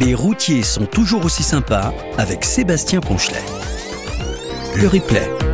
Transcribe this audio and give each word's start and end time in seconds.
Les 0.00 0.14
routiers 0.14 0.62
sont 0.62 0.86
toujours 0.86 1.24
aussi 1.24 1.42
sympas 1.42 1.92
avec 2.18 2.44
Sébastien 2.44 3.00
Ponchelet. 3.00 3.42
Le 4.76 4.88
replay. 4.88 5.51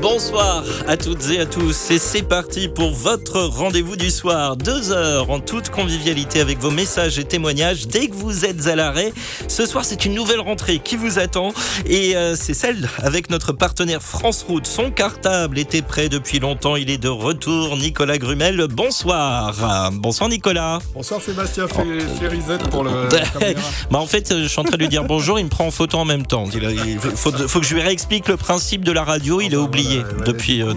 Bonsoir 0.00 0.64
à 0.88 0.96
toutes 0.96 1.28
et 1.30 1.40
à 1.40 1.46
tous 1.46 1.90
et 1.90 1.98
c'est 1.98 2.22
parti 2.22 2.68
pour 2.68 2.90
votre 2.90 3.38
rendez-vous 3.40 3.96
du 3.96 4.10
soir. 4.10 4.56
Deux 4.56 4.92
heures 4.92 5.30
en 5.30 5.40
toute 5.40 5.68
convivialité 5.68 6.40
avec 6.40 6.58
vos 6.58 6.70
messages 6.70 7.18
et 7.18 7.24
témoignages 7.24 7.86
dès 7.86 8.08
que 8.08 8.14
vous 8.14 8.46
êtes 8.46 8.66
à 8.66 8.76
l'arrêt. 8.76 9.12
Ce 9.46 9.66
soir 9.66 9.84
c'est 9.84 10.06
une 10.06 10.14
nouvelle 10.14 10.40
rentrée 10.40 10.78
qui 10.78 10.96
vous 10.96 11.18
attend 11.18 11.52
et 11.84 12.16
euh, 12.16 12.34
c'est 12.34 12.54
celle 12.54 12.88
avec 13.02 13.28
notre 13.28 13.52
partenaire 13.52 14.02
France 14.02 14.42
Route. 14.48 14.66
Son 14.66 14.90
cartable 14.90 15.58
était 15.58 15.82
prêt 15.82 16.08
depuis 16.08 16.38
longtemps, 16.38 16.76
il 16.76 16.88
est 16.88 16.98
de 16.98 17.08
retour. 17.08 17.76
Nicolas 17.76 18.16
Grumel, 18.16 18.68
bonsoir. 18.70 19.90
Bonsoir 19.92 20.30
Nicolas. 20.30 20.78
Bonsoir 20.94 21.20
Sébastien, 21.20 21.66
reset 21.66 22.58
pour 22.70 22.84
le... 22.84 22.90
bah 23.90 23.98
en 23.98 24.06
fait 24.06 24.34
je 24.34 24.46
suis 24.46 24.60
en 24.60 24.64
train 24.64 24.76
de 24.76 24.82
lui 24.82 24.88
dire 24.88 25.04
bonjour, 25.04 25.38
il 25.38 25.44
me 25.44 25.50
prend 25.50 25.66
en 25.66 25.70
photo 25.70 25.98
en 25.98 26.06
même 26.06 26.24
temps. 26.24 26.46
Il, 26.54 26.62
il 26.62 26.98
faut, 26.98 27.32
faut, 27.32 27.60
que 27.60 27.66
je 27.66 27.74
lui 27.74 27.82
réexplique 27.82 28.28
le 28.28 28.38
principe 28.38 28.82
de 28.82 28.92
la 28.92 29.04
radio, 29.04 29.42
il 29.42 29.52
est 29.52 29.56
oublié 29.98 30.04
depuis, 30.26 30.62
euh, 30.62 30.74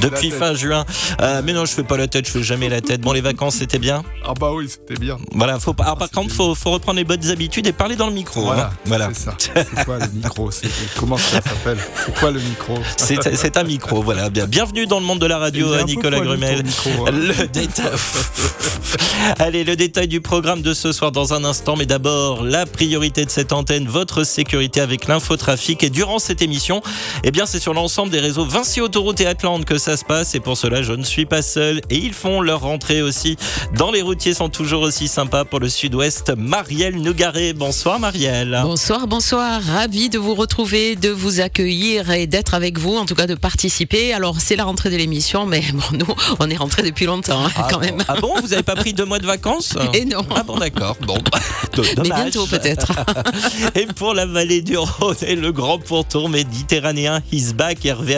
depuis 0.00 0.30
fin 0.30 0.54
juin. 0.54 0.84
Euh, 1.20 1.42
mais 1.44 1.52
non, 1.52 1.64
je 1.64 1.72
fais 1.72 1.82
pas 1.82 1.96
la 1.96 2.06
tête, 2.06 2.26
je 2.26 2.32
fais 2.32 2.42
jamais 2.42 2.68
la 2.68 2.80
tête. 2.80 3.00
Bon, 3.00 3.12
les 3.12 3.20
vacances, 3.20 3.56
c'était 3.56 3.78
bien 3.78 4.02
Ah 4.24 4.34
bah 4.38 4.50
oui, 4.52 4.68
c'était 4.68 5.00
bien. 5.00 5.18
Voilà, 5.32 5.58
faut, 5.58 5.74
alors, 5.78 5.98
par 5.98 6.10
contre, 6.10 6.32
faut, 6.32 6.54
faut 6.54 6.70
reprendre 6.70 6.98
les 6.98 7.04
bonnes 7.04 7.30
habitudes 7.30 7.66
et 7.66 7.72
parler 7.72 7.96
dans 7.96 8.06
le 8.06 8.12
micro. 8.12 8.42
Voilà, 8.42 8.70
hein. 8.72 8.78
voilà. 8.86 9.10
c'est 9.12 9.24
ça. 9.24 9.36
C'est 9.38 9.84
quoi 9.84 9.98
le 9.98 10.08
micro? 10.08 10.50
Comment 10.98 11.18
ça 11.18 11.42
s'appelle? 11.42 11.78
C'est 12.04 12.14
quoi 12.18 12.30
le 12.30 12.40
micro? 12.40 12.74
C'est 12.96 13.56
un 13.56 13.64
micro, 13.64 14.02
voilà. 14.02 14.30
Bien. 14.30 14.46
Bienvenue 14.46 14.86
dans 14.86 15.00
le 15.00 15.06
monde 15.06 15.20
de 15.20 15.26
la 15.26 15.38
radio, 15.38 15.82
Nicolas 15.84 16.20
Grumel. 16.20 16.64
Micro, 16.64 17.06
hein. 17.06 17.10
Le 17.12 17.46
détail... 17.46 17.90
Allez, 19.38 19.64
le 19.64 19.76
détail 19.76 20.08
du 20.08 20.20
programme 20.20 20.62
de 20.62 20.72
ce 20.74 20.92
soir 20.92 21.12
dans 21.12 21.34
un 21.34 21.44
instant, 21.44 21.76
mais 21.76 21.86
d'abord, 21.86 22.44
la 22.44 22.66
priorité 22.66 23.24
de 23.24 23.30
cette 23.30 23.52
antenne, 23.52 23.86
votre 23.86 24.24
sécurité 24.24 24.80
avec 24.80 25.08
l'infotrafic. 25.08 25.82
Et 25.82 25.90
durant 25.90 26.18
cette 26.18 26.42
émission, 26.42 26.82
eh 27.24 27.30
bien, 27.30 27.46
c'est 27.46 27.58
sur 27.58 27.74
l'ensemble 27.74 28.10
des 28.10 28.20
réseaux 28.20 28.35
Vinci 28.44 28.80
Autoroute 28.80 29.20
et 29.20 29.26
Atlante 29.26 29.64
que 29.64 29.78
ça 29.78 29.96
se 29.96 30.04
passe. 30.04 30.34
Et 30.34 30.40
pour 30.40 30.56
cela, 30.56 30.82
je 30.82 30.92
ne 30.92 31.02
suis 31.04 31.26
pas 31.26 31.42
seul. 31.42 31.80
Et 31.90 31.96
ils 31.96 32.12
font 32.12 32.40
leur 32.40 32.60
rentrée 32.60 33.02
aussi. 33.02 33.36
Dans 33.76 33.90
les 33.90 34.02
routiers 34.02 34.34
sont 34.34 34.48
toujours 34.48 34.82
aussi 34.82 35.08
sympas 35.08 35.44
pour 35.44 35.60
le 35.60 35.68
sud-ouest. 35.68 36.32
Marielle 36.36 36.96
Nougaret. 37.00 37.52
Bonsoir, 37.52 37.98
Marielle. 37.98 38.58
Bonsoir, 38.62 39.06
bonsoir. 39.06 39.60
Ravi 39.62 40.08
de 40.08 40.18
vous 40.18 40.34
retrouver, 40.34 40.96
de 40.96 41.08
vous 41.10 41.40
accueillir 41.40 42.10
et 42.10 42.26
d'être 42.26 42.54
avec 42.54 42.78
vous, 42.78 42.96
en 42.96 43.06
tout 43.06 43.14
cas 43.14 43.26
de 43.26 43.34
participer. 43.34 44.12
Alors, 44.12 44.36
c'est 44.40 44.56
la 44.56 44.64
rentrée 44.64 44.90
de 44.90 44.96
l'émission, 44.96 45.46
mais 45.46 45.62
bon, 45.72 45.96
nous, 45.98 46.14
on 46.40 46.50
est 46.50 46.56
rentré 46.56 46.82
depuis 46.82 47.06
longtemps, 47.06 47.44
hein, 47.46 47.50
Ah 47.56 47.68
quand 47.70 47.78
bon 47.80 47.86
même. 47.86 48.04
Ah 48.08 48.14
bon 48.20 48.34
Vous 48.40 48.48
n'avez 48.48 48.62
pas 48.62 48.76
pris 48.76 48.92
deux 48.92 49.04
mois 49.04 49.18
de 49.18 49.26
vacances 49.26 49.74
Et 49.94 50.04
non. 50.04 50.24
Ah 50.34 50.42
bon, 50.42 50.56
d'accord. 50.58 50.96
Bon, 51.06 51.18
Mais 51.78 51.94
dommage. 51.94 52.22
bientôt, 52.32 52.46
peut-être. 52.46 52.92
Et 53.74 53.86
pour 53.86 54.14
la 54.14 54.26
vallée 54.26 54.62
du 54.62 54.76
Rhône 54.76 55.16
et 55.22 55.36
le 55.36 55.52
grand 55.52 55.78
pourtour 55.78 56.28
méditerranéen, 56.28 57.22
he's 57.32 57.54
back. 57.54 57.84
Hervé 57.84 58.16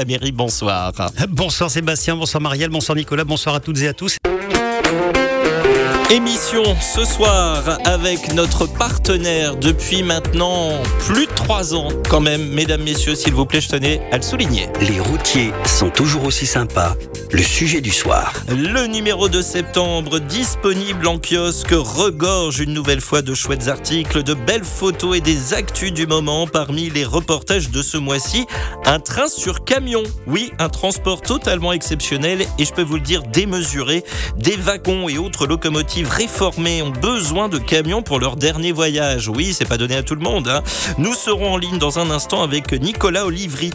Bonsoir 1.28 1.70
Sébastien, 1.70 2.16
bonsoir 2.16 2.40
Marielle, 2.40 2.70
bonsoir 2.70 2.96
Nicolas, 2.96 3.24
bonsoir 3.24 3.54
à 3.54 3.60
toutes 3.60 3.80
et 3.82 3.88
à 3.88 3.92
tous. 3.92 4.16
Émission 6.10 6.62
ce 6.80 7.04
soir 7.04 7.62
avec 7.84 8.32
notre 8.32 8.66
partenaire 8.66 9.56
depuis 9.56 10.02
maintenant 10.02 10.70
plus 11.00 11.26
de 11.26 11.32
trois 11.32 11.74
ans 11.74 11.90
quand 12.08 12.20
même. 12.20 12.48
Mesdames, 12.48 12.82
messieurs, 12.82 13.14
s'il 13.14 13.34
vous 13.34 13.44
plaît, 13.44 13.60
je 13.60 13.68
tenais 13.68 14.00
à 14.10 14.16
le 14.16 14.22
souligner. 14.22 14.70
Les 14.80 15.00
routiers 15.00 15.52
sont 15.66 15.90
toujours 15.90 16.24
aussi 16.24 16.46
sympas. 16.46 16.96
Le 17.30 17.42
sujet 17.42 17.82
du 17.82 17.90
soir. 17.90 18.32
Le 18.48 18.86
numéro 18.86 19.28
de 19.28 19.42
septembre 19.42 20.18
disponible 20.18 21.06
en 21.06 21.18
kiosque 21.18 21.72
regorge 21.72 22.60
une 22.60 22.72
nouvelle 22.72 23.02
fois 23.02 23.20
de 23.20 23.34
chouettes 23.34 23.68
articles, 23.68 24.22
de 24.22 24.32
belles 24.32 24.64
photos 24.64 25.18
et 25.18 25.20
des 25.20 25.52
actus 25.52 25.92
du 25.92 26.06
moment. 26.06 26.46
Parmi 26.46 26.88
les 26.88 27.04
reportages 27.04 27.68
de 27.68 27.82
ce 27.82 27.98
mois-ci, 27.98 28.46
un 28.86 28.98
train 28.98 29.28
sur 29.28 29.62
camion. 29.64 30.04
Oui, 30.26 30.52
un 30.58 30.70
transport 30.70 31.20
totalement 31.20 31.74
exceptionnel 31.74 32.46
et 32.58 32.64
je 32.64 32.72
peux 32.72 32.82
vous 32.82 32.94
le 32.94 33.02
dire 33.02 33.24
démesuré. 33.24 34.04
Des 34.38 34.56
wagons 34.56 35.10
et 35.10 35.18
autres 35.18 35.46
locomotives 35.46 35.97
réformées 36.04 36.82
ont 36.82 36.90
besoin 36.90 37.48
de 37.48 37.58
camions 37.58 38.02
pour 38.02 38.18
leur 38.20 38.36
dernier 38.36 38.72
voyage. 38.72 39.28
Oui, 39.28 39.52
c'est 39.52 39.68
pas 39.68 39.76
donné 39.78 39.96
à 39.96 40.02
tout 40.02 40.14
le 40.14 40.20
monde. 40.20 40.48
hein. 40.48 40.62
Nous 40.98 41.14
serons 41.14 41.54
en 41.54 41.56
ligne 41.56 41.78
dans 41.78 41.98
un 41.98 42.10
instant 42.10 42.42
avec 42.42 42.72
Nicolas 42.72 43.26
Olivry, 43.26 43.70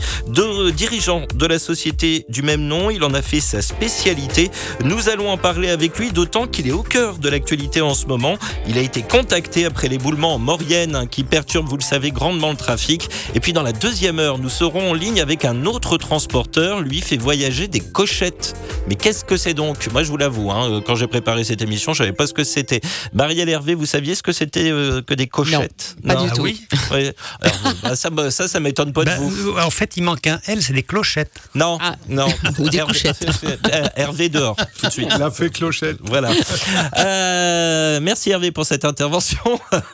dirigeant 0.75 1.23
de 1.33 1.45
la 1.45 1.59
société 1.59 2.25
du 2.29 2.41
même 2.41 2.61
nom. 2.61 2.89
Il 2.89 3.03
en 3.03 3.13
a 3.13 3.21
fait 3.21 3.39
sa 3.39 3.61
spécialité. 3.61 4.51
Nous 4.83 5.09
allons 5.09 5.29
en 5.29 5.37
parler 5.37 5.69
avec 5.69 5.97
lui, 5.97 6.11
d'autant 6.11 6.47
qu'il 6.47 6.67
est 6.67 6.71
au 6.71 6.83
cœur 6.83 7.17
de 7.17 7.29
l'actualité 7.29 7.81
en 7.81 7.93
ce 7.93 8.05
moment. 8.05 8.37
Il 8.67 8.77
a 8.77 8.81
été 8.81 9.01
contacté 9.01 9.65
après 9.65 9.87
l'éboulement 9.87 10.35
en 10.35 10.39
Maurienne 10.39 10.95
hein, 10.95 11.07
qui 11.07 11.23
perturbe, 11.23 11.67
vous 11.67 11.77
le 11.77 11.83
savez, 11.83 12.11
grandement 12.11 12.51
le 12.51 12.57
trafic. 12.57 13.09
Et 13.35 13.39
puis 13.39 13.53
dans 13.53 13.63
la 13.63 13.73
deuxième 13.73 14.19
heure, 14.19 14.37
nous 14.39 14.49
serons 14.49 14.91
en 14.91 14.93
ligne 14.93 15.21
avec 15.21 15.45
un 15.45 15.65
autre 15.65 15.97
transporteur. 15.97 16.81
Lui 16.81 17.01
fait 17.01 17.17
voyager 17.17 17.67
des 17.67 17.79
cochettes. 17.79 18.55
Mais 18.87 18.95
qu'est-ce 18.95 19.25
que 19.25 19.37
c'est 19.37 19.53
donc? 19.53 19.91
Moi, 19.91 20.03
je 20.03 20.09
vous 20.09 20.17
l'avoue, 20.17 20.51
hein, 20.51 20.81
quand 20.85 20.95
j'ai 20.95 21.07
préparé 21.07 21.43
cette 21.43 21.61
émission, 21.61 21.93
je 21.93 21.99
savais 21.99 22.12
pas 22.13 22.27
ce 22.27 22.33
que 22.33 22.43
c'était. 22.43 22.81
Marielle 23.13 23.49
Hervé, 23.49 23.73
vous 23.75 23.85
saviez 23.85 24.15
ce 24.15 24.23
que 24.23 24.31
c'était 24.31 24.69
euh, 24.71 25.01
que 25.01 25.13
des 25.13 25.27
cochettes? 25.27 25.95
Pas 26.05 26.15
du 26.15 26.27
Ah 26.31 26.35
tout. 26.35 26.41
oui? 26.43 26.65
Alors, 26.91 27.73
bah, 27.83 27.95
ça, 27.95 28.09
ça, 28.31 28.47
ça 28.47 28.59
m'étonne 28.59 28.93
pas 28.93 29.01
de 29.01 29.09
Ben, 29.09 29.17
vous. 29.19 29.49
euh, 29.57 29.61
en 29.61 29.69
fait, 29.69 29.97
il 29.97 30.03
manque 30.03 30.27
un 30.27 30.39
L, 30.47 30.61
c'est 30.61 30.73
des 30.73 30.83
clochettes. 30.83 31.31
Non, 31.55 31.77
Ah. 31.81 31.95
non. 32.09 32.27
Ou 32.59 32.69
des 32.69 32.77
Hervé- 32.83 33.11
Hervé 33.95 34.29
dehors, 34.29 34.55
tout 34.79 34.85
de 34.87 34.91
suite. 34.91 35.09
Il 35.15 35.21
a 35.21 35.31
fait 35.31 35.49
clochette. 35.49 35.97
Voilà. 36.01 36.31
Euh, 36.97 37.99
merci 38.01 38.29
Hervé 38.31 38.51
pour 38.51 38.65
cette 38.65 38.85
intervention. 38.85 39.39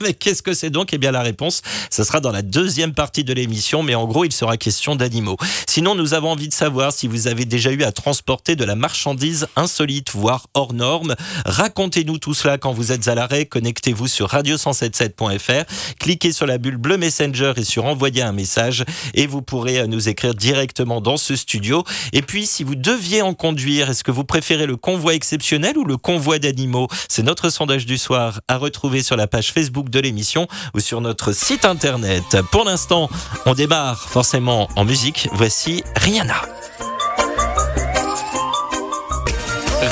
Mais 0.01 0.13
qu'est-ce 0.13 0.41
que 0.41 0.53
c'est 0.53 0.69
donc? 0.69 0.93
Eh 0.93 0.97
bien 0.97 1.11
la 1.11 1.21
réponse, 1.21 1.61
ce 1.89 2.03
sera 2.03 2.19
dans 2.19 2.31
la 2.31 2.41
deuxième 2.41 2.93
partie 2.93 3.23
de 3.23 3.33
l'émission, 3.33 3.83
mais 3.83 3.95
en 3.95 4.05
gros 4.05 4.25
il 4.25 4.31
sera 4.33 4.57
question 4.57 4.95
d'animaux. 4.95 5.37
Sinon 5.67 5.95
nous 5.95 6.13
avons 6.13 6.31
envie 6.31 6.47
de 6.49 6.53
savoir 6.53 6.91
si 6.93 7.07
vous 7.07 7.27
avez 7.27 7.45
déjà 7.45 7.71
eu 7.71 7.83
à 7.83 7.91
transporter 7.91 8.55
de 8.55 8.63
la 8.63 8.75
marchandise 8.75 9.47
insolite, 9.55 10.09
voire 10.11 10.47
hors 10.53 10.73
norme. 10.73 11.15
Racontez-nous 11.45 12.08
tout 12.17 12.33
cela 12.33 12.57
quand 12.57 12.73
vous 12.73 12.91
êtes 12.91 13.07
à 13.07 13.15
l'arrêt. 13.15 13.45
Connectez-vous 13.45 14.07
sur 14.07 14.27
radio177.fr, 14.27 15.63
cliquez 15.99 16.31
sur 16.31 16.45
la 16.45 16.57
bulle 16.57 16.77
bleue 16.77 16.97
Messenger 16.97 17.53
et 17.57 17.63
sur 17.63 17.85
envoyer 17.85 18.21
un 18.21 18.31
message 18.31 18.83
et 19.13 19.27
vous 19.27 19.41
pourrez 19.41 19.79
euh, 19.79 19.87
nous 19.87 20.09
écrire 20.09 20.33
directement 20.33 21.01
dans 21.01 21.17
ce 21.17 21.35
studio. 21.35 21.83
Et 22.13 22.21
puis 22.21 22.45
si 22.45 22.63
vous 22.63 22.75
deviez 22.75 23.21
en 23.21 23.33
conduire, 23.33 23.89
est-ce 23.89 24.03
que 24.03 24.11
vous 24.11 24.23
préférez 24.23 24.65
le 24.65 24.77
convoi 24.77 25.13
exceptionnel 25.13 25.77
ou 25.77 25.85
le 25.85 25.97
convoi 25.97 26.39
d'animaux? 26.39 26.87
C'est 27.07 27.23
notre 27.23 27.49
sondage 27.49 27.85
du 27.85 27.97
soir 27.97 28.41
à 28.47 28.57
retrouver 28.57 29.03
sur 29.03 29.15
la 29.15 29.27
page 29.27 29.51
Facebook 29.51 29.89
de 29.89 29.99
l'émission 29.99 30.47
ou 30.73 30.79
sur 30.79 31.01
notre 31.01 31.31
site 31.31 31.65
internet. 31.65 32.37
Pour 32.51 32.65
l'instant, 32.65 33.09
on 33.45 33.53
démarre 33.53 34.09
forcément 34.09 34.69
en 34.75 34.85
musique. 34.85 35.29
Voici 35.33 35.83
Rihanna. 35.95 36.41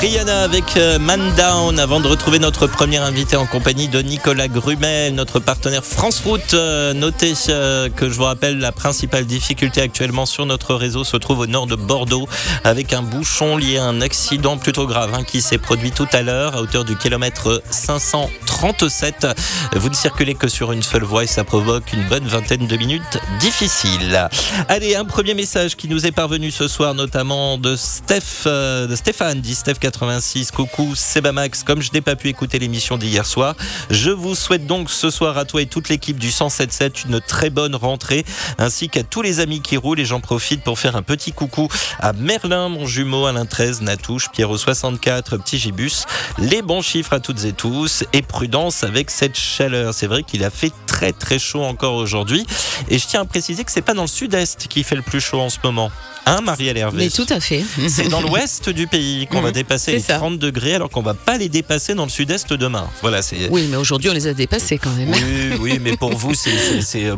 Rihanna 0.00 0.42
avec 0.44 0.76
euh, 0.76 1.00
Man 1.00 1.34
Down 1.34 1.80
avant 1.80 1.98
de 1.98 2.06
retrouver 2.06 2.38
notre 2.38 2.68
premier 2.68 2.98
invité 2.98 3.36
en 3.36 3.46
compagnie 3.46 3.88
de 3.88 4.00
Nicolas 4.00 4.46
Grumel, 4.46 5.12
notre 5.12 5.40
partenaire 5.40 5.84
France 5.84 6.20
Route. 6.20 6.54
Euh, 6.54 6.94
notez 6.94 7.34
euh, 7.48 7.88
que 7.88 8.08
je 8.08 8.14
vous 8.14 8.22
rappelle 8.22 8.58
la 8.58 8.70
principale 8.70 9.26
difficulté 9.26 9.80
actuellement 9.80 10.24
sur 10.24 10.46
notre 10.46 10.76
réseau 10.76 11.02
se 11.02 11.16
trouve 11.16 11.40
au 11.40 11.46
nord 11.46 11.66
de 11.66 11.74
Bordeaux 11.74 12.28
avec 12.62 12.92
un 12.92 13.02
bouchon 13.02 13.56
lié 13.56 13.78
à 13.78 13.86
un 13.86 14.00
accident 14.00 14.56
plutôt 14.56 14.86
grave 14.86 15.14
hein, 15.14 15.24
qui 15.24 15.42
s'est 15.42 15.58
produit 15.58 15.90
tout 15.90 16.06
à 16.12 16.22
l'heure 16.22 16.54
à 16.54 16.60
hauteur 16.60 16.84
du 16.84 16.96
kilomètre 16.96 17.60
537. 17.68 19.26
Vous 19.74 19.88
ne 19.88 19.94
circulez 19.94 20.36
que 20.36 20.46
sur 20.46 20.70
une 20.70 20.84
seule 20.84 21.02
voie 21.02 21.24
et 21.24 21.28
ça 21.28 21.42
provoque 21.42 21.92
une 21.92 22.06
bonne 22.08 22.26
vingtaine 22.28 22.68
de 22.68 22.76
minutes 22.76 23.18
difficiles. 23.40 24.28
Allez, 24.68 24.94
un 24.94 25.04
premier 25.04 25.34
message 25.34 25.74
qui 25.74 25.88
nous 25.88 26.06
est 26.06 26.12
parvenu 26.12 26.52
ce 26.52 26.68
soir, 26.68 26.94
notamment 26.94 27.58
de 27.58 27.74
Steph, 27.74 28.44
de 28.46 28.94
Stéphane, 28.94 29.40
dit 29.40 29.56
Steph 29.56 29.80
86. 29.90 30.50
Coucou, 30.50 30.94
Sebamax. 30.94 31.62
Comme 31.62 31.80
je 31.80 31.90
n'ai 31.92 32.02
pas 32.02 32.14
pu 32.14 32.28
écouter 32.28 32.58
l'émission 32.58 32.98
d'hier 32.98 33.24
soir, 33.24 33.54
je 33.90 34.10
vous 34.10 34.34
souhaite 34.34 34.66
donc 34.66 34.90
ce 34.90 35.10
soir 35.10 35.38
à 35.38 35.44
toi 35.46 35.62
et 35.62 35.66
toute 35.66 35.88
l'équipe 35.88 36.18
du 36.18 36.30
177 36.30 37.04
une 37.04 37.20
très 37.20 37.48
bonne 37.48 37.74
rentrée, 37.74 38.24
ainsi 38.58 38.88
qu'à 38.88 39.02
tous 39.02 39.22
les 39.22 39.40
amis 39.40 39.62
qui 39.62 39.76
roulent. 39.76 40.00
Et 40.00 40.04
j'en 40.04 40.20
profite 40.20 40.62
pour 40.62 40.78
faire 40.78 40.94
un 40.94 41.02
petit 41.02 41.32
coucou 41.32 41.68
à 42.00 42.12
Merlin, 42.12 42.68
mon 42.68 42.86
jumeau, 42.86 43.24
Alain 43.26 43.46
13, 43.46 43.80
Natouche, 43.80 44.28
Pierrot 44.30 44.58
64, 44.58 45.38
Petit 45.38 45.58
Gibus. 45.58 46.04
Les 46.38 46.60
bons 46.60 46.82
chiffres 46.82 47.14
à 47.14 47.20
toutes 47.20 47.44
et 47.44 47.52
tous 47.52 48.04
et 48.12 48.20
prudence 48.22 48.84
avec 48.84 49.10
cette 49.10 49.38
chaleur. 49.38 49.94
C'est 49.94 50.06
vrai 50.06 50.22
qu'il 50.22 50.44
a 50.44 50.50
fait 50.50 50.72
très 50.86 51.12
très 51.12 51.38
chaud 51.38 51.62
encore 51.62 51.94
aujourd'hui. 51.94 52.46
Et 52.90 52.98
je 52.98 53.06
tiens 53.06 53.22
à 53.22 53.24
préciser 53.24 53.64
que 53.64 53.72
c'est 53.72 53.80
pas 53.82 53.94
dans 53.94 54.02
le 54.02 54.08
sud-est 54.08 54.68
qui 54.68 54.84
fait 54.84 54.96
le 54.96 55.02
plus 55.02 55.20
chaud 55.20 55.40
en 55.40 55.48
ce 55.48 55.58
moment. 55.64 55.90
Hein, 56.26 56.42
Hervé 56.58 57.04
Mais 57.04 57.08
tout 57.10 57.26
à 57.30 57.40
fait. 57.40 57.64
C'est 57.88 58.08
dans 58.08 58.20
l'ouest 58.28 58.68
du 58.68 58.86
pays 58.86 59.26
qu'on 59.26 59.40
va 59.40 59.48
Mhm, 59.48 59.54
dépasser 59.78 59.92
les 59.92 60.00
ça. 60.00 60.16
30 60.18 60.38
degrés 60.38 60.74
alors 60.74 60.90
qu'on 60.90 61.02
va 61.02 61.14
pas 61.14 61.36
les 61.38 61.48
dépasser 61.48 61.94
dans 61.94 62.04
le 62.04 62.10
sud-est 62.10 62.52
demain. 62.52 62.86
Voilà, 63.02 63.22
c'est. 63.22 63.48
Oui, 63.50 63.66
mais 63.70 63.76
aujourd'hui, 63.76 64.10
on 64.10 64.14
les 64.14 64.26
a 64.26 64.34
dépassés 64.34 64.78
quand 64.78 64.90
même. 64.90 65.10
Oui, 65.10 65.56
oui, 65.60 65.78
mais 65.82 65.96
pour 65.96 66.12
vous, 66.14 66.34
c'est, 66.34 66.50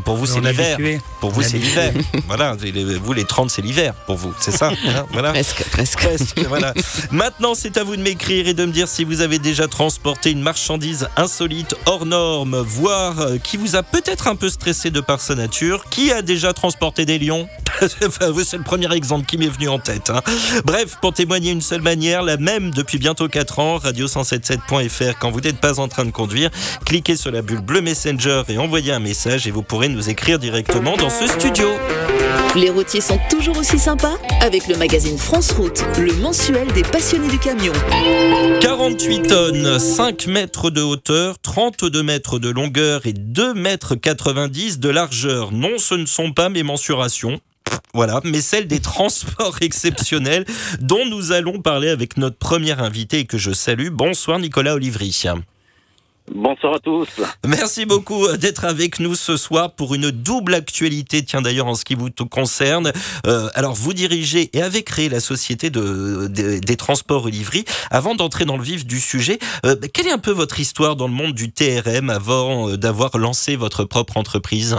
pour 0.05 0.17
vous, 0.17 0.27
c'est 0.27 0.41
l'hiver. 0.41 0.79
Pour 1.21 1.31
vous, 1.31 1.43
c'est 1.43 1.59
l'hiver. 1.59 1.93
Voilà, 2.27 2.57
vous, 3.03 3.13
les 3.13 3.25
30, 3.25 3.51
c'est 3.51 3.63
l'hiver 3.63 3.95
pour 4.07 4.17
vous. 4.17 4.33
C'est 4.41 4.51
ça. 4.53 4.69
hein, 4.71 5.07
voilà. 5.13 5.31
Presque, 5.33 5.65
presque. 5.71 5.99
Presque, 5.99 6.39
voilà. 6.49 6.75
Maintenant, 7.11 7.55
c'est 7.55 7.77
à 7.77 7.85
vous 7.85 7.97
de 7.97 8.03
m'écrire 8.03 8.47
et 8.49 8.55
de 8.55 8.65
me 8.65 8.73
dire 8.73 8.89
si 8.89 9.05
vous 9.05 9.21
avez 9.21 9.39
déjà 9.39 9.69
transporté 9.69 10.31
une 10.31 10.43
marchandise 10.43 11.09
insolite, 11.17 11.75
hors 11.87 12.07
norme, 12.07 12.57
voire 12.61 13.21
euh, 13.21 13.39
qui 13.39 13.57
vous 13.57 13.77
a 13.77 13.83
peut-être 13.83 14.29
un 14.29 14.37
peu 14.37 14.49
stressé 14.49 14.91
de 14.91 15.01
par 15.01 15.21
sa 15.21 15.35
nature. 15.35 15.85
Qui 15.91 16.13
a 16.13 16.23
déjà 16.23 16.53
transporté 16.53 17.05
des 17.05 17.19
lions 17.19 17.49
Enfin, 18.07 18.31
vous, 18.31 18.43
C'est 18.45 18.57
le 18.57 18.63
premier 18.63 18.93
exemple 18.95 19.27
qui 19.27 19.39
m'est 19.39 19.49
venu 19.49 19.69
en 19.69 19.79
tête. 19.79 20.11
hein. 20.11 20.21
Bref, 20.65 20.97
pour 21.01 21.13
témoigner 21.15 21.51
une 21.53 21.61
seule 21.61 21.81
manière, 21.83 22.23
la 22.23 22.37
même 22.37 22.50
depuis 22.59 22.99
bientôt 22.99 23.29
4 23.29 23.59
ans, 23.61 23.79
radio177.fr, 23.79 25.19
quand 25.21 25.31
vous 25.31 25.41
n'êtes 25.41 25.61
pas 25.61 25.79
en 25.79 25.87
train 25.87 26.05
de 26.05 26.11
conduire, 26.11 26.51
cliquez 26.85 27.15
sur 27.15 27.31
la 27.31 27.43
bulle 27.43 27.61
bleue 27.61 27.81
Messenger 27.81 28.43
et 28.49 28.59
envoyez 28.59 28.93
un 28.93 28.99
message 28.99 29.47
et 29.47 29.53
vous 29.53 29.63
pourrez 29.63 29.89
nous 29.89 30.11
écrire 30.11 30.39
directement 30.41 30.97
dans 30.97 31.11
ce 31.11 31.29
studio. 31.29 31.69
Les 32.57 32.69
routiers 32.69 33.01
sont 33.01 33.21
toujours 33.31 33.57
aussi 33.57 33.79
sympas 33.79 34.17
avec 34.41 34.67
le 34.67 34.77
magazine 34.77 35.17
France 35.17 35.53
Route, 35.53 35.85
le 35.99 36.13
mensuel 36.15 36.67
des 36.73 36.83
passionnés 36.83 37.29
du 37.29 37.39
camion. 37.39 37.73
48 38.61 39.23
tonnes, 39.29 39.79
5 39.79 40.27
mètres 40.27 40.71
de 40.71 40.83
hauteur, 40.83 41.39
32 41.39 42.03
mètres 42.03 42.41
de 42.41 42.51
longueur 42.51 43.07
et 43.07 43.13
2 43.13 43.55
mètres 43.55 43.95
90 43.95 44.81
de 44.81 44.89
largeur. 44.89 45.53
Non, 45.53 45.79
ce 45.79 45.95
ne 45.95 46.07
sont 46.07 46.33
pas 46.33 46.49
mes 46.49 46.65
mensurations. 46.65 47.41
Voilà, 47.95 48.21
mais 48.25 48.41
celles 48.41 48.67
des 48.69 48.81
transports 48.81 49.57
exceptionnels 49.61 50.45
dont 50.81 51.05
nous 51.07 51.33
allons 51.33 51.61
parler 51.61 51.89
avec 51.89 52.17
notre 52.17 52.37
premier 52.39 52.73
invité 52.81 53.21
et 53.21 53.25
que 53.25 53.39
je 53.39 53.53
salue. 53.53 53.89
Bonsoir 53.91 54.39
Nicolas 54.39 54.75
Olivry. 54.75 55.25
Bonsoir 56.33 56.75
à 56.75 56.79
tous. 56.79 57.09
Merci 57.45 57.87
beaucoup 57.87 58.29
d'être 58.37 58.65
avec 58.65 59.01
nous 59.01 59.17
ce 59.17 59.37
soir 59.37 59.73
pour 59.75 59.95
une 59.97 60.13
double 60.13 60.55
actualité, 60.55 61.25
tiens 61.25 61.43
d'ailleurs 61.43 61.67
en 61.67 61.75
ce 61.75 61.85
qui 61.85 61.97
vous 61.97 62.09
concerne. 62.31 62.93
Euh, 63.27 63.49
alors 63.55 63.75
vous 63.75 63.93
dirigez 63.95 64.49
et 64.57 64.63
avez 64.63 64.85
créé 64.85 65.09
la 65.09 65.19
société 65.19 65.71
de, 65.71 66.29
des- 66.29 66.61
des 66.61 66.77
transports 66.77 67.25
Olivry. 67.25 67.65
Avant 67.91 68.15
d'entrer 68.15 68.45
dans 68.45 68.57
le 68.57 68.63
vif 68.63 68.87
du 68.87 69.01
sujet, 69.01 69.41
euh, 69.67 69.75
quelle 69.93 70.07
est 70.07 70.13
un 70.13 70.19
peu 70.19 70.31
votre 70.31 70.61
histoire 70.61 70.95
dans 70.95 71.09
le 71.09 71.15
monde 71.15 71.35
du 71.35 71.51
TRM 71.51 72.11
avant 72.11 72.69
euh, 72.69 72.77
d'avoir 72.77 73.19
lancé 73.19 73.57
votre 73.57 73.83
propre 73.85 74.17
entreprise? 74.17 74.77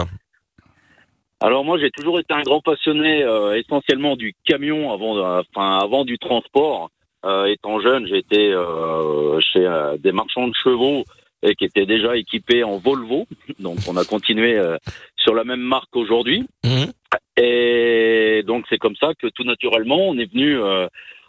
Alors 1.42 1.64
moi 1.64 1.76
j'ai 1.76 1.90
toujours 1.90 2.20
été 2.20 2.32
un 2.32 2.42
grand 2.42 2.60
passionné 2.60 3.24
euh, 3.24 3.58
essentiellement 3.58 4.14
du 4.14 4.32
camion 4.44 4.92
avant, 4.92 5.16
euh, 5.18 5.42
enfin 5.54 5.78
avant 5.78 6.04
du 6.04 6.16
transport. 6.16 6.90
Euh, 7.24 7.46
étant 7.46 7.80
jeune, 7.80 8.06
j'ai 8.06 8.18
été 8.18 8.52
euh, 8.52 9.40
chez 9.40 9.66
euh, 9.66 9.96
des 9.98 10.12
marchands 10.12 10.46
de 10.46 10.54
chevaux 10.54 11.04
et 11.42 11.56
qui 11.56 11.64
étaient 11.64 11.86
déjà 11.86 12.16
équipés 12.16 12.62
en 12.62 12.78
Volvo. 12.78 13.26
Donc 13.58 13.78
on 13.88 13.96
a 13.96 14.04
continué 14.04 14.56
euh, 14.56 14.76
sur 15.16 15.34
la 15.34 15.42
même 15.42 15.60
marque 15.60 15.94
aujourd'hui. 15.96 16.46
Mhm. 16.64 16.92
Et 17.36 18.42
donc 18.46 18.64
c'est 18.68 18.78
comme 18.78 18.96
ça 18.96 19.12
que 19.20 19.26
tout 19.26 19.44
naturellement 19.44 19.98
on 19.98 20.18
est 20.18 20.30
venu 20.30 20.58
euh, 20.58 20.86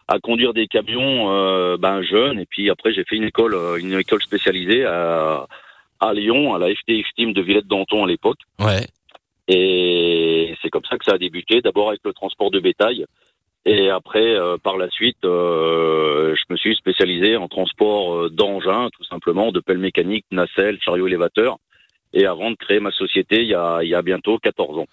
à 0.07 0.19
conduire 0.19 0.53
des 0.53 0.67
camions 0.67 1.31
euh, 1.33 1.77
ben 1.77 2.03
jeunes. 2.03 2.39
Et 2.39 2.45
puis 2.45 2.69
après 2.69 2.93
j'ai 2.93 3.03
fait 3.03 3.15
une 3.15 3.23
école, 3.23 3.55
une 3.79 3.93
école 3.93 4.21
spécialisée 4.21 4.85
à, 4.85 5.47
à 5.99 6.13
Lyon, 6.13 6.53
à 6.53 6.59
la 6.59 6.67
FTX 6.67 7.03
Team 7.15 7.33
de 7.33 7.41
Villette-Danton 7.41 8.03
à 8.03 8.07
l'époque. 8.07 8.39
Ouais. 8.59 8.85
Et 9.47 10.55
c'est 10.61 10.69
comme 10.69 10.85
ça 10.89 10.97
que 10.97 11.05
ça 11.05 11.13
a 11.13 11.17
débuté, 11.17 11.61
d'abord 11.61 11.89
avec 11.89 12.01
le 12.05 12.13
transport 12.13 12.51
de 12.51 12.59
bétail. 12.59 13.05
Et 13.65 13.89
après, 13.89 14.35
euh, 14.35 14.57
par 14.57 14.77
la 14.77 14.89
suite, 14.89 15.23
euh, 15.23 16.35
je 16.35 16.53
me 16.53 16.57
suis 16.57 16.75
spécialisé 16.75 17.37
en 17.37 17.47
transport 17.47 18.15
euh, 18.15 18.29
d'engins, 18.29 18.89
tout 18.91 19.05
simplement, 19.05 19.51
de 19.51 19.59
pelles 19.61 19.77
mécaniques, 19.77 20.25
nacelles, 20.31 20.79
chariots 20.81 21.07
élévateurs. 21.07 21.57
Et 22.13 22.27
avant 22.27 22.51
de 22.51 22.55
créer 22.55 22.79
ma 22.79 22.91
société, 22.91 23.41
il 23.41 23.47
y 23.47 23.55
a, 23.55 23.79
il 23.81 23.89
y 23.89 23.95
a 23.95 24.03
bientôt 24.03 24.37
14 24.37 24.77
ans. 24.77 24.85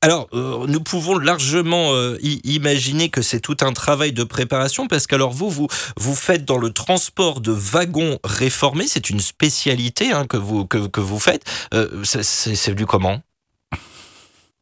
Alors, 0.00 0.26
euh, 0.32 0.66
nous 0.66 0.80
pouvons 0.80 1.18
largement 1.18 1.92
euh, 1.92 2.16
imaginer 2.44 3.10
que 3.10 3.20
c'est 3.20 3.40
tout 3.40 3.58
un 3.60 3.72
travail 3.72 4.12
de 4.12 4.24
préparation 4.24 4.88
parce 4.88 5.06
qu'alors 5.06 5.32
vous, 5.32 5.50
vous, 5.50 5.68
vous 5.98 6.14
faites 6.14 6.46
dans 6.46 6.56
le 6.56 6.70
transport 6.72 7.42
de 7.42 7.52
wagons 7.52 8.18
réformés, 8.24 8.86
c'est 8.86 9.10
une 9.10 9.20
spécialité 9.20 10.12
hein, 10.12 10.26
que, 10.26 10.38
vous, 10.38 10.66
que, 10.66 10.88
que 10.88 11.00
vous 11.00 11.18
faites. 11.18 11.44
Euh, 11.74 12.02
c'est 12.04 12.72
venu 12.72 12.86
comment? 12.86 13.20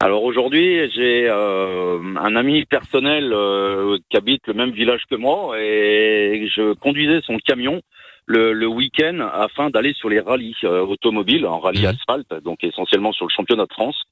Alors 0.03 0.25
aujourd'hui, 0.25 0.91
j'ai 0.95 1.29
euh, 1.29 1.99
un 2.17 2.35
ami 2.35 2.65
personnel 2.65 3.35
euh, 3.35 3.99
qui 4.09 4.17
habite 4.17 4.47
le 4.47 4.55
même 4.55 4.71
village 4.71 5.03
que 5.11 5.15
moi 5.15 5.61
et 5.61 6.49
je 6.57 6.73
conduisais 6.73 7.21
son 7.23 7.37
camion 7.37 7.83
le, 8.25 8.55
le 8.55 8.67
week-end 8.67 9.19
afin 9.31 9.69
d'aller 9.69 9.93
sur 9.93 10.09
les 10.09 10.21
rallyes 10.21 10.57
euh, 10.65 10.81
automobiles, 10.81 11.47
en 11.47 11.59
rallye 11.59 11.83
Mhm. 11.83 11.89
asphalte, 11.89 12.33
donc 12.43 12.65
essentiellement 12.65 13.13
sur 13.13 13.27
le 13.27 13.31
championnat 13.31 13.67
de 13.67 13.73
France. 13.75 14.03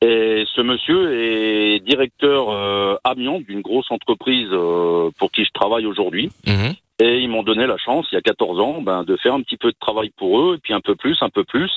Et 0.00 0.44
ce 0.54 0.60
monsieur 0.60 1.12
est 1.12 1.80
directeur 1.80 2.50
euh, 2.50 2.94
amiant 3.02 3.40
d'une 3.40 3.62
grosse 3.62 3.90
entreprise 3.90 4.48
euh, 4.52 5.10
pour 5.18 5.32
qui 5.32 5.44
je 5.44 5.50
travaille 5.52 5.86
aujourd'hui. 5.86 6.30
Mhm. 6.46 6.74
Et 6.98 7.18
ils 7.18 7.28
m'ont 7.28 7.42
donné 7.42 7.66
la 7.66 7.76
chance, 7.76 8.06
il 8.10 8.14
y 8.14 8.18
a 8.18 8.22
14 8.22 8.58
ans, 8.58 8.80
ben, 8.80 9.04
de 9.04 9.16
faire 9.16 9.34
un 9.34 9.42
petit 9.42 9.58
peu 9.58 9.70
de 9.70 9.76
travail 9.78 10.10
pour 10.16 10.40
eux, 10.40 10.56
et 10.56 10.58
puis 10.58 10.72
un 10.72 10.80
peu 10.80 10.94
plus, 10.94 11.18
un 11.20 11.28
peu 11.28 11.44
plus. 11.44 11.70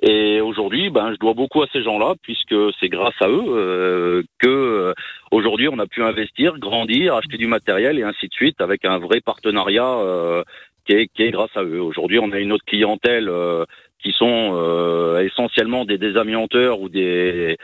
Et 0.00 0.40
aujourd'hui, 0.40 0.88
ben, 0.88 1.12
je 1.12 1.18
dois 1.18 1.34
beaucoup 1.34 1.62
à 1.62 1.66
ces 1.70 1.82
gens-là, 1.82 2.14
puisque 2.22 2.54
c'est 2.80 2.88
grâce 2.88 3.20
à 3.20 3.28
eux 3.28 3.44
euh, 3.48 4.22
que 4.38 4.48
euh, 4.48 4.94
aujourd'hui 5.30 5.68
on 5.68 5.78
a 5.78 5.86
pu 5.86 6.02
investir, 6.02 6.58
grandir, 6.58 7.14
acheter 7.14 7.36
du 7.36 7.46
matériel 7.46 7.98
et 7.98 8.04
ainsi 8.04 8.28
de 8.28 8.32
suite, 8.32 8.62
avec 8.62 8.86
un 8.86 8.98
vrai 8.98 9.20
partenariat 9.20 9.86
euh, 9.86 10.42
qui, 10.86 10.92
est, 10.92 11.08
qui 11.08 11.24
est 11.24 11.30
grâce 11.30 11.54
à 11.56 11.62
eux. 11.62 11.80
Aujourd'hui, 11.80 12.18
on 12.18 12.32
a 12.32 12.38
une 12.38 12.52
autre 12.52 12.64
clientèle 12.64 13.28
euh, 13.28 13.64
qui 14.02 14.12
sont 14.12 14.52
euh, 14.54 15.24
essentiellement 15.24 15.84
des 15.84 15.98
désamianteurs 15.98 16.80
ou 16.80 16.88
des 16.88 17.56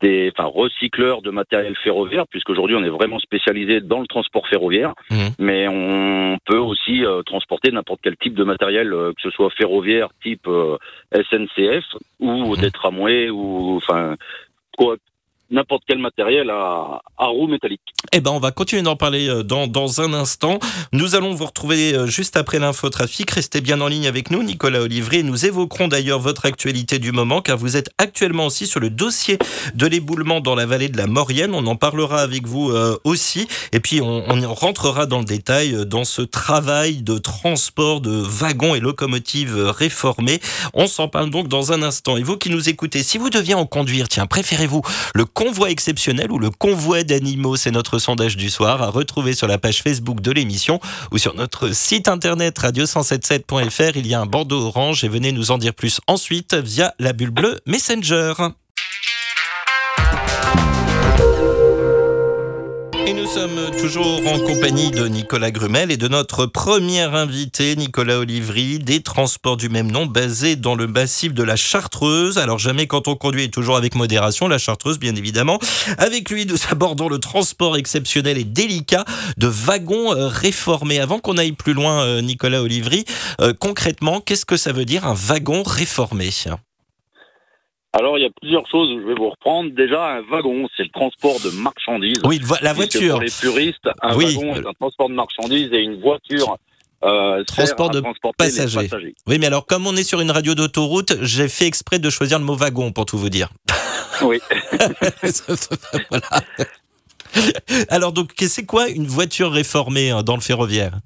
des 0.00 0.32
enfin, 0.36 0.48
recycleurs 0.48 1.22
de 1.22 1.30
matériel 1.30 1.76
ferroviaire, 1.76 2.26
puisqu'aujourd'hui 2.28 2.76
on 2.76 2.82
est 2.84 2.88
vraiment 2.90 3.18
spécialisé 3.18 3.80
dans 3.80 4.00
le 4.00 4.06
transport 4.06 4.46
ferroviaire, 4.48 4.94
Mhm. 5.10 5.30
mais 5.38 5.68
on 5.68 6.38
peut 6.46 6.58
aussi 6.58 7.04
euh, 7.04 7.22
transporter 7.22 7.70
n'importe 7.70 8.00
quel 8.02 8.16
type 8.16 8.34
de 8.34 8.44
matériel, 8.44 8.92
euh, 8.92 9.12
que 9.12 9.20
ce 9.22 9.30
soit 9.30 9.50
ferroviaire 9.50 10.08
type 10.22 10.46
euh, 10.46 10.76
SNCF 11.12 11.84
ou 12.18 12.54
Mhm. 12.54 12.60
des 12.60 12.70
tramways 12.70 13.30
ou 13.30 13.76
enfin 13.76 14.16
quoi, 14.76 14.96
n'importe 15.50 15.82
quel 15.86 15.98
matériel 15.98 16.50
à, 16.50 17.00
à 17.18 17.26
roue 17.26 17.48
métallique. 17.48 17.80
Eh 18.12 18.20
ben, 18.20 18.30
on 18.30 18.38
va 18.38 18.50
continuer 18.50 18.82
d'en 18.82 18.96
parler 18.96 19.28
euh, 19.28 19.42
dans, 19.42 19.66
dans 19.66 20.00
un 20.00 20.12
instant. 20.14 20.58
Nous 20.92 21.14
allons 21.14 21.34
vous 21.34 21.46
retrouver 21.46 21.94
euh, 21.94 22.06
juste 22.06 22.36
après 22.36 22.58
l'infotrafic. 22.58 23.30
Restez 23.30 23.60
bien 23.60 23.80
en 23.80 23.88
ligne 23.88 24.06
avec 24.06 24.30
nous, 24.30 24.42
Nicolas 24.42 24.80
Olivry. 24.80 25.22
Nous 25.24 25.46
évoquerons 25.46 25.88
d'ailleurs 25.88 26.20
votre 26.20 26.46
actualité 26.46 26.98
du 26.98 27.12
moment, 27.12 27.42
car 27.42 27.56
vous 27.58 27.76
êtes 27.76 27.90
actuellement 27.98 28.46
aussi 28.46 28.66
sur 28.66 28.80
le 28.80 28.90
dossier 28.90 29.38
de 29.74 29.86
l'éboulement 29.86 30.40
dans 30.40 30.54
la 30.54 30.66
vallée 30.66 30.88
de 30.88 30.96
la 30.96 31.06
Maurienne. 31.06 31.54
On 31.54 31.66
en 31.66 31.76
parlera 31.76 32.20
avec 32.20 32.46
vous 32.46 32.70
euh, 32.70 32.96
aussi. 33.04 33.48
Et 33.72 33.80
puis, 33.80 34.00
on, 34.00 34.24
on 34.30 34.54
rentrera 34.54 35.06
dans 35.06 35.18
le 35.18 35.24
détail 35.24 35.86
dans 35.86 36.04
ce 36.04 36.22
travail 36.22 37.02
de 37.02 37.18
transport 37.18 38.00
de 38.00 38.10
wagons 38.10 38.74
et 38.74 38.80
locomotives 38.80 39.56
réformés. 39.56 40.40
On 40.74 40.86
s'en 40.86 41.08
parle 41.08 41.30
donc 41.30 41.48
dans 41.48 41.72
un 41.72 41.82
instant. 41.82 42.16
Et 42.16 42.22
vous 42.22 42.36
qui 42.36 42.50
nous 42.50 42.68
écoutez, 42.68 43.02
si 43.02 43.18
vous 43.18 43.30
deviez 43.30 43.54
en 43.54 43.66
conduire, 43.66 44.08
tiens, 44.08 44.26
préférez-vous 44.26 44.82
le 45.14 45.24
convoi 45.40 45.70
exceptionnel 45.70 46.30
ou 46.30 46.38
le 46.38 46.50
convoi 46.50 47.02
d'animaux 47.02 47.56
C'est 47.56 47.70
notre 47.70 47.98
sondage 47.98 48.36
du 48.36 48.50
soir 48.50 48.82
à 48.82 48.90
retrouver 48.90 49.32
sur 49.32 49.46
la 49.46 49.56
page 49.56 49.82
Facebook 49.82 50.20
de 50.20 50.30
l'émission 50.30 50.80
ou 51.12 51.16
sur 51.16 51.34
notre 51.34 51.74
site 51.74 52.08
internet 52.08 52.58
radio177.fr. 52.58 53.92
Il 53.94 54.06
y 54.06 54.12
a 54.12 54.20
un 54.20 54.26
bandeau 54.26 54.60
orange 54.66 55.02
et 55.02 55.08
venez 55.08 55.32
nous 55.32 55.50
en 55.50 55.56
dire 55.56 55.72
plus 55.72 55.98
ensuite 56.06 56.52
via 56.54 56.92
la 56.98 57.14
bulle 57.14 57.30
bleue 57.30 57.58
Messenger. 57.64 58.34
Et 63.10 63.12
nous 63.12 63.26
sommes 63.26 63.72
toujours 63.80 64.24
en 64.24 64.38
compagnie 64.38 64.92
de 64.92 65.08
Nicolas 65.08 65.50
Grumel 65.50 65.90
et 65.90 65.96
de 65.96 66.06
notre 66.06 66.46
premier 66.46 67.00
invité, 67.00 67.74
Nicolas 67.74 68.20
Olivry, 68.20 68.78
des 68.78 69.02
transports 69.02 69.56
du 69.56 69.68
même 69.68 69.90
nom, 69.90 70.06
basé 70.06 70.54
dans 70.54 70.76
le 70.76 70.86
massif 70.86 71.34
de 71.34 71.42
la 71.42 71.56
Chartreuse. 71.56 72.38
Alors 72.38 72.60
jamais 72.60 72.86
quand 72.86 73.08
on 73.08 73.16
conduit, 73.16 73.42
et 73.42 73.50
toujours 73.50 73.76
avec 73.76 73.96
modération, 73.96 74.46
la 74.46 74.58
Chartreuse 74.58 75.00
bien 75.00 75.16
évidemment. 75.16 75.58
Avec 75.98 76.30
lui, 76.30 76.46
nous 76.46 76.54
abordons 76.70 77.08
le 77.08 77.18
transport 77.18 77.76
exceptionnel 77.76 78.38
et 78.38 78.44
délicat 78.44 79.04
de 79.38 79.48
wagons 79.48 80.14
euh, 80.14 80.28
réformés. 80.28 81.00
Avant 81.00 81.18
qu'on 81.18 81.36
aille 81.36 81.50
plus 81.50 81.72
loin, 81.72 82.04
euh, 82.04 82.20
Nicolas 82.20 82.62
Olivry, 82.62 83.04
euh, 83.40 83.52
concrètement, 83.58 84.20
qu'est-ce 84.20 84.44
que 84.44 84.56
ça 84.56 84.70
veut 84.70 84.84
dire 84.84 85.04
un 85.04 85.14
wagon 85.14 85.64
réformé? 85.64 86.30
Alors 87.92 88.18
il 88.18 88.22
y 88.22 88.26
a 88.26 88.30
plusieurs 88.40 88.66
choses 88.68 88.90
où 88.92 89.00
je 89.00 89.06
vais 89.06 89.14
vous 89.14 89.30
reprendre. 89.30 89.70
Déjà 89.74 90.16
un 90.16 90.22
wagon, 90.30 90.68
c'est 90.76 90.84
le 90.84 90.90
transport 90.90 91.40
de 91.40 91.50
marchandises. 91.50 92.20
Oui, 92.24 92.40
la 92.62 92.72
voiture. 92.72 93.14
Pour 93.14 93.20
les 93.22 93.30
puristes, 93.30 93.88
un 94.02 94.16
Oui. 94.16 94.36
wagon 94.36 94.54
est 94.54 94.66
un 94.66 94.72
transport 94.74 95.08
de 95.08 95.14
marchandises 95.14 95.70
et 95.72 95.80
une 95.82 96.00
voiture 96.00 96.56
euh, 97.02 97.42
Transport 97.44 97.90
de 97.90 98.02
passagers. 98.36 98.88
passagers. 98.88 99.14
Oui, 99.26 99.38
mais 99.38 99.46
alors 99.46 99.64
comme 99.66 99.86
on 99.86 99.96
est 99.96 100.02
sur 100.04 100.20
une 100.20 100.30
radio 100.30 100.54
d'autoroute, 100.54 101.14
j'ai 101.22 101.48
fait 101.48 101.66
exprès 101.66 101.98
de 101.98 102.10
choisir 102.10 102.38
le 102.38 102.44
mot 102.44 102.54
wagon 102.54 102.92
pour 102.92 103.06
tout 103.06 103.18
vous 103.18 103.30
dire. 103.30 103.48
Oui. 104.22 104.38
voilà. 106.10 106.26
Alors 107.88 108.12
donc, 108.12 108.32
c'est 108.38 108.66
quoi 108.66 108.88
une 108.90 109.06
voiture 109.06 109.50
réformée 109.50 110.10
hein, 110.10 110.22
dans 110.22 110.34
le 110.34 110.42
ferroviaire? 110.42 110.98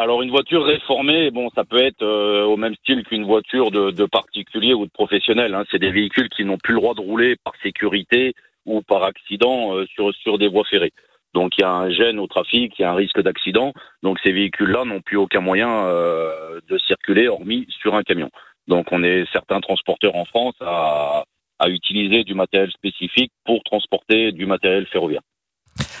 Alors 0.00 0.22
une 0.22 0.30
voiture 0.30 0.64
réformée, 0.64 1.30
bon, 1.30 1.50
ça 1.54 1.66
peut 1.66 1.84
être 1.84 2.00
euh, 2.00 2.46
au 2.46 2.56
même 2.56 2.74
style 2.76 3.04
qu'une 3.04 3.26
voiture 3.26 3.70
de, 3.70 3.90
de 3.90 4.06
particulier 4.06 4.72
ou 4.72 4.86
de 4.86 4.90
professionnel. 4.90 5.54
Hein. 5.54 5.64
C'est 5.70 5.78
des 5.78 5.90
véhicules 5.90 6.30
qui 6.30 6.42
n'ont 6.42 6.56
plus 6.56 6.72
le 6.72 6.80
droit 6.80 6.94
de 6.94 7.02
rouler 7.02 7.36
par 7.44 7.52
sécurité 7.62 8.32
ou 8.64 8.80
par 8.80 9.02
accident 9.04 9.76
euh, 9.76 9.84
sur 9.94 10.10
sur 10.14 10.38
des 10.38 10.48
voies 10.48 10.64
ferrées. 10.64 10.94
Donc 11.34 11.52
il 11.58 11.60
y 11.60 11.64
a 11.64 11.70
un 11.70 11.90
gêne 11.90 12.18
au 12.18 12.26
trafic, 12.26 12.72
il 12.78 12.82
y 12.82 12.84
a 12.86 12.92
un 12.92 12.94
risque 12.94 13.20
d'accident. 13.20 13.74
Donc 14.02 14.18
ces 14.24 14.32
véhicules-là 14.32 14.86
n'ont 14.86 15.02
plus 15.02 15.18
aucun 15.18 15.40
moyen 15.40 15.84
euh, 15.84 16.60
de 16.66 16.78
circuler 16.78 17.28
hormis 17.28 17.66
sur 17.68 17.94
un 17.94 18.02
camion. 18.02 18.30
Donc 18.68 18.86
on 18.92 19.04
est 19.04 19.30
certains 19.34 19.60
transporteurs 19.60 20.16
en 20.16 20.24
France 20.24 20.54
à, 20.62 21.24
à 21.58 21.68
utiliser 21.68 22.24
du 22.24 22.32
matériel 22.32 22.70
spécifique 22.70 23.32
pour 23.44 23.62
transporter 23.64 24.32
du 24.32 24.46
matériel 24.46 24.86
ferroviaire. 24.86 25.20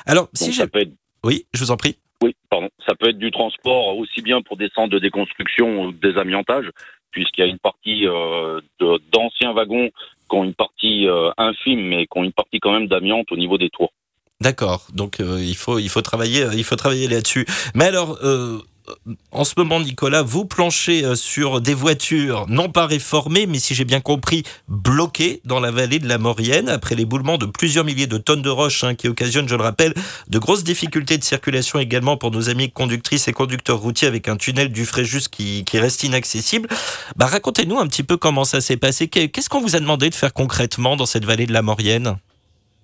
Alors, 0.06 0.30
si 0.32 0.46
Donc 0.46 0.54
ça 0.54 0.68
peut 0.68 0.80
être 0.80 0.92
Oui, 1.22 1.44
je 1.52 1.60
vous 1.62 1.70
en 1.70 1.76
prie. 1.76 1.98
Oui, 2.22 2.34
pardon. 2.50 2.68
Ça 2.86 2.94
peut 2.94 3.08
être 3.08 3.18
du 3.18 3.30
transport 3.30 3.96
aussi 3.96 4.22
bien 4.22 4.42
pour 4.42 4.56
des 4.56 4.68
centres 4.74 4.90
de 4.92 4.98
déconstruction 4.98 5.82
ou 5.82 5.92
des 5.92 6.16
amiantages, 6.16 6.70
puisqu'il 7.10 7.40
y 7.40 7.44
a 7.44 7.46
une 7.46 7.58
partie 7.58 8.06
euh, 8.06 8.60
de- 8.78 9.00
d'anciens 9.12 9.52
wagons 9.52 9.88
qui 10.28 10.36
ont 10.36 10.44
une 10.44 10.54
partie 10.54 11.06
euh, 11.08 11.30
infime, 11.38 11.80
mais 11.88 12.06
qui 12.06 12.18
ont 12.18 12.24
une 12.24 12.32
partie 12.32 12.60
quand 12.60 12.72
même 12.72 12.86
d'amiante 12.86 13.32
au 13.32 13.36
niveau 13.36 13.58
des 13.58 13.70
tours. 13.70 13.92
D'accord. 14.40 14.86
Donc 14.94 15.20
euh, 15.20 15.38
il 15.40 15.56
faut 15.56 15.78
il 15.78 15.88
faut 15.88 16.00
travailler 16.02 16.46
il 16.54 16.64
faut 16.64 16.76
travailler 16.76 17.08
là-dessus. 17.08 17.44
Mais 17.74 17.84
alors 17.86 18.18
euh, 18.22 18.58
en 19.32 19.44
ce 19.44 19.54
moment, 19.56 19.80
Nicolas, 19.80 20.22
vous 20.22 20.44
planchez 20.44 21.04
euh, 21.04 21.14
sur 21.14 21.60
des 21.60 21.74
voitures 21.74 22.46
non 22.48 22.68
pas 22.68 22.86
réformées, 22.86 23.46
mais 23.46 23.58
si 23.58 23.74
j'ai 23.74 23.84
bien 23.84 24.00
compris, 24.00 24.42
bloquées 24.68 25.40
dans 25.44 25.60
la 25.60 25.70
vallée 25.70 25.98
de 25.98 26.08
la 26.08 26.18
Maurienne 26.18 26.68
après 26.68 26.94
l'éboulement 26.94 27.38
de 27.38 27.46
plusieurs 27.46 27.84
milliers 27.84 28.06
de 28.06 28.18
tonnes 28.18 28.42
de 28.42 28.48
roches 28.50 28.84
hein, 28.84 28.94
qui 28.94 29.08
occasionnent, 29.08 29.48
je 29.48 29.54
le 29.56 29.62
rappelle, 29.62 29.94
de 30.28 30.38
grosses 30.38 30.64
difficultés 30.64 31.18
de 31.18 31.24
circulation 31.24 31.78
également 31.78 32.16
pour 32.16 32.30
nos 32.30 32.48
amis 32.48 32.70
conductrices 32.70 33.28
et 33.28 33.32
conducteurs 33.32 33.78
routiers 33.78 34.08
avec 34.08 34.28
un 34.28 34.36
tunnel 34.36 34.70
du 34.70 34.84
Fréjus 34.86 35.28
qui, 35.30 35.64
qui 35.64 35.78
reste 35.78 36.02
inaccessible. 36.04 36.68
Bah, 37.16 37.26
racontez-nous 37.26 37.78
un 37.78 37.86
petit 37.86 38.02
peu 38.02 38.16
comment 38.16 38.44
ça 38.44 38.60
s'est 38.60 38.76
passé. 38.76 39.08
Qu'est- 39.08 39.28
Qu'est-ce 39.28 39.48
qu'on 39.48 39.60
vous 39.60 39.76
a 39.76 39.80
demandé 39.80 40.10
de 40.10 40.14
faire 40.14 40.32
concrètement 40.32 40.96
dans 40.96 41.06
cette 41.06 41.24
vallée 41.24 41.46
de 41.46 41.52
la 41.52 41.62
Maurienne? 41.62 42.16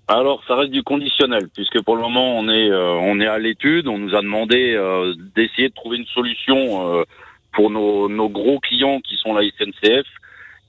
Alors, 0.08 0.42
ça 0.46 0.54
reste 0.54 0.70
du 0.70 0.82
conditionnel, 0.82 1.48
puisque 1.52 1.82
pour 1.82 1.96
le 1.96 2.02
moment, 2.02 2.38
on 2.38 2.48
est, 2.48 2.70
euh, 2.70 2.92
on 2.92 3.20
est 3.20 3.26
à 3.26 3.38
l'étude. 3.38 3.88
On 3.88 3.98
nous 3.98 4.14
a 4.14 4.22
demandé 4.22 4.74
euh, 4.74 5.14
d'essayer 5.34 5.68
de 5.68 5.74
trouver 5.74 5.96
une 5.96 6.06
solution 6.06 6.94
euh, 6.94 7.04
pour 7.52 7.70
nos, 7.70 8.08
nos 8.08 8.28
gros 8.28 8.60
clients 8.60 9.00
qui 9.00 9.16
sont 9.16 9.34
la 9.34 9.42
SNCF. 9.42 10.06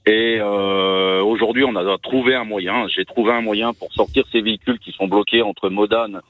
Et 0.08 0.38
euh, 0.40 1.22
aujourd'hui, 1.22 1.66
on 1.66 1.76
a 1.76 1.98
trouvé 1.98 2.34
un 2.34 2.46
moyen. 2.46 2.88
J'ai 2.88 3.04
trouvé 3.04 3.34
un 3.34 3.42
moyen 3.42 3.74
pour 3.74 3.92
sortir 3.92 4.24
ces 4.32 4.42
véhicules 4.42 4.80
qui 4.80 4.94
sont 4.94 5.08
bloqués 5.08 5.42
entre 5.42 5.70
Modane 5.70 6.22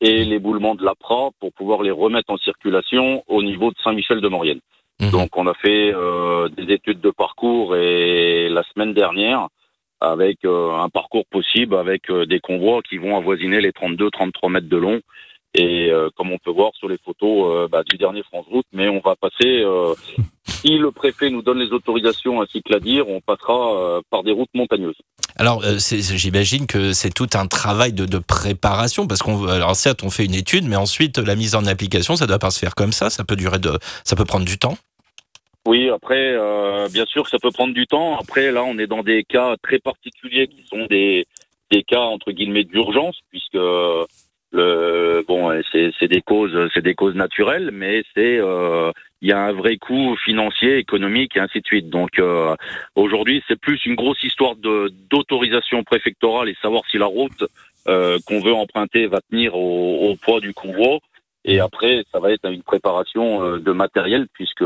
et 0.00 0.24
l'éboulement 0.24 0.74
de 0.74 0.84
l'APRA 0.84 1.30
pour 1.38 1.52
pouvoir 1.52 1.82
les 1.82 1.90
remettre 1.90 2.30
en 2.30 2.38
circulation 2.38 3.22
au 3.28 3.42
niveau 3.42 3.70
de 3.70 3.76
Saint-Michel-de-Maurienne. 3.84 4.60
Mhm. 5.00 5.10
Donc, 5.10 5.36
on 5.36 5.46
a 5.46 5.54
fait 5.54 5.92
euh, 5.94 6.48
des 6.48 6.72
études 6.72 7.02
de 7.02 7.10
parcours 7.10 7.76
et 7.76 8.48
la 8.48 8.62
semaine 8.62 8.94
dernière, 8.94 9.48
avec 10.00 10.44
euh, 10.44 10.72
un 10.72 10.88
parcours 10.88 11.26
possible 11.26 11.76
avec 11.76 12.10
euh, 12.10 12.26
des 12.26 12.40
convois 12.40 12.82
qui 12.82 12.98
vont 12.98 13.16
avoisiner 13.16 13.60
les 13.60 13.70
32-33 13.70 14.50
mètres 14.50 14.68
de 14.68 14.76
long. 14.76 15.00
Et 15.58 15.90
euh, 15.90 16.10
comme 16.14 16.32
on 16.32 16.38
peut 16.38 16.50
voir 16.50 16.72
sur 16.74 16.86
les 16.86 16.98
photos 17.02 17.46
euh, 17.46 17.68
bah, 17.68 17.82
du 17.82 17.96
dernier 17.96 18.22
France 18.24 18.44
Route, 18.50 18.66
mais 18.72 18.88
on 18.88 19.00
va 19.00 19.16
passer, 19.16 19.62
euh, 19.62 19.94
si 20.44 20.76
le 20.76 20.90
préfet 20.90 21.30
nous 21.30 21.40
donne 21.40 21.58
les 21.58 21.72
autorisations 21.72 22.42
ainsi 22.42 22.62
que 22.62 22.74
la 22.74 22.78
dire, 22.78 23.08
on 23.08 23.22
passera 23.22 23.74
euh, 23.74 24.00
par 24.10 24.22
des 24.22 24.32
routes 24.32 24.50
montagneuses. 24.52 24.98
Alors, 25.36 25.62
j'imagine 25.62 26.66
que 26.66 26.92
c'est 26.92 27.12
tout 27.12 27.28
un 27.34 27.46
travail 27.46 27.94
de, 27.94 28.04
de 28.04 28.18
préparation 28.18 29.06
parce 29.06 29.22
qu'on, 29.22 29.46
alors 29.46 29.76
certes, 29.76 30.02
on 30.02 30.10
fait 30.10 30.26
une 30.26 30.34
étude, 30.34 30.64
mais 30.66 30.76
ensuite 30.76 31.16
la 31.18 31.36
mise 31.36 31.54
en 31.54 31.64
application, 31.64 32.16
ça 32.16 32.26
doit 32.26 32.38
pas 32.38 32.50
se 32.50 32.58
faire 32.58 32.74
comme 32.74 32.92
ça. 32.92 33.08
Ça 33.08 33.24
peut 33.24 33.36
durer 33.36 33.58
de, 33.58 33.78
ça 34.04 34.14
peut 34.14 34.26
prendre 34.26 34.44
du 34.44 34.58
temps. 34.58 34.76
Oui, 35.66 35.90
après, 35.90 36.32
euh, 36.32 36.86
bien 36.88 37.04
sûr, 37.06 37.28
ça 37.28 37.38
peut 37.40 37.50
prendre 37.50 37.74
du 37.74 37.88
temps. 37.88 38.16
Après, 38.16 38.52
là, 38.52 38.62
on 38.62 38.78
est 38.78 38.86
dans 38.86 39.02
des 39.02 39.24
cas 39.24 39.56
très 39.60 39.80
particuliers 39.80 40.46
qui 40.46 40.64
sont 40.68 40.86
des, 40.86 41.26
des 41.72 41.82
cas 41.82 42.02
entre 42.02 42.30
guillemets 42.30 42.62
d'urgence, 42.62 43.18
puisque 43.30 43.58
le 44.52 45.24
bon, 45.26 45.50
euh, 45.50 45.60
c'est 45.72 46.06
des 46.08 46.22
causes, 46.22 46.70
c'est 46.72 46.82
des 46.82 46.94
causes 46.94 47.16
naturelles, 47.16 47.70
mais 47.72 48.04
c'est 48.14 48.38
euh, 48.38 48.92
il 49.20 49.28
y 49.28 49.32
a 49.32 49.40
un 49.40 49.52
vrai 49.52 49.76
coût 49.76 50.16
financier, 50.24 50.78
économique 50.78 51.36
et 51.36 51.40
ainsi 51.40 51.60
de 51.60 51.66
suite. 51.66 51.90
Donc 51.90 52.20
euh, 52.20 52.54
aujourd'hui, 52.94 53.42
c'est 53.48 53.58
plus 53.58 53.84
une 53.86 53.96
grosse 53.96 54.22
histoire 54.22 54.54
de 54.54 54.92
d'autorisation 55.10 55.82
préfectorale 55.82 56.48
et 56.48 56.56
savoir 56.62 56.84
si 56.88 56.96
la 56.96 57.06
route 57.06 57.42
euh, 57.88 58.18
qu'on 58.26 58.40
veut 58.40 58.54
emprunter 58.54 59.08
va 59.08 59.20
tenir 59.28 59.56
au, 59.56 60.10
au 60.10 60.14
poids 60.14 60.40
du 60.40 60.54
convoi. 60.54 61.00
Et 61.44 61.60
après, 61.60 62.04
ça 62.12 62.18
va 62.18 62.32
être 62.32 62.50
une 62.50 62.62
préparation 62.62 63.42
euh, 63.42 63.58
de 63.58 63.72
matériel, 63.72 64.26
puisque 64.32 64.64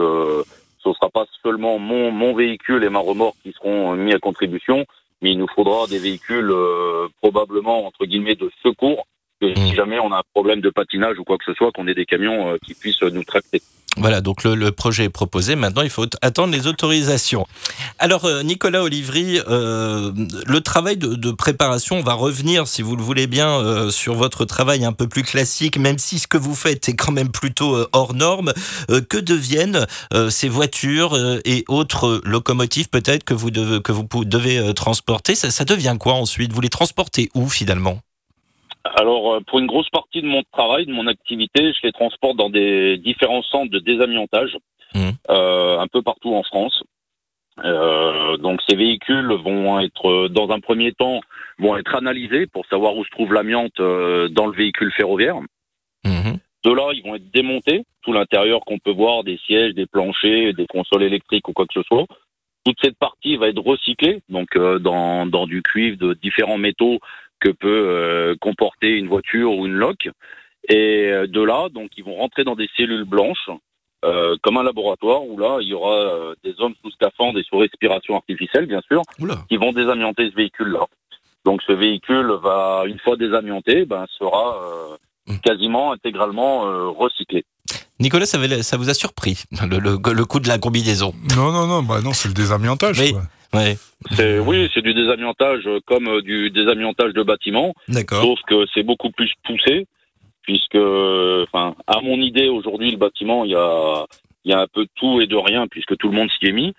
ce 0.83 0.89
ne 0.89 0.95
sera 0.95 1.11
pas 1.11 1.27
seulement 1.43 1.79
mon, 1.79 2.11
mon 2.11 2.35
véhicule 2.35 2.85
et 2.85 2.91
ma 2.91 2.99
remorque 2.99 3.37
qui 3.43 3.53
seront 3.53 3.95
mis 3.97 4.13
à 4.13 4.19
contribution, 4.19 4.85
mais 5.23 5.33
il 5.33 5.39
nous 5.39 5.49
faudra 5.49 5.87
des 5.87 5.99
véhicules 5.99 6.51
euh, 6.51 7.09
probablement 7.21 7.87
entre 7.87 8.07
guillemets 8.07 8.35
de 8.37 8.51
secours, 8.63 9.07
que 9.41 9.55
si 9.55 9.73
Mm. 9.73 9.75
jamais 9.75 9.99
on 9.99 10.13
a 10.13 10.19
un 10.19 10.23
problème 10.35 10.61
de 10.61 10.71
patinage 10.71 11.19
ou 11.19 11.25
quoi 11.25 11.39
que 11.39 11.45
ce 11.45 11.55
soit, 11.55 11.73
qu'on 11.73 11.89
ait 11.89 11.95
des 11.95 12.07
camions 12.07 12.51
euh, 12.51 12.57
qui 12.65 12.75
puissent 12.75 13.03
nous 13.03 13.25
tracter. 13.25 13.61
Voilà, 13.97 14.21
donc 14.21 14.45
le, 14.45 14.55
le 14.55 14.71
projet 14.71 15.05
est 15.05 15.11
proposé. 15.11 15.57
Maintenant, 15.57 15.83
il 15.83 15.91
faut 15.91 16.07
attendre 16.23 16.53
les 16.53 16.69
autorisations. 16.69 17.45
Alors, 17.99 18.25
euh, 18.25 18.43
Nicolas 18.45 18.85
Olivry, 18.85 19.41
euh, 19.49 20.13
le 20.47 20.61
travail 20.61 20.97
de, 20.97 21.17
de 21.17 21.31
préparation, 21.33 21.99
on 21.99 22.03
va 22.03 22.15
revenir, 22.15 22.69
si 22.69 22.83
vous 22.83 22.95
le 22.95 23.03
voulez 23.03 23.27
bien, 23.27 23.51
euh, 23.51 23.91
sur 23.91 24.15
votre 24.15 24.45
travail 24.45 24.85
un 24.85 24.93
peu 24.93 25.09
plus 25.09 25.25
classique, 25.25 25.77
même 25.77 25.99
si 25.99 26.21
ce 26.21 26.29
que 26.29 26.39
vous 26.39 26.55
faites 26.55 26.89
est 26.89 26.95
quand 26.95 27.11
même 27.11 27.31
plutôt 27.31 27.75
euh, 27.75 27.89
hors 27.93 28.15
norme. 28.15 28.53
Euh, 28.91 29.01
que 29.01 29.19
deviennent 29.19 29.87
ces 30.31 30.49
voitures 30.49 31.19
et 31.45 31.65
autres 31.69 32.21
locomotives 32.25 32.89
peut-être 32.89 33.25
que 33.25 33.35
vous 33.35 33.51
devez, 33.51 33.83
que 33.83 33.93
vous 33.93 34.07
devez 34.25 34.73
transporter? 34.75 35.35
Ça, 35.35 35.51
ça 35.51 35.65
devient 35.65 35.97
quoi 35.99 36.15
ensuite? 36.15 36.53
Vous 36.53 36.61
les 36.61 36.69
transportez 36.69 37.31
où 37.35 37.49
finalement? 37.49 38.01
Alors, 38.85 39.35
euh, 39.35 39.41
pour 39.47 39.59
une 39.59 39.67
grosse 39.67 39.91
partie 39.91 40.23
de 40.23 40.27
mon 40.27 40.43
travail, 40.53 40.87
de 40.87 40.93
mon 40.93 41.07
activité, 41.07 41.73
je 41.73 41.81
les 41.87 41.93
transporte 41.93 42.37
dans 42.37 42.51
des 42.51 42.97
différents 42.99 43.43
centres 43.43 43.71
de 43.71 43.79
désamiantage, 43.79 44.57
Mhm. 44.95 45.13
euh, 45.31 45.79
un 45.79 45.87
peu 45.87 46.03
partout 46.03 46.35
en 46.35 46.43
France. 46.43 46.83
Euh, 47.63 48.37
donc, 48.39 48.61
ces 48.67 48.77
véhicules 48.77 49.33
vont 49.33 49.81
être, 49.81 50.29
dans 50.29 50.51
un 50.51 50.61
premier 50.61 50.93
temps, 50.93 51.21
vont 51.59 51.77
être 51.77 51.95
analysés 51.95 52.47
pour 52.47 52.65
savoir 52.67 52.97
où 52.97 53.05
se 53.05 53.11
trouve 53.11 53.35
l'amiante 53.35 53.79
euh, 53.81 54.29
dans 54.29 54.47
le 54.47 54.57
véhicule 54.57 54.93
ferroviaire. 54.93 55.37
Mhm. 56.05 56.39
De 56.65 56.73
là, 56.73 56.91
ils 56.95 57.03
vont 57.03 57.15
être 57.15 57.31
démontés, 57.31 57.85
tout 58.03 58.13
l'intérieur 58.13 58.61
qu'on 58.61 58.79
peut 58.79 58.93
voir, 58.93 59.25
des 59.25 59.39
sièges, 59.39 59.75
des 59.75 59.87
planchers, 59.87 60.55
des 60.55 60.67
consoles 60.67 61.03
électriques 61.03 61.49
ou 61.49 61.53
quoi 61.53 61.67
que 61.67 61.75
ce 61.75 61.83
soit. 61.83 62.07
Toute 62.65 62.77
cette 62.83 62.99
partie 62.99 63.37
va 63.37 63.49
être 63.49 63.63
recyclée, 63.63 64.21
donc 64.29 64.57
euh, 64.57 64.79
dans, 64.79 65.27
dans 65.27 65.47
du 65.47 65.63
cuivre 65.63 65.97
de 65.97 66.15
différents 66.15 66.59
métaux 66.59 66.99
que 67.41 67.49
peut 67.49 67.87
euh, 67.89 68.35
comporter 68.41 68.91
une 68.97 69.09
voiture 69.09 69.53
ou 69.57 69.67
une 69.67 69.75
loque. 69.75 70.09
Et 70.69 71.07
euh, 71.09 71.27
de 71.27 71.43
là, 71.43 71.69
donc, 71.71 71.91
ils 71.97 72.05
vont 72.05 72.15
rentrer 72.17 72.45
dans 72.45 72.55
des 72.55 72.69
cellules 72.77 73.05
blanches, 73.05 73.51
euh, 74.05 74.37
comme 74.43 74.57
un 74.59 74.63
laboratoire, 74.63 75.25
où 75.25 75.39
là, 75.39 75.59
il 75.61 75.69
y 75.69 75.75
aura 75.75 75.95
euh, 75.95 76.35
des 76.45 76.55
hommes 76.59 76.75
sous 76.83 76.91
scaphandre 76.93 77.39
et 77.39 77.43
sous 77.43 77.59
respiration 77.59 78.15
artificielle, 78.17 78.67
bien 78.67 78.81
sûr, 78.87 79.03
Oula. 79.19 79.39
qui 79.49 79.57
vont 79.57 79.73
désamianter 79.73 80.31
ce 80.31 80.37
véhicule-là. 80.37 80.87
Donc 81.45 81.63
ce 81.67 81.73
véhicule 81.73 82.31
va, 82.43 82.85
une 82.87 82.99
fois 82.99 83.17
désamianté, 83.17 83.85
ben, 83.87 84.05
sera 84.19 84.57
euh, 84.63 84.97
Mm. 85.27 85.39
quasiment 85.41 85.93
intégralement 85.93 86.67
euh, 86.67 86.89
recyclé. 86.89 87.45
Nicolas, 88.01 88.27
ça, 88.27 88.39
vous 88.77 88.91
a 88.91 88.95
surpris, 88.95 89.45
le, 89.71 89.79
le, 89.79 89.99
le 90.13 90.25
coup 90.25 90.41
de 90.41 90.49
la 90.49 90.59
combinaison? 90.59 91.13
Non, 91.37 91.53
non, 91.53 91.67
non, 91.67 91.83
bah 91.83 92.01
non, 92.03 92.13
c'est 92.15 92.29
le 92.29 92.35
désamiantage. 92.35 92.99
Oui. 92.99 93.13
quoi. 93.13 93.23
Ouais, 93.53 93.77
C'est, 94.13 94.39
oui, 94.39 94.71
c'est 94.73 94.83
du 94.83 94.95
désamiantage 94.95 95.67
euh, 95.67 95.81
comme 95.85 96.07
euh, 96.07 96.23
du 96.23 96.51
désamiantage 96.51 97.13
de 97.13 97.23
bâtiment, 97.23 97.75
d'accord. 97.89 98.23
sauf 98.23 98.39
que 98.47 98.65
c'est 98.73 98.85
beaucoup 98.85 99.11
plus 99.11 99.33
poussé, 99.45 99.87
puisque, 100.43 100.77
euh, 100.77 101.45
enfin, 101.49 101.75
à 101.89 102.01
mon 102.01 102.21
idée, 102.21 102.49
aujourd'hui, 102.49 102.93
le 102.93 102.97
bâtiment, 102.97 103.45
il 103.45 103.51
y 103.51 103.57
a, 103.57 104.07
il 104.45 104.53
y 104.53 104.55
a 104.55 104.61
un 104.61 104.67
peu 104.73 104.85
de 104.85 104.91
tout 104.95 105.21
et 105.21 105.27
de 105.27 105.37
rien, 105.37 105.67
puisque 105.67 105.97
tout 105.97 106.09
le 106.09 106.17
monde 106.17 106.31
s'y 106.39 106.47
est 106.47 106.53
mis. 106.53 106.75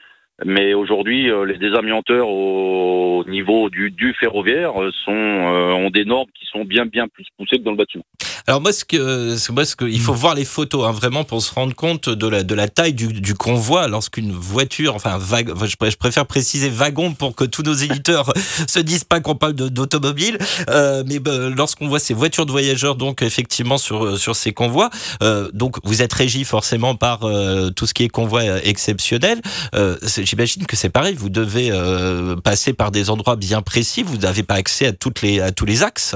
Mais 0.45 0.73
aujourd'hui, 0.73 1.29
euh, 1.29 1.45
les 1.45 1.57
désamianteurs 1.57 2.27
au 2.27 3.23
niveau 3.27 3.69
du, 3.69 3.91
du 3.91 4.13
ferroviaire 4.19 4.81
euh, 4.81 4.89
sont, 5.05 5.11
euh, 5.11 5.73
ont 5.73 5.89
des 5.89 6.05
normes 6.05 6.29
qui 6.39 6.45
sont 6.51 6.65
bien, 6.65 6.85
bien 6.85 7.07
plus 7.07 7.25
poussées 7.37 7.57
que 7.57 7.63
dans 7.63 7.71
le 7.71 7.77
bâtiment. 7.77 8.03
Alors 8.47 8.59
moi, 8.59 8.73
ce 8.73 8.83
que, 8.83 9.51
moi, 9.51 9.65
ce 9.65 9.75
que, 9.75 9.85
il 9.85 9.99
faut 9.99 10.13
voir 10.13 10.33
les 10.33 10.45
photos, 10.45 10.85
hein, 10.87 10.91
vraiment 10.91 11.23
pour 11.23 11.41
se 11.43 11.53
rendre 11.53 11.75
compte 11.75 12.09
de 12.09 12.27
la, 12.27 12.41
de 12.43 12.55
la 12.55 12.67
taille 12.67 12.93
du, 12.93 13.07
du 13.13 13.35
convoi. 13.35 13.87
Lorsqu'une 13.87 14.31
voiture, 14.31 14.95
enfin, 14.95 15.17
vague, 15.19 15.51
je, 15.65 15.75
pré- 15.75 15.91
je 15.91 15.97
préfère 15.97 16.25
préciser 16.25 16.69
wagon 16.69 17.13
pour 17.13 17.35
que 17.35 17.43
tous 17.43 17.61
nos 17.61 17.73
éditeurs 17.73 18.33
se 18.67 18.79
disent 18.79 19.03
pas 19.03 19.19
qu'on 19.19 19.35
parle 19.35 19.53
d'automobile, 19.53 20.39
euh, 20.69 21.03
mais 21.07 21.19
bah, 21.19 21.49
lorsqu'on 21.55 21.87
voit 21.87 21.99
ces 21.99 22.15
voitures 22.15 22.47
de 22.47 22.51
voyageurs, 22.51 22.95
donc 22.95 23.21
effectivement 23.21 23.77
sur 23.77 24.17
sur 24.17 24.35
ces 24.35 24.53
convois, 24.53 24.89
euh, 25.21 25.49
donc 25.53 25.77
vous 25.83 26.01
êtes 26.01 26.13
régi 26.13 26.43
forcément 26.43 26.95
par 26.95 27.23
euh, 27.23 27.69
tout 27.69 27.85
ce 27.85 27.93
qui 27.93 28.03
est 28.03 28.09
convoi 28.09 28.41
euh, 28.41 28.59
exceptionnel. 28.63 29.39
Euh, 29.75 29.97
J'imagine 30.31 30.65
que 30.65 30.77
c'est 30.77 30.89
pareil. 30.89 31.13
Vous 31.13 31.29
devez 31.29 31.71
euh, 31.73 32.37
passer 32.37 32.71
par 32.73 32.89
des 32.89 33.09
endroits 33.09 33.35
bien 33.35 33.61
précis. 33.61 34.01
Vous 34.01 34.15
n'avez 34.15 34.43
pas 34.43 34.53
accès 34.53 34.85
à 34.85 34.93
toutes 34.93 35.21
les 35.21 35.41
à 35.41 35.51
tous 35.51 35.65
les 35.65 35.83
axes. 35.83 36.15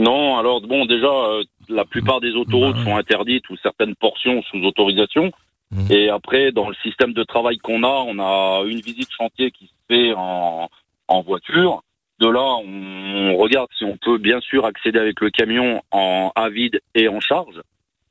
Non, 0.00 0.38
alors 0.38 0.60
bon, 0.62 0.86
déjà, 0.86 1.06
euh, 1.06 1.44
la 1.68 1.84
plupart 1.84 2.20
des 2.20 2.32
autoroutes 2.32 2.74
Bah 2.74 2.82
sont 2.82 2.96
interdites 2.96 3.48
ou 3.48 3.56
certaines 3.62 3.94
portions 3.94 4.42
sous 4.50 4.58
autorisation. 4.64 5.30
Mhm. 5.70 5.86
Et 5.88 6.08
après, 6.08 6.50
dans 6.50 6.68
le 6.68 6.74
système 6.82 7.12
de 7.12 7.22
travail 7.22 7.58
qu'on 7.58 7.84
a, 7.84 8.04
on 8.08 8.18
a 8.18 8.64
une 8.66 8.80
visite 8.80 9.10
chantier 9.16 9.52
qui 9.52 9.66
se 9.66 9.94
fait 9.94 10.12
en, 10.16 10.68
en 11.06 11.22
voiture. 11.22 11.84
De 12.18 12.28
là, 12.28 12.42
on, 12.42 13.34
on 13.34 13.36
regarde 13.36 13.68
si 13.78 13.84
on 13.84 13.96
peut 13.98 14.18
bien 14.18 14.40
sûr 14.40 14.64
accéder 14.64 14.98
avec 14.98 15.20
le 15.20 15.30
camion 15.30 15.80
en 15.92 16.32
à 16.34 16.48
vide 16.48 16.80
et 16.96 17.06
en 17.06 17.20
charge. 17.20 17.60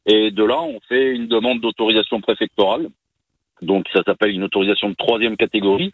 Et 0.06 0.32
de 0.32 0.44
là, 0.46 0.62
on 0.62 0.80
fait 0.88 1.12
une 1.12 1.28
demande 1.28 1.60
d'autorisation 1.60 2.22
préfectorale. 2.22 2.88
Donc, 3.62 3.88
ça 3.94 4.04
s'appelle 4.04 4.32
une 4.32 4.44
autorisation 4.44 4.90
de 4.90 4.96
troisième 4.96 5.38
catégorie. 5.38 5.92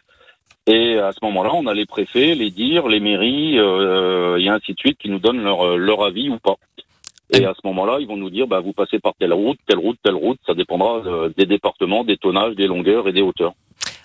Et 0.66 0.98
à 0.98 1.12
ce 1.12 1.18
moment-là, 1.22 1.50
on 1.54 1.66
a 1.66 1.74
les 1.74 1.86
préfets, 1.86 2.34
les 2.34 2.50
dires, 2.50 2.88
les 2.88 3.00
mairies, 3.00 3.58
euh, 3.58 4.38
et 4.38 4.48
ainsi 4.48 4.74
de 4.74 4.78
suite, 4.78 4.98
qui 4.98 5.10
nous 5.10 5.18
donnent 5.18 5.42
leur, 5.42 5.76
leur 5.76 6.04
avis 6.04 6.28
ou 6.28 6.38
pas. 6.38 6.56
Et 7.32 7.46
à 7.46 7.54
ce 7.54 7.66
moment-là, 7.66 7.96
ils 7.98 8.06
vont 8.06 8.16
nous 8.16 8.30
dire, 8.30 8.46
bah, 8.46 8.60
vous 8.60 8.74
passez 8.74 8.98
par 8.98 9.14
telle 9.18 9.32
route, 9.32 9.58
telle 9.66 9.78
route, 9.78 9.98
telle 10.02 10.14
route. 10.14 10.38
Ça 10.46 10.54
dépendra 10.54 11.02
euh, 11.06 11.30
des 11.36 11.46
départements, 11.46 12.04
des 12.04 12.18
tonnages, 12.18 12.54
des 12.54 12.66
longueurs 12.66 13.08
et 13.08 13.12
des 13.12 13.22
hauteurs. 13.22 13.54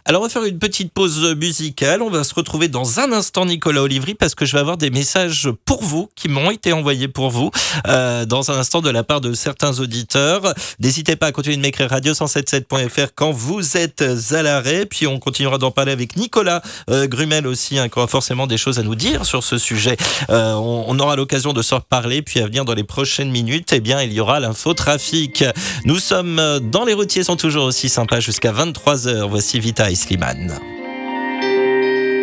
Alors, 0.09 0.21
on 0.21 0.25
va 0.25 0.29
faire 0.29 0.45
une 0.45 0.57
petite 0.57 0.93
pause 0.93 1.35
musicale. 1.35 2.01
On 2.01 2.09
va 2.09 2.23
se 2.23 2.33
retrouver 2.33 2.69
dans 2.69 3.01
un 3.01 3.11
instant, 3.11 3.45
Nicolas 3.45 3.81
Olivry, 3.81 4.13
parce 4.13 4.35
que 4.35 4.45
je 4.45 4.53
vais 4.53 4.61
avoir 4.61 4.77
des 4.77 4.89
messages 4.89 5.49
pour 5.65 5.83
vous 5.83 6.09
qui 6.15 6.29
m'ont 6.29 6.49
été 6.49 6.71
envoyés 6.71 7.09
pour 7.09 7.29
vous 7.29 7.51
euh, 7.89 8.23
dans 8.23 8.49
un 8.49 8.57
instant 8.57 8.79
de 8.79 8.89
la 8.89 9.03
part 9.03 9.19
de 9.19 9.33
certains 9.33 9.81
auditeurs. 9.81 10.53
N'hésitez 10.79 11.17
pas 11.17 11.25
à 11.25 11.31
continuer 11.33 11.57
de 11.57 11.61
m'écrire 11.61 11.89
radio177.fr 11.89 13.09
quand 13.15 13.31
vous 13.31 13.75
êtes 13.75 14.01
à 14.31 14.43
l'arrêt. 14.43 14.85
Puis 14.85 15.07
on 15.07 15.19
continuera 15.19 15.57
d'en 15.57 15.71
parler 15.71 15.91
avec 15.91 16.15
Nicolas 16.15 16.61
euh, 16.89 17.05
Grumel 17.07 17.45
aussi, 17.45 17.77
hein, 17.77 17.89
qui 17.89 17.99
aura 17.99 18.07
forcément 18.07 18.47
des 18.47 18.57
choses 18.57 18.79
à 18.79 18.83
nous 18.83 18.95
dire 18.95 19.25
sur 19.25 19.43
ce 19.43 19.57
sujet. 19.57 19.97
Euh, 20.29 20.53
on, 20.53 20.97
aura 20.99 21.17
l'occasion 21.17 21.51
de 21.51 21.61
se 21.61 21.75
reparler. 21.75 22.21
Puis 22.21 22.39
à 22.39 22.45
venir 22.45 22.63
dans 22.63 22.75
les 22.75 22.85
prochaines 22.85 23.29
minutes, 23.29 23.73
eh 23.73 23.81
bien, 23.81 24.01
il 24.01 24.13
y 24.13 24.21
aura 24.21 24.39
l'infotrafic. 24.39 25.43
Nous 25.83 25.99
sommes 25.99 26.41
dans 26.71 26.85
les 26.85 26.93
routiers, 26.93 27.25
sont 27.25 27.35
toujours 27.35 27.65
aussi 27.65 27.89
sympas 27.89 28.21
jusqu'à 28.21 28.53
23h. 28.53 29.27
Voici 29.27 29.59
Vita 29.97 30.13
et 30.13 30.35
Slimane. 30.35 30.59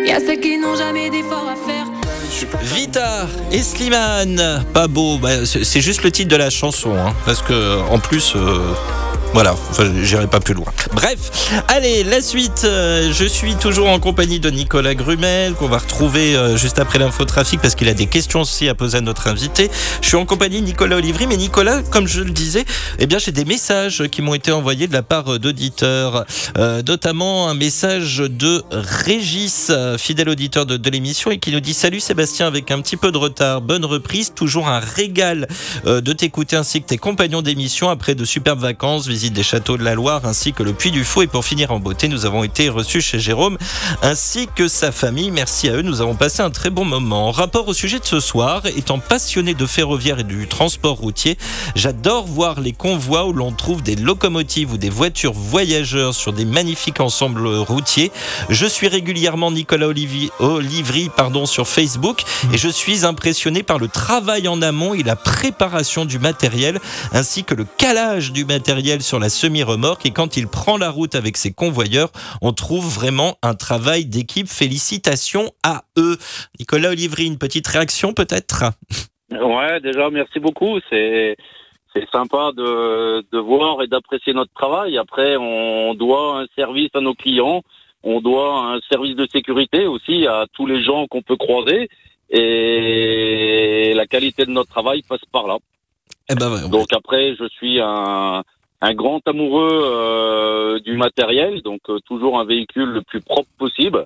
Y'a 0.07 0.19
ceux 0.19 0.35
qui 0.35 0.57
n'ont 0.57 0.75
jamais 0.75 1.09
d'efforts 1.09 1.49
à 1.49 1.55
faire. 1.55 1.85
Vita 2.61 3.27
et 3.51 3.61
Slimane, 3.61 4.63
pas 4.73 4.87
beau, 4.87 5.17
bah, 5.17 5.45
c'est 5.45 5.63
c'est 5.63 5.81
juste 5.81 6.03
le 6.03 6.11
titre 6.11 6.29
de 6.29 6.35
la 6.35 6.49
chanson, 6.49 6.95
hein, 6.95 7.13
parce 7.25 7.41
que 7.41 7.81
en 7.89 7.99
plus, 7.99 8.33
euh, 8.35 8.59
voilà, 9.35 9.53
j'irai 10.01 10.27
pas 10.27 10.39
plus 10.39 10.53
loin. 10.53 10.71
Bref, 10.93 11.51
allez, 11.67 12.05
la 12.05 12.21
suite, 12.21 12.61
euh, 12.63 13.11
je 13.11 13.25
suis 13.25 13.55
toujours 13.55 13.89
en 13.89 13.99
compagnie 13.99 14.39
de 14.39 14.49
Nicolas 14.49 14.95
Grumel, 14.95 15.55
qu'on 15.55 15.67
va 15.67 15.79
retrouver 15.79 16.37
euh, 16.37 16.55
juste 16.55 16.79
après 16.79 16.99
l'infotrafic, 16.99 17.59
parce 17.59 17.75
qu'il 17.75 17.89
a 17.89 17.93
des 17.93 18.05
questions 18.05 18.39
aussi 18.39 18.69
à 18.69 18.75
poser 18.75 18.99
à 18.99 19.01
notre 19.01 19.27
invité. 19.27 19.69
Je 20.01 20.07
suis 20.07 20.15
en 20.15 20.25
compagnie 20.25 20.61
de 20.61 20.67
Nicolas 20.67 20.95
Olivry, 20.95 21.27
mais 21.27 21.35
Nicolas, 21.35 21.81
comme 21.91 22.07
je 22.07 22.21
le 22.21 22.29
disais, 22.29 22.63
eh 22.97 23.07
bien, 23.07 23.17
j'ai 23.17 23.33
des 23.33 23.43
messages 23.43 24.07
qui 24.07 24.21
m'ont 24.21 24.35
été 24.35 24.53
envoyés 24.53 24.87
de 24.87 24.93
la 24.93 25.03
part 25.03 25.37
d'auditeurs, 25.37 26.25
euh, 26.57 26.81
notamment 26.87 27.49
un 27.49 27.55
message 27.55 28.19
de 28.19 28.63
Régis, 28.71 29.69
fidèle 29.97 30.29
auditeur 30.29 30.65
de, 30.65 30.89
l'émission, 30.89 31.29
et 31.29 31.39
qui 31.39 31.51
nous 31.51 31.59
dit 31.59 31.73
Salut 31.73 31.99
Sébastien, 31.99 32.47
avec 32.47 32.71
un 32.71 32.79
petit 32.79 32.95
peu 32.95 33.11
de 33.11 33.17
retard, 33.17 33.59
bonne 33.59 33.83
reprise, 33.83 34.31
toujours 34.33 34.69
un 34.69 34.79
régal 34.79 35.49
de 35.85 36.13
t'écouter 36.13 36.55
ainsi 36.55 36.81
que 36.81 36.87
tes 36.87 36.97
compagnons 36.97 37.41
d'émission 37.41 37.89
après 37.89 38.15
de 38.15 38.23
superbes 38.23 38.61
vacances, 38.61 39.07
des 39.31 39.43
châteaux 39.43 39.77
de 39.77 39.83
la 39.83 39.95
Loire 39.95 40.25
ainsi 40.25 40.53
que 40.53 40.63
le 40.63 40.73
Puy 40.73 40.91
du 40.91 41.03
Fou. 41.03 41.21
Et 41.21 41.27
pour 41.27 41.45
finir 41.45 41.71
en 41.71 41.79
beauté, 41.79 42.07
nous 42.07 42.25
avons 42.25 42.43
été 42.43 42.69
reçus 42.69 43.01
chez 43.01 43.19
Jérôme 43.19 43.57
ainsi 44.01 44.47
que 44.55 44.67
sa 44.67 44.91
famille. 44.91 45.31
Merci 45.31 45.69
à 45.69 45.73
eux, 45.73 45.81
nous 45.81 46.01
avons 46.01 46.15
passé 46.15 46.41
un 46.41 46.49
très 46.49 46.69
bon 46.69 46.85
moment. 46.85 47.27
En 47.27 47.31
rapport 47.31 47.67
au 47.67 47.73
sujet 47.73 47.99
de 47.99 48.05
ce 48.05 48.19
soir, 48.19 48.63
étant 48.65 48.99
passionné 48.99 49.53
de 49.53 49.65
ferroviaire 49.65 50.19
et 50.19 50.23
du 50.23 50.47
transport 50.47 50.97
routier, 50.97 51.37
j'adore 51.75 52.25
voir 52.25 52.59
les 52.59 52.73
convois 52.73 53.25
où 53.25 53.33
l'on 53.33 53.51
trouve 53.51 53.81
des 53.83 53.95
locomotives 53.95 54.73
ou 54.73 54.77
des 54.77 54.89
voitures 54.89 55.33
voyageurs 55.33 56.13
sur 56.13 56.33
des 56.33 56.45
magnifiques 56.45 56.99
ensembles 56.99 57.47
routiers. 57.47 58.11
Je 58.49 58.65
suis 58.65 58.87
régulièrement 58.87 59.51
Nicolas 59.51 59.87
Olivi- 59.87 60.29
Olivry 60.39 61.09
pardon, 61.15 61.45
sur 61.45 61.67
Facebook 61.67 62.23
et 62.53 62.57
je 62.57 62.69
suis 62.69 63.05
impressionné 63.05 63.63
par 63.63 63.79
le 63.79 63.87
travail 63.87 64.47
en 64.47 64.61
amont 64.61 64.93
et 64.93 65.03
la 65.03 65.15
préparation 65.15 66.05
du 66.05 66.19
matériel 66.19 66.79
ainsi 67.13 67.43
que 67.43 67.55
le 67.55 67.65
calage 67.77 68.31
du 68.31 68.45
matériel 68.45 69.01
sur 69.05 69.19
la 69.19 69.29
semi-remorque 69.29 70.05
et 70.05 70.11
quand 70.11 70.35
il 70.35 70.47
prend 70.47 70.77
la 70.77 70.89
route 70.89 71.15
avec 71.15 71.37
ses 71.37 71.53
convoyeurs, 71.53 72.09
on 72.41 72.51
trouve 72.51 72.85
vraiment 72.87 73.37
un 73.43 73.53
travail 73.53 74.05
d'équipe. 74.05 74.47
Félicitations 74.47 75.51
à 75.63 75.83
eux. 75.97 76.17
Nicolas 76.59 76.89
Olivry, 76.89 77.27
une 77.27 77.37
petite 77.37 77.67
réaction 77.67 78.13
peut-être? 78.13 78.65
Ouais, 79.31 79.79
déjà, 79.79 80.09
merci 80.09 80.39
beaucoup. 80.39 80.79
C'est 80.89 81.35
c'est 81.93 82.09
sympa 82.11 82.51
de, 82.55 83.23
de 83.31 83.39
voir 83.39 83.81
et 83.81 83.87
d'apprécier 83.87 84.33
notre 84.33 84.53
travail. 84.53 84.97
Après, 84.97 85.37
on 85.37 85.93
doit 85.93 86.41
un 86.41 86.45
service 86.55 86.89
à 86.93 86.99
nos 86.99 87.13
clients, 87.13 87.61
on 88.03 88.19
doit 88.19 88.73
un 88.73 88.79
service 88.91 89.15
de 89.15 89.25
sécurité 89.31 89.87
aussi 89.87 90.27
à 90.27 90.45
tous 90.53 90.65
les 90.65 90.83
gens 90.83 91.07
qu'on 91.07 91.21
peut 91.21 91.37
croiser. 91.37 91.89
Et 92.29 93.93
la 93.95 94.05
qualité 94.07 94.45
de 94.45 94.51
notre 94.51 94.69
travail 94.69 95.03
passe 95.07 95.23
par 95.31 95.47
là. 95.47 95.57
eh 96.29 96.35
ben, 96.35 96.51
ouais, 96.51 96.69
Donc 96.69 96.91
après, 96.91 97.35
je 97.39 97.47
suis 97.49 97.79
un, 97.79 98.43
un 98.85 98.93
grand 98.93 99.27
amoureux 99.27 99.81
euh, 99.83 100.79
du 100.79 100.95
matériel, 100.95 101.61
donc 101.63 101.81
euh, 101.89 101.99
toujours 102.05 102.39
un 102.39 102.45
véhicule 102.45 102.89
le 102.89 103.01
plus 103.01 103.19
propre 103.19 103.49
possible, 103.57 104.03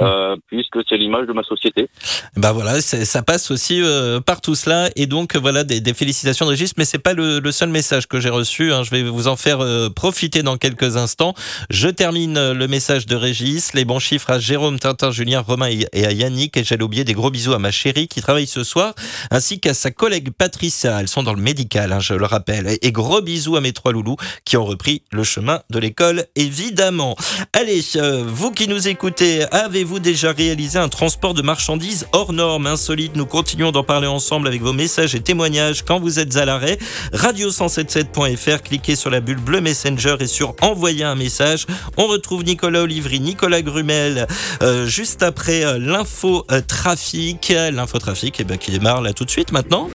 euh, 0.00 0.36
puisque 0.48 0.78
c'est 0.88 0.96
l'image 0.96 1.26
de 1.26 1.32
ma 1.32 1.42
société. 1.42 1.88
Bah 2.36 2.52
voilà, 2.52 2.80
ça 2.80 3.22
passe 3.22 3.50
aussi 3.50 3.80
euh, 3.82 4.20
par 4.20 4.40
tout 4.40 4.54
cela 4.54 4.88
et 4.96 5.06
donc 5.06 5.36
voilà 5.36 5.64
des, 5.64 5.80
des 5.80 5.94
félicitations 5.94 6.46
Régis, 6.46 6.72
mais 6.76 6.84
c'est 6.84 6.98
pas 6.98 7.12
le, 7.12 7.40
le 7.40 7.52
seul 7.52 7.68
message 7.68 8.06
que 8.08 8.20
j'ai 8.20 8.30
reçu. 8.30 8.72
hein. 8.72 8.82
Je 8.82 8.90
vais 8.90 9.02
vous 9.02 9.28
en 9.28 9.36
faire 9.36 9.60
euh, 9.60 9.88
profiter 9.90 10.42
dans 10.42 10.56
quelques 10.56 10.96
instants. 10.96 11.34
Je 11.70 11.88
termine 11.88 12.36
euh, 12.36 12.54
le 12.54 12.68
message 12.68 13.06
de 13.06 13.16
Régis, 13.16 13.74
les 13.74 13.84
bons 13.84 13.98
chiffres 13.98 14.30
à 14.30 14.38
Jérôme, 14.38 14.78
Tintin, 14.78 15.10
Julien, 15.10 15.40
Romain 15.40 15.68
et, 15.68 16.06
à 16.06 16.12
Yannick. 16.12 16.56
Et 16.56 16.64
j'allais 16.64 16.82
oublier 16.82 17.04
des 17.04 17.14
gros 17.14 17.30
bisous 17.30 17.52
à 17.52 17.58
ma 17.58 17.70
chérie 17.70 18.08
qui 18.08 18.20
travaille 18.22 18.46
ce 18.46 18.64
soir, 18.64 18.94
ainsi 19.30 19.60
qu'à 19.60 19.74
sa 19.74 19.90
collègue 19.90 20.30
Patricia. 20.36 21.00
Elles 21.00 21.08
sont 21.08 21.22
dans 21.22 21.34
le 21.34 21.42
médical, 21.42 21.92
hein, 21.92 22.00
je 22.00 22.14
le 22.14 22.24
rappelle. 22.24 22.66
Et, 22.68 22.86
et 22.86 22.92
gros 22.92 23.20
bisous 23.20 23.56
à 23.56 23.60
mes 23.60 23.72
trois 23.72 23.92
loulous 23.92 24.16
qui 24.44 24.56
ont 24.56 24.64
repris 24.64 25.02
le 25.10 25.24
chemin 25.24 25.60
de 25.70 25.78
l'école, 25.78 26.26
évidemment. 26.36 27.16
Allez, 27.52 27.80
euh, 27.96 28.24
vous 28.26 28.50
qui 28.50 28.68
nous 28.68 28.88
écoutez, 28.88 29.44
avez-vous 29.82 29.98
déjà 29.98 30.30
réalisé 30.30 30.78
un 30.78 30.88
transport 30.88 31.34
de 31.34 31.42
marchandises 31.42 32.06
hors 32.12 32.32
normes, 32.32 32.68
insolite 32.68 33.16
Nous 33.16 33.26
continuons 33.26 33.72
d'en 33.72 33.82
parler 33.82 34.06
ensemble 34.06 34.46
avec 34.46 34.62
vos 34.62 34.72
messages 34.72 35.16
et 35.16 35.20
témoignages 35.20 35.82
quand 35.82 35.98
vous 35.98 36.20
êtes 36.20 36.36
à 36.36 36.44
l'arrêt. 36.44 36.78
Radio177.fr, 37.12 38.62
cliquez 38.62 38.94
sur 38.94 39.10
la 39.10 39.18
bulle 39.18 39.40
bleue 39.40 39.60
Messenger 39.60 40.14
et 40.20 40.28
sur 40.28 40.54
envoyer 40.60 41.02
un 41.02 41.16
message. 41.16 41.66
On 41.96 42.06
retrouve 42.06 42.44
Nicolas 42.44 42.82
Olivry, 42.82 43.18
Nicolas 43.18 43.60
Grumel, 43.60 44.28
euh, 44.62 44.86
juste 44.86 45.24
après 45.24 45.64
euh, 45.64 45.80
l'info 45.80 46.44
euh, 46.52 46.60
trafic. 46.60 47.52
L'info 47.52 47.98
trafic 47.98 48.36
eh 48.38 48.44
ben, 48.44 48.58
qui 48.58 48.70
démarre 48.70 49.00
là 49.00 49.12
tout 49.12 49.24
de 49.24 49.30
suite 49.30 49.50
maintenant. 49.50 49.88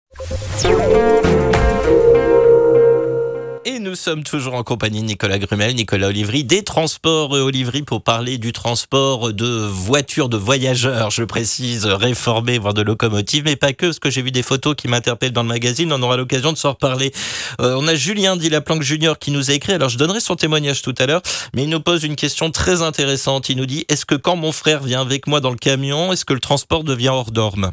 Et 3.70 3.80
nous 3.80 3.96
sommes 3.96 4.24
toujours 4.24 4.54
en 4.54 4.64
compagnie 4.64 5.02
de 5.02 5.08
Nicolas 5.08 5.40
Grumel, 5.40 5.76
Nicolas 5.76 6.08
Olivry, 6.08 6.46
des 6.46 6.64
transports 6.64 7.36
euh, 7.36 7.42
Olivry 7.42 7.82
pour 7.82 8.02
parler 8.02 8.38
du 8.38 8.54
transport 8.54 9.34
de 9.34 9.46
voitures 9.46 10.30
de 10.30 10.38
voyageurs, 10.38 11.12
je 11.12 11.26
précise, 11.26 11.86
réformées, 11.86 12.60
voire 12.60 12.74
de 12.74 12.82
locomotives, 12.82 13.44
mais 13.44 13.58
pas 13.58 13.74
que, 13.74 13.88
parce 13.88 14.00
que 14.00 14.10
j'ai 14.10 14.22
vu 14.22 14.32
des 14.32 14.42
photos 14.42 14.74
qui 14.74 14.88
m'interpellent 14.88 15.34
dans 15.34 15.42
le 15.42 15.50
magazine, 15.50 15.92
on 15.92 16.02
aura 16.02 16.16
l'occasion 16.16 16.54
de 16.54 16.58
s'en 16.58 16.70
reparler. 16.70 17.12
Euh, 17.60 17.76
on 17.78 17.90
a 17.90 17.96
Julien 17.96 18.38
dit 18.38 18.50
Laplanque 18.50 18.84
Junior 18.84 19.20
qui 19.20 19.32
nous 19.32 19.52
a 19.52 19.54
écrit, 19.54 19.74
alors 19.74 19.90
je 19.90 19.98
donnerai 19.98 20.22
son 20.22 20.38
témoignage 20.38 20.82
tout 20.82 20.96
à 20.98 21.06
l'heure, 21.06 21.22
mais 21.54 21.64
il 21.64 21.70
nous 21.70 21.82
pose 21.82 22.06
une 22.06 22.16
question 22.16 22.52
très 22.52 22.82
intéressante. 22.82 23.50
Il 23.50 23.58
nous 23.58 23.66
dit, 23.66 23.84
est-ce 23.90 24.06
que 24.06 24.16
quand 24.16 24.38
mon 24.38 24.54
frère 24.54 24.82
vient 24.82 25.02
avec 25.02 25.28
moi 25.28 25.42
dans 25.42 25.52
le 25.52 25.58
camion, 25.58 26.14
est-ce 26.14 26.24
que 26.24 26.34
le 26.34 26.40
transport 26.40 26.86
devient 26.86 27.10
hors 27.10 27.34
norme? 27.34 27.72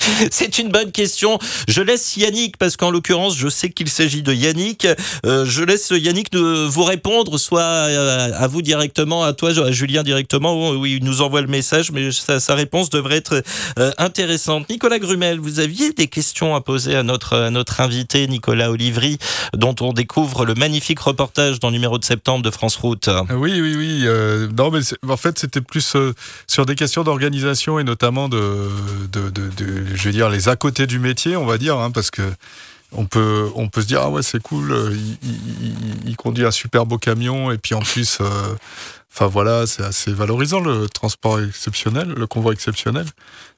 C'est 0.30 0.58
une 0.58 0.68
bonne 0.70 0.92
question. 0.92 1.38
Je 1.68 1.82
laisse 1.82 2.16
Yannick, 2.16 2.56
parce 2.56 2.76
qu'en 2.76 2.90
l'occurrence, 2.90 3.36
je 3.36 3.48
sais 3.48 3.70
qu'il 3.70 3.88
s'agit 3.88 4.22
de 4.22 4.32
Yannick. 4.32 4.86
Euh, 5.26 5.44
je 5.44 5.62
laisse 5.62 5.90
Yannick 5.90 6.32
de 6.32 6.66
vous 6.66 6.84
répondre, 6.84 7.38
soit 7.38 7.62
euh, 7.62 8.32
à 8.36 8.46
vous 8.46 8.62
directement, 8.62 9.22
à 9.24 9.32
toi, 9.32 9.50
à 9.50 9.70
Julien 9.70 10.02
directement. 10.02 10.70
Oui, 10.70 10.98
il 11.00 11.04
nous 11.04 11.22
envoie 11.22 11.40
le 11.40 11.46
message, 11.46 11.92
mais 11.92 12.10
sa, 12.12 12.54
réponse 12.54 12.90
devrait 12.90 13.16
être 13.16 13.42
euh, 13.78 13.90
intéressante. 13.98 14.68
Nicolas 14.68 14.98
Grumel, 14.98 15.38
vous 15.38 15.60
aviez 15.60 15.92
des 15.92 16.06
questions 16.06 16.54
à 16.54 16.60
poser 16.60 16.96
à 16.96 17.02
notre, 17.02 17.34
invité, 17.80 18.26
Nicolas 18.26 18.70
Olivry, 18.70 19.18
dont 19.56 19.74
on 19.80 19.92
découvre 19.92 20.44
le 20.44 20.54
magnifique 20.54 21.00
reportage 21.00 21.60
dans 21.60 21.68
le 21.68 21.74
numéro 21.74 21.98
de 21.98 22.04
septembre 22.04 22.44
de 22.44 22.50
France 22.50 22.76
Route. 22.76 23.08
Oui, 23.30 23.60
oui, 23.60 23.74
oui. 23.76 24.02
euh, 24.04 24.48
non, 24.56 24.70
mais 24.70 24.80
en 25.08 25.16
fait, 25.16 25.38
c'était 25.38 25.60
plus 25.60 25.96
sur 26.46 26.66
des 26.66 26.74
questions 26.74 27.02
d'organisation 27.04 27.78
et 27.78 27.84
notamment 27.84 28.28
de- 28.28 28.68
je 29.96 30.04
vais 30.04 30.12
dire, 30.12 30.28
les 30.30 30.48
à 30.48 30.56
côté 30.56 30.86
du 30.86 30.98
métier, 30.98 31.36
on 31.36 31.46
va 31.46 31.58
dire, 31.58 31.78
hein, 31.78 31.90
parce 31.90 32.10
que 32.10 32.22
on 32.96 33.06
peut, 33.06 33.48
on 33.56 33.68
peut 33.68 33.82
se 33.82 33.86
dire, 33.88 34.00
ah 34.02 34.10
ouais, 34.10 34.22
c'est 34.22 34.40
cool, 34.42 34.70
euh, 34.72 34.90
il, 34.94 35.18
il- 35.28 35.38
il- 35.62 36.08
il 36.10 36.16
conduit 36.16 36.44
un 36.46 36.50
super 36.52 36.86
beau 36.86 36.96
camion 36.98 37.50
et 37.50 37.58
puis 37.58 37.74
en 37.74 37.80
plus, 37.82 38.18
euh, 38.20 38.54
Enfin 39.16 39.28
voilà, 39.28 39.64
c'est 39.68 39.84
assez 39.84 40.12
valorisant 40.12 40.58
le 40.58 40.88
transport 40.88 41.40
exceptionnel, 41.40 42.08
le 42.16 42.26
convoi 42.26 42.52
exceptionnel. 42.52 43.06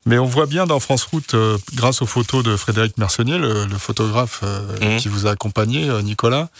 Mais 0.04 0.18
on 0.18 0.26
voit 0.26 0.44
bien 0.44 0.66
dans 0.66 0.78
France 0.80 1.04
Route, 1.04 1.32
euh, 1.32 1.56
grâce 1.72 2.02
aux 2.02 2.06
photos 2.06 2.44
de 2.44 2.58
Frédéric 2.58 2.98
Mersonnier, 2.98 3.38
le, 3.38 3.64
le 3.64 3.78
photographe 3.78 4.40
euh, 4.42 4.60
Mhm. 4.82 4.98
qui 4.98 5.08
vous 5.08 5.26
a 5.26 5.30
accompagné, 5.30 5.88
Nicolas, 6.02 6.50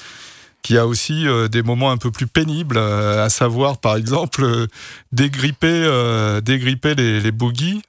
qui 0.62 0.78
a 0.78 0.86
aussi 0.86 1.28
euh, 1.28 1.46
des 1.48 1.62
moments 1.62 1.90
un 1.90 1.98
peu 1.98 2.10
plus 2.10 2.26
pénibles, 2.26 2.78
euh, 2.78 3.22
à 3.22 3.28
savoir 3.28 3.76
par 3.76 3.96
exemple 3.96 4.42
euh, 4.44 4.66
dégripper, 5.12 6.40
dégripper 6.42 6.94
les, 6.94 7.20
les 7.20 7.32
boogies. 7.32 7.82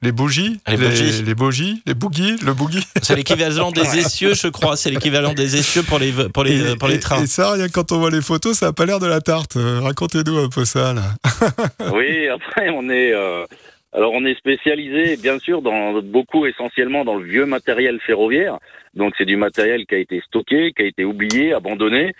Les 0.00 0.12
bougies, 0.12 0.60
Les 0.68 0.76
bougies. 0.76 1.22
les 1.24 1.34
bougies, 1.34 1.82
les 1.84 1.94
boogies, 1.94 2.36
le 2.44 2.54
boogie. 2.54 2.84
C'est 3.02 3.16
l'équivalent 3.16 3.72
des 3.72 3.98
essieux, 3.98 4.34
je 4.34 4.46
crois. 4.46 4.76
C'est 4.76 4.90
l'équivalent 4.90 5.32
des 5.32 5.56
essieux 5.56 5.82
pour 5.82 5.98
les, 5.98 6.12
pour 6.32 6.44
les, 6.44 6.76
pour 6.76 6.86
les 6.86 7.00
trains. 7.00 7.24
Et 7.24 7.26
ça, 7.26 7.52
rien 7.52 7.68
quand 7.68 7.90
on 7.90 7.98
voit 7.98 8.10
les 8.10 8.22
photos, 8.22 8.58
ça 8.58 8.68
a 8.68 8.72
pas 8.72 8.86
l'air 8.86 9.00
de 9.00 9.08
la 9.08 9.20
tarte. 9.20 9.56
Euh, 9.56 9.80
Racontez-nous 9.80 10.38
un 10.38 10.48
peu 10.48 10.64
ça, 10.64 10.94
là. 10.94 11.02
Oui, 11.92 12.28
après 12.28 12.68
on 12.70 12.88
est 12.90 13.12
euh, 13.12 13.44
alors 13.92 14.12
on 14.12 14.24
est 14.24 14.38
spécialisé 14.38 15.16
bien 15.16 15.40
sûr 15.40 15.62
dans 15.62 16.00
beaucoup 16.00 16.46
essentiellement 16.46 17.04
dans 17.04 17.16
le 17.16 17.24
vieux 17.24 17.46
matériel 17.46 17.98
ferroviaire. 18.06 18.58
Donc 18.94 19.14
c'est 19.18 19.24
du 19.24 19.36
matériel 19.36 19.84
qui 19.86 19.96
a 19.96 19.98
été 19.98 20.22
stocké, 20.26 20.72
qui 20.76 20.82
a 20.82 20.86
été 20.86 21.04
oublié, 21.04 21.54
abandonné 21.54 22.14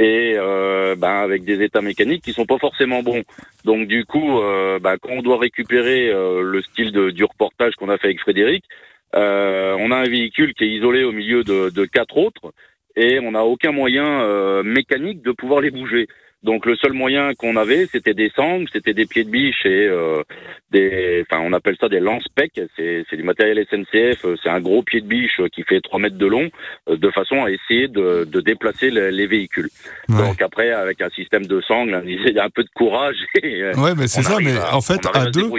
et 0.00 0.34
euh, 0.36 0.96
ben, 0.96 1.16
avec 1.20 1.44
des 1.44 1.62
états 1.62 1.82
mécaniques 1.82 2.24
qui 2.24 2.32
sont 2.32 2.46
pas 2.46 2.58
forcément 2.58 3.02
bons. 3.02 3.22
Donc 3.64 3.86
du 3.86 4.06
coup, 4.06 4.40
euh, 4.40 4.78
ben, 4.78 4.96
quand 4.96 5.10
on 5.10 5.22
doit 5.22 5.38
récupérer 5.38 6.08
euh, 6.08 6.42
le 6.42 6.62
style 6.62 6.90
du 6.90 7.24
reportage 7.24 7.74
qu'on 7.74 7.90
a 7.90 7.98
fait 7.98 8.06
avec 8.06 8.20
Frédéric, 8.20 8.64
on 9.12 9.90
a 9.90 9.96
un 9.96 10.08
véhicule 10.08 10.54
qui 10.54 10.64
est 10.64 10.68
isolé 10.68 11.04
au 11.04 11.12
milieu 11.12 11.44
de, 11.44 11.68
de 11.68 11.84
quatre 11.84 12.16
autres 12.16 12.52
et 12.96 13.18
on 13.20 13.32
n'a 13.32 13.44
aucun 13.44 13.72
moyen 13.72 14.62
mécanique 14.62 15.20
de 15.22 15.32
pouvoir 15.32 15.60
les 15.60 15.72
bouger. 15.72 16.06
Donc 16.42 16.64
le 16.64 16.74
seul 16.76 16.92
moyen 16.94 17.34
qu'on 17.34 17.56
avait, 17.56 17.86
c'était 17.92 18.14
des 18.14 18.30
sangles, 18.34 18.66
c'était 18.72 18.94
des 18.94 19.04
pieds 19.04 19.24
de 19.24 19.30
biche 19.30 19.66
et 19.66 19.86
euh, 19.88 20.22
des, 20.70 21.22
enfin 21.28 21.42
on 21.44 21.52
appelle 21.52 21.76
ça 21.78 21.88
des 21.90 22.00
lance-pecs. 22.00 22.60
C'est 22.76 23.04
c'est 23.10 23.16
du 23.16 23.22
matériel 23.22 23.62
SNCF. 23.70 24.24
euh, 24.24 24.36
C'est 24.42 24.48
un 24.48 24.60
gros 24.60 24.82
pied 24.82 25.02
de 25.02 25.06
biche 25.06 25.38
euh, 25.40 25.48
qui 25.48 25.62
fait 25.64 25.80
3 25.82 25.98
mètres 25.98 26.16
de 26.16 26.26
long, 26.26 26.48
euh, 26.88 26.96
de 26.96 27.10
façon 27.10 27.44
à 27.44 27.50
essayer 27.50 27.88
de, 27.88 28.24
de 28.24 28.40
déplacer 28.40 28.90
le- 28.90 29.10
les 29.10 29.26
véhicules. 29.26 29.68
Ouais. 30.08 30.16
Donc 30.16 30.40
après, 30.40 30.70
avec 30.70 31.02
un 31.02 31.10
système 31.10 31.44
de 31.44 31.60
sangles, 31.60 32.02
il 32.06 32.32
y 32.32 32.38
a 32.38 32.44
un 32.44 32.50
peu 32.50 32.62
de 32.64 32.70
courage. 32.74 33.16
Et, 33.42 33.64
Ouais, 33.76 33.94
mais 33.94 34.06
c'est 34.08 34.22
ça, 34.22 34.38
mais 34.40 34.56
à- 34.56 34.76
en 34.76 34.80
fait, 34.80 35.00
à 35.12 35.24
se 35.26 35.30
deux, 35.30 35.50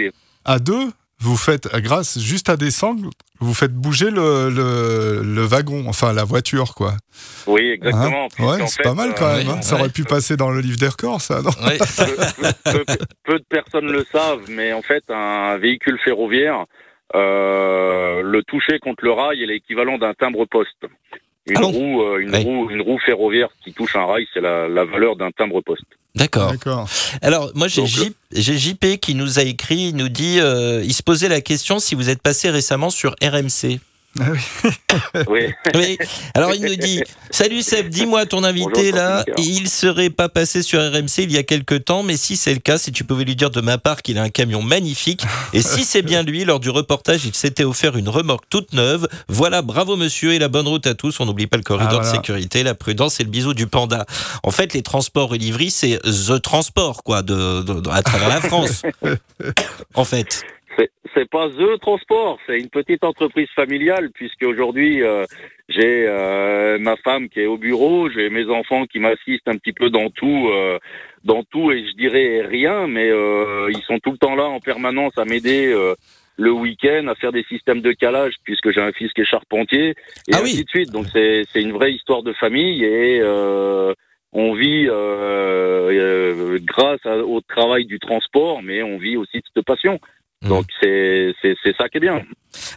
à 0.44 0.58
deux, 0.58 0.88
vous 1.22 1.36
faites, 1.36 1.68
grâce 1.76 2.18
juste 2.18 2.48
à 2.48 2.56
des 2.56 2.70
sangles, 2.70 3.08
vous 3.40 3.54
faites 3.54 3.72
bouger 3.72 4.10
le, 4.10 4.50
le, 4.50 5.22
le 5.24 5.42
wagon, 5.42 5.84
enfin 5.88 6.12
la 6.12 6.24
voiture, 6.24 6.74
quoi. 6.74 6.94
Oui, 7.46 7.62
exactement. 7.70 8.28
Hein 8.38 8.44
ouais, 8.58 8.66
c'est 8.66 8.82
pas 8.82 8.94
mal 8.94 9.14
quand 9.16 9.26
euh, 9.26 9.38
même. 9.38 9.48
hein. 9.48 9.62
Ça 9.62 9.76
aurait 9.76 9.88
pu 9.88 10.04
passer 10.04 10.36
dans 10.36 10.50
le 10.50 10.60
livre 10.60 10.78
des 10.78 10.88
records, 10.88 11.20
ça, 11.20 11.40
non 11.42 11.50
Ouais. 11.66 11.78
peu, 12.64 12.84
peu- 12.84 12.98
peu 13.24 13.38
de 13.38 13.44
personnes 13.48 13.90
le 13.90 14.04
savent, 14.12 14.42
mais 14.48 14.72
en 14.72 14.82
fait, 14.82 15.04
un 15.08 15.56
véhicule 15.58 15.98
ferroviaire, 16.04 16.64
euh, 17.14 18.22
le 18.22 18.42
toucher 18.44 18.78
contre 18.80 19.04
le 19.04 19.12
rail 19.12 19.42
est 19.42 19.46
l'équivalent 19.46 19.98
d'un 19.98 20.14
timbre-poste. 20.14 20.86
Une, 21.46 21.56
Ah 21.56 21.60
bon 21.60 21.70
roue, 21.72 22.02
euh, 22.02 22.18
une, 22.18 22.30
Ouais. 22.30 22.42
roue, 22.42 22.70
une 22.70 22.82
roue 22.82 22.98
ferroviaire 23.04 23.48
qui 23.64 23.72
touche 23.72 23.96
un 23.96 24.06
rail, 24.06 24.26
c'est 24.32 24.40
la, 24.40 24.68
la 24.68 24.84
valeur 24.84 25.16
d'un 25.16 25.30
timbre-poste. 25.32 25.82
D'accord. 26.14 26.52
D'accord. 26.52 26.88
Alors, 27.22 27.50
moi, 27.54 27.66
j'ai 27.68 27.84
JP 27.86 28.98
qui 29.00 29.14
nous 29.14 29.38
a 29.38 29.42
écrit, 29.42 29.88
il 29.88 29.96
nous 29.96 30.08
dit, 30.08 30.38
euh, 30.40 30.82
il 30.84 30.92
se 30.92 31.02
posait 31.02 31.28
la 31.28 31.40
question 31.40 31.78
si 31.78 31.94
vous 31.94 32.10
êtes 32.10 32.22
passé 32.22 32.50
récemment 32.50 32.90
sur 32.90 33.16
RMC. 33.22 33.80
Ah 34.20 34.24
oui. 34.30 34.38
Oui. 35.28 35.40
Oui. 35.74 35.96
Alors, 36.34 36.54
il 36.54 36.62
nous 36.62 36.76
dit, 36.76 37.02
salut 37.30 37.62
Seb, 37.62 37.88
dis-moi 37.88 38.26
ton 38.26 38.44
invité 38.44 38.90
Bonjour, 38.92 38.94
là, 38.96 39.24
il 39.38 39.68
serait 39.70 40.10
pas 40.10 40.28
passé 40.28 40.62
sur 40.62 40.80
RMC 40.80 41.18
il 41.18 41.32
y 41.32 41.38
a 41.38 41.42
quelque 41.42 41.74
temps, 41.76 42.02
mais 42.02 42.16
si 42.18 42.36
c'est 42.36 42.52
le 42.52 42.60
cas, 42.60 42.76
si 42.78 42.92
tu 42.92 43.04
pouvais 43.04 43.24
lui 43.24 43.36
dire 43.36 43.50
de 43.50 43.60
ma 43.62 43.78
part 43.78 44.02
qu'il 44.02 44.18
a 44.18 44.22
un 44.22 44.28
camion 44.28 44.60
magnifique, 44.60 45.22
et 45.54 45.62
si 45.62 45.84
c'est 45.86 46.02
bien 46.02 46.22
lui, 46.22 46.44
lors 46.44 46.60
du 46.60 46.68
reportage, 46.68 47.24
il 47.24 47.34
s'était 47.34 47.64
offert 47.64 47.96
une 47.96 48.08
remorque 48.08 48.44
toute 48.50 48.72
neuve. 48.74 49.08
Voilà, 49.28 49.62
bravo 49.62 49.96
monsieur 49.96 50.32
et 50.34 50.38
la 50.38 50.48
bonne 50.48 50.68
route 50.68 50.86
à 50.86 50.94
tous. 50.94 51.18
On 51.20 51.24
n'oublie 51.26 51.46
pas 51.46 51.56
le 51.56 51.62
corridor 51.62 52.00
Ah, 52.02 52.04
de 52.06 52.10
sécurité, 52.14 52.62
la 52.62 52.74
prudence 52.74 53.18
et 53.20 53.24
le 53.24 53.30
bisou 53.30 53.54
du 53.54 53.66
panda. 53.66 54.04
En 54.42 54.50
fait, 54.50 54.74
les 54.74 54.82
transports 54.82 55.34
et 55.34 55.38
livreries, 55.38 55.70
c'est 55.70 55.98
the 56.02 56.40
transport, 56.42 57.02
quoi, 57.02 57.22
de, 57.22 57.62
de- 57.62 57.80
de- 57.80 57.90
à 57.90 58.02
travers 58.02 58.28
la 58.28 58.40
France. 58.42 58.82
en 59.94 60.04
fait. 60.04 60.42
C'est- 61.14 61.28
pas 61.28 61.48
The 61.50 61.78
Transport, 61.80 62.38
c'est 62.46 62.58
une 62.58 62.68
petite 62.70 63.04
entreprise 63.04 63.48
familiale, 63.54 64.10
puisque 64.14 64.42
aujourd'hui 64.44 65.02
euh, 65.02 65.24
j'ai 65.68 66.06
euh, 66.08 66.78
ma 66.78 66.96
femme 66.96 67.28
qui 67.28 67.40
est 67.40 67.46
au 67.46 67.58
bureau, 67.58 68.08
j'ai 68.10 68.30
mes 68.30 68.46
enfants 68.48 68.86
qui 68.86 68.98
m'assistent 68.98 69.48
un 69.48 69.56
petit 69.56 69.72
peu 69.72 69.90
dans 69.90 70.10
tout, 70.10 70.48
euh, 70.50 70.78
dans 71.24 71.42
tout, 71.44 71.70
et 71.72 71.84
je 71.86 71.92
dirais 71.96 72.42
rien, 72.46 72.86
mais 72.86 73.10
euh, 73.10 73.68
ils 73.70 73.82
sont 73.82 73.98
tout 73.98 74.12
le 74.12 74.18
temps 74.18 74.34
là 74.34 74.44
en 74.44 74.60
permanence 74.60 75.16
à 75.18 75.24
m'aider. 75.24 75.66
euh, 75.72 75.94
le 76.38 76.50
week-end 76.50 77.08
à 77.08 77.14
faire 77.14 77.30
des 77.30 77.42
systèmes 77.44 77.82
de 77.82 77.92
calage 77.92 78.32
puisque 78.42 78.70
j'ai 78.72 78.80
un 78.80 78.90
fils 78.92 79.12
qui 79.12 79.20
est 79.20 79.24
charpentier 79.26 79.90
et 79.90 80.32
Ah 80.32 80.38
ainsi 80.40 80.56
oui. 80.56 80.64
de 80.64 80.68
suite 80.70 80.90
donc 80.90 81.04
c'est 81.12 81.42
c'est 81.52 81.60
une 81.60 81.72
vraie 81.72 81.92
histoire 81.92 82.22
de 82.22 82.32
famille 82.32 82.82
et 82.82 83.20
euh, 83.20 83.92
on 84.32 84.54
vit 84.54 84.86
euh, 84.88 85.90
euh, 85.92 86.58
grâce 86.62 87.04
à- 87.04 87.18
au 87.18 87.42
travail 87.42 87.84
du 87.84 87.98
transport 87.98 88.62
mais 88.62 88.82
on 88.82 88.96
vit 88.96 89.18
aussi 89.18 89.36
de 89.38 89.42
cette 89.54 89.64
passion. 89.66 90.00
Donc 90.48 90.66
c'est 90.80 91.34
c'est 91.40 91.54
c'est 91.62 91.76
ça 91.76 91.88
qui 91.88 91.98
est 91.98 92.00
bien. 92.00 92.22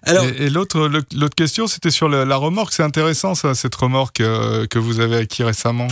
Alors, 0.04 0.24
Et, 0.40 0.46
et 0.46 0.50
l'autre, 0.50 0.90
l'autre 1.16 1.36
question, 1.36 1.68
c'était 1.68 1.90
sur 1.92 2.08
la, 2.10 2.24
la 2.26 2.36
remorque. 2.38 2.72
C'est 2.74 2.84
intéressant, 2.84 3.36
ça, 3.36 3.56
cette 3.56 3.76
remorque 3.76 4.22
euh, 4.22 4.66
que 4.68 4.80
vous 4.80 5.00
avez 5.00 5.18
acquis 5.18 5.44
récemment. 5.44 5.88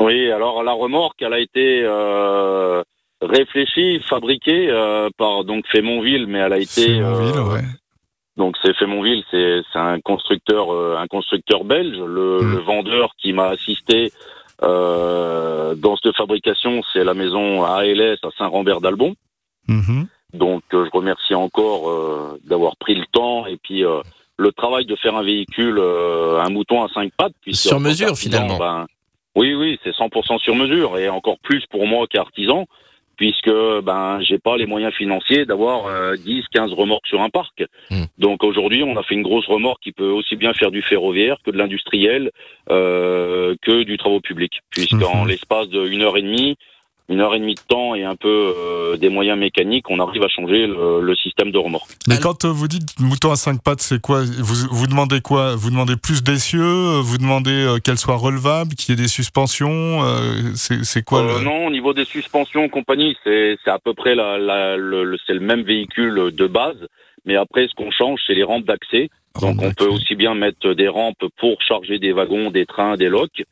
Oui, 0.00 0.30
alors 0.30 0.62
la 0.62 0.72
remorque, 0.72 1.20
elle 1.22 1.34
a 1.34 1.38
été 1.38 1.82
euh, 1.84 2.82
réfléchie, 3.20 4.00
fabriquée 4.08 4.68
euh, 4.70 5.08
par 5.18 5.44
donc 5.44 5.66
Fémonville, 5.68 6.26
mais 6.26 6.38
elle 6.38 6.52
a 6.54 6.58
été 6.58 6.86
Fémonville, 6.86 7.36
euh, 7.36 7.52
ouais. 7.52 7.64
donc 8.36 8.56
c'est 8.62 8.74
Fémonville, 8.76 9.22
c'est 9.30 9.60
c'est 9.72 9.78
un 9.78 10.00
constructeur 10.00 10.72
euh, 10.72 10.96
un 10.98 11.06
constructeur 11.06 11.64
belge. 11.64 11.98
Le, 11.98 12.40
Mm. 12.42 12.52
le 12.52 12.58
vendeur 12.60 13.10
qui 13.20 13.32
m'a 13.34 13.48
assisté 13.48 14.12
euh, 14.62 15.74
dans 15.74 15.96
cette 15.96 16.16
fabrication, 16.16 16.82
c'est 16.92 17.04
la 17.04 17.14
maison 17.14 17.64
ALS 17.64 18.18
à 18.22 18.28
Saint-Rambert 18.38 18.80
d'Albon. 18.80 19.14
Mhm. 19.68 20.06
Donc 20.34 20.62
euh, 20.74 20.84
je 20.86 20.90
remercie 20.96 21.34
encore 21.34 21.88
euh, 21.90 22.40
d'avoir 22.44 22.76
pris 22.76 22.94
le 22.94 23.04
temps 23.12 23.46
et 23.46 23.56
puis 23.56 23.84
euh, 23.84 24.00
le 24.38 24.52
travail 24.52 24.86
de 24.86 24.96
faire 24.96 25.16
un 25.16 25.22
véhicule, 25.22 25.78
euh, 25.78 26.40
un 26.40 26.50
mouton 26.50 26.82
à 26.82 26.88
cinq 26.88 27.12
pattes. 27.16 27.34
puisque 27.42 27.68
Sur 27.68 27.80
mesure, 27.80 28.16
finalement. 28.16 28.56
ben, 28.58 28.86
oui, 29.36 29.54
oui, 29.54 29.78
c'est 29.84 29.90
100% 29.94 30.38
sur 30.40 30.54
mesure 30.56 30.98
et 30.98 31.08
encore 31.08 31.38
plus 31.40 31.64
pour 31.70 31.86
moi 31.86 32.06
qu'artisan, 32.08 32.66
puisque 33.16 33.52
ben 33.82 34.18
j'ai 34.22 34.38
pas 34.38 34.56
les 34.56 34.66
moyens 34.66 34.94
financiers 34.94 35.44
d'avoir 35.44 35.86
euh, 35.86 36.16
10, 36.16 36.44
15 36.52 36.72
remorques 36.72 37.06
sur 37.06 37.20
un 37.20 37.28
parc. 37.28 37.62
Hmm. 37.90 38.04
Donc 38.18 38.42
aujourd'hui, 38.42 38.82
on 38.82 38.96
a 38.96 39.02
fait 39.02 39.14
une 39.14 39.22
grosse 39.22 39.46
remorque 39.46 39.82
qui 39.82 39.92
peut 39.92 40.08
aussi 40.10 40.36
bien 40.36 40.52
faire 40.54 40.70
du 40.70 40.80
ferroviaire 40.82 41.36
que 41.44 41.50
de 41.50 41.58
l'industriel, 41.58 42.30
euh, 42.70 43.54
que 43.62 43.82
du 43.82 43.98
travaux 43.98 44.20
publics, 44.20 44.60
puisqu'en 44.70 45.22
Mhm. 45.24 45.28
l'espace 45.28 45.68
d'une 45.68 46.02
heure 46.02 46.16
et 46.16 46.22
demie, 46.22 46.56
une 47.10 47.20
heure 47.20 47.34
et 47.34 47.40
demie 47.40 47.56
de 47.56 47.60
temps 47.68 47.94
et 47.94 48.04
un 48.04 48.16
peu 48.16 48.54
euh, 48.56 48.96
des 48.96 49.08
moyens 49.10 49.38
mécaniques, 49.38 49.90
on 49.90 49.98
arrive 50.00 50.22
à 50.22 50.28
changer 50.28 50.66
le, 50.66 51.00
le 51.02 51.14
système 51.16 51.50
de 51.50 51.58
remorque. 51.58 51.90
Mais 52.08 52.18
quand 52.18 52.44
euh, 52.44 52.48
vous 52.48 52.68
dites 52.68 52.98
mouton 53.00 53.32
à 53.32 53.36
cinq 53.36 53.62
pattes, 53.62 53.80
c'est 53.82 54.00
quoi? 54.00 54.22
Vous, 54.22 54.68
vous 54.70 54.86
demandez 54.86 55.20
quoi? 55.20 55.56
Vous 55.56 55.70
demandez 55.70 55.96
plus 55.96 56.22
d'essieux 56.22 56.62
euh, 56.62 57.00
Vous 57.02 57.18
demandez 57.18 57.50
euh, 57.50 57.78
qu'elle 57.78 57.98
soit 57.98 58.16
relevable, 58.16 58.74
qu'il 58.76 58.94
y 58.94 58.98
ait 58.98 59.02
des 59.02 59.08
suspensions 59.08 60.02
euh, 60.04 60.52
C'est 60.54 61.02
quoi 61.04 61.20
Euh, 61.22 61.38
le... 61.40 61.44
Non, 61.44 61.66
au 61.66 61.70
niveau 61.70 61.92
des 61.92 62.04
suspensions 62.04 62.68
compagnie, 62.68 63.16
c'est 63.24 63.56
c'est 63.64 63.70
à 63.70 63.78
peu 63.78 63.92
près 63.92 64.14
la, 64.14 64.38
la- 64.38 64.76
le, 64.76 65.04
le- 65.04 65.18
c'est 65.26 65.34
le 65.34 65.40
même 65.40 65.62
véhicule 65.62 66.30
de 66.32 66.46
base, 66.46 66.86
mais 67.26 67.36
après 67.36 67.66
ce 67.68 67.74
qu'on 67.74 67.90
change, 67.90 68.20
c'est 68.26 68.34
les 68.34 68.44
rampes 68.44 68.64
d'accès. 68.66 69.08
Donc 69.40 69.62
on 69.62 69.72
peut 69.72 69.86
aussi 69.86 70.14
bien 70.16 70.34
mettre 70.34 70.74
des 70.74 70.88
rampes 70.88 71.24
pour 71.38 71.62
charger 71.62 71.98
des 71.98 72.12
wagons, 72.12 72.50
des 72.50 72.66
trains, 72.66 72.96
des 72.96 73.08
locs, 73.08 73.42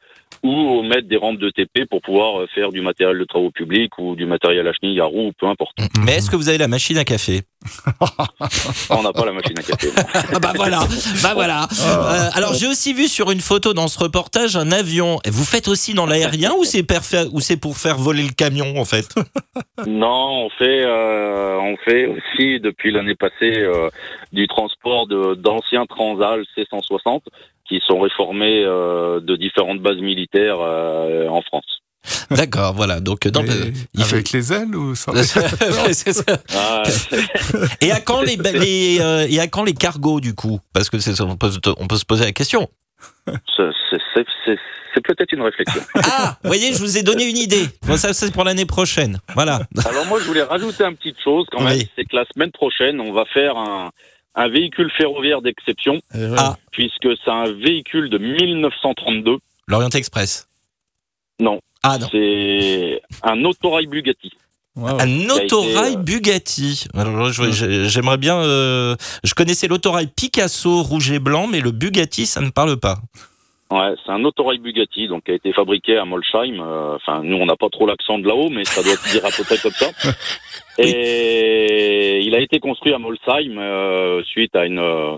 ou 0.42 0.83
mettre 0.83 1.09
des 1.09 1.16
rampes 1.16 1.38
de 1.38 1.51
TP 1.51 1.85
pour 1.88 2.01
pouvoir 2.01 2.40
euh, 2.40 2.46
faire 2.55 2.70
du 2.70 2.81
matériel 2.81 3.18
de 3.18 3.24
travaux 3.24 3.51
publics 3.51 3.98
ou 3.98 4.14
du 4.16 4.27
matériel 4.27 4.66
à 4.68 4.72
chenilles, 4.72 5.01
à 5.01 5.05
roues, 5.05 5.33
peu 5.38 5.46
importe. 5.46 5.77
mais 6.05 6.16
est-ce 6.16 6.31
que 6.31 6.37
vous 6.37 6.48
avez 6.48 6.59
la 6.59 6.68
machine 6.68 6.96
à 6.98 7.05
café? 7.05 7.42
On 8.90 9.03
n'a 9.03 9.12
pas 9.12 9.24
la 9.27 9.33
machine 9.33 9.59
à 9.59 9.62
café. 9.62 9.88
Ah 10.35 10.38
bah 10.40 10.53
voilà, 10.55 10.81
bah 11.22 11.33
voilà. 11.35 11.62
Euh, 11.81 12.31
alors 12.35 12.55
j'ai 12.55 12.66
aussi 12.66 12.92
vu 12.92 13.09
sur 13.09 13.31
une 13.31 13.40
photo 13.40 13.72
dans 13.74 13.88
ce 13.88 13.98
reportage 13.98 14.57
un 14.57 14.70
avion. 14.72 15.18
Vous 15.27 15.44
faites 15.44 15.68
aussi 15.68 15.94
dans 15.94 16.07
l'aérien 16.07 16.53
ou 16.59 16.64
c'est 16.64 16.83
per- 16.83 17.29
ou 17.33 17.40
c'est 17.40 17.57
pour 17.57 17.77
faire 17.77 17.96
voler 17.96 18.22
le 18.22 18.31
camion 18.33 18.79
en 18.79 18.85
fait? 18.85 19.09
Non, 19.87 20.46
on 20.46 20.51
fait, 20.51 20.83
euh, 20.85 21.57
on 21.61 21.77
fait 21.85 22.07
aussi 22.07 22.59
depuis 22.61 22.90
l'année 22.90 23.14
passée 23.14 23.59
euh, 23.59 23.88
du 24.33 24.48
transport 24.48 25.07
de 25.07 25.35
d'anciens 25.35 25.87
Transal 25.87 26.42
C160 26.57 27.20
qui 27.68 27.81
sont 27.87 28.00
réformés 28.00 28.62
euh, 28.64 29.20
de 29.20 29.37
différentes 29.37 29.81
bases 29.81 29.98
militaires 29.98 30.59
euh, 30.61 31.28
en 31.28 31.42
France. 31.42 31.64
D'accord, 32.31 32.72
voilà. 32.74 33.00
Donc 33.00 33.26
dans 33.28 33.42
le- 33.42 33.72
il 33.94 34.04
fait- 34.04 34.14
Avec 34.16 34.31
les 34.33 34.52
ailes 34.52 34.74
ou 34.74 34.94
sans 34.94 35.12
C'est 35.92 36.12
ça. 36.12 36.22
Ah, 36.54 36.83
Et 37.83 37.90
à 37.92 38.00
quand 38.00 38.22
les, 38.22 38.37
les 38.37 38.98
euh, 39.00 39.26
et 39.28 39.40
à 39.40 39.46
quand 39.48 39.64
les 39.64 39.74
cargos 39.74 40.20
du 40.20 40.35
coup? 40.35 40.61
Parce 40.72 40.88
que 40.90 40.98
c'est 40.98 41.14
ça, 41.14 41.24
on 41.24 41.37
peut, 41.37 41.50
on 41.78 41.87
peut 41.87 41.96
se 41.96 42.04
poser 42.07 42.24
la 42.24 42.33
question. 42.33 42.68
C'est- 43.26 43.68
peut-être 45.04 45.33
une 45.33 45.42
réflexion. 45.42 45.81
Ah, 45.94 46.37
vous 46.42 46.48
voyez, 46.48 46.72
je 46.72 46.78
vous 46.81 46.98
ai 46.98 47.02
donné 47.04 47.24
une 47.31 47.37
idée. 47.37 47.66
Bon, 47.87 47.96
ça, 47.96 48.12
c'est 48.12 48.33
pour 48.33 48.42
l'année 48.44 48.66
prochaine. 48.66 49.18
Voilà. 49.35 49.61
Alors 49.88 50.04
moi, 50.07 50.18
je 50.20 50.24
voulais 50.24 50.42
rajouter 50.42 50.83
une 50.85 50.96
petite 50.96 51.18
chose 51.22 51.46
quand 51.52 51.62
même, 51.62 51.78
Oui. 51.78 51.88
c'est 51.94 52.04
que 52.04 52.16
la 52.16 52.24
semaine 52.35 52.50
prochaine, 52.50 53.00
on 53.00 53.12
va 53.12 53.24
faire 53.26 53.57
un, 53.57 53.90
un 54.35 54.49
véhicule 54.49 54.91
ferroviaire 54.97 55.43
d'exception, 55.43 56.01
Ah, 56.37 56.57
puisque 56.73 57.09
c'est 57.25 57.31
un 57.31 57.51
véhicule 57.53 58.09
de 58.11 58.19
1932. 58.19 59.38
l'Orient 59.67 59.88
Express. 59.91 60.49
Non. 61.41 61.61
Ah 61.83 61.99
non. 61.99 62.09
C'est 62.11 63.01
un 63.23 63.45
autorail 63.45 63.87
Bugatti. 63.87 64.33
Wow. 64.77 65.01
Un 65.01 65.29
autorail 65.31 65.93
été, 65.93 65.99
euh, 65.99 66.03
Bugatti. 66.03 66.85
Alors, 66.95 67.31
j'aimerais 67.33 68.17
bien. 68.17 68.37
euh, 68.37 68.95
je 69.25 69.35
connaissais 69.35 69.67
l'autorail 69.67 70.07
Picasso 70.07 70.83
rouge 70.83 71.11
et 71.11 71.19
blanc, 71.19 71.49
mais 71.49 71.61
le 71.61 71.73
Bugatti, 71.73 72.27
ça 72.27 72.41
ne 72.41 72.51
parle 72.51 72.77
pas. 72.77 72.99
Ouais, 73.70 73.94
c'est 74.04 74.12
un 74.12 74.24
autorail 74.24 74.59
Bugatti, 74.59 75.09
donc 75.09 75.24
qui 75.24 75.31
a 75.31 75.35
été 75.35 75.52
fabriqué 75.52 75.98
à 75.98 76.04
Molsheim. 76.07 76.59
Euh, 76.61 76.96
Enfin, 76.96 77.22
nous, 77.22 77.37
on 77.37 77.46
n'a 77.46 77.57
pas 77.57 77.68
trop 77.68 77.87
l'accent 77.87 78.18
de 78.18 78.26
là-haut, 78.26 78.48
mais 78.48 78.64
ça 78.64 78.83
doit 78.83 78.96
se 78.96 79.11
dire 79.12 79.24
à 79.24 79.31
peu 79.31 79.44
près 79.44 79.59
comme 79.59 79.72
ça. 79.72 79.90
Et 80.78 82.20
il 82.22 82.35
a 82.35 82.40
été 82.40 82.61
construit 82.61 82.94
à 82.94 82.98
Molsheim 82.98 83.59
euh, 83.59 84.22
suite 84.24 84.54
à 84.57 84.64
une 84.64 84.78
euh, 84.78 85.16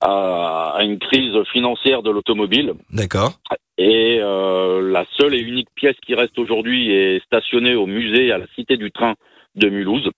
à, 0.00 0.74
à 0.76 0.82
une 0.82 0.98
crise 0.98 1.32
financière 1.52 2.02
de 2.02 2.10
l'automobile. 2.10 2.74
D'accord. 2.90 3.32
Et 3.78 4.18
euh, 4.20 4.82
la 4.92 5.06
seule 5.16 5.34
et 5.34 5.40
unique 5.40 5.68
pièce 5.74 5.96
qui 6.04 6.14
reste 6.14 6.38
aujourd'hui 6.38 6.90
est 6.92 7.24
stationnée 7.24 7.74
au 7.74 7.86
musée 7.86 8.32
à 8.32 8.38
la 8.38 8.46
Cité 8.54 8.76
du 8.76 8.90
Train 8.90 9.14
de 9.54 9.68
Mulhouse. 9.68 10.10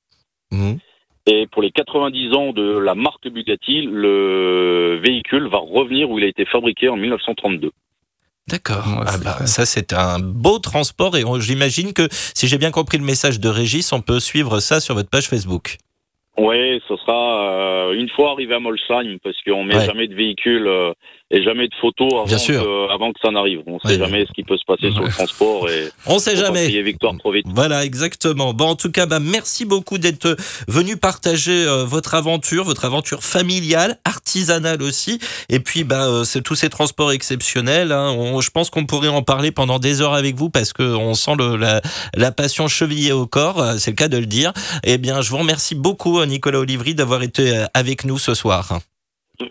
Mhm. 0.50 0.78
Et 1.26 1.46
pour 1.46 1.62
les 1.62 1.70
90 1.70 2.32
ans 2.34 2.52
de 2.52 2.76
la 2.78 2.94
marque 2.94 3.28
Bugatti, 3.28 3.82
le 3.90 5.00
véhicule 5.02 5.48
va 5.48 5.58
revenir 5.58 6.10
où 6.10 6.18
il 6.18 6.24
a 6.24 6.28
été 6.28 6.44
fabriqué 6.44 6.88
en 6.88 6.96
1932. 6.96 7.70
D'accord. 8.46 8.84
Ouais, 8.98 9.04
Ah 9.06 9.12
c'est 9.12 9.24
bah, 9.24 9.46
ça, 9.46 9.64
c'est 9.64 9.92
un 9.94 10.18
beau 10.18 10.58
transport 10.58 11.16
et 11.16 11.22
j'imagine 11.40 11.94
que 11.94 12.08
si 12.10 12.46
j'ai 12.46 12.58
bien 12.58 12.70
compris 12.70 12.98
le 12.98 13.04
message 13.04 13.40
de 13.40 13.48
Régis, 13.48 13.90
on 13.92 14.02
peut 14.02 14.20
suivre 14.20 14.60
ça 14.60 14.80
sur 14.80 14.94
votre 14.94 15.08
page 15.08 15.28
Facebook. 15.28 15.78
Oui, 16.36 16.82
ce 16.88 16.96
sera 16.96 17.88
euh, 17.88 17.92
une 17.92 18.08
fois 18.10 18.32
arrivé 18.32 18.54
à 18.54 18.58
Molsheim, 18.58 19.18
parce 19.22 19.36
qu'on 19.46 19.62
met 19.64 19.76
Ouais. 19.76 19.86
jamais 19.86 20.08
de 20.08 20.14
véhicule 20.14 20.66
euh, 20.66 20.92
et 21.30 21.42
jamais 21.42 21.66
de 21.68 21.74
photos 21.80 22.12
avant, 22.12 22.24
Bien 22.24 22.38
sûr. 22.38 22.62
Que, 22.62 22.92
avant 22.92 23.10
que 23.12 23.18
ça 23.20 23.30
n'arrive. 23.30 23.60
On 23.66 23.78
sait 23.80 23.88
Ouais. 23.88 23.98
jamais 23.98 24.24
ce 24.26 24.32
qui 24.32 24.44
peut 24.44 24.56
se 24.56 24.64
passer 24.66 24.92
sur 24.92 25.02
le 25.02 25.10
transport 25.10 25.68
et 25.70 25.88
On 26.06 26.18
sait 26.18 26.36
faut 26.36 26.42
pas 26.42 26.46
jamais. 26.46 26.82
victoire 26.82 27.16
trop 27.18 27.32
vite. 27.32 27.46
Voilà, 27.48 27.84
exactement. 27.84 28.52
Bon, 28.54 28.66
en 28.68 28.76
tout 28.76 28.90
cas, 28.92 29.06
bah, 29.06 29.18
merci 29.20 29.64
beaucoup 29.64 29.98
d'être 29.98 30.36
venu 30.68 30.96
partager 30.96 31.64
euh, 31.66 31.84
votre 31.84 32.14
aventure, 32.14 32.64
votre 32.64 32.84
aventure 32.84 33.24
familiale, 33.24 33.98
artisanale 34.04 34.82
aussi. 34.82 35.18
Et 35.48 35.60
puis, 35.60 35.82
bah, 35.82 36.06
euh, 36.06 36.24
c'est 36.24 36.42
tous 36.42 36.54
ces 36.54 36.68
transports 36.68 37.10
exceptionnels. 37.12 37.90
hein. 37.92 38.12
On- 38.16 38.40
je 38.40 38.50
pense 38.50 38.70
qu'on 38.70 38.84
pourrait 38.86 39.08
en 39.08 39.22
parler 39.22 39.50
pendant 39.50 39.78
des 39.78 40.02
heures 40.02 40.14
avec 40.14 40.36
vous 40.36 40.50
parce 40.50 40.72
que 40.72 40.82
on 40.82 41.14
sent 41.14 41.32
le, 41.38 41.56
la, 41.56 41.80
la 42.14 42.32
passion 42.32 42.68
chevillée 42.68 43.12
au 43.12 43.26
corps. 43.26 43.60
euh, 43.60 43.74
C'est 43.78 43.90
le 43.90 43.96
cas 43.96 44.08
de 44.08 44.18
le 44.18 44.26
dire. 44.26 44.52
Eh 44.84 44.98
bien, 44.98 45.20
je 45.22 45.30
vous 45.30 45.38
remercie 45.38 45.74
beaucoup, 45.74 46.20
euh, 46.20 46.26
Nicolas 46.26 46.60
Olivry, 46.60 46.94
d'avoir 46.94 47.22
été 47.22 47.56
euh, 47.56 47.64
avec 47.74 48.04
nous 48.04 48.18
ce 48.18 48.34
soir. 48.34 48.78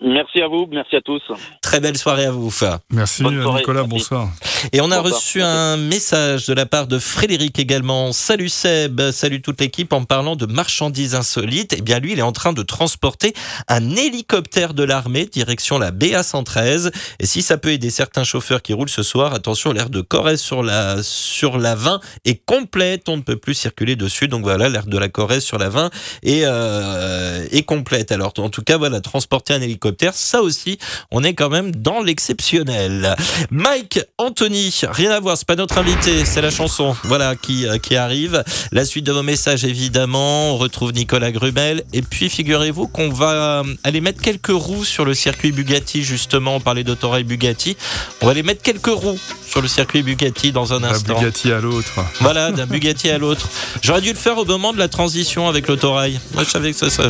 Merci 0.01 0.41
à 0.41 0.47
vous, 0.47 0.67
merci 0.71 0.95
à 0.95 1.01
tous. 1.01 1.21
Très 1.61 1.81
belle 1.81 1.97
soirée 1.97 2.25
à 2.25 2.31
vous. 2.31 2.53
Merci 2.89 3.21
Bonne 3.21 3.41
soirée, 3.41 3.59
Nicolas, 3.59 3.81
merci. 3.81 3.89
bonsoir. 3.89 4.29
Et 4.71 4.79
on 4.79 4.91
a 4.91 5.01
Bonsoir. 5.01 5.15
reçu 5.15 5.41
un 5.41 5.75
message 5.75 6.47
de 6.47 6.53
la 6.53 6.65
part 6.65 6.87
de 6.87 6.97
Frédéric 6.99 7.59
également. 7.59 8.13
Salut 8.13 8.47
Seb, 8.47 9.01
salut 9.11 9.41
toute 9.41 9.59
l'équipe 9.59 9.91
en 9.91 10.05
parlant 10.05 10.37
de 10.37 10.45
marchandises 10.45 11.15
insolites. 11.15 11.75
Eh 11.77 11.81
bien 11.81 11.99
lui, 11.99 12.13
il 12.13 12.19
est 12.19 12.23
en 12.23 12.31
train 12.31 12.53
de 12.53 12.63
transporter 12.63 13.33
un 13.67 13.89
hélicoptère 13.97 14.73
de 14.73 14.83
l'armée 14.83 15.25
direction 15.25 15.77
la 15.77 15.91
BA113. 15.91 16.91
Et 17.19 17.25
si 17.25 17.41
ça 17.41 17.57
peut 17.57 17.71
aider 17.71 17.89
certains 17.89 18.23
chauffeurs 18.23 18.61
qui 18.61 18.71
roulent 18.71 18.87
ce 18.89 19.03
soir, 19.03 19.33
attention, 19.33 19.73
l'aire 19.73 19.89
de 19.89 19.99
Corrèze 19.99 20.39
sur 20.41 20.63
la, 20.63 21.03
sur 21.03 21.57
la 21.57 21.75
20 21.75 21.99
est 22.23 22.41
complète. 22.45 23.09
On 23.09 23.17
ne 23.17 23.21
peut 23.21 23.35
plus 23.35 23.53
circuler 23.53 23.97
dessus. 23.97 24.29
Donc 24.29 24.43
voilà, 24.43 24.69
l'aire 24.69 24.85
de 24.85 24.97
la 24.97 25.09
Corrèze 25.09 25.43
sur 25.43 25.57
la 25.57 25.67
20 25.67 25.89
est, 26.23 26.43
euh, 26.45 27.45
est 27.51 27.63
complète. 27.63 28.13
Alors 28.13 28.31
en 28.37 28.49
tout 28.49 28.61
cas, 28.63 28.77
voilà, 28.77 29.01
transporter 29.01 29.53
un 29.53 29.57
hélicoptère, 29.57 29.72
ça 30.13 30.41
aussi, 30.41 30.77
on 31.11 31.23
est 31.23 31.33
quand 31.33 31.49
même 31.49 31.75
dans 31.75 32.01
l'exceptionnel. 32.01 33.15
Mike 33.51 33.99
Anthony, 34.17 34.73
rien 34.89 35.11
à 35.11 35.19
voir, 35.19 35.37
c'est 35.37 35.47
pas 35.47 35.55
notre 35.55 35.77
invité, 35.77 36.25
c'est 36.25 36.41
la 36.41 36.51
chanson, 36.51 36.95
voilà, 37.03 37.35
qui, 37.35 37.67
euh, 37.67 37.77
qui 37.77 37.95
arrive. 37.95 38.43
La 38.71 38.85
suite 38.85 39.05
de 39.05 39.11
vos 39.11 39.23
messages, 39.23 39.65
évidemment, 39.65 40.53
on 40.53 40.57
retrouve 40.57 40.93
Nicolas 40.93 41.31
Grubel. 41.31 41.83
Et 41.93 42.01
puis, 42.01 42.29
figurez-vous 42.29 42.87
qu'on 42.87 43.09
va 43.09 43.61
euh, 43.61 43.63
aller 43.83 44.01
mettre 44.01 44.21
quelques 44.21 44.47
roues 44.47 44.85
sur 44.85 45.05
le 45.05 45.13
circuit 45.13 45.51
Bugatti, 45.51 46.03
justement, 46.03 46.55
on 46.55 46.59
parlait 46.59 46.83
d'autorail 46.83 47.23
Bugatti. 47.23 47.77
On 48.21 48.25
va 48.25 48.31
aller 48.31 48.43
mettre 48.43 48.61
quelques 48.61 48.87
roues 48.87 49.19
sur 49.47 49.61
le 49.61 49.67
circuit 49.67 50.03
Bugatti 50.03 50.51
dans 50.51 50.73
un 50.73 50.79
D'un 50.79 50.89
instant. 50.89 51.19
Bugatti 51.19 51.51
à 51.51 51.59
l'autre. 51.59 51.93
Voilà, 52.19 52.51
d'un 52.51 52.65
Bugatti 52.65 53.09
à 53.09 53.17
l'autre. 53.17 53.47
J'aurais 53.81 54.01
dû 54.01 54.09
le 54.09 54.17
faire 54.17 54.37
au 54.37 54.45
moment 54.45 54.73
de 54.73 54.79
la 54.79 54.87
transition 54.87 55.47
avec 55.47 55.67
l'autorail. 55.67 56.19
Moi, 56.33 56.43
je 56.43 56.49
savais 56.49 56.71
que 56.71 56.77
ça, 56.77 56.89
ça... 56.89 57.03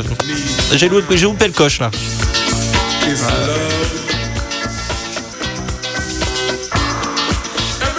J'ai 0.74 0.88
loupé, 0.88 1.16
j'ai 1.16 1.24
loupé 1.24 1.46
le 1.46 1.52
coche, 1.52 1.80
là. 1.80 1.90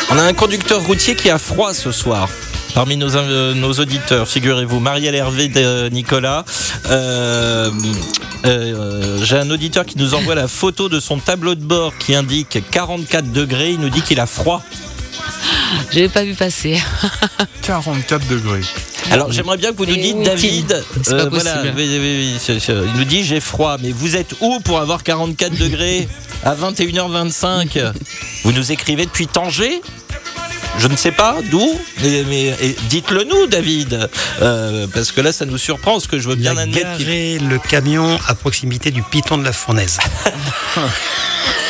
On 0.10 0.18
a 0.18 0.24
un 0.24 0.34
conducteur 0.34 0.82
routier 0.84 1.16
qui 1.16 1.30
a 1.30 1.38
froid 1.38 1.74
ce 1.74 1.92
soir. 1.92 2.30
Parmi 2.74 2.98
nos, 2.98 3.16
euh, 3.16 3.74
auditeurs, 3.80 4.28
figurez-vous, 4.28 4.80
Marielle 4.80 5.16
Hervé 5.16 5.48
de 5.48 5.90
Nicolas. 5.90 6.44
Euh, 6.90 7.70
euh, 8.46 9.18
J'ai 9.24 9.38
un 9.38 9.50
auditeur 9.52 9.86
qui 9.86 9.98
nous 9.98 10.14
envoie 10.14 10.36
la 10.36 10.48
photo 10.48 10.90
de 10.90 11.00
son 11.00 11.20
tableau 11.20 11.56
de 11.56 11.64
bord 11.64 11.98
qui 11.98 12.16
indique 12.16 12.60
44 12.72 13.32
degrés. 13.32 13.72
Il 13.72 13.80
nous 13.80 13.90
dit 13.90 14.02
qu'il 14.02 14.20
a 14.20 14.26
froid. 14.26 14.64
Je 15.92 16.00
l'ai 16.00 16.10
pas 16.10 16.24
vu 16.24 16.34
passer. 16.34 16.82
44 17.62 18.28
degrés. 18.28 18.62
Alors 19.12 19.32
j'aimerais 19.32 19.58
bien 19.58 19.72
que 19.72 19.78
vous 19.78 19.86
nous 19.86 19.96
Mais 19.96 20.02
dites, 20.02 20.24
David, 20.24 20.84
euh, 21.10 21.30
voilà, 21.32 21.62
oui, 21.64 21.72
oui, 21.76 22.38
oui, 22.48 22.56
il 22.68 22.94
nous 22.98 23.04
dit 23.06 23.24
j'ai 23.24 23.40
froid, 23.40 23.78
mais 23.82 23.92
vous 23.92 24.16
êtes 24.16 24.34
où 24.42 24.60
pour 24.62 24.80
avoir 24.80 25.04
44 25.04 25.56
degrés 25.58 26.08
à 26.44 26.56
21h25 26.56 27.94
Vous 28.44 28.52
nous 28.52 28.72
écrivez 28.72 29.06
depuis 29.06 29.28
Tanger? 29.28 29.82
Je 30.78 30.88
ne 30.88 30.96
sais 30.98 31.12
pas 31.12 31.38
d'où, 31.52 31.80
mais, 32.04 32.54
dites-le 32.90 33.24
nous, 33.24 33.48
David, 33.48 34.10
Euh, 34.42 34.88
parce 34.94 35.12
que 35.14 35.22
là, 35.22 35.32
ça 35.32 35.46
nous 35.46 35.58
surprend, 35.58 35.94
parce 35.94 36.08
que 36.08 36.20
je 36.20 36.28
veux 36.28 36.36
Il 36.36 36.42
bien 36.42 36.58
a 36.58 36.62
admettre 36.62 36.98
garé 37.00 37.40
le 37.40 37.58
camion 37.60 38.20
à 38.28 38.36
proximité 38.36 38.92
du 38.92 39.02
piton 39.02 39.38
de 39.38 39.46
la 39.46 39.54
fournaise. 39.54 39.98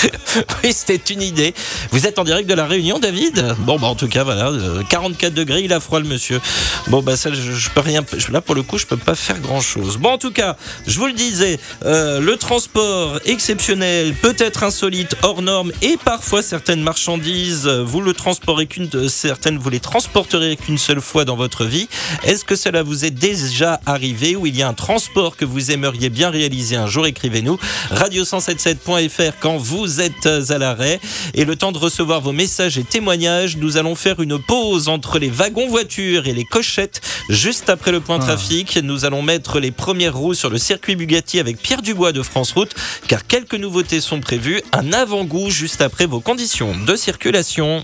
Oui, 0.62 0.72
c'était 0.72 1.12
une 1.12 1.22
idée. 1.22 1.54
Vous 1.90 2.06
êtes 2.06 2.18
en 2.18 2.24
direct 2.24 2.48
de 2.48 2.54
la 2.54 2.66
Réunion, 2.66 2.98
David? 2.98 3.56
Bon, 3.60 3.78
bah 3.78 3.86
en 3.86 3.94
tout 3.94 4.08
cas, 4.08 4.24
voilà, 4.24 4.48
euh, 4.48 4.82
44 4.88 5.32
degrés, 5.34 5.62
il 5.62 5.72
a 5.72 5.80
froid 5.80 6.00
le 6.00 6.06
monsieur. 6.06 6.40
Bon, 6.88 7.02
bah 7.02 7.16
ça, 7.16 7.30
je, 7.32 7.68
peux 7.70 7.80
rien. 7.80 8.04
Là, 8.30 8.40
pour 8.40 8.54
le 8.54 8.62
coup, 8.62 8.78
je 8.78 8.86
peux 8.86 8.96
pas 8.96 9.14
faire 9.14 9.38
grand 9.40 9.60
chose. 9.60 9.96
Bon, 9.96 10.10
en 10.10 10.18
tout 10.18 10.32
cas, 10.32 10.56
je 10.86 10.98
vous 10.98 11.06
le 11.06 11.12
disais, 11.12 11.58
euh, 11.84 12.20
le 12.20 12.36
transport 12.36 13.18
exceptionnel, 13.26 14.14
peut-être 14.14 14.62
insolite, 14.62 15.16
hors 15.22 15.42
norme, 15.42 15.72
et 15.82 15.96
parfois 15.96 16.42
certaines 16.42 16.82
marchandises, 16.82 17.66
euh, 17.66 17.82
vous 17.82 18.00
le 18.00 18.12
transportez 18.12 18.66
qu'une, 18.66 19.08
certaines 19.08 19.58
vous 19.58 19.70
les 19.70 19.80
transporterez 19.80 20.56
qu'une 20.56 20.78
seule 20.78 21.00
fois 21.00 21.24
dans 21.24 21.36
votre 21.36 21.64
vie. 21.64 21.88
Est-ce 22.24 22.44
que 22.44 22.56
cela 22.56 22.82
vous 22.82 23.04
est 23.04 23.10
déjà 23.10 23.80
arrivé 23.86 24.36
ou 24.36 24.46
il 24.46 24.56
y 24.56 24.62
a 24.62 24.68
un 24.68 24.74
transport 24.74 25.36
que 25.36 25.44
vous 25.44 25.70
aimeriez 25.70 26.10
bien 26.10 26.30
réaliser 26.30 26.76
un 26.76 26.86
jour? 26.86 27.06
Écrivez-nous 27.06 27.58
radio177.fr 27.92 29.38
quand 29.40 29.56
vous 29.56 29.89
êtes 29.98 30.26
à 30.26 30.58
l'arrêt. 30.58 31.00
Et 31.34 31.44
le 31.44 31.56
temps 31.56 31.72
de 31.72 31.78
recevoir 31.78 32.20
vos 32.20 32.32
messages 32.32 32.78
et 32.78 32.84
témoignages, 32.84 33.56
nous 33.56 33.76
allons 33.76 33.94
faire 33.94 34.20
une 34.20 34.38
pause 34.38 34.88
entre 34.88 35.18
les 35.18 35.30
wagons 35.30 35.68
voitures 35.68 36.26
et 36.28 36.32
les 36.32 36.44
cochettes. 36.44 37.00
Juste 37.28 37.68
après 37.70 37.90
le 37.90 38.00
point 38.00 38.18
Ah. 38.20 38.24
trafic, 38.26 38.78
nous 38.82 39.04
allons 39.04 39.22
mettre 39.22 39.58
les 39.58 39.70
premières 39.70 40.16
roues 40.16 40.34
sur 40.34 40.50
le 40.50 40.58
circuit 40.58 40.96
Bugatti 40.96 41.40
avec 41.40 41.56
Pierre 41.60 41.82
Dubois 41.82 42.12
de 42.12 42.22
France 42.22 42.52
Route, 42.52 42.74
car 43.08 43.26
quelques 43.26 43.54
nouveautés 43.54 44.00
sont 44.00 44.20
prévues. 44.20 44.60
Un 44.72 44.92
avant-goût 44.92 45.50
juste 45.50 45.80
après 45.80 46.06
vos 46.06 46.20
conditions 46.20 46.74
de 46.86 46.94
circulation. 46.96 47.82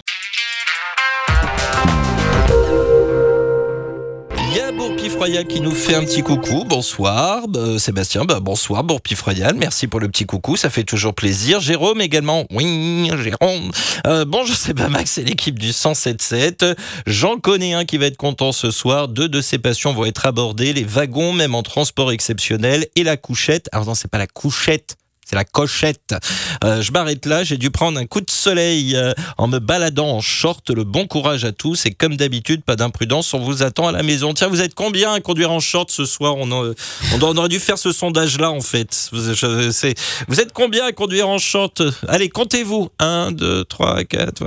Royal 5.19 5.47
qui 5.47 5.61
nous 5.61 5.71
fait 5.71 5.95
un 5.95 6.05
petit 6.05 6.23
coucou. 6.23 6.65
Bonsoir, 6.65 7.45
euh, 7.57 7.79
Sébastien. 7.79 8.25
Bah, 8.25 8.41
bonsoir, 8.41 8.85
Bourpif 8.85 9.23
Royal. 9.23 9.55
Merci 9.55 9.87
pour 9.87 9.99
le 9.99 10.09
petit 10.09 10.27
coucou. 10.27 10.57
Ça 10.57 10.69
fait 10.69 10.85
toujours 10.85 11.15
plaisir. 11.15 11.61
Jérôme 11.61 12.01
également. 12.01 12.45
Oui, 12.51 13.11
Jérôme. 13.23 13.71
Euh, 14.07 14.25
bon, 14.25 14.45
je 14.45 14.53
sais 14.53 14.75
pas, 14.75 14.89
Max, 14.89 15.13
c'est 15.13 15.23
l'équipe 15.23 15.59
du 15.59 15.71
107.7. 15.71 16.77
J'en 17.07 17.39
connais 17.39 17.73
un 17.73 17.85
qui 17.85 17.97
va 17.97 18.07
être 18.07 18.17
content 18.17 18.53
ce 18.53 18.71
soir. 18.71 19.09
Deux 19.09 19.29
de 19.29 19.41
ses 19.41 19.59
passions 19.59 19.95
vont 19.95 20.05
être 20.05 20.27
abordées. 20.27 20.73
Les 20.73 20.85
wagons, 20.85 21.33
même 21.33 21.55
en 21.55 21.63
transport 21.63 22.13
exceptionnel. 22.13 22.87
Et 22.95 23.03
la 23.03 23.17
couchette. 23.17 23.69
Alors 23.73 23.87
non, 23.87 23.95
c'est 23.95 24.11
pas 24.11 24.19
la 24.19 24.27
couchette 24.27 24.97
C'est 25.29 25.35
la 25.35 25.45
cochette. 25.45 26.15
Euh, 26.63 26.81
je 26.83 26.93
m'arrête 26.93 27.27
là. 27.27 27.43
J'ai 27.43 27.57
dû 27.57 27.73
prendre 27.73 27.99
un 27.99 28.07
coup 28.07 28.21
de 28.21 28.31
soleil 28.31 28.95
euh, 28.95 29.13
en 29.39 29.49
me 29.49 29.59
baladant 29.59 30.09
en 30.09 30.21
short. 30.21 30.71
Le 30.71 30.85
bon 30.85 31.09
courage 31.09 31.45
à 31.45 31.51
tous. 31.51 31.85
Et 31.87 31.91
comme 31.91 32.17
d'habitude, 32.17 32.63
pas 32.63 32.77
d'imprudence. 32.77 33.35
On 33.35 33.41
vous 33.41 33.65
attend 33.65 33.89
à 33.89 33.93
la 33.93 34.05
maison. 34.05 34.35
Tiens, 34.35 34.47
vous 34.47 34.61
êtes 34.61 34.75
combien 34.77 35.13
à 35.13 35.19
conduire 35.21 35.51
en 35.51 35.59
short 35.59 35.91
ce 35.91 36.05
soir? 36.05 36.37
On, 36.37 36.49
euh, 36.65 36.75
on, 37.21 37.37
aurait 37.37 37.49
dû 37.49 37.59
faire 37.59 37.77
ce 37.77 37.91
sondage-là, 37.91 38.53
en 38.53 38.61
fait. 38.61 39.09
Vous, 39.13 39.35
je- 39.35 39.95
vous 40.29 40.41
êtes 40.41 40.53
combien 40.53 40.85
à 40.87 40.93
conduire 40.93 41.29
en 41.29 41.39
short? 41.39 41.83
Allez, 42.07 42.29
comptez-vous. 42.29 42.91
1, 43.01 43.33
2, 43.33 43.65
3, 43.65 44.05
4. 44.05 44.45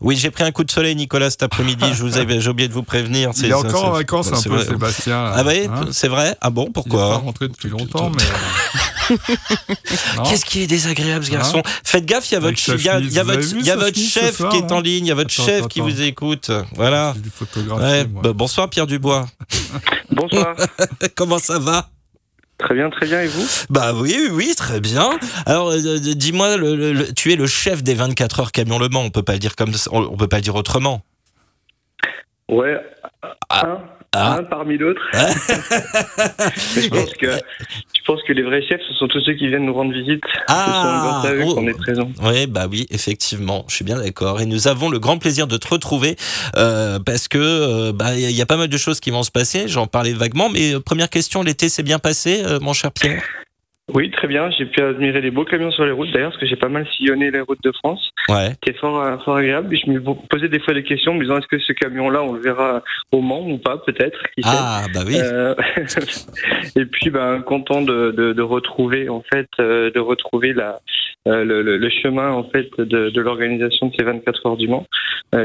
Oui, 0.00 0.16
j'ai 0.16 0.30
pris 0.30 0.44
un 0.44 0.52
coup 0.52 0.62
de 0.62 0.70
soleil, 0.70 0.94
Nicolas, 0.94 1.30
cet 1.30 1.42
après-midi. 1.42 1.86
Je 1.92 2.02
vous 2.04 2.18
ai, 2.18 2.40
j'ai 2.40 2.48
oublié 2.50 2.68
de 2.68 2.72
vous 2.72 2.84
prévenir. 2.84 3.32
Il 3.36 3.46
est 3.46 3.48
C'est- 3.48 3.52
encore 3.52 3.84
en 3.86 3.92
c'est- 3.94 3.98
vacances 3.98 4.32
un 4.32 4.40
peu, 4.42 4.50
vrai. 4.56 4.64
Sébastien. 4.64 5.32
Ah 5.34 5.42
ouais, 5.42 5.66
Hein? 5.66 5.86
c'est 5.90 6.06
vrai? 6.08 6.36
Ah 6.40 6.50
bon, 6.50 6.62
Il 6.62 6.68
est 6.68 6.72
pas 6.72 6.72
pourquoi 6.82 7.16
rentré 7.16 7.48
depuis 7.48 7.68
longtemps, 7.68 8.10
mais. 8.10 8.22
euh. 10.18 10.22
Qu'est-ce 10.24 10.44
qui 10.44 10.62
est 10.62 10.66
désagréable, 10.66 11.24
ce 11.24 11.30
Hein 11.30 11.34
garçon? 11.34 11.62
Faites 11.84 12.04
gaffe, 12.06 12.30
il 12.30 12.34
y 12.34 12.36
a 12.36 12.40
votre, 12.40 12.68
il 12.68 12.82
y 12.84 12.88
a, 12.88 12.98
y 13.00 13.18
a 13.18 13.24
votre, 13.24 13.56
y 13.56 13.70
a 13.70 13.92
chef 13.94 14.36
soir, 14.36 14.50
qui 14.52 14.58
est 14.58 14.72
en 14.72 14.76
là 14.76 14.80
ligne, 14.80 15.06
il 15.06 15.08
y 15.08 15.12
a 15.12 15.14
votre 15.14 15.32
Attends, 15.34 15.46
chef 15.46 15.58
attends, 15.60 15.68
qui 15.68 15.80
attends. 15.80 15.88
vous 15.88 16.02
écoute. 16.02 16.50
Voilà. 16.74 17.14
Ouais, 17.78 18.04
bah, 18.04 18.32
bonsoir 18.32 18.68
Pierre 18.70 18.86
Dubois. 18.86 19.26
Bonsoir. 20.10 20.54
Comment 21.16 21.38
ça 21.38 21.58
va? 21.58 21.88
Très 22.58 22.74
bien, 22.76 22.88
très 22.90 23.06
bien. 23.06 23.20
Et 23.22 23.26
vous? 23.26 23.44
Bah 23.68 23.92
oui, 23.94 24.14
oui, 24.16 24.28
oui, 24.32 24.54
très 24.56 24.78
bien. 24.80 25.10
Alors, 25.44 25.70
euh, 25.70 25.98
dis-moi, 25.98 26.56
le- 26.56 26.76
le- 26.76 26.92
le- 26.92 27.12
tu 27.12 27.32
es 27.32 27.36
le 27.36 27.46
chef 27.48 27.82
des 27.82 27.94
24 27.94 28.40
heures 28.40 28.52
camion 28.52 28.78
Le 28.78 28.88
Mans. 28.88 29.00
On 29.02 29.10
peut 29.10 29.24
pas 29.24 29.32
le 29.32 29.40
dire 29.40 29.56
comme 29.56 29.72
ça, 29.74 29.90
on 29.92 30.02
on 30.04 30.16
peut 30.16 30.28
pas 30.28 30.36
le 30.36 30.42
dire 30.42 30.54
autrement. 30.54 31.02
Ouais. 32.48 32.76
Ah. 33.48 33.66
Un, 33.66 33.78
Ah. 34.16 34.38
un 34.38 34.44
parmi 34.44 34.78
d'autres. 34.78 35.02
Je 35.12 36.88
pense 36.88 37.12
que 37.14 37.26
je 38.04 38.12
pense 38.12 38.22
que 38.24 38.34
les 38.34 38.42
vrais 38.42 38.60
chefs, 38.60 38.82
ce 38.86 38.92
sont 38.94 39.08
tous 39.08 39.20
ceux 39.20 39.32
qui 39.32 39.48
viennent 39.48 39.64
nous 39.64 39.72
rendre 39.72 39.92
visite. 39.94 40.22
Ah, 40.46 40.66
ce 40.66 40.72
sont 40.72 41.08
grâce 41.08 41.24
à 41.24 41.32
eux 41.32 41.44
oh. 41.46 41.54
qu'on 41.54 41.66
est 41.66 41.78
présents. 41.78 42.10
Oui, 42.22 42.46
bah 42.46 42.66
oui, 42.70 42.86
effectivement, 42.90 43.64
je 43.66 43.76
suis 43.76 43.84
bien 43.84 43.96
d'accord. 43.96 44.42
Et 44.42 44.46
nous 44.46 44.68
avons 44.68 44.90
le 44.90 44.98
grand 44.98 45.16
plaisir 45.16 45.46
de 45.46 45.56
te 45.56 45.66
retrouver 45.68 46.16
euh, 46.56 46.98
parce 46.98 47.28
que 47.28 47.38
euh, 47.38 47.92
bah 47.94 48.14
il 48.14 48.30
y 48.30 48.42
a 48.42 48.46
pas 48.46 48.58
mal 48.58 48.68
de 48.68 48.76
choses 48.76 49.00
qui 49.00 49.10
vont 49.10 49.22
se 49.22 49.30
passer. 49.30 49.68
J'en 49.68 49.86
parlais 49.86 50.12
vaguement, 50.12 50.50
mais 50.50 50.74
euh, 50.74 50.80
première 50.80 51.08
question, 51.08 51.42
l'été 51.42 51.70
s'est 51.70 51.82
bien 51.82 51.98
passé, 51.98 52.42
euh, 52.44 52.60
mon 52.60 52.74
cher 52.74 52.92
Pierre? 52.92 53.22
Oui, 53.92 54.10
très 54.10 54.26
bien. 54.28 54.50
J'ai 54.50 54.64
pu 54.64 54.80
admirer 54.80 55.20
les 55.20 55.30
beaux 55.30 55.44
camions 55.44 55.70
sur 55.70 55.84
les 55.84 55.92
routes 55.92 56.10
d'ailleurs, 56.10 56.30
parce 56.30 56.40
que 56.40 56.46
j'ai 56.46 56.56
pas 56.56 56.70
mal 56.70 56.86
sillonné 56.96 57.30
les 57.30 57.40
routes 57.40 57.62
de 57.62 57.70
France. 57.72 58.10
Ouais. 58.30 58.48
C'était 58.64 58.78
fort, 58.78 58.98
euh, 59.02 59.18
fort 59.18 59.36
agréable. 59.36 59.74
Et 59.74 59.78
je 59.78 59.90
me 59.90 60.00
posais 60.00 60.48
des 60.48 60.58
fois 60.58 60.72
des 60.72 60.82
questions, 60.84 61.12
me 61.14 61.20
disant 61.20 61.36
est-ce 61.38 61.46
que 61.48 61.58
ce 61.58 61.72
camion-là, 61.74 62.22
on 62.22 62.32
le 62.32 62.40
verra 62.40 62.82
au 63.12 63.20
Mans 63.20 63.46
ou 63.46 63.58
pas, 63.58 63.76
peut-être? 63.78 64.18
Qui. 64.36 64.42
Ah 64.44 64.84
bah 64.94 65.00
oui. 65.06 65.16
Euh, 65.20 65.54
et 66.76 66.86
puis, 66.86 67.10
ben, 67.10 67.42
content 67.42 67.82
de, 67.82 68.10
de, 68.10 68.32
de 68.32 68.42
retrouver 68.42 69.08
en 69.10 69.22
fait, 69.32 69.48
euh, 69.60 69.90
de 69.90 70.00
retrouver 70.00 70.54
la, 70.54 70.78
euh, 71.28 71.44
le, 71.44 71.62
le- 71.62 71.76
le 71.76 71.90
chemin 71.90 72.30
en 72.32 72.44
fait 72.44 72.68
de, 72.78 73.10
de 73.10 73.20
l'organisation 73.20 73.88
de 73.88 73.94
ces 73.98 74.04
24 74.04 74.46
heures 74.46 74.56
du 74.56 74.66
Mans, 74.66 74.86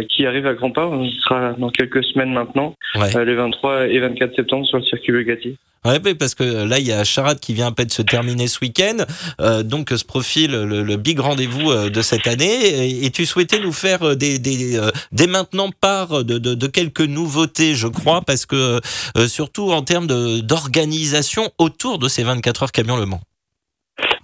qui 0.09 0.25
arrive 0.25 0.47
à 0.47 0.53
grands 0.53 0.71
pas. 0.71 0.87
On 0.87 1.09
sera 1.09 1.53
dans 1.57 1.69
quelques 1.71 2.03
semaines 2.05 2.31
maintenant, 2.31 2.73
Ouais. 2.95 3.25
les 3.25 3.35
23 3.35 3.87
et 3.87 3.99
24 3.99 4.33
septembre 4.35 4.65
sur 4.65 4.77
le 4.77 4.83
circuit 4.83 5.11
Bugatti. 5.11 5.57
Ouais, 5.85 5.99
parce 6.15 6.35
que 6.35 6.43
là, 6.43 6.77
il 6.79 6.85
y 6.85 6.91
a 6.91 7.03
Charade 7.03 7.39
qui 7.39 7.53
vient 7.53 7.67
à 7.67 7.71
peine 7.71 7.87
de 7.87 7.91
se 7.91 8.01
terminer 8.01 8.47
ce 8.47 8.59
week-end. 8.61 8.97
Euh, 9.39 9.63
donc, 9.63 9.89
se 9.89 10.03
profile 10.03 10.51
le, 10.51 10.97
big 10.97 11.19
rendez-vous 11.19 11.71
euh, 11.71 11.89
de 11.89 12.01
cette 12.01 12.27
année. 12.27 13.05
Et, 13.05 13.09
tu 13.11 13.25
souhaitais 13.25 13.59
nous 13.59 13.71
faire 13.71 14.03
euh, 14.03 14.15
euh, 14.15 14.91
dès 15.11 15.27
maintenant 15.27 15.69
part 15.81 16.23
de, 16.23 16.67
quelques 16.67 17.01
nouveautés, 17.01 17.75
je 17.75 17.87
crois, 17.87 18.21
parce 18.21 18.45
que 18.45 18.79
euh, 19.17 19.27
surtout 19.27 19.71
en 19.71 19.81
termes 19.81 20.07
d'organisation 20.41 21.49
autour 21.57 21.97
de 21.99 22.07
ces 22.07 22.23
24 22.23 22.63
heures 22.63 22.71
camion 22.71 22.97
Le 22.97 23.05
Mans. 23.05 23.21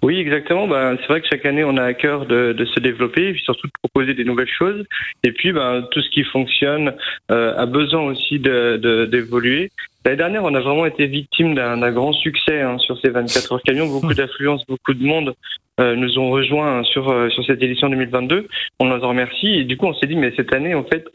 Oui, 0.05 0.19
exactement. 0.19 0.67
Ben, 0.67 0.97
c'est 0.99 1.07
vrai 1.07 1.21
que 1.21 1.27
chaque 1.27 1.45
année, 1.45 1.63
on 1.63 1.77
a 1.77 1.83
à 1.83 1.93
cœur 1.95 2.27
de, 2.27 2.55
se 2.75 2.79
développer 2.79 3.29
et 3.29 3.37
surtout 3.43 3.65
de 3.65 3.73
proposer 3.81 4.13
des 4.13 4.23
nouvelles 4.23 4.51
choses. 4.55 4.85
Et 5.23 5.31
puis, 5.31 5.51
ben, 5.51 5.87
tout 5.89 5.99
ce 5.99 6.09
qui 6.11 6.23
fonctionne 6.23 6.93
euh, 7.31 7.57
a 7.57 7.65
besoin 7.65 8.01
aussi 8.03 8.37
d'évoluer. 8.37 9.71
L'année 10.05 10.17
dernière, 10.17 10.43
on 10.43 10.53
a 10.53 10.59
vraiment 10.59 10.85
été 10.85 11.07
victime 11.07 11.55
d'un 11.55 11.91
grand 11.91 12.13
succès 12.13 12.61
hein, 12.61 12.77
sur 12.77 12.95
ces 13.01 13.09
24 13.09 13.53
heures 13.53 13.61
camions. 13.63 13.87
Beaucoup 13.87 14.13
d'affluence, 14.13 14.63
beaucoup 14.67 14.93
de 14.93 15.03
monde 15.03 15.33
euh, 15.79 15.95
nous 15.95 16.19
ont 16.19 16.29
rejoints 16.29 16.83
sur, 16.83 17.09
euh, 17.09 17.29
sur 17.29 17.43
cette 17.43 17.63
édition 17.63 17.89
2022. 17.89 18.47
On 18.79 18.95
les 18.95 19.03
en 19.03 19.09
remercie. 19.09 19.47
Et 19.47 19.63
du 19.63 19.77
coup, 19.77 19.87
on 19.87 19.95
s'est 19.95 20.05
dit, 20.05 20.15
mais 20.15 20.31
cette 20.35 20.53
année, 20.53 20.75
en 20.75 20.83
fait, 20.83 21.07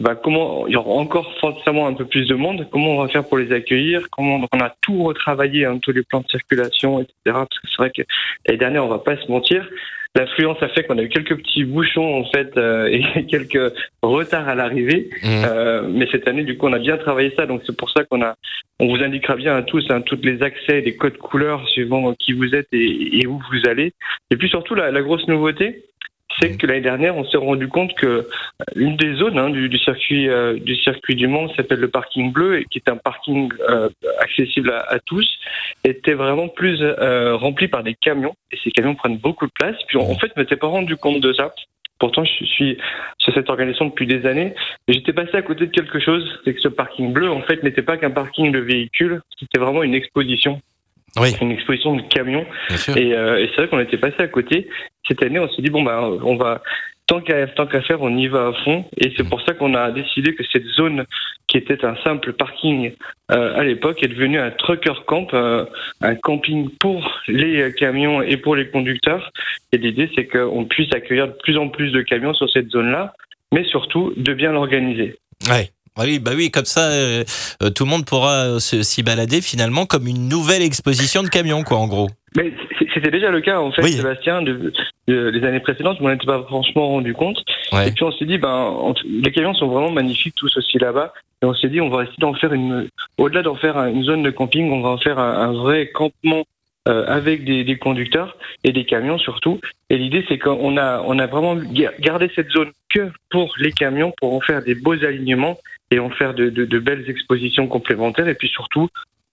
bah, 0.00 0.14
comment 0.14 0.66
il 0.66 0.72
y 0.72 0.76
aura 0.76 0.94
encore 0.94 1.30
forcément 1.40 1.86
un 1.88 1.92
peu 1.92 2.06
plus 2.06 2.26
de 2.26 2.34
monde. 2.34 2.66
Comment 2.72 2.92
on 2.92 3.02
va 3.02 3.08
faire 3.08 3.28
pour 3.28 3.36
les 3.36 3.52
accueillir? 3.52 4.08
Comment 4.10 4.38
donc 4.38 4.48
on 4.54 4.60
a 4.60 4.74
tout 4.80 5.04
retravaillé, 5.04 5.66
hein, 5.66 5.78
tous 5.82 5.92
les 5.92 6.02
plans 6.02 6.20
de 6.20 6.28
circulation, 6.28 7.00
etc. 7.00 7.14
Parce 7.24 7.48
que 7.48 7.68
c'est 7.68 7.76
vrai 7.76 7.90
que 7.90 8.02
l'année 8.46 8.58
dernière, 8.58 8.82
on 8.82 8.88
va 8.88 8.98
pas 8.98 9.18
se 9.18 9.30
mentir. 9.30 9.68
L'affluence 10.18 10.60
a 10.62 10.68
fait 10.70 10.82
qu'on 10.82 10.98
a 10.98 11.02
eu 11.02 11.08
quelques 11.08 11.36
petits 11.36 11.62
bouchons 11.62 12.20
en 12.20 12.24
fait 12.24 12.56
euh, 12.56 12.86
et 13.16 13.24
quelques 13.26 13.72
retards 14.02 14.48
à 14.48 14.56
l'arrivée. 14.56 15.10
Mmh. 15.22 15.26
Euh, 15.46 15.82
mais 15.88 16.08
cette 16.10 16.26
année, 16.26 16.42
du 16.42 16.58
coup, 16.58 16.66
on 16.66 16.72
a 16.72 16.80
bien 16.80 16.96
travaillé 16.96 17.32
ça. 17.36 17.46
Donc 17.46 17.62
c'est 17.64 17.76
pour 17.76 17.88
ça 17.90 18.02
qu'on 18.02 18.22
a, 18.22 18.34
on 18.80 18.88
vous 18.88 19.00
indiquera 19.00 19.36
bien 19.36 19.54
à 19.54 19.62
tous 19.62 19.86
hein, 19.90 20.00
toutes 20.00 20.24
les 20.24 20.42
accès, 20.42 20.80
les 20.80 20.96
codes 20.96 21.18
couleurs 21.18 21.68
suivant 21.68 22.12
qui 22.14 22.32
vous 22.32 22.52
êtes 22.52 22.66
et, 22.72 23.20
et 23.20 23.26
où 23.28 23.38
vous 23.38 23.68
allez. 23.70 23.92
Et 24.32 24.36
puis 24.36 24.48
surtout, 24.48 24.74
la, 24.74 24.90
la 24.90 25.02
grosse 25.02 25.28
nouveauté, 25.28 25.84
c'est 26.40 26.56
que 26.56 26.66
l'année 26.66 26.80
dernière, 26.80 27.16
on 27.16 27.24
s'est 27.24 27.36
rendu 27.36 27.68
compte 27.68 27.94
que 27.94 28.06
euh, 28.06 28.22
une 28.76 28.96
des 28.96 29.14
zones 29.14 29.38
hein, 29.38 29.50
du, 29.50 29.68
du 29.68 29.78
circuit 29.78 30.28
euh, 30.28 30.58
du 30.58 30.76
circuit 30.76 31.14
du 31.14 31.26
Mans 31.26 31.48
s'appelle 31.54 31.80
le 31.80 31.88
parking 31.88 32.32
bleu, 32.32 32.60
et 32.60 32.64
qui 32.64 32.78
est 32.78 32.88
un 32.88 32.96
parking 32.96 33.50
euh, 33.68 33.88
accessible 34.20 34.70
à, 34.70 34.80
à 34.88 34.98
tous, 34.98 35.28
était 35.84 36.14
vraiment 36.14 36.48
plus 36.48 36.78
euh, 36.82 37.36
rempli 37.36 37.68
par 37.68 37.82
des 37.82 37.94
camions. 37.94 38.34
Et 38.52 38.58
ces 38.62 38.70
camions 38.70 38.94
prennent 38.94 39.18
beaucoup 39.18 39.46
de 39.46 39.52
place. 39.52 39.76
Puis 39.86 39.98
en 39.98 40.14
fait, 40.14 40.32
je 40.34 40.40
m'étais 40.40 40.56
pas 40.56 40.66
rendu 40.68 40.96
compte 40.96 41.20
de 41.20 41.32
ça. 41.32 41.52
Pourtant, 41.98 42.22
je 42.24 42.44
suis 42.44 42.78
sur 43.18 43.34
cette 43.34 43.50
organisation 43.50 43.86
depuis 43.86 44.06
des 44.06 44.24
années. 44.24 44.54
J'étais 44.86 45.12
passé 45.12 45.34
à 45.34 45.42
côté 45.42 45.66
de 45.66 45.72
quelque 45.72 45.98
chose, 45.98 46.24
c'est 46.44 46.54
que 46.54 46.60
ce 46.60 46.68
parking 46.68 47.12
bleu, 47.12 47.28
en 47.28 47.42
fait, 47.42 47.62
n'était 47.64 47.82
pas 47.82 47.96
qu'un 47.96 48.10
parking 48.10 48.52
de 48.52 48.60
véhicules, 48.60 49.20
c'était 49.38 49.58
vraiment 49.58 49.82
une 49.82 49.94
exposition. 49.94 50.60
Oui. 51.16 51.34
Une 51.40 51.50
exposition 51.50 51.96
de 51.96 52.02
camions. 52.02 52.46
Et, 52.94 53.14
euh, 53.14 53.38
et 53.38 53.48
c'est 53.48 53.62
vrai 53.62 53.68
qu'on 53.68 53.80
était 53.80 53.96
passé 53.96 54.16
à 54.18 54.28
côté. 54.28 54.68
Cette 55.08 55.22
année, 55.22 55.38
on 55.38 55.48
s'est 55.48 55.62
dit 55.62 55.70
bon 55.70 55.82
bah 55.82 56.08
on 56.22 56.36
va 56.36 56.62
tant 57.06 57.20
qu'à 57.20 57.46
tant 57.48 57.66
qu'à 57.66 57.82
faire, 57.82 58.02
on 58.02 58.16
y 58.16 58.28
va 58.28 58.48
à 58.48 58.52
fond. 58.64 58.84
Et 58.98 59.12
c'est 59.16 59.28
pour 59.28 59.40
ça 59.42 59.54
qu'on 59.54 59.74
a 59.74 59.90
décidé 59.90 60.34
que 60.34 60.44
cette 60.52 60.66
zone 60.66 61.04
qui 61.48 61.56
était 61.56 61.84
un 61.84 61.96
simple 62.04 62.34
parking 62.34 62.92
euh, 63.32 63.58
à 63.58 63.64
l'époque 63.64 64.02
est 64.02 64.08
devenue 64.08 64.38
un 64.38 64.50
trucker 64.50 64.92
camp, 65.06 65.32
euh, 65.32 65.64
un 66.02 66.14
camping 66.14 66.68
pour 66.78 67.20
les 67.26 67.72
camions 67.74 68.22
et 68.22 68.36
pour 68.36 68.54
les 68.54 68.68
conducteurs. 68.68 69.32
Et 69.72 69.78
l'idée 69.78 70.10
c'est 70.14 70.26
qu'on 70.26 70.66
puisse 70.66 70.92
accueillir 70.92 71.28
de 71.28 71.36
plus 71.42 71.56
en 71.56 71.68
plus 71.68 71.90
de 71.90 72.02
camions 72.02 72.34
sur 72.34 72.50
cette 72.50 72.70
zone-là, 72.70 73.14
mais 73.52 73.64
surtout 73.64 74.12
de 74.16 74.34
bien 74.34 74.52
l'organiser. 74.52 75.16
Ouais. 75.48 75.70
Oui, 75.98 76.18
bah 76.18 76.32
oui, 76.36 76.50
comme 76.50 76.64
ça, 76.64 76.90
euh, 76.90 77.24
euh, 77.62 77.70
tout 77.70 77.84
le 77.84 77.90
monde 77.90 78.04
pourra 78.04 78.44
euh, 78.46 78.58
s'y 78.58 79.02
balader 79.02 79.40
finalement 79.40 79.86
comme 79.86 80.06
une 80.06 80.28
nouvelle 80.28 80.62
exposition 80.62 81.22
de 81.22 81.28
camions, 81.28 81.62
quoi, 81.64 81.78
en 81.78 81.86
gros. 81.88 82.08
Mais 82.36 82.52
c'était 82.94 83.10
déjà 83.10 83.30
le 83.30 83.40
cas 83.40 83.58
en 83.60 83.72
fait, 83.72 83.82
Oui. 83.82 83.92
Sébastien, 83.92 84.42
de, 84.42 84.72
de- 85.08 85.28
les 85.30 85.44
années 85.46 85.60
précédentes, 85.60 85.98
mais 86.00 86.06
on 86.06 86.10
n'était 86.10 86.26
pas 86.26 86.42
franchement 86.46 86.88
rendu 86.88 87.14
compte. 87.14 87.38
Ouais. 87.72 87.88
Et 87.88 87.92
puis 87.92 88.04
on 88.04 88.12
s'est 88.12 88.26
dit, 88.26 88.38
ben, 88.38 88.48
en- 88.50 88.94
les 89.06 89.32
camions 89.32 89.54
sont 89.54 89.68
vraiment 89.68 89.90
magnifiques 89.90 90.34
tous 90.36 90.54
aussi 90.56 90.78
là-bas. 90.78 91.12
Et 91.42 91.46
on 91.46 91.54
s'est 91.54 91.68
dit, 91.68 91.80
on 91.80 91.88
va 91.88 92.02
essayer 92.02 92.16
d'en 92.18 92.34
faire 92.34 92.52
une, 92.52 92.88
au-delà 93.16 93.42
d'en 93.42 93.54
faire 93.54 93.78
une 93.84 94.04
zone 94.04 94.22
de 94.22 94.30
camping, 94.30 94.70
on 94.72 94.80
va 94.82 94.90
en 94.90 94.98
faire 94.98 95.18
un, 95.18 95.48
un 95.48 95.52
vrai 95.52 95.88
campement 95.88 96.44
euh, 96.88 97.04
avec 97.06 97.44
des, 97.44 97.64
des 97.64 97.76
conducteurs 97.78 98.36
et 98.64 98.72
des 98.72 98.84
camions 98.84 99.18
surtout. 99.18 99.60
Et 99.90 99.96
l'idée, 99.98 100.24
c'est 100.28 100.38
qu'on 100.38 100.76
a, 100.76 101.02
on 101.06 101.18
a 101.18 101.26
vraiment 101.26 101.54
ga- 101.56 101.92
gardé 102.00 102.30
cette 102.34 102.50
zone 102.50 102.70
que 102.92 103.10
pour 103.30 103.54
les 103.58 103.72
camions, 103.72 104.12
pour 104.18 104.34
en 104.34 104.40
faire 104.40 104.62
des 104.62 104.74
beaux 104.74 105.02
alignements 105.04 105.58
et 105.90 105.98
en 105.98 106.10
faire 106.10 106.34
de, 106.34 106.78
belles 106.78 107.08
expositions 107.08 107.66
complémentaires. 107.66 108.28
Et 108.28 108.34
puis 108.34 108.48
surtout, 108.48 108.88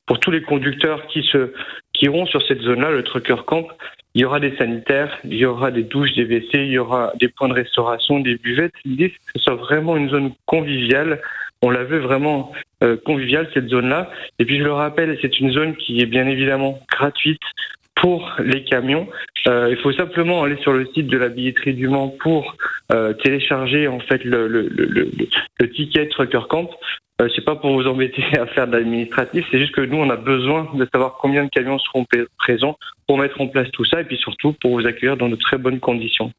pour 0.05 0.19
tous 0.19 0.31
les 0.31 0.41
conducteurs 0.41 1.07
qui 1.07 1.23
se, 1.23 1.53
qui 1.93 2.05
iront 2.05 2.25
sur 2.25 2.45
cette 2.47 2.61
zone-là, 2.61 2.91
le 2.91 3.03
trucker 3.03 3.35
camp, 3.45 3.67
il 4.13 4.21
y 4.21 4.25
aura 4.25 4.39
des 4.39 4.55
sanitaires, 4.55 5.17
il 5.25 5.33
y 5.33 5.45
aura 5.45 5.71
des 5.71 5.83
douches, 5.83 6.13
des 6.13 6.23
WC, 6.23 6.47
il 6.53 6.71
y 6.71 6.77
aura 6.77 7.11
des 7.19 7.27
points 7.27 7.49
de 7.49 7.53
restauration, 7.53 8.19
des 8.19 8.35
buvettes. 8.35 8.73
L'idée, 8.85 9.11
c'est 9.11 9.33
que 9.33 9.39
ce 9.39 9.43
soit 9.43 9.55
vraiment 9.55 9.97
une 9.97 10.09
zone 10.09 10.33
conviviale. 10.45 11.21
On 11.61 11.69
la 11.69 11.83
veut 11.83 11.99
vraiment 11.99 12.53
euh, 12.83 12.95
conviviale, 13.05 13.49
cette 13.53 13.67
zone-là. 13.67 14.09
Et 14.39 14.45
puis, 14.45 14.59
je 14.59 14.63
le 14.63 14.71
rappelle, 14.71 15.17
c'est 15.21 15.39
une 15.39 15.51
zone 15.51 15.75
qui 15.75 15.99
est 15.99 16.05
bien 16.05 16.27
évidemment 16.27 16.79
gratuite 16.89 17.41
pour 17.95 18.35
les 18.39 18.63
camions. 18.63 19.07
Euh, 19.47 19.69
il 19.69 19.77
faut 19.77 19.91
simplement 19.93 20.43
aller 20.43 20.57
sur 20.57 20.73
le 20.73 20.85
site 20.93 21.07
de 21.07 21.17
la 21.17 21.29
billetterie 21.29 21.73
du 21.73 21.87
Mans 21.87 22.09
pour 22.09 22.55
euh, 22.91 23.13
télécharger 23.13 23.87
en 23.87 23.99
fait 23.99 24.23
le, 24.23 24.47
le, 24.47 25.69
ticket 25.71 26.07
Trucker 26.09 26.41
Camp. 26.49 26.69
Euh, 27.21 27.29
c'est 27.33 27.45
pas 27.45 27.55
pour 27.55 27.73
vous 27.73 27.87
embêter 27.87 28.23
à 28.39 28.45
faire 28.47 28.67
de 28.67 28.73
l'administratif, 28.73 29.45
c'est 29.49 29.59
juste 29.59 29.73
que 29.73 29.81
nous, 29.81 29.97
on 29.97 30.09
a 30.09 30.17
besoin 30.17 30.69
de 30.73 30.87
savoir 30.91 31.17
combien 31.21 31.45
de 31.45 31.49
camions 31.49 31.79
seront 31.79 32.05
présents 32.37 32.77
pour 33.07 33.17
mettre 33.17 33.39
en 33.39 33.47
place 33.47 33.67
tout 33.71 33.85
ça 33.85 34.01
et 34.01 34.03
puis 34.03 34.17
surtout 34.17 34.53
pour 34.53 34.71
vous 34.71 34.85
accueillir 34.87 35.15
dans 35.15 35.29
de 35.29 35.35
très 35.35 35.57
bonnes 35.57 35.79
conditions. 35.79 36.31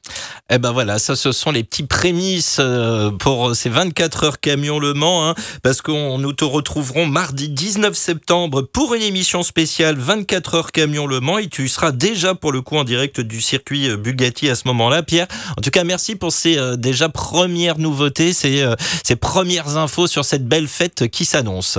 Eh 0.51 0.59
ben 0.59 0.73
voilà, 0.73 0.99
ça 0.99 1.17
ce 1.17 1.33
sont 1.33 1.51
les 1.51 1.65
petits 1.65 1.87
prémices 1.87 2.59
euh, 2.61 3.11
pour 3.11 3.57
ces 3.57 3.69
24 3.69 4.25
heures 4.25 4.41
camion 4.41 4.79
Le 4.79 4.95
Mans, 4.95 5.29
hein, 5.29 5.35
parce 5.63 5.83
qu'on 5.83 6.19
nous 6.19 6.33
te 6.33 6.45
retrouverons 6.45 7.07
mardi 7.07 7.49
19 7.49 7.95
septembre 7.95 8.63
pour 8.63 8.95
une 8.95 9.03
émission 9.03 9.43
spéciale 9.43 9.97
24 9.97 10.55
heures 10.55 10.73
camion 10.73 11.07
Le 11.07 11.21
Mans 11.21 11.39
et 11.39 11.49
tu 11.49 11.67
seras 11.69 11.91
déjà 11.91 12.35
pour 12.35 12.53
le 12.53 12.63
coup 12.63 12.77
en 12.77 12.85
direct 12.85 13.21
du 13.21 13.41
circuit 13.41 13.89
euh, 13.89 13.97
Bugatti 13.97 14.49
à 14.49 14.55
ce 14.55 14.69
moment-là, 14.69 15.03
Pierre. 15.03 15.27
En 15.57 15.61
tout 15.63 15.71
cas, 15.71 15.85
merci 15.85 16.15
pour 16.17 16.33
ces 16.33 16.59
euh, 16.59 16.77
déjà 16.77 17.09
premières 17.09 17.79
nouveautés, 17.79 18.33
ces, 18.33 18.65
ces 19.05 19.17
premières 19.17 19.77
infos 19.77 20.07
sur 20.07 20.25
cette 20.25 20.47
belle 20.47 20.66
fête 20.67 21.09
qui 21.09 21.25
s'annonce. 21.25 21.79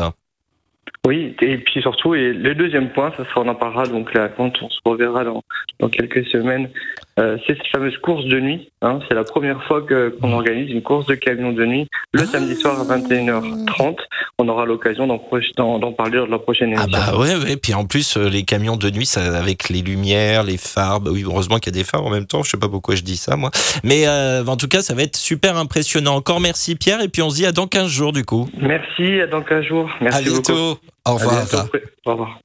Oui, 1.08 1.34
et 1.41 1.58
puis 1.60 1.82
surtout, 1.82 2.16
et 2.16 2.34
le 2.34 2.53
deuxième 2.53 2.89
point, 2.89 3.14
ça 3.16 3.24
sera, 3.24 3.39
on 3.39 3.47
en 3.47 3.55
parlera 3.55 3.86
donc 3.86 4.14
là 4.14 4.28
quand 4.28 4.51
on 4.62 4.70
se 4.70 4.80
reverra 4.84 5.24
dans, 5.24 5.41
dans 5.80 5.88
quelques 5.88 6.26
semaines, 6.28 6.70
euh, 7.18 7.38
c'est 7.47 7.55
cette 7.55 7.68
fameuse 7.72 7.97
course 7.99 8.26
de 8.26 8.41
nuit. 8.41 8.70
Hein, 8.82 8.99
c'est 9.08 9.16
la 9.16 9.24
première 9.24 9.64
fois 9.64 9.82
qu'on 9.88 10.34
organise 10.34 10.70
une 10.70 10.82
course 10.82 11.05
de 11.05 11.16
camion 11.16 11.53
de 11.53 11.66
nuit 11.66 11.88
le 12.12 12.26
samedi 12.26 12.55
soir 12.58 12.78
à 12.82 12.97
21h30. 12.97 13.95
On 14.38 14.49
aura 14.49 14.66
l'occasion 14.66 15.08
d'en 15.08 15.91
parler 15.93 16.18
lors 16.18 16.28
de 16.28 16.32
la 16.32 16.39
prochaine 16.39 16.74
Ah 16.78 16.84
émission. 16.84 17.01
bah 17.12 17.18
ouais, 17.18 17.36
ouais. 17.38 17.55
Puis 17.55 17.74
en 17.74 17.86
plus, 17.86 18.18
euh, 18.18 18.28
les 18.30 18.43
camions 18.43 18.76
de 18.76 18.89
nuit, 18.89 19.05
ça, 19.05 19.38
avec 19.38 19.70
les 19.70 19.82
lumières, 19.82 20.43
les 20.43 20.58
phares, 20.58 20.99
bah 20.99 21.12
oui, 21.14 21.24
heureusement 21.26 21.58
qu'il 21.60 21.74
y 21.74 21.78
a 21.78 21.80
des 21.80 21.86
phares 21.86 22.05
en 22.05 22.10
même 22.10 22.28
temps. 22.28 22.43
Je 22.43 22.49
sais 22.49 22.58
pas 22.60 22.70
pourquoi 22.70 22.95
je 22.95 23.03
dis 23.03 23.18
ça, 23.18 23.38
moi. 23.38 23.49
Mais 23.86 24.08
euh, 24.08 24.43
en 24.45 24.58
tout 24.58 24.68
cas, 24.68 24.82
ça 24.82 24.93
va 24.93 25.03
être 25.03 25.16
super 25.16 25.55
impressionnant. 25.55 26.16
Encore 26.16 26.41
merci 26.41 26.76
Pierre, 26.76 27.01
et 27.01 27.08
puis 27.08 27.22
on 27.22 27.30
se 27.30 27.38
dit 27.38 27.45
à 27.45 27.53
dans 27.53 27.68
15 27.68 27.88
jours 27.89 28.12
du 28.12 28.26
coup. 28.26 28.49
Merci, 28.60 29.22
à 29.22 29.28
dans 29.28 29.41
15 29.41 29.64
jours. 29.64 29.89
Merci 30.01 30.20
à 30.20 30.22
bientôt. 30.22 30.53
beaucoup. 30.53 30.97
Au 31.08 31.12
À 31.12 31.14
revoir. 31.14 31.36
bientôt. 31.45 31.68
Au 32.05 32.12
revoir. 32.12 32.39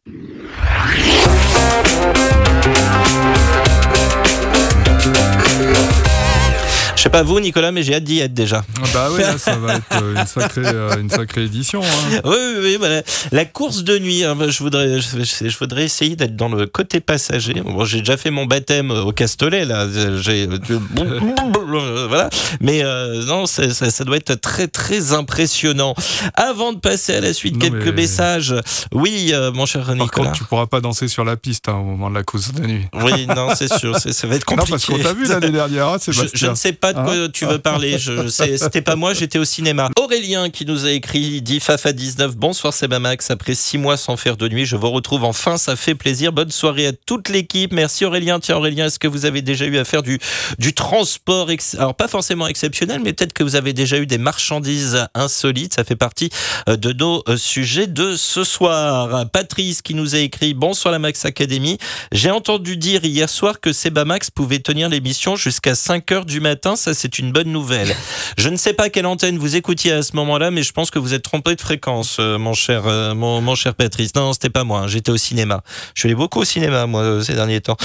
Je 7.03 7.09
sais 7.09 7.11
pas 7.11 7.25
vous, 7.25 7.41
Nicolas, 7.41 7.73
mais 7.73 7.83
j'ai 7.83 7.97
hâte 7.97 8.05
d'y 8.05 8.21
être 8.21 8.33
déjà. 8.33 8.63
Ah 8.79 8.87
Bah 8.95 9.09
oui, 9.11 9.23
là, 9.23 9.37
ça 9.37 9.57
va 9.57 9.75
être 9.75 9.83
euh, 10.01 10.15
une 10.21 10.25
sacrée, 10.25 10.63
euh, 10.65 11.01
une 11.01 11.11
sacrée 11.11 11.43
édition. 11.47 11.83
hein. 11.83 12.21
Oui, 12.25 12.37
oui, 12.37 12.61
oui, 12.63 12.77
voilà. 12.79 13.03
La 13.33 13.45
course 13.45 13.83
de 13.83 13.99
nuit, 13.99 14.23
hein, 14.23 14.37
je 14.49 14.59
voudrais, 14.63 15.01
je, 15.01 15.25
je 15.49 15.59
voudrais 15.59 15.83
essayer 15.83 16.15
d'être 16.15 16.37
dans 16.37 16.49
le 16.49 16.67
côté 16.67 17.01
passager. 17.01 17.55
Bon, 17.55 17.85
j'ai 17.85 17.99
déjà 17.99 18.17
fait 18.17 18.31
mon 18.31 18.47
baptême 18.47 18.93
au 18.93 19.11
Castellet, 19.11 19.65
là. 19.65 19.89
J'ai, 20.21 20.47
voilà. 22.09 22.31
Mais 22.61 22.85
euh, 22.85 23.25
non, 23.25 23.47
ça, 23.47 24.05
doit 24.05 24.17
être 24.17 24.35
très, 24.41 24.69
très 24.69 25.13
impressionnant. 25.13 25.97
Avant 26.35 26.73
de 26.73 26.79
passer 26.79 27.17
à 27.17 27.21
la 27.21 27.33
suite, 27.33 27.55
Non, 27.55 27.59
quelques 27.63 27.87
mais- 27.87 27.93
messages. 28.03 28.55
Oui, 28.93 29.31
euh, 29.33 29.51
mon 29.51 29.67
cher 29.67 29.87
Par 29.87 29.97
Nicolas. 29.97 30.27
contre, 30.29 30.39
tu 30.39 30.45
pourras 30.45 30.67
pas 30.67 30.81
danser 30.81 31.09
sur 31.09 31.25
la 31.25 31.37
piste 31.37 31.69
hein, 31.69 31.75
au 31.75 31.83
moment 31.85 32.11
de 32.11 32.15
la 32.15 32.23
course 32.23 32.53
de 32.53 32.65
nuit. 32.65 32.87
Oui, 32.95 33.27
non, 33.27 33.49
c'est 33.57 33.73
sûr, 33.77 33.99
c'est- 33.99 34.13
ça 34.13 34.29
va 34.29 34.37
être 34.37 34.47
Non, 34.53 34.59
compliqué. 34.59 34.71
parce 34.71 34.87
qu'on 34.87 34.99
t'a 35.03 35.13
vu 35.15 35.27
l'année 35.27 35.51
dernière, 35.51 35.89
hein, 35.89 35.97
Je, 36.07 36.13
je 36.33 36.47
ne 36.47 36.55
sais 36.55 36.73
pas 36.73 36.91
de 36.93 37.03
quoi 37.03 37.14
Hein 37.14 37.28
tu 37.32 37.45
veux 37.47 37.59
parler? 37.59 37.99
Je, 37.99 38.22
je 38.22 38.28
sais- 38.28 38.59
c'était 38.59 38.80
pas 38.82 38.97
moi, 38.97 39.14
j'étais 39.14 39.38
au 39.38 39.45
cinéma. 39.45 39.88
Aurélien 40.01 40.51
qui 40.51 40.64
nous 40.66 40.84
a 40.86 40.90
écrit, 40.90 41.43
dit 41.43 41.61
Fafa 41.61 41.93
19. 41.93 42.36
Bonsoir 42.36 42.72
Sebamax. 42.74 43.30
Après 43.30 43.55
six 43.55 43.78
mois 43.78 43.97
sans 43.97 44.16
faire 44.16 44.36
de 44.36 44.49
nuit, 44.49 44.66
je 44.66 44.76
vous 44.76 44.90
retrouve 44.90 45.24
enfin. 45.24 45.57
Ça 45.57 45.76
fait 45.76 45.95
plaisir. 45.95 46.32
Bonne 46.32 46.51
soirée 46.51 46.86
à 46.88 46.93
toute 46.93 47.28
l'équipe. 47.28 47.72
Merci 47.72 48.05
Aurélien. 48.05 48.40
Tiens 48.40 48.57
Aurélien, 48.57 48.86
est-ce 48.86 48.99
que 48.99 49.09
vous 49.09 49.24
avez 49.24 49.43
déjà 49.43 49.64
eu 49.66 49.78
à 49.78 49.84
faire 49.84 50.03
du, 50.03 50.18
du 50.59 50.74
transport 50.74 51.51
ex- 51.51 51.74
Alors 51.74 51.95
pas 51.95 52.09
forcément 52.09 52.47
exceptionnel, 52.47 53.01
mais 53.05 53.12
peut-être 53.12 53.32
que 53.32 53.43
vous 53.43 53.57
avez 53.57 53.72
déjà 53.72 53.99
eu 53.99 54.07
des 54.07 54.18
marchandises 54.18 55.07
insolites. 55.14 55.74
Ça 55.74 55.84
fait 55.84 55.97
partie 55.97 56.30
euh, 56.68 56.76
de 56.76 56.93
nos 56.93 57.22
euh, 57.28 57.36
sujets 57.36 57.86
de 57.86 58.16
ce 58.16 58.45
soir. 58.45 59.26
Patrice 59.32 59.82
qui 59.82 59.95
nous 59.95 60.14
a 60.14 60.18
écrit 60.18 60.55
Bonsoir 60.55 60.93
la 60.93 60.99
Max 60.99 61.24
Academy. 61.24 61.78
J'ai 62.12 62.30
entendu 62.30 62.76
dire 62.76 63.05
hier 63.05 63.28
soir 63.28 63.61
que 63.61 63.72
Sebamax 63.72 64.30
pouvait 64.30 64.59
tenir 64.59 64.88
l'émission 64.88 65.36
jusqu'à 65.36 65.74
5 65.74 66.11
heures 66.12 66.24
du 66.26 66.40
matin. 66.40 66.76
Ça, 66.83 66.95
c'est 66.95 67.20
une 67.20 67.30
bonne 67.30 67.53
nouvelle. 67.53 67.95
Je 68.37 68.49
ne 68.49 68.57
sais 68.57 68.72
pas 68.72 68.91
quelle 68.91 69.07
antenne 69.07 69.39
vous 69.39 69.55
écoutiez 69.55 69.93
à 69.93 70.03
ce 70.03 70.16
moment-là, 70.16 70.51
mais 70.51 70.64
je 70.64 70.72
pense 70.72 70.91
que 70.91 70.99
vous 70.99 71.14
êtes 71.14 71.22
trompé 71.22 71.55
de 71.55 71.61
fréquence, 71.61 72.16
euh, 72.18 72.39
mon 72.39 72.55
cher, 72.55 72.89
euh, 72.89 73.14
mon, 73.14 73.55
cher 73.55 73.76
Patrice. 73.76 74.16
Non, 74.16 74.33
c'était 74.33 74.51
pas 74.51 74.64
moi. 74.64 74.80
hein. 74.80 74.89
J'étais 74.89 75.12
au 75.12 75.16
cinéma. 75.16 75.62
Je 75.95 76.01
suis 76.01 76.09
allé 76.09 76.16
beaucoup 76.16 76.41
au 76.41 76.45
cinéma, 76.45 76.87
moi, 76.87 77.03
euh, 77.03 77.22
ces 77.22 77.35
derniers 77.35 77.61
temps. 77.61 77.76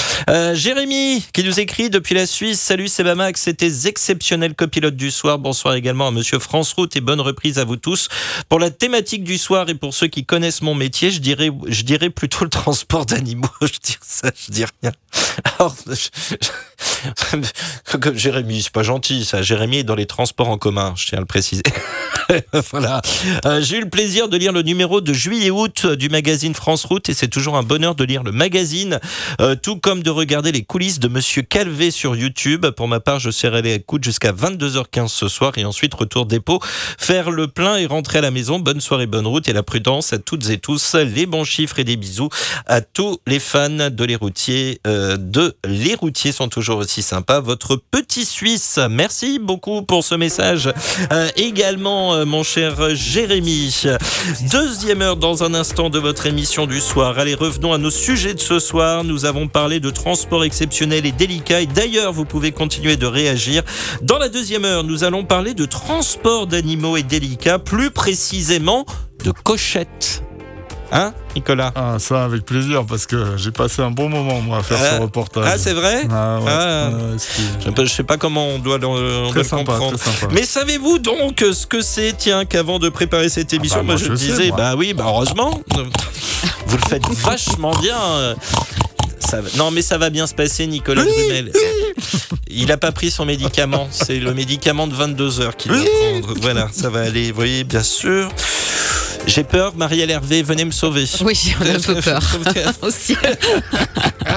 Jérémy, 0.53 1.23
qui 1.31 1.43
nous 1.43 1.59
écrit 1.59 1.91
depuis 1.91 2.15
la 2.15 2.25
Suisse. 2.25 2.59
Salut 2.59 2.87
Sebamax, 2.87 3.39
c'était 3.39 3.85
exceptionnel 3.87 4.55
copilote 4.55 4.95
du 4.95 5.11
soir. 5.11 5.37
Bonsoir 5.37 5.75
également 5.75 6.07
à 6.07 6.11
Monsieur 6.11 6.39
France 6.39 6.73
Route 6.73 6.95
et 6.95 7.01
bonne 7.01 7.21
reprise 7.21 7.59
à 7.59 7.65
vous 7.65 7.77
tous. 7.77 8.07
Pour 8.49 8.57
la 8.59 8.71
thématique 8.71 9.23
du 9.23 9.37
soir 9.37 9.69
et 9.69 9.75
pour 9.75 9.93
ceux 9.93 10.07
qui 10.07 10.25
connaissent 10.25 10.63
mon 10.63 10.73
métier, 10.73 11.11
je 11.11 11.19
dirais, 11.19 11.51
je 11.67 11.83
dirais 11.83 12.09
plutôt 12.09 12.45
le 12.45 12.49
transport 12.49 13.05
d'animaux. 13.05 13.47
Je 13.61 13.67
dis 13.83 13.97
ça, 14.01 14.31
je 14.47 14.51
dis 14.51 14.65
rien. 14.81 14.91
Alors, 15.59 15.75
je- 15.87 16.35
que 17.99 18.15
Jérémy, 18.17 18.63
c'est 18.63 18.71
pas 18.71 18.83
gentil 18.88 19.23
ça. 19.25 19.41
Jérémy 19.41 19.77
est 19.77 19.83
dans 19.83 19.95
les 19.95 20.05
transports 20.07 20.49
en 20.49 20.57
commun, 20.57 20.93
je 20.97 21.05
tiens 21.07 21.19
à 21.19 21.21
le 21.21 21.27
préciser. 21.27 21.63
voilà. 22.71 23.01
Euh, 23.45 23.61
J'ai 23.61 23.77
eu 23.77 23.81
le 23.81 23.89
plaisir 23.89 24.27
de 24.29 24.38
lire 24.38 24.51
le 24.51 24.61
numéro 24.61 25.01
de 25.01 25.13
juillet-août 25.13 25.85
du 25.85 26.09
magazine 26.09 26.53
France 26.55 26.85
Route 26.85 27.09
et 27.09 27.13
c'est 27.13 27.27
toujours 27.27 27.55
un 27.57 27.63
bonheur 27.63 27.95
de 27.95 28.03
lire 28.03 28.23
le 28.23 28.31
magazine, 28.31 28.99
euh, 29.41 29.55
tout 29.55 29.77
comme 29.77 30.01
de 30.03 30.09
regarder 30.09 30.51
les 30.51 30.63
coulisses 30.63 30.99
de 30.99 31.07
Monsieur 31.07 31.41
Calvé 31.43 31.91
sur 31.91 32.15
YouTube. 32.15 32.65
Pour 32.71 32.88
ma 32.88 32.99
part, 32.99 33.19
je 33.19 33.29
serai 33.31 33.61
les 33.61 33.75
écoutes 33.75 34.03
jusqu'à 34.03 34.31
22h15 34.31 35.07
ce 35.09 35.27
soir 35.27 35.57
et 35.57 35.65
ensuite 35.65 35.93
retour 35.93 36.25
dépôt, 36.25 36.59
faire 36.97 37.29
le 37.31 37.47
plein 37.47 37.77
et 37.77 37.85
rentrer 37.85 38.19
à 38.19 38.21
la 38.21 38.31
maison. 38.31 38.59
Bonne 38.59 38.81
soirée, 38.81 39.05
bonne 39.05 39.27
route 39.27 39.47
et 39.47 39.53
la 39.53 39.63
prudence 39.63 40.13
à 40.13 40.17
toutes 40.17 40.49
et 40.49 40.57
tous. 40.57 40.95
Les 40.95 41.25
bons 41.25 41.43
chiffres 41.43 41.79
et 41.79 41.83
des 41.83 41.97
bisous 41.97 42.29
à 42.65 42.81
tous 42.81 43.19
les 43.27 43.39
fans 43.39 43.89
de 43.89 44.03
les 44.03 44.15
routiers. 44.15 44.79
euh, 44.88 45.17
de 45.17 45.55
les 45.65 45.95
routiers 45.95 46.31
sont 46.31 46.47
toujours 46.49 46.77
aussi 46.79 47.01
sympas. 47.01 47.39
Votre 47.41 47.75
petit 47.75 48.25
Suisse, 48.25 48.76
merci 48.89 49.39
beaucoup 49.39 49.82
pour 49.82 50.03
ce 50.03 50.15
message. 50.15 50.71
Euh, 51.11 51.28
également, 51.36 52.13
euh, 52.13 52.25
mon 52.25 52.43
cher 52.43 52.95
Jérémy. 52.95 53.84
Deuxième 54.51 55.01
heure 55.01 55.17
dans 55.17 55.43
un 55.43 55.53
instant 55.53 55.89
de 55.89 55.99
votre 55.99 56.25
émission 56.25 56.67
du 56.67 56.80
soir. 56.80 57.17
Allez, 57.17 57.34
revenons 57.34 57.73
à 57.73 57.78
nos 57.78 57.89
sujets 57.89 58.34
de 58.34 58.39
ce 58.39 58.59
soir. 58.59 59.03
Nous 59.03 59.25
avons 59.25 59.47
parlé 59.47 59.80
de 59.80 59.89
transport 59.89 60.43
exceptionnel 60.43 61.05
et 61.05 61.11
délicat. 61.11 61.61
Et 61.61 61.65
d'ailleurs, 61.65 62.13
vous 62.13 62.25
pouvez 62.25 62.51
continuer 62.51 62.97
de 62.97 63.05
réagir. 63.05 63.63
Dans 64.01 64.17
la 64.17 64.30
deuxième 64.30 64.65
heure, 64.65 64.84
nous 64.84 65.03
allons 65.03 65.25
parler 65.25 65.53
de 65.53 65.65
transport 65.65 66.47
d'animaux 66.47 66.97
et 66.97 67.03
délicats, 67.03 67.59
plus 67.59 67.91
précisément 67.91 68.86
de 69.23 69.32
cochettes. 69.32 70.23
Hein, 70.91 71.13
Nicolas 71.35 71.71
Ah, 71.75 71.97
ça, 71.99 72.23
avec 72.23 72.45
plaisir, 72.45 72.85
parce 72.85 73.05
que 73.05 73.35
j'ai 73.38 73.51
passé 73.51 73.81
un 73.81 73.91
bon 73.91 74.07
moment, 74.09 74.39
moi, 74.41 74.59
à 74.59 74.63
faire 74.63 74.77
Ah, 74.81 74.95
ce 74.97 75.01
reportage. 75.01 75.43
Ah, 75.45 75.57
c'est 75.57 75.73
vrai 75.73 76.07
Ah, 76.09 76.39
ouais. 76.39 76.45
Ah. 76.49 76.89
Je 77.75 77.81
ne 77.81 77.88
sais 77.88 78.03
pas 78.03 78.17
comment 78.17 78.47
on 78.47 78.59
doit, 78.59 78.77
le- 78.77 78.88
on 78.88 78.97
doit 79.31 79.33
le 79.33 79.43
sympa, 79.43 79.63
comprendre. 79.73 79.97
très 79.97 80.11
sympa. 80.11 80.33
Mais 80.33 80.43
savez-vous 80.43 80.99
donc 80.99 81.43
ce 81.53 81.67
que 81.67 81.81
c'est, 81.81 82.13
tiens, 82.17 82.45
qu'avant 82.45 82.79
de 82.79 82.88
préparer 82.89 83.27
cette 83.29 83.51
émission, 83.53 83.79
bah, 83.79 83.83
moi 83.83 83.95
moi, 83.95 84.01
je 84.03 84.11
je 84.11 84.15
sais, 84.15 84.25
disais, 84.27 84.47
moi. 84.47 84.57
bah 84.57 84.75
oui, 84.77 84.93
bah 84.93 85.03
heureusement, 85.07 85.59
vous 86.67 86.77
le 86.77 86.83
faites 86.89 87.05
vachement 87.21 87.75
bien. 87.81 87.97
Ça 89.19 89.41
va- 89.41 89.49
Non, 89.57 89.71
mais 89.71 89.81
ça 89.81 89.97
va 89.97 90.09
bien 90.09 90.25
se 90.25 90.33
passer, 90.35 90.67
Nicolas 90.67 91.03
Grumel. 91.03 91.51
Il 92.49 92.67
n'a 92.67 92.77
pas 92.77 92.93
pris 92.93 93.11
son 93.11 93.25
médicament. 93.25 93.88
C'est 93.91 94.19
le 94.19 94.33
médicament 94.33 94.88
de 94.88 94.93
22 94.93 95.41
heures 95.41 95.57
qu'il 95.57 95.71
va 95.73 95.79
prendre. 95.79 96.33
Voilà, 96.41 96.69
ça 96.71 96.89
va 96.89 97.01
aller. 97.01 97.31
Vous 97.31 97.35
voyez, 97.35 97.63
bien 97.65 97.83
sûr. 97.83 98.29
J'ai 99.28 99.43
peur, 99.43 99.75
Marielle 99.75 100.09
Hervé, 100.09 100.41
venez 100.41 100.63
me 100.63 100.71
sauver. 100.71 101.03
Oui, 101.21 101.53
on 101.59 101.65
a 101.65 101.73
un 101.73 101.80
peu 101.80 101.95
peur. 102.01 102.21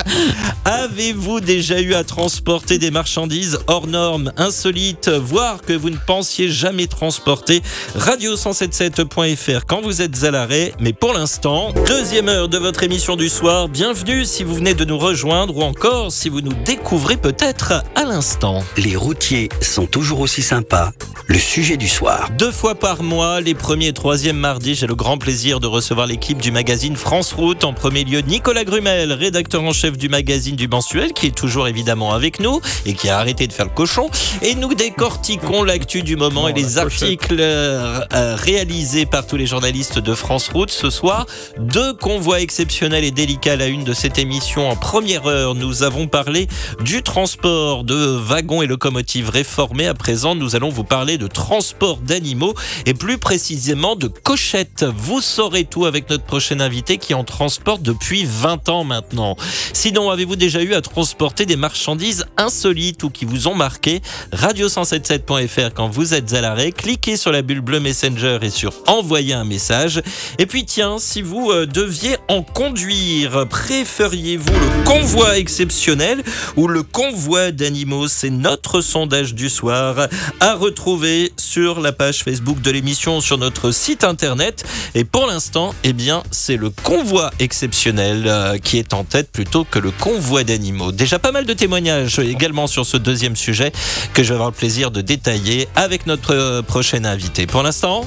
Avez-vous 0.64 1.40
déjà 1.40 1.80
eu 1.80 1.94
à 1.94 2.02
transporter 2.02 2.78
des 2.78 2.90
marchandises 2.90 3.60
hors 3.68 3.86
normes, 3.86 4.32
insolites, 4.36 5.08
voire 5.08 5.62
que 5.62 5.72
vous 5.72 5.90
ne 5.90 5.96
pensiez 5.96 6.48
jamais 6.48 6.88
transporter? 6.88 7.62
Radio177.fr 7.96 9.64
quand 9.66 9.80
vous 9.80 10.02
êtes 10.02 10.24
à 10.24 10.32
l'arrêt. 10.32 10.74
Mais 10.80 10.92
pour 10.92 11.12
l'instant, 11.12 11.72
deuxième 11.86 12.28
heure 12.28 12.48
de 12.48 12.58
votre 12.58 12.82
émission 12.82 13.14
du 13.14 13.28
soir. 13.28 13.68
Bienvenue 13.68 14.24
si 14.24 14.42
vous 14.42 14.56
venez 14.56 14.74
de 14.74 14.84
nous 14.84 14.98
rejoindre 14.98 15.56
ou 15.56 15.62
encore 15.62 16.10
si 16.10 16.28
vous 16.28 16.40
nous 16.40 16.54
découvrez 16.64 17.16
peut-être 17.16 17.84
à 17.94 18.04
l'instant. 18.04 18.64
Les 18.76 18.96
routiers 18.96 19.48
sont 19.60 19.86
toujours 19.86 20.18
aussi 20.18 20.42
sympas. 20.42 20.90
Le 21.26 21.38
sujet 21.38 21.76
du 21.76 21.88
soir. 21.88 22.28
Deux 22.38 22.50
fois 22.50 22.74
par 22.74 23.04
mois, 23.04 23.40
les 23.40 23.54
premiers 23.54 23.88
et 23.88 23.92
troisièmes 23.92 24.38
mardis 24.38 24.79
j'ai 24.80 24.86
le 24.86 24.94
grand 24.94 25.18
plaisir 25.18 25.60
de 25.60 25.66
recevoir 25.66 26.06
l'équipe 26.06 26.40
du 26.40 26.50
magazine 26.50 26.96
France 26.96 27.34
Route. 27.34 27.64
En 27.64 27.74
premier 27.74 28.02
lieu, 28.02 28.20
Nicolas 28.20 28.64
Grumel, 28.64 29.12
rédacteur 29.12 29.62
en 29.62 29.74
chef 29.74 29.98
du 29.98 30.08
magazine 30.08 30.56
du 30.56 30.68
mensuel, 30.68 31.12
qui 31.12 31.26
est 31.26 31.36
toujours 31.36 31.68
évidemment 31.68 32.14
avec 32.14 32.40
nous 32.40 32.62
et 32.86 32.94
qui 32.94 33.10
a 33.10 33.18
arrêté 33.18 33.46
de 33.46 33.52
faire 33.52 33.66
le 33.66 33.72
cochon. 33.72 34.08
Et 34.40 34.54
nous 34.54 34.72
décortiquons 34.72 35.64
l'actu 35.64 36.02
du 36.02 36.16
moment 36.16 36.48
et 36.48 36.54
les 36.54 36.78
articles 36.78 37.36
euh, 37.38 38.00
euh, 38.14 38.34
réalisés 38.36 39.04
par 39.04 39.26
tous 39.26 39.36
les 39.36 39.44
journalistes 39.44 39.98
de 39.98 40.14
France 40.14 40.48
Route. 40.48 40.70
Ce 40.70 40.88
soir, 40.88 41.26
deux 41.58 41.92
convois 41.92 42.40
exceptionnels 42.40 43.04
et 43.04 43.10
délicats 43.10 43.52
à 43.52 43.56
la 43.56 43.66
une 43.66 43.84
de 43.84 43.92
cette 43.92 44.18
émission. 44.18 44.66
En 44.70 44.76
première 44.76 45.26
heure, 45.26 45.54
nous 45.54 45.82
avons 45.82 46.06
parlé 46.06 46.48
du 46.82 47.02
transport 47.02 47.84
de 47.84 48.16
wagons 48.16 48.62
et 48.62 48.66
locomotives 48.66 49.28
réformés. 49.28 49.88
À 49.88 49.94
présent, 49.94 50.34
nous 50.34 50.56
allons 50.56 50.70
vous 50.70 50.84
parler 50.84 51.18
de 51.18 51.26
transport 51.26 51.98
d'animaux 51.98 52.54
et 52.86 52.94
plus 52.94 53.18
précisément 53.18 53.94
de 53.94 54.06
cochettes. 54.06 54.69
Vous 54.82 55.20
saurez 55.20 55.64
tout 55.64 55.84
avec 55.84 56.08
notre 56.08 56.24
prochain 56.24 56.60
invité 56.60 56.96
qui 56.96 57.14
en 57.14 57.24
transporte 57.24 57.82
depuis 57.82 58.24
20 58.24 58.68
ans 58.68 58.84
maintenant. 58.84 59.36
Sinon, 59.72 60.10
avez-vous 60.10 60.36
déjà 60.36 60.62
eu 60.62 60.74
à 60.74 60.80
transporter 60.80 61.44
des 61.46 61.56
marchandises 61.56 62.26
insolites 62.36 63.02
ou 63.02 63.10
qui 63.10 63.24
vous 63.24 63.48
ont 63.48 63.54
marqué? 63.54 64.00
Radio177.fr 64.32 65.74
quand 65.74 65.88
vous 65.88 66.14
êtes 66.14 66.32
à 66.32 66.40
l'arrêt, 66.40 66.72
cliquez 66.72 67.16
sur 67.16 67.32
la 67.32 67.42
bulle 67.42 67.60
bleue 67.60 67.80
Messenger 67.80 68.38
et 68.42 68.50
sur 68.50 68.72
envoyer 68.86 69.34
un 69.34 69.44
message. 69.44 70.02
Et 70.38 70.46
puis 70.46 70.64
tiens, 70.64 70.98
si 70.98 71.20
vous 71.20 71.50
euh, 71.50 71.66
deviez 71.66 72.16
en 72.28 72.42
conduire, 72.42 73.46
préfériez-vous 73.48 74.52
le 74.52 74.84
convoi 74.84 75.38
exceptionnel 75.38 76.22
ou 76.56 76.68
le 76.68 76.82
convoi 76.82 77.52
d'animaux? 77.52 78.08
C'est 78.08 78.30
notre 78.30 78.80
sondage 78.80 79.34
du 79.34 79.48
soir 79.48 80.08
à 80.40 80.54
retrouver 80.54 81.32
sur 81.36 81.80
la 81.80 81.92
page 81.92 82.24
Facebook 82.24 82.60
de 82.60 82.70
l'émission 82.70 83.20
sur 83.20 83.38
notre 83.38 83.70
site 83.70 84.04
internet. 84.04 84.49
Et 84.94 85.04
pour 85.04 85.26
l'instant, 85.26 85.74
eh 85.84 85.92
bien, 85.92 86.22
c'est 86.30 86.56
le 86.56 86.70
convoi 86.70 87.30
exceptionnel 87.38 88.24
euh, 88.26 88.58
qui 88.58 88.78
est 88.78 88.94
en 88.94 89.04
tête 89.04 89.30
plutôt 89.30 89.64
que 89.64 89.78
le 89.78 89.90
convoi 89.90 90.44
d'animaux. 90.44 90.92
Déjà 90.92 91.18
pas 91.18 91.32
mal 91.32 91.46
de 91.46 91.52
témoignages 91.52 92.18
également 92.18 92.66
sur 92.66 92.86
ce 92.86 92.96
deuxième 92.96 93.36
sujet 93.36 93.72
que 94.14 94.22
je 94.22 94.28
vais 94.28 94.34
avoir 94.34 94.50
le 94.50 94.54
plaisir 94.56 94.90
de 94.90 95.00
détailler 95.00 95.68
avec 95.76 96.06
notre 96.06 96.34
euh, 96.34 96.62
prochain 96.62 97.04
invité. 97.04 97.46
Pour 97.46 97.62
l'instant, 97.62 98.04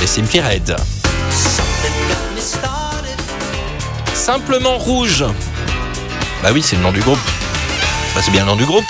les 0.00 0.06
Simply 0.06 0.40
Red. 0.40 0.76
Simplement 4.14 4.78
rouge. 4.78 5.24
Bah 6.42 6.50
oui, 6.52 6.62
c'est 6.62 6.76
le 6.76 6.82
nom 6.82 6.92
du 6.92 7.00
groupe. 7.00 7.18
Bah, 8.14 8.20
c'est 8.24 8.30
bien 8.30 8.42
le 8.42 8.48
nom 8.48 8.56
du 8.56 8.64
groupe. 8.64 8.84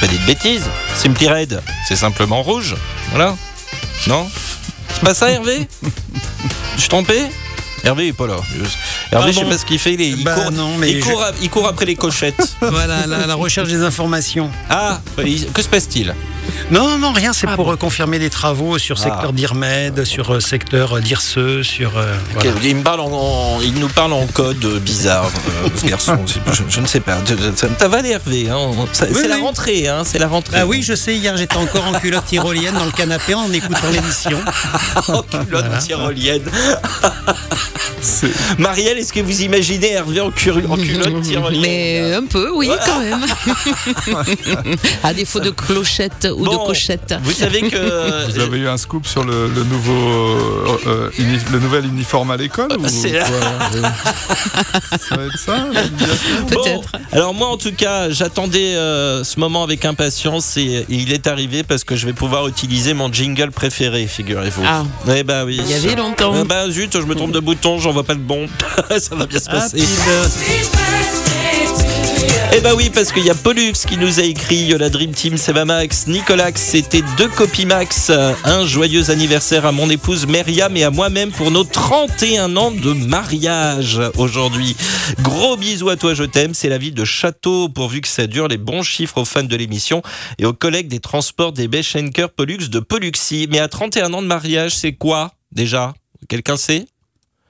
Pas 0.00 0.06
dit 0.06 0.18
de 0.18 0.26
bêtises. 0.26 0.68
Simply 0.94 1.28
Red, 1.28 1.60
c'est 1.86 1.96
simplement 1.96 2.42
rouge. 2.42 2.76
Voilà. 3.10 3.36
Non? 4.06 4.28
C'est 4.88 5.00
pas 5.04 5.14
ça, 5.14 5.30
Hervé. 5.30 5.68
Je 6.74 6.80
suis 6.80 6.88
trompé 6.88 7.22
Hervé 7.84 8.04
il 8.06 8.08
est 8.08 8.12
pas 8.12 8.26
là. 8.26 8.36
Hervé, 9.12 9.32
je 9.32 9.38
sais 9.38 9.44
pas 9.44 9.58
ce 9.58 9.64
qu'il 9.64 9.78
fait. 9.78 9.94
Il, 9.94 10.00
est- 10.00 10.08
il 10.10 10.24
Bah, 10.24 10.34
court, 10.34 10.50
non, 10.52 10.76
mais 10.78 10.90
il, 10.92 10.98
je- 11.02 11.04
court, 11.10 11.22
a- 11.22 11.30
il 11.40 11.48
court 11.50 11.66
après 11.68 11.86
les 11.86 11.96
cochettes. 11.96 12.56
Voilà, 12.60 13.06
la, 13.06 13.26
la 13.26 13.34
recherche 13.34 13.68
des 13.68 13.82
informations. 13.82 14.50
Ah, 14.68 15.00
que 15.16 15.62
se 15.62 15.68
passe-t-il? 15.68 16.14
Non, 16.70 16.88
non, 16.88 16.98
non, 16.98 17.12
rien, 17.12 17.32
c'est 17.32 17.46
Ah 17.48 17.54
pour 17.56 17.66
bon. 17.66 17.76
confirmer 17.76 18.18
des 18.18 18.30
travaux 18.30 18.78
sur 18.78 18.96
Ah. 19.00 19.04
secteur 19.04 19.32
d'Irmed, 19.32 20.04
sur 20.04 20.34
euh, 20.34 20.40
secteur 20.40 20.96
euh, 20.96 21.00
d'Irseux, 21.00 21.62
sur. 21.62 21.96
euh, 21.98 22.14
voilà. 22.34 22.50
Il, 22.62 22.76
me 22.76 22.82
parle 22.82 23.00
en, 23.00 23.10
en- 23.12 23.60
il 23.62 23.74
nous 23.74 23.88
parle 23.88 24.12
en 24.14 24.26
code 24.26 24.64
bizarre, 24.80 25.30
euh, 25.64 25.68
ce 25.76 25.86
garçon. 25.86 26.18
Je, 26.26 26.62
je 26.68 26.80
ne 26.80 26.86
sais 26.86 27.00
pas. 27.00 27.18
Ça 27.78 27.88
va 27.88 28.00
Hervé. 28.00 28.48
Hein. 28.50 28.70
Ça- 28.92 29.06
Oui, 29.10 29.18
c'est 29.20 29.28
la 29.28 29.36
oui. 29.36 29.42
rentrée. 29.42 29.88
Hein. 29.88 30.02
C'est 30.04 30.18
la 30.18 30.28
rentrée. 30.28 30.56
Ah 30.60 30.66
oui, 30.66 30.82
je 30.82 30.94
sais, 30.94 31.14
hier 31.14 31.36
j'étais 31.36 31.56
encore 31.56 31.86
en 31.86 31.92
culotte 31.98 32.24
tyrolienne 32.26 32.74
dans 32.74 32.84
le 32.86 32.92
canapé 32.92 33.34
en 33.34 33.50
écoutant 33.52 33.90
l'émission. 33.92 34.38
en 35.08 35.22
culotte 35.22 35.78
tyrolienne. 35.80 36.42
Marielle, 38.58 38.98
est-ce 38.98 39.12
que 39.12 39.20
vous 39.20 39.42
imaginez 39.42 39.92
Hervé 39.92 40.20
en, 40.20 40.30
cur- 40.30 40.60
en 40.70 40.76
culotte 40.76 41.12
Mais 41.60 42.12
un 42.14 42.24
peu, 42.24 42.50
oui, 42.54 42.70
quand 42.86 43.00
même. 43.00 43.24
à 45.02 45.14
défaut 45.14 45.40
de 45.40 45.50
clochette 45.50 46.28
ou 46.34 46.44
Bon, 46.44 46.52
de 46.52 46.56
cochette. 46.68 47.14
Vous 47.22 47.32
savez 47.32 47.62
que. 47.62 48.30
Vous 48.32 48.38
avez 48.40 48.58
eu 48.58 48.68
un 48.68 48.76
scoop 48.76 49.06
sur 49.06 49.24
le, 49.24 49.48
le 49.48 49.64
nouveau, 49.64 49.92
euh, 49.92 50.78
euh, 50.86 51.10
uni- 51.18 51.38
le 51.52 51.58
nouvel 51.60 51.86
uniforme 51.86 52.30
à 52.30 52.36
l'école 52.36 52.72
ou 52.78 52.88
c'est- 52.88 53.10
quoi 53.18 53.88
Ça 54.98 55.16
va 55.16 55.24
être 55.24 55.38
ça 55.38 55.66
Peut-être. 56.48 56.92
Bon, 56.92 56.98
alors 57.12 57.34
moi 57.34 57.48
en 57.48 57.56
tout 57.56 57.72
cas, 57.72 58.10
j'attendais 58.10 58.74
euh, 58.76 59.24
ce 59.24 59.38
moment 59.40 59.62
avec 59.62 59.84
impatience 59.84 60.56
et, 60.56 60.60
et 60.62 60.84
il 60.88 61.12
est 61.12 61.26
arrivé 61.26 61.62
parce 61.62 61.84
que 61.84 61.96
je 61.96 62.06
vais 62.06 62.12
pouvoir 62.12 62.46
utiliser 62.48 62.94
mon 62.94 63.12
jingle 63.12 63.50
préféré, 63.50 64.06
figurez-vous. 64.06 64.62
Ah. 64.66 64.84
Eh 65.14 65.22
bah 65.22 65.44
oui. 65.44 65.60
Il 65.62 65.70
y 65.70 65.74
avait 65.74 65.94
longtemps. 65.96 66.34
Eh 66.40 66.44
bah 66.44 66.68
zut, 66.70 66.92
je 66.94 67.04
me 67.06 67.14
trompe 67.14 67.32
de 67.32 67.40
bouton, 67.40 67.67
j'en 67.76 67.92
vois 67.92 68.04
pas 68.04 68.14
le 68.14 68.20
bon. 68.20 68.48
Ça 68.98 69.14
va 69.14 69.26
bien 69.26 69.38
se 69.38 69.50
passer. 69.50 69.82
Eh 72.56 72.60
bah 72.60 72.74
oui, 72.74 72.90
parce 72.92 73.12
qu'il 73.12 73.24
y 73.24 73.30
a 73.30 73.34
Pollux 73.34 73.74
qui 73.86 73.98
nous 73.98 74.20
a 74.20 74.22
écrit, 74.22 74.68
la 74.68 74.88
Dream 74.88 75.12
Team, 75.12 75.36
c'est 75.36 75.52
ma 75.52 75.66
Max, 75.66 76.06
Nicolas, 76.06 76.50
c'était 76.54 77.02
deux 77.18 77.28
copies 77.28 77.66
Max. 77.66 78.10
Un 78.44 78.66
joyeux 78.66 79.10
anniversaire 79.10 79.66
à 79.66 79.72
mon 79.72 79.90
épouse 79.90 80.26
Myriam 80.26 80.74
et 80.76 80.82
à 80.82 80.90
moi-même 80.90 81.30
pour 81.30 81.50
nos 81.50 81.64
31 81.64 82.56
ans 82.56 82.70
de 82.70 82.94
mariage 82.94 84.00
aujourd'hui. 84.16 84.74
Gros 85.20 85.56
bisous 85.56 85.90
à 85.90 85.96
toi, 85.96 86.14
je 86.14 86.24
t'aime. 86.24 86.54
C'est 86.54 86.70
la 86.70 86.78
ville 86.78 86.94
de 86.94 87.04
Château, 87.04 87.68
pourvu 87.68 88.00
que 88.00 88.08
ça 88.08 88.26
dure. 88.26 88.48
Les 88.48 88.58
bons 88.58 88.82
chiffres 88.82 89.18
aux 89.18 89.26
fans 89.26 89.42
de 89.42 89.56
l'émission 89.56 90.02
et 90.38 90.46
aux 90.46 90.54
collègues 90.54 90.88
des 90.88 91.00
transports 91.00 91.52
des 91.52 91.68
Beschenker 91.68 92.30
Pollux 92.30 92.70
de 92.70 92.80
Polluxy. 92.80 93.46
Mais 93.50 93.58
à 93.58 93.68
31 93.68 94.14
ans 94.14 94.22
de 94.22 94.26
mariage, 94.26 94.74
c'est 94.74 94.92
quoi 94.92 95.32
déjà? 95.52 95.92
Quelqu'un 96.28 96.56
sait? 96.56 96.86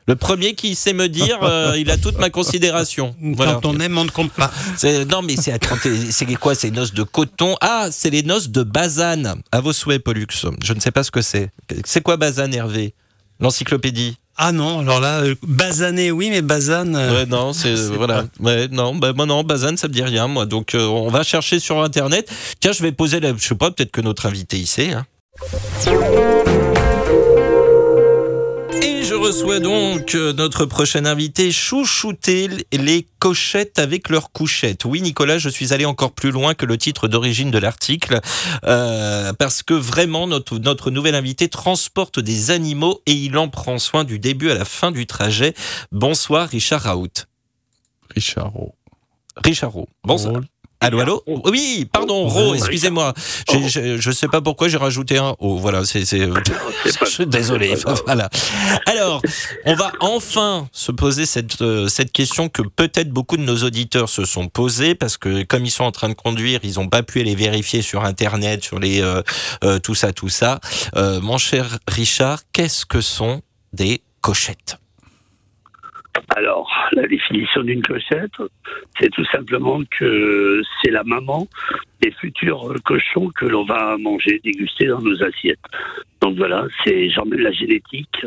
Le 0.08 0.16
premier 0.16 0.54
qui 0.54 0.74
sait 0.74 0.92
me 0.94 1.06
dire, 1.08 1.38
euh, 1.42 1.76
il 1.78 1.90
a 1.92 1.96
toute 1.96 2.18
ma 2.18 2.30
considération. 2.30 3.14
Voilà. 3.22 3.52
Quand 3.62 3.66
on 3.66 3.78
aime, 3.78 3.96
on 3.98 4.04
ne 4.04 4.10
compte 4.10 4.32
pas. 4.32 4.50
Non, 5.10 5.22
mais 5.22 5.36
c'est 5.36 6.34
quoi 6.40 6.54
ces 6.56 6.70
noces 6.72 6.92
de 6.94 7.04
coton? 7.04 7.54
Ah, 7.60 7.88
c'est 7.92 8.10
les 8.10 8.22
noces 8.24 8.48
de 8.48 8.62
Bazane. 8.64 9.40
À 9.52 9.60
vos 9.60 9.72
souhaits, 9.72 10.02
Pollux. 10.02 10.26
Je 10.64 10.72
ne 10.72 10.80
sais 10.80 10.90
pas 10.90 11.04
ce 11.04 11.10
que 11.12 11.22
c'est. 11.22 11.50
C'est 11.84 12.00
quoi 12.02 12.16
Bazane, 12.16 12.52
Hervé? 12.54 12.94
L'encyclopédie 13.40 14.16
Ah 14.36 14.50
non, 14.50 14.80
alors 14.80 14.98
là, 14.98 15.20
euh, 15.20 15.36
basané, 15.42 16.10
oui, 16.10 16.28
mais 16.30 16.42
basane. 16.42 16.96
euh, 16.96 17.12
Ouais, 17.20 17.26
non, 17.26 17.52
c'est 17.52 17.74
voilà. 17.96 18.24
Ouais, 18.40 18.66
non, 18.68 18.96
bah, 18.96 19.12
moi 19.12 19.26
non, 19.26 19.44
Bazane, 19.44 19.76
ça 19.76 19.86
me 19.86 19.92
dit 19.92 20.02
rien, 20.02 20.26
moi. 20.26 20.44
Donc, 20.44 20.74
euh, 20.74 20.84
on 20.86 21.08
va 21.08 21.22
chercher 21.22 21.60
sur 21.60 21.80
Internet. 21.84 22.28
Tiens, 22.58 22.72
je 22.72 22.82
vais 22.82 22.90
poser 22.90 23.20
la. 23.20 23.32
Je 23.36 23.46
sais 23.46 23.54
pas, 23.54 23.70
peut-être 23.70 23.92
que 23.92 24.00
notre 24.00 24.26
invité 24.26 24.58
y 24.58 24.66
sait. 24.66 24.92
hein. 24.92 25.06
Reçois 29.18 29.58
donc 29.58 30.14
euh, 30.14 30.32
notre 30.32 30.64
prochain 30.64 31.04
invité, 31.04 31.50
chouchouter 31.50 32.48
les 32.72 33.06
cochettes 33.18 33.78
avec 33.78 34.08
leurs 34.08 34.30
couchettes. 34.32 34.84
Oui, 34.84 35.02
Nicolas, 35.02 35.38
je 35.38 35.48
suis 35.48 35.74
allé 35.74 35.84
encore 35.84 36.12
plus 36.12 36.30
loin 36.30 36.54
que 36.54 36.64
le 36.64 36.78
titre 36.78 37.08
d'origine 37.08 37.50
de 37.50 37.58
l'article, 37.58 38.20
euh, 38.64 39.32
parce 39.32 39.62
que 39.62 39.74
vraiment, 39.74 40.26
notre, 40.26 40.58
notre 40.58 40.90
nouvel 40.90 41.14
invité 41.14 41.48
transporte 41.48 42.20
des 42.20 42.50
animaux 42.50 43.02
et 43.06 43.12
il 43.12 43.36
en 43.36 43.48
prend 43.48 43.78
soin 43.78 44.04
du 44.04 44.18
début 44.18 44.50
à 44.50 44.54
la 44.54 44.64
fin 44.64 44.92
du 44.92 45.06
trajet. 45.06 45.52
Bonsoir, 45.92 46.48
Richard 46.48 46.82
Raoult. 46.82 47.26
Richard 48.14 48.52
Rowe. 48.52 48.74
Richard 49.44 49.72
Roux. 49.72 49.88
Bonsoir. 50.04 50.40
Allô, 50.80 51.00
allô 51.00 51.24
Oui, 51.26 51.88
pardon, 51.92 52.28
Ro, 52.28 52.54
excusez-moi. 52.54 53.12
Je 53.50 54.08
ne 54.08 54.14
sais 54.14 54.28
pas 54.28 54.40
pourquoi 54.40 54.68
j'ai 54.68 54.76
rajouté 54.76 55.18
un 55.18 55.34
O. 55.40 55.56
Voilà, 55.56 55.84
c'est. 55.84 56.04
c'est- 56.04 56.20
Je 56.84 57.04
suis 57.06 57.26
désolé. 57.26 57.74
Voilà. 58.06 58.30
Alors, 58.86 59.20
on 59.64 59.74
va 59.74 59.90
enfin 59.98 60.68
se 60.72 60.92
poser 60.92 61.26
cette, 61.26 61.60
euh, 61.62 61.88
cette 61.88 62.12
question 62.12 62.48
que 62.48 62.62
peut-être 62.62 63.10
beaucoup 63.10 63.36
de 63.36 63.42
nos 63.42 63.56
auditeurs 63.64 64.08
se 64.08 64.24
sont 64.24 64.46
posés 64.48 64.94
parce 64.94 65.16
que 65.16 65.42
comme 65.42 65.64
ils 65.64 65.70
sont 65.72 65.84
en 65.84 65.90
train 65.92 66.08
de 66.08 66.14
conduire, 66.14 66.60
ils 66.62 66.74
n'ont 66.74 66.88
pas 66.88 67.02
pu 67.02 67.20
aller 67.20 67.34
vérifier 67.34 67.82
sur 67.82 68.04
Internet, 68.04 68.62
sur 68.62 68.78
les 68.78 69.02
euh, 69.02 69.22
euh, 69.64 69.80
tout 69.80 69.96
ça, 69.96 70.12
tout 70.12 70.28
ça. 70.28 70.60
Euh, 70.96 71.20
mon 71.20 71.38
cher 71.38 71.78
Richard, 71.88 72.40
qu'est-ce 72.52 72.86
que 72.86 73.00
sont 73.00 73.42
des 73.72 74.02
cochettes? 74.20 74.76
Alors, 76.36 76.70
la 76.92 77.06
définition 77.06 77.62
d'une 77.62 77.82
cochette, 77.82 78.32
c'est 78.98 79.10
tout 79.10 79.24
simplement 79.26 79.80
que 79.98 80.62
c'est 80.82 80.90
la 80.90 81.04
maman 81.04 81.46
des 82.00 82.12
futurs 82.12 82.74
cochons 82.84 83.30
que 83.34 83.44
l'on 83.46 83.64
va 83.64 83.96
manger, 83.98 84.40
déguster 84.44 84.86
dans 84.86 85.00
nos 85.00 85.22
assiettes. 85.22 85.58
Donc 86.20 86.36
voilà, 86.36 86.66
c'est 86.84 87.10
j'emmène 87.10 87.40
la 87.40 87.52
génétique 87.52 88.26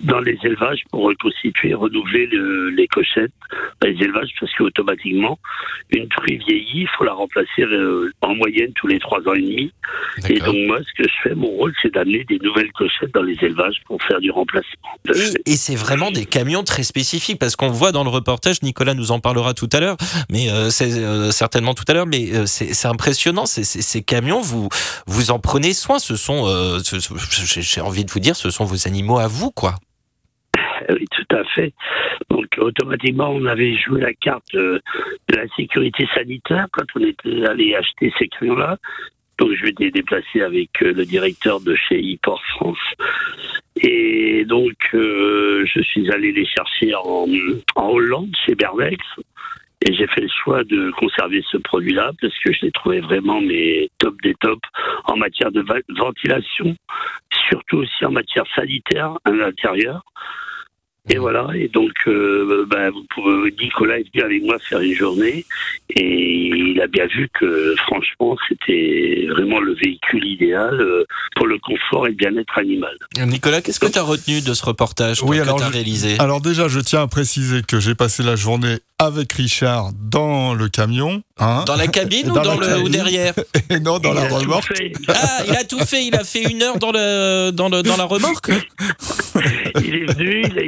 dans 0.00 0.20
les 0.20 0.38
élevages 0.42 0.82
pour 0.90 1.04
reconstituer, 1.04 1.72
renouveler 1.72 2.26
le- 2.26 2.68
les 2.70 2.86
cochettes 2.88 3.32
dans 3.80 3.88
les 3.88 4.02
élevages 4.02 4.28
parce 4.38 4.52
qu'automatiquement, 4.54 5.38
une 5.90 6.08
truie 6.08 6.36
vieillie, 6.38 6.82
il 6.82 6.88
faut 6.96 7.04
la 7.04 7.14
remplacer 7.14 7.62
euh, 7.62 8.10
en 8.20 8.34
moyenne 8.34 8.72
tous 8.74 8.86
les 8.86 8.98
trois 8.98 9.20
ans 9.28 9.32
et 9.34 9.40
demi. 9.40 9.72
Et 10.28 10.38
donc 10.40 10.56
moi, 10.66 10.78
ce 10.80 11.02
que 11.02 11.08
je 11.08 11.14
fais, 11.22 11.34
mon 11.34 11.48
rôle, 11.48 11.72
c'est 11.80 11.92
d'amener 11.94 12.24
des 12.24 12.38
nouvelles 12.40 12.72
cochettes 12.72 13.14
dans 13.14 13.22
les 13.22 13.36
élevages 13.42 13.76
pour 13.86 14.02
faire 14.02 14.20
du 14.20 14.30
remplacement. 14.30 14.90
Et 15.46 15.56
c'est 15.56 15.76
vraiment 15.76 16.10
des 16.10 16.26
camions 16.26 16.64
très 16.64 16.82
spécifiques 16.82 17.38
parce 17.38 17.56
qu'on 17.56 17.68
voit 17.68 17.92
dans 17.92 18.04
le 18.04 18.10
reportage, 18.10 18.62
Nicolas 18.62 18.92
nous 18.94 19.10
en 19.10 19.20
parlera 19.20 19.54
tout 19.54 19.68
à 19.72 19.80
l'heure, 19.80 19.96
mais 20.30 20.50
euh, 20.50 20.68
c'est 20.68 20.92
euh, 20.98 21.30
certainement 21.30 21.72
tout 21.74 21.84
à 21.88 21.94
l'heure, 21.94 22.06
mais 22.06 22.34
euh, 22.34 22.44
c'est 22.44 22.85
impressionnant. 22.86 23.46
c'est- 23.46 23.64
ces 23.64 24.02
camions, 24.02 24.40
vous 24.40 24.68
vous 25.06 25.30
en 25.30 25.38
prenez 25.38 25.72
soin. 25.72 25.98
Ce 25.98 26.16
sont, 26.16 26.46
euh, 26.46 26.78
j'ai 27.60 27.80
envie 27.80 28.04
de 28.04 28.10
vous 28.10 28.20
dire, 28.20 28.36
ce 28.36 28.50
sont 28.50 28.64
vos 28.64 28.86
animaux 28.86 29.18
à 29.18 29.26
vous, 29.28 29.50
quoi. 29.50 29.74
oui, 30.88 31.04
tout 31.10 31.36
à 31.36 31.42
fait. 31.54 31.72
Donc 32.30 32.46
automatiquement, 32.58 33.30
on 33.30 33.44
avait 33.46 33.76
joué 33.76 34.00
la 34.00 34.14
carte 34.14 34.54
euh, 34.54 34.78
de 35.28 35.36
la 35.36 35.46
sécurité 35.56 36.06
sanitaire 36.14 36.66
quand 36.72 36.84
on 36.94 37.00
était 37.00 37.44
allé 37.46 37.74
acheter 37.74 38.12
ces 38.18 38.28
crayons-là. 38.28 38.76
Donc 39.38 39.50
je 39.58 39.64
m'étais 39.64 39.90
déplacé 39.90 40.40
avec 40.42 40.70
euh, 40.82 40.92
le 40.92 41.04
directeur 41.04 41.60
de 41.60 41.74
chez 41.74 41.98
ePort 42.12 42.42
France. 42.56 42.78
Et 43.82 44.44
donc 44.46 44.72
je 44.92 45.80
suis 45.82 46.10
allé 46.10 46.32
les 46.32 46.46
chercher 46.46 46.94
en 46.94 47.26
Hollande, 47.76 48.34
chez 48.46 48.54
Bernex. 48.54 49.04
Et 49.84 49.92
j'ai 49.92 50.06
fait 50.06 50.22
le 50.22 50.28
choix 50.28 50.64
de 50.64 50.90
conserver 50.92 51.44
ce 51.50 51.58
produit-là 51.58 52.12
parce 52.20 52.32
que 52.38 52.52
je 52.52 52.62
l'ai 52.62 52.72
trouvé 52.72 53.00
vraiment 53.00 53.40
mais 53.42 53.90
top 53.98 54.14
des 54.22 54.34
tops 54.40 54.68
en 55.04 55.16
matière 55.16 55.52
de 55.52 55.64
ventilation, 55.90 56.74
surtout 57.48 57.78
aussi 57.78 58.04
en 58.04 58.10
matière 58.10 58.44
sanitaire 58.54 59.18
à 59.24 59.30
l'intérieur. 59.30 60.02
Et 61.08 61.18
voilà, 61.18 61.46
et 61.54 61.68
donc 61.68 61.92
euh, 62.08 62.66
ben, 62.68 62.90
vous 62.90 63.04
pouvez, 63.14 63.54
Nicolas 63.60 64.00
est 64.00 64.12
venu 64.12 64.24
avec 64.24 64.42
moi 64.42 64.58
faire 64.58 64.80
une 64.80 64.94
journée 64.94 65.44
et 65.90 66.48
il 66.48 66.80
a 66.80 66.88
bien 66.88 67.06
vu 67.06 67.28
que 67.32 67.76
franchement 67.86 68.36
c'était 68.48 69.28
vraiment 69.30 69.60
le 69.60 69.74
véhicule 69.74 70.24
idéal 70.24 70.80
euh, 70.80 71.04
pour 71.36 71.46
le 71.46 71.60
confort 71.60 72.08
et 72.08 72.10
le 72.10 72.16
bien-être 72.16 72.58
animal. 72.58 72.96
Nicolas, 73.24 73.62
qu'est-ce 73.62 73.78
que 73.78 73.86
tu 73.86 73.98
as 74.00 74.02
retenu 74.02 74.40
de 74.40 74.52
ce 74.52 74.64
reportage 74.64 75.22
Oui, 75.22 75.36
que 75.36 75.42
alors, 75.42 75.58
tu 75.58 75.62
as 75.62 75.68
réalisé? 75.68 76.16
Alors 76.18 76.40
déjà, 76.40 76.66
je 76.66 76.80
tiens 76.80 77.02
à 77.02 77.06
préciser 77.06 77.62
que 77.62 77.78
j'ai 77.78 77.94
passé 77.94 78.24
la 78.24 78.34
journée 78.34 78.78
avec 78.98 79.32
Richard 79.34 79.90
dans 79.94 80.54
le 80.54 80.68
camion. 80.68 81.22
hein. 81.38 81.64
Dans 81.66 81.76
la 81.76 81.86
cabine 81.86 82.30
ou, 82.30 82.34
Dans 82.34 82.42
dans 82.42 82.58
la 82.58 82.66
le, 82.66 82.74
ou 82.74 82.76
cabine. 82.84 82.92
derrière 82.92 83.34
Et 83.70 83.78
non, 83.80 83.98
dans 83.98 84.12
Il 84.12 84.20
la 84.20 84.28
remorque. 84.28 84.72
Ah, 85.08 85.42
il 85.46 85.54
a 85.56 85.64
tout 85.64 85.80
fait, 85.80 86.04
il 86.06 86.14
a 86.14 86.24
fait 86.24 86.44
une 86.50 86.62
heure 86.62 86.78
dans, 86.78 86.92
le, 86.92 87.50
dans, 87.50 87.68
le, 87.68 87.82
dans 87.82 87.96
la 87.96 88.04
remorque 88.04 88.50
Il 89.84 89.94
est 89.94 90.12
venu, 90.14 90.42
il, 90.46 90.58
a- 90.58 90.62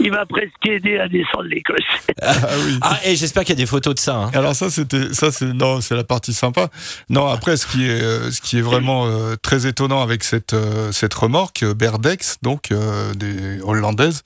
il- 0.00 0.10
m'a 0.10 0.24
presque 0.24 0.52
aidé 0.66 0.98
à 0.98 1.08
descendre 1.08 1.44
l'Écosse. 1.44 1.76
Ah 2.22 2.34
oui. 2.64 2.78
Ah, 2.80 2.98
et 3.04 3.16
j'espère 3.16 3.44
qu'il 3.44 3.54
y 3.54 3.58
a 3.58 3.62
des 3.62 3.66
photos 3.66 3.94
de 3.94 4.00
ça. 4.00 4.14
hein. 4.16 4.30
Alors 4.32 4.54
ça 4.54 4.70
c'était 4.70 5.12
ça 5.12 5.30
c'est 5.30 5.52
non 5.52 5.82
c'est 5.82 5.94
la 5.94 6.04
partie 6.04 6.32
sympa. 6.32 6.68
Non 7.10 7.26
après 7.26 7.58
ce 7.58 7.66
qui 7.66 7.84
est 7.84 8.00
euh, 8.00 8.30
ce 8.30 8.40
qui 8.40 8.56
est 8.58 8.62
vraiment 8.62 9.06
euh, 9.06 9.36
très 9.42 9.66
étonnant 9.66 10.00
avec 10.00 10.24
cette 10.24 10.54
euh, 10.54 10.90
cette 10.92 11.12
remorque 11.12 11.64
Berdex 11.64 12.38
donc 12.42 12.72
euh, 12.72 13.12
des 13.14 13.60
hollandaises 13.62 14.22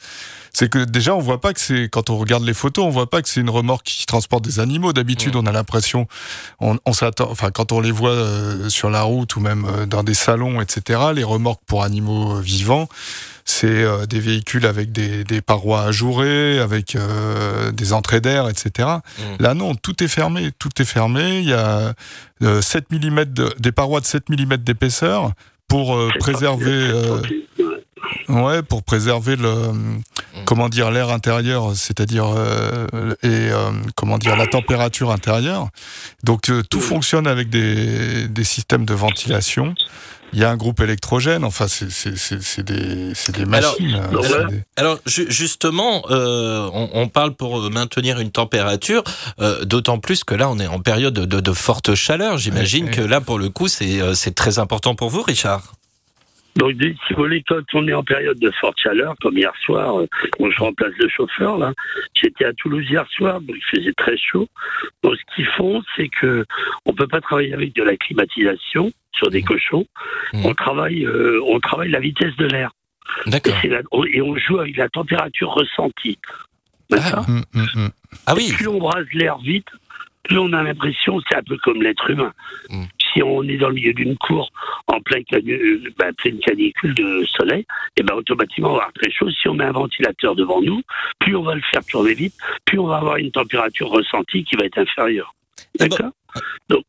c'est 0.52 0.68
que 0.70 0.78
déjà 0.84 1.14
on 1.14 1.18
voit 1.20 1.40
pas 1.40 1.52
que 1.54 1.60
c'est 1.60 1.88
quand 1.90 2.10
on 2.10 2.18
regarde 2.18 2.44
les 2.44 2.54
photos 2.54 2.84
on 2.84 2.90
voit 2.90 3.08
pas 3.08 3.22
que 3.22 3.28
c'est 3.28 3.40
une 3.40 3.50
remorque 3.50 3.84
qui 3.86 4.06
transporte 4.06 4.44
des 4.44 4.60
animaux 4.60 4.92
d'habitude 4.92 5.34
on 5.36 5.46
a 5.46 5.52
l'impression 5.52 6.06
on, 6.60 6.78
on 6.84 6.92
s'attend 6.92 7.30
enfin 7.30 7.50
quand 7.50 7.72
on 7.72 7.80
les 7.80 7.90
voit 7.90 8.10
euh, 8.10 8.68
sur 8.68 8.90
la 8.90 9.02
route 9.02 9.34
ou 9.36 9.40
même 9.40 9.64
euh, 9.64 9.86
dans 9.86 10.02
des 10.02 10.14
salons 10.14 10.60
etc 10.60 11.00
les 11.14 11.24
remorques 11.24 11.62
pour 11.66 11.84
animaux 11.84 12.36
euh, 12.36 12.40
vivants 12.40 12.88
c'est 13.44 13.66
euh, 13.66 14.06
des 14.06 14.20
véhicules 14.20 14.66
avec 14.66 14.92
des, 14.92 15.24
des 15.24 15.40
parois 15.42 15.82
ajourées, 15.82 16.60
avec 16.60 16.94
euh, 16.94 17.72
des 17.72 17.92
entrées 17.92 18.20
d'air, 18.20 18.48
etc. 18.48 18.88
Là, 19.40 19.54
non, 19.54 19.74
tout 19.74 20.00
est 20.04 20.06
fermé. 20.08 20.52
Tout 20.60 20.68
est 20.80 20.84
fermé. 20.84 21.40
Il 21.40 21.48
y 21.48 21.52
a 21.52 21.92
euh, 22.44 22.62
7 22.62 22.92
mm 22.92 23.24
de- 23.24 23.52
des 23.58 23.72
parois 23.72 23.98
de 24.00 24.06
7 24.06 24.28
mm 24.28 24.58
d'épaisseur 24.58 25.32
pour 25.66 25.96
euh, 25.96 26.10
préserver. 26.20 26.70
Ouais. 28.28 28.62
pour 28.62 28.82
préserver 28.82 29.36
le, 29.36 29.54
comment 30.44 30.68
dire, 30.68 30.90
l'air 30.90 31.10
intérieur, 31.10 31.72
c'est-à-dire 31.74 32.26
euh, 32.36 32.86
et 33.22 33.28
euh, 33.50 33.70
comment 33.96 34.18
dire 34.18 34.36
la 34.36 34.46
température 34.46 35.10
intérieure. 35.10 35.68
Donc 36.24 36.48
euh, 36.50 36.62
tout 36.68 36.80
fonctionne 36.80 37.26
avec 37.26 37.50
des, 37.50 38.28
des 38.28 38.44
systèmes 38.44 38.84
de 38.84 38.94
ventilation. 38.94 39.74
Il 40.34 40.38
y 40.38 40.44
a 40.44 40.50
un 40.50 40.56
groupe 40.56 40.80
électrogène. 40.80 41.44
Enfin, 41.44 41.66
c'est 41.68 42.62
des, 42.64 43.12
des 43.34 43.44
machines. 43.44 43.94
alors, 43.96 44.24
c'est 44.24 44.46
des- 44.46 44.62
Alors 44.76 44.98
ju- 45.04 45.26
justement, 45.28 46.04
euh, 46.10 46.70
on, 46.72 46.88
on 46.94 47.08
parle 47.08 47.34
pour 47.34 47.70
maintenir 47.70 48.18
une 48.18 48.30
température, 48.30 49.04
euh, 49.40 49.66
d'autant 49.66 49.98
plus 49.98 50.24
que 50.24 50.34
là 50.34 50.48
on 50.48 50.58
est 50.58 50.66
en 50.66 50.78
période 50.80 51.12
de, 51.12 51.40
de 51.40 51.52
forte 51.52 51.94
chaleur. 51.94 52.38
J'imagine 52.38 52.86
Ouais, 52.86 52.90
que 52.92 53.00
là 53.02 53.20
pour 53.20 53.38
le 53.38 53.50
coup 53.50 53.68
c'est 53.68 54.34
très 54.34 54.58
important 54.58 54.94
pour 54.94 55.10
vous, 55.10 55.20
Richard. 55.20 55.74
Donc, 56.56 56.72
si 56.80 57.14
vous 57.14 57.22
voulez, 57.22 57.42
quand 57.48 57.62
on 57.72 57.88
est 57.88 57.94
en 57.94 58.04
période 58.04 58.38
de 58.38 58.50
forte 58.60 58.78
chaleur, 58.78 59.14
comme 59.22 59.38
hier 59.38 59.52
soir, 59.64 60.00
euh, 60.00 60.06
bon, 60.38 60.50
je 60.50 60.58
remplace 60.60 60.92
le 60.98 61.08
chauffeur, 61.08 61.56
là. 61.56 61.72
J'étais 62.14 62.44
à 62.44 62.52
Toulouse 62.52 62.84
hier 62.90 63.06
soir, 63.16 63.40
donc 63.40 63.56
il 63.56 63.78
faisait 63.78 63.92
très 63.94 64.16
chaud. 64.18 64.48
Donc, 65.02 65.14
ce 65.16 65.34
qu'ils 65.34 65.46
font, 65.56 65.82
c'est 65.96 66.08
que 66.08 66.44
on 66.84 66.92
peut 66.92 67.06
pas 67.08 67.20
travailler 67.22 67.54
avec 67.54 67.74
de 67.74 67.82
la 67.82 67.96
climatisation 67.96 68.92
sur 69.14 69.30
des 69.30 69.42
cochons. 69.42 69.86
Mhm. 70.34 70.44
On 70.46 70.54
travaille, 70.54 71.04
euh, 71.06 71.40
on 71.46 71.58
travaille 71.58 71.90
la 71.90 72.00
vitesse 72.00 72.36
de 72.36 72.46
l'air. 72.46 72.70
Et, 73.26 73.30
D'accord. 73.30 73.54
la- 73.64 73.80
on- 73.90 74.04
et 74.04 74.20
on 74.20 74.36
joue 74.36 74.58
avec 74.58 74.76
la 74.76 74.88
température 74.90 75.50
ressentie. 75.50 76.18
D'accord? 76.90 77.26
hum, 77.28 77.42
hum. 77.54 77.90
Ah 78.26 78.34
oui. 78.36 78.52
plus 78.54 78.68
on 78.68 78.78
brasse 78.78 79.06
l'air 79.14 79.38
vite, 79.38 79.66
plus 80.24 80.38
on 80.38 80.52
a 80.52 80.62
l'impression, 80.62 81.18
c'est 81.28 81.36
un 81.36 81.42
peu 81.42 81.56
comme 81.58 81.82
l'être 81.82 82.10
humain. 82.10 82.32
Si 83.12 83.22
on 83.22 83.42
est 83.44 83.56
dans 83.56 83.68
le 83.68 83.74
milieu 83.74 83.92
d'une 83.92 84.16
cour 84.16 84.50
en 84.86 84.96
euh, 84.96 85.92
ben, 85.98 86.12
pleine 86.14 86.38
canicule 86.38 86.94
de 86.94 87.24
soleil, 87.26 87.64
et 87.96 88.02
ben 88.02 88.14
automatiquement 88.14 88.68
on 88.68 88.72
va 88.72 88.78
avoir 88.78 88.92
très 88.94 89.10
chaud. 89.10 89.30
Si 89.30 89.48
on 89.48 89.54
met 89.54 89.64
un 89.64 89.72
ventilateur 89.72 90.34
devant 90.34 90.60
nous, 90.60 90.82
plus 91.18 91.36
on 91.36 91.42
va 91.42 91.54
le 91.54 91.62
faire 91.72 91.84
tourner 91.84 92.14
vite, 92.14 92.34
plus 92.64 92.78
on 92.78 92.86
va 92.86 92.98
avoir 92.98 93.16
une 93.16 93.30
température 93.30 93.88
ressentie 93.90 94.44
qui 94.44 94.56
va 94.56 94.64
être 94.64 94.78
inférieure. 94.78 95.34
Eh 95.74 95.78
ben, 95.78 95.88
D'accord 95.88 96.12
Donc, 96.68 96.84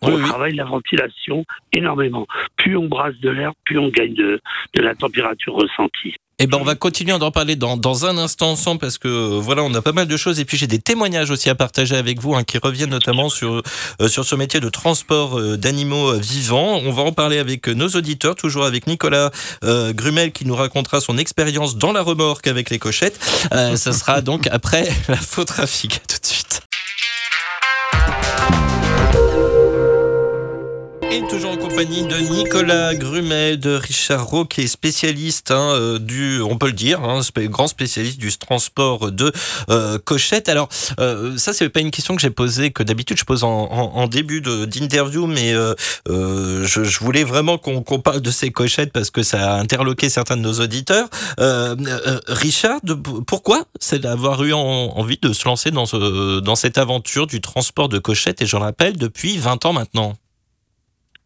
on 0.00 0.14
oui. 0.14 0.22
travaille 0.22 0.54
la 0.54 0.64
ventilation 0.64 1.44
énormément. 1.72 2.26
Plus 2.56 2.76
on 2.76 2.86
brasse 2.86 3.18
de 3.18 3.30
l'air, 3.30 3.52
plus 3.64 3.78
on 3.78 3.88
gagne 3.88 4.14
de, 4.14 4.40
de 4.74 4.82
la 4.82 4.94
température 4.94 5.54
ressentie. 5.54 6.14
Eh 6.40 6.46
ben, 6.46 6.58
on 6.60 6.64
va 6.64 6.76
continuer 6.76 7.18
d'en 7.18 7.32
parler 7.32 7.56
dans, 7.56 7.76
dans 7.76 8.06
un 8.06 8.16
instant 8.16 8.52
ensemble 8.52 8.78
parce 8.78 8.96
que 8.96 9.08
euh, 9.08 9.40
voilà, 9.40 9.64
on 9.64 9.74
a 9.74 9.82
pas 9.82 9.90
mal 9.90 10.06
de 10.06 10.16
choses 10.16 10.38
et 10.38 10.44
puis 10.44 10.56
j'ai 10.56 10.68
des 10.68 10.78
témoignages 10.78 11.32
aussi 11.32 11.50
à 11.50 11.56
partager 11.56 11.96
avec 11.96 12.20
vous 12.20 12.36
hein, 12.36 12.44
qui 12.44 12.58
reviennent 12.58 12.90
notamment 12.90 13.28
sur 13.28 13.60
euh, 14.00 14.08
sur 14.08 14.24
ce 14.24 14.36
métier 14.36 14.60
de 14.60 14.68
transport 14.68 15.36
euh, 15.36 15.56
d'animaux 15.56 16.12
euh, 16.12 16.18
vivants. 16.18 16.80
On 16.84 16.92
va 16.92 17.02
en 17.02 17.10
parler 17.12 17.38
avec 17.38 17.66
nos 17.66 17.88
auditeurs, 17.88 18.36
toujours 18.36 18.66
avec 18.66 18.86
Nicolas 18.86 19.32
euh, 19.64 19.92
Grumel 19.92 20.30
qui 20.30 20.44
nous 20.44 20.54
racontera 20.54 21.00
son 21.00 21.18
expérience 21.18 21.76
dans 21.76 21.90
la 21.90 22.02
remorque 22.02 22.46
avec 22.46 22.70
les 22.70 22.78
cochettes. 22.78 23.18
Euh, 23.50 23.74
ça 23.74 23.92
sera 23.92 24.20
donc 24.20 24.46
après 24.46 24.88
la 25.08 25.16
faux 25.16 25.44
trafic. 25.44 25.96
À 25.96 26.06
tout 26.06 26.20
de 26.20 26.26
suite. 26.26 26.67
Et 31.10 31.22
toujours 31.26 31.52
en 31.52 31.56
compagnie 31.56 32.02
de 32.06 32.16
Nicolas 32.18 32.94
Grumel, 32.94 33.58
de 33.58 33.70
Richard 33.74 34.26
Rowe, 34.26 34.44
qui 34.46 34.60
est 34.60 34.66
spécialiste 34.66 35.50
hein, 35.50 35.72
euh, 35.74 35.98
du, 35.98 36.40
on 36.42 36.58
peut 36.58 36.66
le 36.66 36.72
dire, 36.74 37.02
hein, 37.02 37.20
grand 37.46 37.66
spécialiste 37.66 38.18
du 38.18 38.30
transport 38.36 39.10
de 39.10 39.32
euh, 39.70 39.98
cochettes. 39.98 40.48
Alors, 40.50 40.68
euh, 41.00 41.36
ça, 41.38 41.52
c'est 41.54 41.70
pas 41.70 41.80
une 41.80 41.90
question 41.90 42.14
que 42.14 42.20
j'ai 42.20 42.30
posée, 42.30 42.70
que 42.72 42.82
d'habitude 42.82 43.16
je 43.18 43.24
pose 43.24 43.42
en, 43.42 43.48
en- 43.48 43.92
en 43.96 44.06
début 44.06 44.42
d'interview, 44.42 45.26
mais 45.26 45.54
euh, 45.54 45.74
euh, 46.08 46.64
je, 46.66 46.84
je 46.84 46.98
voulais 47.00 47.24
vraiment 47.24 47.56
qu'on 47.56 47.82
qu'on 47.82 48.00
parle 48.00 48.20
de 48.20 48.30
ces 48.30 48.50
cochettes 48.50 48.92
parce 48.92 49.10
que 49.10 49.22
ça 49.22 49.54
a 49.54 49.58
interloqué 49.58 50.10
certains 50.10 50.36
de 50.36 50.42
nos 50.42 50.60
auditeurs. 50.60 51.08
Euh, 51.40 51.74
Richard, 52.28 52.80
de- 52.84 52.92
pourquoi 52.94 53.64
c'est 53.80 53.98
d'avoir 54.00 54.44
eu 54.44 54.52
en- 54.52 54.58
envie 54.60 55.18
de 55.20 55.32
se 55.32 55.46
lancer 55.48 55.70
dans, 55.70 55.86
ce, 55.86 56.40
dans 56.40 56.54
cette 56.56 56.76
aventure 56.76 57.26
du 57.26 57.40
transport 57.40 57.88
de 57.88 57.98
cochettes, 57.98 58.42
et 58.42 58.46
je 58.46 58.56
le 58.56 58.62
rappelle, 58.62 58.96
depuis 58.98 59.38
20 59.38 59.64
ans 59.64 59.72
maintenant 59.72 60.14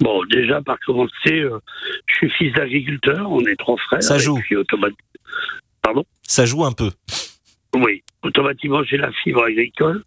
Bon, 0.03 0.24
déjà, 0.24 0.61
par 0.61 0.80
commencer, 0.80 1.12
euh, 1.30 1.61
je 2.07 2.14
suis 2.16 2.30
fils 2.30 2.53
d'agriculteur, 2.55 3.30
on 3.30 3.40
est 3.46 3.55
trois 3.55 3.76
frères. 3.76 4.03
Ça 4.03 4.18
joue. 4.18 4.36
puis 4.40 4.57
Pardon? 5.80 6.05
Ça 6.22 6.44
joue 6.44 6.64
un 6.64 6.72
peu. 6.72 6.90
Oui, 7.76 8.03
automatiquement 8.22 8.82
j'ai 8.82 8.98
la 8.98 9.11
fibre 9.12 9.44
agricole 9.44 10.03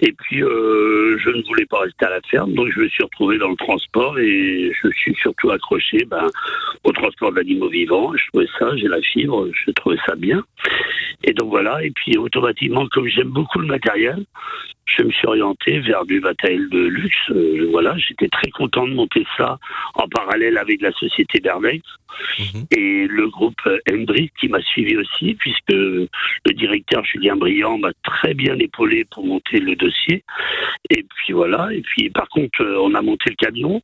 et 0.00 0.12
puis 0.12 0.42
euh, 0.42 1.16
je 1.18 1.30
ne 1.30 1.42
voulais 1.42 1.66
pas 1.66 1.80
rester 1.80 2.06
à 2.06 2.10
la 2.10 2.20
ferme, 2.22 2.54
donc 2.54 2.72
je 2.74 2.80
me 2.80 2.88
suis 2.88 3.04
retrouvé 3.04 3.38
dans 3.38 3.50
le 3.50 3.56
transport 3.56 4.18
et 4.18 4.72
je 4.82 4.88
suis 4.90 5.14
surtout 5.14 5.50
accroché 5.50 6.04
ben, 6.06 6.28
au 6.82 6.90
transport 6.92 7.32
d'animaux 7.32 7.68
vivants. 7.68 8.12
Je 8.16 8.26
trouvais 8.28 8.48
ça, 8.58 8.76
j'ai 8.76 8.88
la 8.88 9.00
fibre, 9.00 9.48
je 9.52 9.70
trouvais 9.72 9.98
ça 10.06 10.16
bien. 10.16 10.42
Et 11.22 11.32
donc 11.32 11.50
voilà, 11.50 11.84
et 11.84 11.90
puis 11.90 12.16
automatiquement, 12.16 12.86
comme 12.88 13.06
j'aime 13.06 13.28
beaucoup 13.28 13.60
le 13.60 13.66
matériel, 13.66 14.24
je 14.86 15.02
me 15.02 15.10
suis 15.10 15.26
orienté 15.26 15.80
vers 15.80 16.04
du 16.04 16.20
matériel 16.20 16.68
de 16.68 16.78
luxe. 16.78 17.30
Euh, 17.30 17.68
voilà, 17.70 17.96
j'étais 17.98 18.28
très 18.28 18.50
content 18.50 18.86
de 18.86 18.94
monter 18.94 19.26
ça 19.36 19.58
en 19.94 20.08
parallèle 20.08 20.58
avec 20.58 20.80
la 20.80 20.92
société 20.92 21.40
Bernex 21.40 21.82
Mhm. 22.38 22.66
et 22.70 23.06
le 23.08 23.28
groupe 23.28 23.60
euh, 23.66 23.78
Hendrix 23.90 24.30
qui 24.38 24.48
m'a 24.48 24.60
suivi 24.62 24.96
aussi, 24.96 25.34
puisque 25.34 25.70
le 25.72 26.08
directeur 26.54 27.04
Julien 27.04 27.36
Briand 27.36 27.78
m'a 27.78 27.92
très 28.02 28.34
bien 28.34 28.58
épaulé 28.58 29.04
pour 29.10 29.26
monter 29.26 29.60
le 29.60 29.76
dossier. 29.76 30.24
Et 30.90 31.02
puis 31.02 31.32
voilà, 31.32 31.68
et 31.72 31.82
puis 31.82 32.10
par 32.10 32.28
contre, 32.28 32.62
euh, 32.62 32.78
on 32.80 32.94
a 32.94 33.02
monté 33.02 33.30
le 33.30 33.36
camion. 33.36 33.82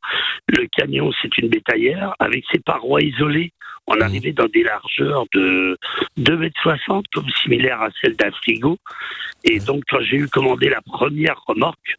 Le 0.48 0.66
camion, 0.66 1.10
c'est 1.20 1.36
une 1.38 1.48
bétaillère 1.48 2.14
avec 2.18 2.44
ses 2.52 2.60
parois 2.60 3.02
isolées. 3.02 3.52
On 3.86 3.96
Mhm. 3.96 4.02
arrivait 4.02 4.32
dans 4.32 4.46
des 4.46 4.62
largeurs 4.62 5.24
de 5.34 5.76
2,60 6.16 6.96
m, 6.98 7.02
comme 7.12 7.28
similaire 7.42 7.80
à 7.82 7.88
celle 8.00 8.16
d'un 8.16 8.30
frigo. 8.30 8.78
Et 9.44 9.58
donc, 9.58 9.82
quand 9.88 10.00
j'ai 10.02 10.16
eu 10.18 10.28
commandé 10.28 10.68
la 10.68 10.80
première 10.82 11.40
remorque, 11.46 11.96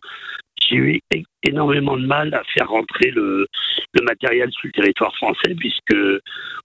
j'ai 0.69 0.76
eu 0.78 0.99
énormément 1.43 1.97
de 1.97 2.05
mal 2.05 2.34
à 2.34 2.43
faire 2.53 2.69
rentrer 2.69 3.09
le, 3.11 3.47
le 3.93 4.03
matériel 4.03 4.49
sur 4.51 4.67
le 4.67 4.72
territoire 4.72 5.13
français, 5.15 5.53
puisque 5.57 5.95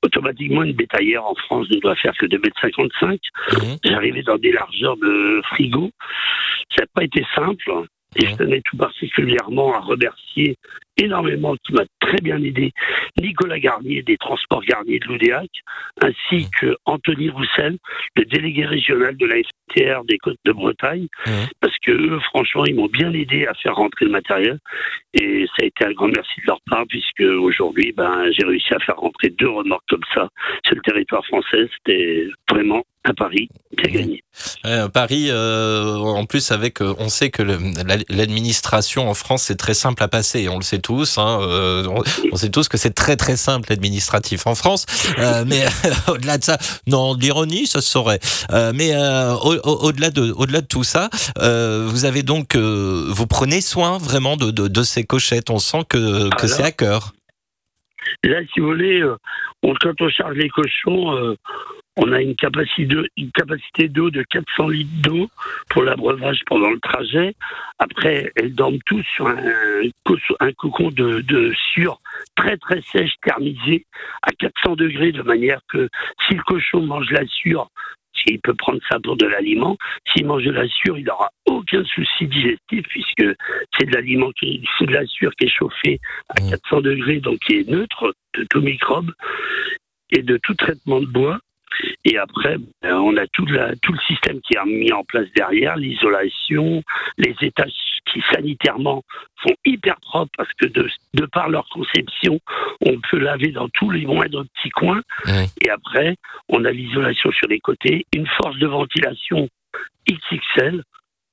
automatiquement 0.03 0.63
une 0.63 0.75
bétaillère 0.75 1.25
en 1.25 1.35
France 1.35 1.69
ne 1.71 1.81
doit 1.81 1.97
faire 1.97 2.15
que 2.17 2.27
2,55 2.27 3.11
m. 3.11 3.19
Mhm. 3.53 3.77
J'arrivais 3.85 4.23
dans 4.23 4.37
des 4.39 4.53
largeurs 4.53 4.97
de 4.99 5.41
frigo. 5.51 5.91
Ça 6.77 6.83
n'a 6.83 6.87
pas 6.95 7.05
été 7.05 7.25
simple. 7.35 7.71
Et 8.19 8.27
je 8.27 8.35
tenais 8.37 8.63
tout 8.65 8.77
particulièrement 8.79 9.75
à 9.75 9.81
remercier 9.81 10.57
énormément, 10.97 11.55
qui 11.65 11.73
m'a 11.73 11.85
très 12.01 12.19
bien 12.19 12.43
aidé, 12.43 12.73
Nicolas 13.21 13.59
Garnier 13.59 14.03
des 14.03 14.17
Transports 14.17 14.63
Garnier 14.65 14.99
de 14.99 15.07
l'Oudéac, 15.07 15.51
ainsi 16.01 16.49
que 16.61 16.77
Anthony 16.85 17.31
Roussel, 17.31 17.79
le 18.17 18.25
délégué 18.25 18.65
régional 18.65 19.17
de 19.17 19.27
la 19.27 19.37
FTR 19.37 20.05
des 20.05 20.19
Côtes 20.19 20.39
de 20.45 20.53
Bretagne, 20.53 21.09
parce 21.61 21.77
que 21.85 21.93
eux, 21.93 22.21
franchement, 22.21 22.65
ils 22.65 22.75
m'ont 22.75 22.89
bien 22.89 23.13
aidé 23.13 23.47
à 23.47 23.55
faire 23.55 23.75
rentrer 23.75 24.07
le 24.07 24.11
matériel. 24.13 24.59
Et 25.15 25.47
ça 25.47 25.63
a 25.63 25.67
été 25.67 25.85
un 25.85 25.93
grand 25.93 26.09
merci 26.09 26.41
de 26.41 26.47
leur 26.47 26.61
part, 26.69 26.85
puisque 26.89 27.21
aujourd'hui, 27.21 27.93
ben, 27.97 28.31
j'ai 28.33 28.45
réussi 28.45 28.75
à 28.75 28.79
faire 28.81 28.97
rentrer 28.97 29.31
deux 29.31 29.49
remorques 29.49 29.89
comme 29.89 30.05
ça 30.15 30.29
sur 30.65 30.77
le 30.77 30.83
territoire 30.83 31.25
français. 31.27 31.69
C'était 31.79 32.29
vraiment 32.51 32.83
un 33.07 33.15
pari 33.15 33.49
bien 33.77 33.93
gagné. 33.93 34.25
Euh, 34.65 34.89
Paris, 34.89 35.29
euh, 35.31 35.97
en 35.97 36.25
plus, 36.27 36.51
avec, 36.51 36.81
euh, 36.81 36.95
on 36.99 37.09
sait 37.09 37.31
que 37.31 37.43
l'administration 37.43 39.09
en 39.09 39.15
France, 39.15 39.45
c'est 39.45 39.57
très 39.57 39.75
simple 39.75 40.03
à 40.03 40.09
passer. 40.09 40.49
On 40.49 40.57
le 40.57 40.63
sait 40.63 40.81
tous. 40.87 41.19
Hein, 41.19 41.39
euh, 41.43 41.85
on, 41.89 42.03
on 42.33 42.37
sait 42.37 42.51
tous 42.51 42.69
que 42.69 42.77
c'est 42.77 42.95
très 42.95 43.17
très 43.17 43.37
simple 43.37 43.67
l'administratif 43.71 44.47
en 44.47 44.55
France. 44.55 44.87
Euh, 45.19 45.45
mais 45.47 45.65
au-delà 46.09 46.39
de 46.39 46.45
ça, 46.45 46.59
non, 46.87 47.15
l'ironie, 47.15 47.67
ça 47.67 47.81
se 47.81 47.91
saurait. 47.91 48.21
Euh, 48.53 48.73
mais 48.75 48.95
au- 48.97 49.57
au- 49.65 49.87
au-delà 49.87 50.11
de, 50.11 50.31
au-delà 50.33 50.61
de 50.61 50.67
tout 50.67 50.85
ça, 50.85 51.11
vous 51.41 52.05
avez 52.05 52.23
donc, 52.23 52.55
vous 52.57 53.27
prenez 53.27 53.61
soin 53.61 53.99
vraiment 53.99 54.37
de, 54.37 54.51
de, 54.51 54.69
de 54.69 54.83
ces 54.83 55.03
cochettes. 55.05 55.51
On 55.51 55.59
sent 55.59 55.83
que, 55.89 56.29
que 56.37 56.47
c'est 56.47 56.63
à 56.63 56.73
cœur. 56.73 57.13
Là, 58.23 58.39
si 58.55 58.61
vous 58.61 58.67
voulez, 58.69 59.03
on- 59.63 59.75
quand 59.81 60.01
on 60.01 60.09
charge 60.09 60.37
les 60.37 60.49
cochons, 60.49 61.17
euh, 61.17 61.35
on 61.97 62.13
a 62.13 62.21
une 62.21 62.35
capacité 62.37 62.85
de- 62.87 63.09
une 63.17 63.31
capacité 63.33 63.89
d'eau 63.89 64.11
de 64.11 64.23
400 64.23 64.69
litres 64.69 64.91
d'eau 65.03 65.29
pour 65.71 65.83
l'abreuvage 65.83 66.41
pendant 66.47 66.71
le 66.71 66.81
trajet. 66.81 67.35
Après, 67.79 68.33
elles 68.37 68.55
dorment 68.55 68.79
tous 68.87 69.03
sur 69.15 69.27
un, 69.29 69.37
co- 70.05 70.17
un 70.41 70.53
cocon 70.53 70.91
de, 70.91 71.21
de 71.23 71.53
sur 71.73 71.99
très 72.37 72.57
très 72.59 72.81
sèche, 72.93 73.15
thermisé 73.23 73.87
à 74.23 74.31
400 74.33 74.77
degrés, 74.77 75.13
de 75.13 75.23
manière 75.23 75.61
que 75.69 75.89
si 76.27 76.35
le 76.35 76.43
cochon 76.43 76.83
mange 76.83 77.11
la 77.11 77.27
sure, 77.27 77.69
il 78.29 78.41
peut 78.41 78.55
prendre 78.55 78.81
ça 78.91 78.99
pour 78.99 79.17
de 79.17 79.25
l'aliment. 79.27 79.77
S'il 80.09 80.27
mange 80.27 80.43
de 80.43 80.51
la 80.51 80.67
sure, 80.69 80.99
il 80.99 81.05
n'aura 81.05 81.31
aucun 81.47 81.85
souci 81.85 82.27
digestif 82.27 82.85
puisque 82.89 83.25
c'est 83.79 83.87
de 83.87 83.95
l'aliment 83.95 84.33
qui, 84.33 84.67
c'est 84.79 84.87
de 84.87 84.93
la 84.93 85.07
sure 85.07 85.33
qui 85.37 85.45
est 85.45 85.49
chauffée 85.49 86.01
à 86.31 86.41
400 86.51 86.81
degrés, 86.81 87.21
donc 87.21 87.39
qui 87.41 87.59
est 87.59 87.69
neutre 87.71 88.13
de 88.35 88.45
tout 88.51 88.61
microbe 88.61 89.13
et 90.11 90.23
de 90.23 90.39
tout 90.39 90.55
traitement 90.55 91.01
de 91.01 91.07
bois. 91.07 91.39
Et 92.05 92.19
après, 92.19 92.57
ben, 92.83 92.95
on 92.97 93.17
a 93.17 93.27
tout, 93.29 93.47
la- 93.47 93.75
tout 93.77 93.93
le 93.93 93.99
système 94.07 94.41
qui 94.41 94.55
est 94.57 94.65
mis 94.65 94.93
en 94.93 95.05
place 95.05 95.27
derrière, 95.37 95.77
l'isolation, 95.77 96.83
les 97.19 97.35
étages 97.43 97.73
qui 98.13 98.23
sanitairement 98.33 99.03
sont 99.45 99.55
hyper 99.65 99.97
propres 100.01 100.31
parce 100.37 100.53
que 100.55 100.67
de, 100.67 100.89
de 101.15 101.27
par 101.27 101.49
leur 101.49 101.69
conception, 101.69 102.39
on 102.81 102.99
peut 103.11 103.19
laver 103.19 103.49
dans 103.51 103.69
tous 103.71 103.91
les 103.91 104.07
moindres 104.07 104.45
petits 104.55 104.71
coins. 104.71 105.03
Et 105.63 105.71
après, 105.71 106.17
on 106.49 106.65
a 106.65 106.71
l'isolation 106.71 107.33
sur 107.33 107.49
les 107.49 107.59
côtés, 107.61 108.07
une 108.15 108.27
force 108.41 108.57
de 108.59 108.67
ventilation 108.67 109.49
XXL. 110.09 110.83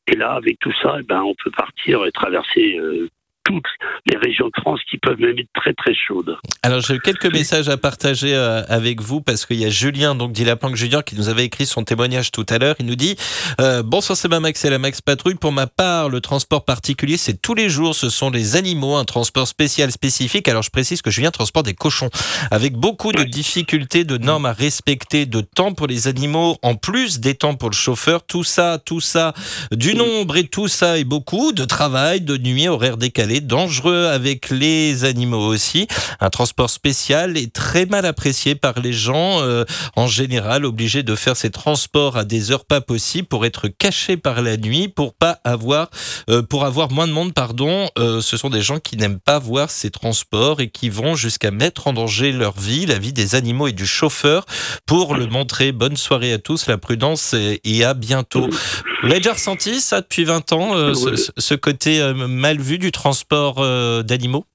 Et 0.07 0.15
là, 0.15 0.33
avec 0.33 0.59
tout 0.59 0.73
ça, 0.81 0.97
eh 0.99 1.03
ben, 1.03 1.21
on 1.21 1.33
peut 1.35 1.51
partir 1.51 2.05
et 2.05 2.11
traverser 2.11 2.77
euh, 2.77 3.07
toutes 3.43 3.65
les 4.05 4.17
régions 4.17 4.47
de 4.47 4.61
France 4.61 4.79
qui 4.89 4.97
peuvent 4.97 5.19
même 5.19 5.37
être 5.37 5.49
très 5.53 5.73
très 5.73 5.93
chaudes. 5.93 6.37
Alors 6.61 6.81
j'ai 6.81 6.99
quelques 6.99 7.31
messages 7.31 7.69
à 7.69 7.77
partager 7.77 8.35
euh, 8.35 8.63
avec 8.67 9.01
vous 9.01 9.21
parce 9.21 9.45
qu'il 9.45 9.57
y 9.57 9.65
a 9.65 9.69
Julien 9.69 10.15
donc 10.15 10.31
dit 10.31 10.45
Laplanque 10.45 10.75
Julien 10.75 11.01
qui 11.01 11.15
nous 11.15 11.29
avait 11.29 11.45
écrit 11.45 11.65
son 11.65 11.83
témoignage 11.83 12.31
tout 12.31 12.45
à 12.49 12.57
l'heure. 12.57 12.75
Il 12.79 12.85
nous 12.85 12.95
dit 12.95 13.15
euh, 13.59 13.83
bonsoir 13.83 14.17
c'est 14.17 14.27
Max 14.27 14.65
et 14.65 14.69
la 14.69 14.79
Max 14.79 15.01
Patrouille. 15.01 15.35
Pour 15.35 15.51
ma 15.51 15.67
part 15.67 16.09
le 16.09 16.21
transport 16.21 16.65
particulier 16.65 17.17
c'est 17.17 17.41
tous 17.41 17.53
les 17.53 17.69
jours 17.69 17.95
ce 17.95 18.09
sont 18.09 18.29
les 18.29 18.55
animaux 18.55 18.95
un 18.95 19.05
transport 19.05 19.47
spécial 19.47 19.91
spécifique. 19.91 20.47
Alors 20.47 20.63
je 20.63 20.69
précise 20.69 21.01
que 21.01 21.11
Julien 21.11 21.31
transporte 21.31 21.65
des 21.65 21.73
cochons 21.73 22.09
avec 22.51 22.73
beaucoup 22.73 23.11
de 23.11 23.23
difficultés 23.23 24.03
de 24.03 24.17
normes 24.17 24.45
à 24.45 24.53
respecter 24.53 25.25
de 25.25 25.41
temps 25.41 25.73
pour 25.73 25.87
les 25.87 26.07
animaux 26.07 26.57
en 26.61 26.75
plus 26.75 27.19
des 27.19 27.35
temps 27.35 27.55
pour 27.55 27.69
le 27.69 27.75
chauffeur. 27.75 28.25
Tout 28.25 28.43
ça 28.43 28.79
tout 28.83 29.01
ça 29.01 29.33
du 29.71 29.95
nombre 29.95 30.37
et 30.37 30.45
tout 30.45 30.67
ça 30.67 30.97
et 30.97 31.03
beaucoup 31.03 31.51
de 31.51 31.65
travail 31.65 32.21
de 32.21 32.37
nuit 32.37 32.67
horaires 32.67 32.97
décalés 32.97 33.32
dangereux 33.41 34.07
avec 34.07 34.49
les 34.49 35.05
animaux 35.05 35.45
aussi. 35.45 35.87
Un 36.19 36.29
transport 36.29 36.69
spécial 36.69 37.37
est 37.37 37.53
très 37.53 37.85
mal 37.85 38.05
apprécié 38.05 38.55
par 38.55 38.79
les 38.79 38.93
gens 38.93 39.41
euh, 39.41 39.63
en 39.95 40.07
général, 40.07 40.65
obligés 40.65 41.03
de 41.03 41.15
faire 41.15 41.35
ces 41.35 41.49
transports 41.49 42.17
à 42.17 42.25
des 42.25 42.51
heures 42.51 42.65
pas 42.65 42.81
possibles 42.81 43.27
pour 43.27 43.45
être 43.45 43.67
cachés 43.67 44.17
par 44.17 44.41
la 44.41 44.57
nuit, 44.57 44.87
pour 44.87 45.13
pas 45.13 45.39
avoir, 45.43 45.89
euh, 46.29 46.41
pour 46.41 46.65
avoir 46.65 46.91
moins 46.91 47.07
de 47.07 47.13
monde, 47.13 47.33
pardon. 47.33 47.89
Euh, 47.97 48.21
ce 48.21 48.37
sont 48.37 48.49
des 48.49 48.61
gens 48.61 48.79
qui 48.79 48.97
n'aiment 48.97 49.19
pas 49.19 49.39
voir 49.39 49.69
ces 49.69 49.89
transports 49.89 50.61
et 50.61 50.69
qui 50.69 50.89
vont 50.89 51.15
jusqu'à 51.15 51.51
mettre 51.51 51.87
en 51.87 51.93
danger 51.93 52.31
leur 52.31 52.59
vie, 52.59 52.85
la 52.85 52.99
vie 52.99 53.13
des 53.13 53.35
animaux 53.35 53.67
et 53.67 53.73
du 53.73 53.85
chauffeur 53.85 54.45
pour 54.85 55.15
le 55.15 55.27
montrer. 55.27 55.71
Bonne 55.71 55.97
soirée 55.97 56.33
à 56.33 56.39
tous, 56.39 56.67
la 56.67 56.77
prudence 56.77 57.33
et, 57.33 57.61
et 57.63 57.83
à 57.83 57.93
bientôt. 57.93 58.49
Vous 58.49 59.07
l'avez 59.07 59.19
déjà 59.19 59.33
ressenti 59.33 59.81
ça 59.81 60.01
depuis 60.01 60.23
20 60.23 60.53
ans, 60.53 60.93
ce, 60.93 61.55
côté 61.55 62.01
mal 62.13 62.59
vu 62.59 62.77
du 62.77 62.91
transport? 62.91 63.22
Euh, 63.31 64.03
d'animaux? 64.03 64.45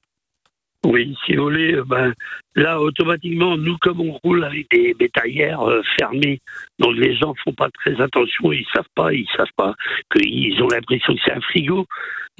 Oui, 0.87 1.17
si 1.27 1.35
vous 1.35 1.45
voulez, 1.45 1.75
euh, 1.75 1.85
ben, 1.85 2.15
là, 2.55 2.81
automatiquement, 2.81 3.57
nous, 3.57 3.77
comme 3.79 4.01
on 4.01 4.13
roule 4.23 4.45
avec 4.45 4.71
des 4.71 4.95
bétaillères 4.95 5.63
euh, 5.63 5.83
fermées, 5.99 6.41
donc 6.79 6.97
les 6.97 7.17
gens 7.17 7.35
font 7.45 7.53
pas 7.53 7.69
très 7.71 8.01
attention, 8.01 8.53
ils 8.53 8.67
savent 8.73 8.85
pas, 8.95 9.13
ils 9.13 9.29
savent 9.37 9.47
pas 9.57 9.75
qu'ils 10.15 10.63
ont 10.63 10.69
l'impression 10.69 11.15
que 11.15 11.21
c'est 11.25 11.33
un 11.33 11.41
frigo. 11.41 11.87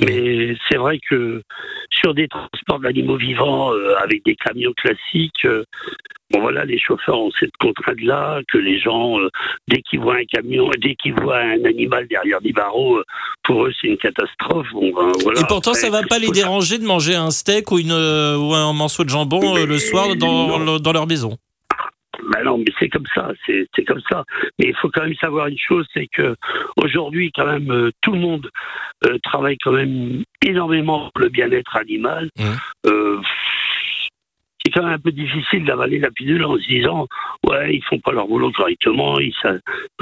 Mais 0.01 0.55
c'est 0.69 0.79
vrai 0.79 1.01
que 1.11 1.43
sur 1.91 2.15
des 2.15 2.29
transports 2.29 2.79
d'animaux 2.79 3.17
vivants 3.17 3.73
avec 4.01 4.25
des 4.25 4.37
camions 4.37 4.73
classiques, 4.75 5.45
bon 6.31 6.41
voilà, 6.41 6.65
les 6.65 6.79
chauffeurs 6.79 7.19
ont 7.19 7.31
cette 7.39 7.57
contrainte-là, 7.59 8.41
que 8.49 8.59
les 8.59 8.79
gens, 8.79 9.19
euh, 9.21 9.29
dès 9.69 9.81
qu'ils 9.83 10.01
voient 10.01 10.17
un 10.17 10.25
camion, 10.25 10.71
dès 10.79 10.95
qu'ils 10.95 11.15
voient 11.15 11.39
un 11.39 11.65
animal 11.65 12.07
derrière 12.09 12.41
des 12.41 12.53
barreaux, 12.53 12.99
euh, 12.99 13.05
pour 13.45 13.65
eux 13.67 13.73
c'est 13.81 13.89
une 13.89 13.97
catastrophe. 13.99 14.67
Bon, 14.73 14.91
ben, 14.95 15.13
voilà. 15.23 15.41
Et 15.41 15.45
pourtant, 15.49 15.71
Après, 15.71 15.81
ça 15.83 15.91
va 15.91 16.03
pas 16.03 16.19
les 16.19 16.31
déranger 16.31 16.79
de 16.79 16.85
manger 16.85 17.15
un 17.15 17.31
steak 17.31 17.71
ou, 17.73 17.79
une, 17.79 17.93
euh, 17.93 18.37
ou 18.37 18.55
un 18.55 18.73
morceau 18.73 19.05
de 19.05 19.09
jambon 19.11 19.55
le 19.65 19.79
soir 19.79 20.17
dans, 20.17 20.59
le- 20.59 20.79
dans 20.79 20.93
leur 20.93 21.07
maison. 21.07 21.37
Ben 22.35 22.43
non, 22.45 22.59
mais 22.59 22.73
c'est 22.79 22.89
comme 22.89 23.07
ça, 23.15 23.31
c'est 23.47 23.85
comme 23.85 24.01
ça. 24.11 24.25
Mais 24.59 24.67
il 24.67 24.75
faut 24.77 24.91
quand 24.91 25.03
même 25.05 25.15
savoir 25.15 25.47
une 25.47 25.57
chose, 25.57 25.87
c'est 25.95 26.09
que 26.09 26.35
aujourd'hui, 26.77 27.31
quand 27.35 27.47
même, 27.47 27.71
euh, 27.71 27.91
tout 28.03 28.13
le 28.13 28.19
monde 28.19 28.51
euh, 29.07 29.19
travaille 29.23 29.57
quand 29.59 29.71
même 29.73 30.25
énormément 30.45 31.11
pour 31.15 31.23
le 31.23 31.29
bien-être 31.29 31.77
animal. 31.77 32.29
Euh, 32.87 33.19
un 34.85 34.99
peu 34.99 35.13
difficile 35.13 35.65
d'avaler 35.65 35.99
la 35.99 36.11
pilule 36.11 36.45
en 36.45 36.57
se 36.57 36.67
disant 36.67 37.07
ouais 37.47 37.75
ils 37.77 37.83
font 37.89 37.99
pas 38.01 38.13
leur 38.13 38.27
boulot 38.27 38.51
correctement 38.53 39.19
ils 39.21 39.33
sa- 39.43 39.53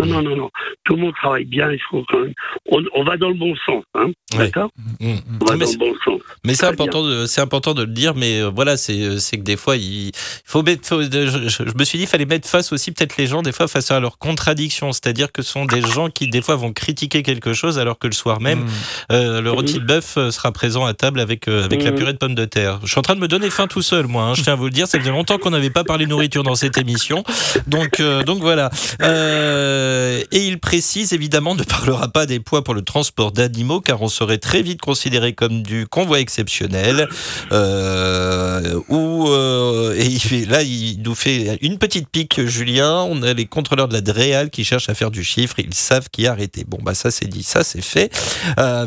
non 0.00 0.06
non 0.06 0.22
non 0.22 0.36
non. 0.36 0.50
Tout 0.84 0.96
le 0.96 1.02
monde 1.02 1.14
travaille 1.14 1.44
bien 1.44 1.70
il 1.72 1.80
faut 1.90 2.04
quand 2.08 2.20
même 2.20 2.32
on, 2.70 2.82
on 2.94 3.04
va 3.04 3.16
dans 3.16 3.28
le 3.28 3.34
bon 3.34 3.54
sens 3.66 3.84
hein. 3.94 4.10
D'accord 4.36 4.70
on 5.00 5.44
va 5.44 5.56
Mais 5.56 5.64
dans 5.66 5.72
le 5.72 5.78
bon 5.78 5.94
sens. 6.04 6.20
Mais 6.44 6.54
c'est 6.54 6.66
important, 6.66 7.02
de, 7.04 7.26
c'est 7.26 7.40
important 7.40 7.74
de 7.74 7.82
le 7.82 7.92
dire, 7.92 8.14
mais 8.14 8.40
euh, 8.40 8.50
voilà, 8.54 8.76
c'est, 8.76 9.00
euh, 9.02 9.18
c'est 9.18 9.36
que 9.38 9.42
des 9.42 9.56
fois, 9.56 9.76
il 9.76 10.12
faut 10.44 10.62
mettre, 10.62 10.86
faut- 10.86 11.02
je, 11.02 11.48
je- 11.48 11.62
me 11.78 11.84
suis 11.84 11.98
dit, 11.98 12.04
il 12.04 12.08
fallait 12.08 12.24
mettre 12.26 12.48
face 12.48 12.72
aussi 12.72 12.92
peut-être 12.92 13.16
les 13.16 13.26
gens, 13.26 13.42
des 13.42 13.52
fois, 13.52 13.66
face 13.68 13.90
à 13.90 13.98
leurs 14.00 14.18
contradictions. 14.18 14.92
C'est-à-dire 14.92 15.32
que 15.32 15.42
ce 15.42 15.50
sont 15.52 15.64
des 15.64 15.80
gens 15.82 16.08
qui, 16.08 16.28
des 16.28 16.42
fois, 16.42 16.54
vont 16.56 16.72
critiquer 16.72 17.22
quelque 17.22 17.52
chose, 17.52 17.78
alors 17.78 17.98
que 17.98 18.06
le 18.06 18.12
soir 18.12 18.40
même, 18.40 18.64
euh, 19.12 19.40
le 19.40 19.50
rôti 19.50 19.74
de 19.74 19.84
bœuf 19.84 20.16
euh, 20.18 20.30
sera 20.30 20.52
présent 20.52 20.84
à 20.84 20.94
table 20.94 21.20
avec, 21.20 21.48
euh, 21.48 21.64
avec 21.64 21.82
la 21.82 21.92
purée 21.92 22.12
de 22.12 22.18
pommes 22.18 22.34
de 22.36 22.44
terre. 22.44 22.78
Je 22.82 22.88
suis 22.88 22.98
en 22.98 23.02
train 23.02 23.14
de 23.16 23.20
me 23.20 23.28
donner 23.28 23.50
faim 23.50 23.66
tout 23.66 23.82
seul, 23.82 24.06
moi, 24.06 24.24
hein, 24.24 24.34
je 24.34 24.42
tiens 24.42 24.52
à 24.52 24.56
vous 24.66 24.70
le 24.70 24.74
dire. 24.74 24.88
Ça 24.88 24.98
faisait 24.98 25.10
longtemps 25.10 25.38
qu'on 25.38 25.50
n'avait 25.50 25.70
pas 25.70 25.84
parlé 25.84 26.06
nourriture 26.06 26.42
dans 26.42 26.56
cette 26.56 26.76
émission. 26.78 27.22
Donc, 27.66 28.00
euh, 28.00 28.22
donc 28.22 28.40
voilà. 28.40 28.70
Euh, 29.02 30.22
et 30.32 30.46
il 30.46 30.58
précise, 30.58 31.12
évidemment, 31.12 31.54
ne 31.54 31.62
parlera 31.62 32.08
pas 32.08 32.26
des 32.26 32.40
poids 32.40 32.64
pour 32.64 32.74
le 32.74 32.82
transport 32.82 33.32
d'animaux, 33.32 33.80
car 33.80 34.02
on 34.02 34.08
serait 34.08 34.38
très 34.38 34.62
vite 34.62 34.80
considéré 34.80 35.32
comme 35.32 35.62
du 35.62 35.86
convoi 35.86 36.20
exceptionnel. 36.20 37.08
Euh, 37.52 38.80
euh, 38.90 39.94
et 39.96 40.06
il 40.06 40.20
fait, 40.20 40.44
là, 40.46 40.62
il 40.62 41.00
nous 41.02 41.14
fait 41.14 41.58
une 41.60 41.78
petite 41.78 42.08
pique, 42.08 42.44
Julien. 42.44 43.02
On 43.08 43.22
a 43.22 43.32
les 43.32 43.46
contrôleurs 43.46 43.88
de 43.88 43.94
la 43.94 44.00
DREAL 44.00 44.50
qui 44.50 44.64
cherchent 44.64 44.88
à 44.88 44.94
faire 44.94 45.10
du 45.10 45.22
chiffre. 45.22 45.56
Ils 45.58 45.74
savent 45.74 46.08
qui 46.10 46.26
arrêter. 46.26 46.64
Bon, 46.66 46.78
bah, 46.82 46.94
ça, 46.94 47.10
c'est 47.10 47.28
dit. 47.28 47.42
Ça, 47.42 47.62
c'est 47.62 47.82
fait. 47.82 48.10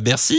Merci, 0.03 0.38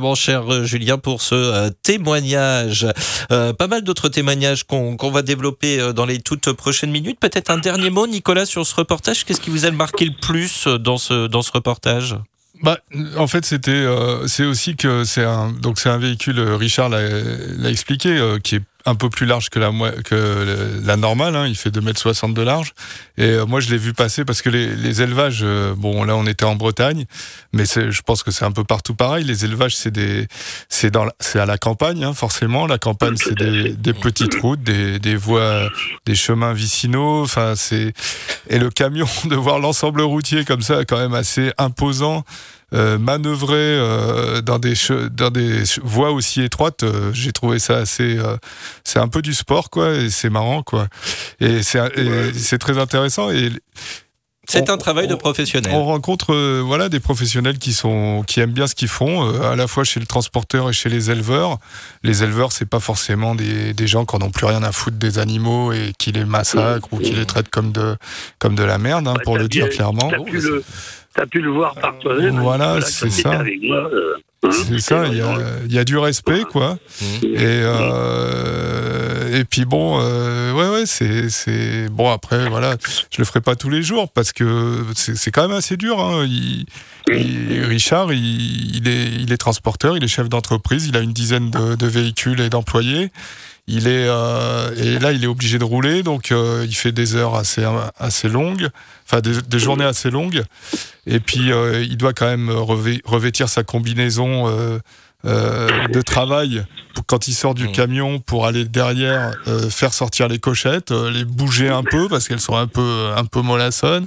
mon 0.00 0.14
cher 0.14 0.64
Julien, 0.64 0.98
pour 0.98 1.22
ce 1.22 1.70
témoignage. 1.82 2.86
Pas 3.28 3.66
mal 3.68 3.82
d'autres 3.82 4.08
témoignages 4.08 4.51
qu'on 4.64 5.10
va 5.10 5.22
développer 5.22 5.80
euh, 5.80 5.92
dans 5.92 6.06
les 6.06 6.20
toutes 6.20 6.52
prochaines 6.52 6.90
minutes. 6.90 7.18
Peut-être 7.20 7.50
un 7.50 7.58
dernier 7.58 7.90
mot, 7.90 8.06
Nicolas, 8.06 8.46
sur 8.46 8.66
ce 8.66 8.74
reportage. 8.74 9.24
Qu'est-ce 9.24 9.40
qui 9.40 9.50
vous 9.50 9.64
a 9.66 9.70
marqué 9.70 10.04
le 10.04 10.14
plus 10.20 10.66
euh, 10.66 10.78
dans 10.78 10.98
ce, 10.98 11.52
reportage? 11.52 12.16
Bah, 12.62 12.78
en 13.16 13.26
fait, 13.26 13.44
c'était, 13.44 13.70
euh, 13.72 14.26
c'est 14.28 14.44
aussi 14.44 14.76
que 14.76 15.04
c'est 15.04 15.24
un, 15.24 15.52
véhicule. 15.98 16.40
Richard 16.40 16.90
l'a, 16.90 17.70
expliqué, 17.70 18.36
qui 18.44 18.56
est 18.56 18.62
un 18.86 18.94
peu 18.94 19.10
plus 19.10 19.26
large 19.26 19.50
que 19.50 19.58
la 19.58 19.70
que 20.04 20.80
la 20.84 20.96
normale. 20.96 21.36
hein, 21.36 21.46
il 21.46 21.56
fait 21.56 21.70
2m60 21.70 22.32
de 22.34 22.42
large. 22.42 22.74
Et 23.16 23.24
euh, 23.24 23.46
moi, 23.46 23.60
je 23.60 23.70
l'ai 23.70 23.78
vu 23.78 23.92
passer 23.92 24.24
parce 24.24 24.42
que 24.42 24.50
les, 24.50 24.74
les 24.74 25.02
élevages, 25.02 25.40
euh, 25.42 25.74
bon, 25.76 26.04
là, 26.04 26.16
on 26.16 26.26
était 26.26 26.44
en 26.44 26.56
Bretagne, 26.56 27.04
mais 27.52 27.64
je 27.64 28.02
pense 28.02 28.22
que 28.22 28.30
c'est 28.30 28.44
un 28.44 28.52
peu 28.52 28.64
partout 28.64 28.94
pareil. 28.94 29.24
Les 29.24 29.44
élevages, 29.44 29.76
c'est 29.76 29.90
des, 29.90 30.26
c'est 30.68 30.90
dans, 30.90 31.06
c'est 31.20 31.38
à 31.40 31.46
la 31.46 31.58
campagne, 31.58 32.04
hein, 32.04 32.14
forcément. 32.14 32.66
La 32.66 32.78
campagne, 32.78 33.16
c'est 33.16 33.34
des, 33.34 33.70
des 33.70 33.94
petites 33.94 34.34
routes, 34.40 34.62
des, 34.62 34.98
des 34.98 35.16
voies, 35.16 35.68
des 36.06 36.14
chemins 36.14 36.52
vicinaux. 36.52 37.22
Enfin, 37.22 37.54
c'est 37.56 37.92
et 38.48 38.58
le 38.58 38.70
camion 38.70 39.06
de 39.24 39.36
voir 39.36 39.58
l'ensemble 39.58 40.02
routier 40.02 40.44
comme 40.44 40.62
ça, 40.62 40.84
quand 40.84 40.98
même 40.98 41.14
assez 41.14 41.52
imposant. 41.58 42.24
Euh, 42.74 42.98
manœuvrer 42.98 43.56
euh, 43.58 44.40
dans 44.40 44.58
des 44.58 44.74
dans 45.10 45.30
des 45.30 45.62
voies 45.82 46.10
aussi 46.10 46.40
étroites, 46.42 46.82
euh, 46.84 47.10
j'ai 47.12 47.32
trouvé 47.32 47.58
ça 47.58 47.76
assez. 47.76 48.18
c'est 48.84 48.98
un 48.98 49.08
peu 49.08 49.20
du 49.22 49.34
sport, 49.34 49.68
quoi, 49.70 49.90
et 49.94 50.08
c'est 50.10 50.30
marrant, 50.30 50.62
quoi. 50.62 50.86
Et 51.40 51.62
c'est 51.62 51.80
c'est 52.34 52.58
très 52.58 52.78
intéressant. 52.78 53.30
Et 53.30 53.50
C'est 54.48 54.70
un 54.70 54.76
travail 54.76 55.06
de 55.06 55.14
on- 55.14 55.18
professionnel. 55.18 55.70
on 55.74 55.84
rencontre 55.84 56.34
euh, 56.34 56.60
voilà 56.64 56.88
des 56.88 56.98
professionnels 56.98 57.58
qui 57.58 57.72
sont 57.72 58.24
qui 58.26 58.40
aiment 58.40 58.50
bien 58.52 58.66
ce 58.66 58.74
qu'ils 58.74 58.88
font, 58.88 59.24
euh, 59.28 59.52
à 59.52 59.56
la 59.56 59.66
fois 59.68 59.84
chez 59.84 60.00
le 60.00 60.06
transporteur 60.06 60.68
et 60.68 60.72
chez 60.72 60.88
les 60.88 61.10
éleveurs. 61.10 61.58
Les 62.02 62.22
éleveurs, 62.24 62.50
c'est 62.52 62.66
pas 62.68 62.80
forcément 62.80 63.34
des, 63.36 63.72
des 63.74 63.86
gens 63.86 64.04
qui 64.04 64.16
n'ont 64.18 64.30
plus 64.30 64.46
rien 64.46 64.62
à 64.64 64.72
foutre 64.72 64.96
des 64.96 65.18
animaux 65.18 65.72
et 65.72 65.92
qui 65.98 66.10
les 66.10 66.24
massacrent 66.24 66.88
ou 66.92 66.98
qui 66.98 67.12
les 67.12 67.24
traitent 67.26 67.50
comme 67.50 67.70
de 67.70 67.96
comme 68.40 68.56
de 68.56 68.64
la 68.64 68.78
merde, 68.78 69.06
hein, 69.06 69.14
pour 69.24 69.36
le 69.38 69.46
dire 69.46 69.68
clairement. 69.68 70.10
Le, 70.30 70.64
t'as 71.14 71.26
pu 71.26 71.40
le 71.40 71.50
voir 71.50 71.74
par 71.74 71.98
toi-même. 71.98 72.38
Voilà, 72.40 72.74
Nicolas, 72.74 72.86
c'est 72.86 73.10
ça. 73.10 73.32
Avec 73.32 73.62
moi, 73.62 73.88
euh, 73.92 74.14
hein, 74.44 74.50
C'est 74.52 74.80
ça, 74.80 75.06
il 75.06 75.16
y 75.16 75.20
a, 75.20 75.24
vraiment- 75.24 75.48
il 75.66 75.72
y 75.72 75.78
a 75.78 75.84
du 75.84 75.96
respect, 75.98 76.42
quoi. 76.50 76.78
Mmh. 77.00 77.04
Et, 77.24 77.62
euh, 78.36 79.38
et 79.40 79.44
puis 79.44 79.64
bon, 79.64 79.98
euh, 80.00 80.52
ouais, 80.52 80.68
ouais, 80.68 80.86
c'est, 80.86 81.28
c'est 81.30 81.88
bon. 81.90 82.10
Après, 82.10 82.48
voilà, 82.48 82.76
je 83.10 83.18
le 83.18 83.24
ferai 83.24 83.40
pas 83.40 83.56
tous 83.56 83.70
les 83.70 83.82
jours 83.82 84.10
parce 84.10 84.32
que 84.32 84.84
c'est, 84.94 85.30
quand 85.30 85.48
même 85.48 85.56
assez 85.56 85.76
dur. 85.76 86.00
Hein. 86.00 86.24
Il, 86.26 86.66
il- 87.08 87.64
Richard, 87.64 88.12
il, 88.12 88.76
il 88.76 88.88
est, 88.88 89.06
il 89.20 89.32
est 89.32 89.36
transporteur, 89.38 89.96
il 89.96 90.04
est 90.04 90.08
chef 90.08 90.28
d'entreprise, 90.28 90.86
il 90.86 90.96
a 90.96 91.00
une 91.00 91.12
dizaine 91.12 91.50
de, 91.50 91.74
de 91.74 91.86
véhicules 91.86 92.40
et 92.40 92.48
d'employés. 92.50 93.10
Il 93.74 93.88
est 93.88 94.06
euh, 94.06 94.74
et 94.76 94.98
là, 94.98 95.12
il 95.12 95.24
est 95.24 95.26
obligé 95.26 95.58
de 95.58 95.64
rouler, 95.64 96.02
donc 96.02 96.30
euh, 96.30 96.66
il 96.68 96.74
fait 96.74 96.92
des 96.92 97.16
heures 97.16 97.34
assez 97.34 98.28
longues, 98.28 98.68
enfin 99.06 99.22
des, 99.22 99.58
journées 99.58 99.86
assez 99.86 100.10
longues. 100.10 100.42
Et 101.06 101.20
puis 101.20 101.50
euh, 101.50 101.82
il 101.82 101.96
doit 101.96 102.12
quand 102.12 102.26
même 102.26 102.50
revê- 102.50 103.00
revêtir 103.06 103.48
sa 103.48 103.62
combinaison 103.62 104.46
de 105.24 106.02
travail 106.02 106.64
quand 107.06 107.26
il 107.28 107.32
sort 107.34 107.54
du 107.54 107.70
camion 107.70 108.18
pour 108.20 108.44
aller 108.46 108.64
derrière 108.64 109.32
euh, 109.46 109.70
faire 109.70 109.94
sortir 109.94 110.28
les 110.28 110.38
cochettes, 110.38 110.90
euh, 110.92 111.10
les 111.10 111.24
bouger 111.24 111.68
un 111.68 111.82
peu 111.82 112.08
parce 112.08 112.28
qu'elles 112.28 112.40
sont 112.40 112.56
un 112.56 112.66
peu 112.66 113.08
un 113.16 113.24
peu 113.24 113.40
mollassonnes. 113.40 114.06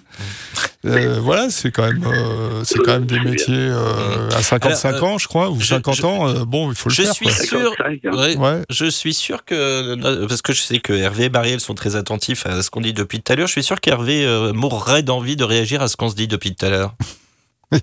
Euh, 0.85 1.19
voilà, 1.19 1.49
c'est 1.49 1.71
quand 1.71 1.83
même 1.83 2.03
euh, 2.05 2.63
c'est 2.63 2.77
quand 2.79 2.91
même 2.93 3.05
des 3.05 3.19
métiers 3.19 3.55
euh, 3.55 4.29
à 4.35 4.43
55 4.43 4.89
Alors, 4.89 5.03
euh, 5.03 5.07
ans, 5.13 5.17
je 5.17 5.27
crois, 5.27 5.49
ou 5.49 5.59
je- 5.59 5.65
50 5.67 5.95
je- 5.95 6.05
ans. 6.05 6.27
euh, 6.29 6.45
bon, 6.45 6.69
il 6.69 6.75
faut 6.75 6.89
le 6.89 6.95
Je 6.95 7.03
faire. 7.03 7.13
suis 7.13 7.25
quoi. 7.25 7.33
sûr, 7.33 7.73
55, 7.77 7.99
hein. 8.05 8.17
ouais, 8.17 8.35
Ouais. 8.37 8.61
je 8.69 8.85
suis 8.85 9.13
sûr 9.15 9.43
que 9.45 9.55
euh, 9.55 10.27
parce 10.27 10.41
que 10.43 10.53
je 10.53 10.61
sais 10.61 10.79
que 10.79 10.93
Hervé 10.93 11.23
et 11.25 11.29
Marielle 11.29 11.59
sont 11.59 11.73
très 11.75 11.95
attentifs 11.95 12.45
à 12.45 12.61
ce 12.61 12.69
qu'on 12.69 12.81
dit 12.81 12.93
depuis 12.93 13.19
tout 13.21 13.31
à 13.33 13.35
l'heure. 13.35 13.47
Je 13.47 13.53
suis 13.53 13.63
sûr 13.63 13.81
qu'Hervé 13.81 14.25
euh, 14.25 14.53
mourrait 14.53 15.01
d'envie 15.01 15.35
de 15.35 15.43
réagir 15.43 15.81
à 15.81 15.87
ce 15.87 15.95
qu'on 15.97 16.09
se 16.09 16.15
dit 16.15 16.27
depuis 16.27 16.53
tout 16.55 16.65
à 16.65 16.69
l'heure. 16.69 16.93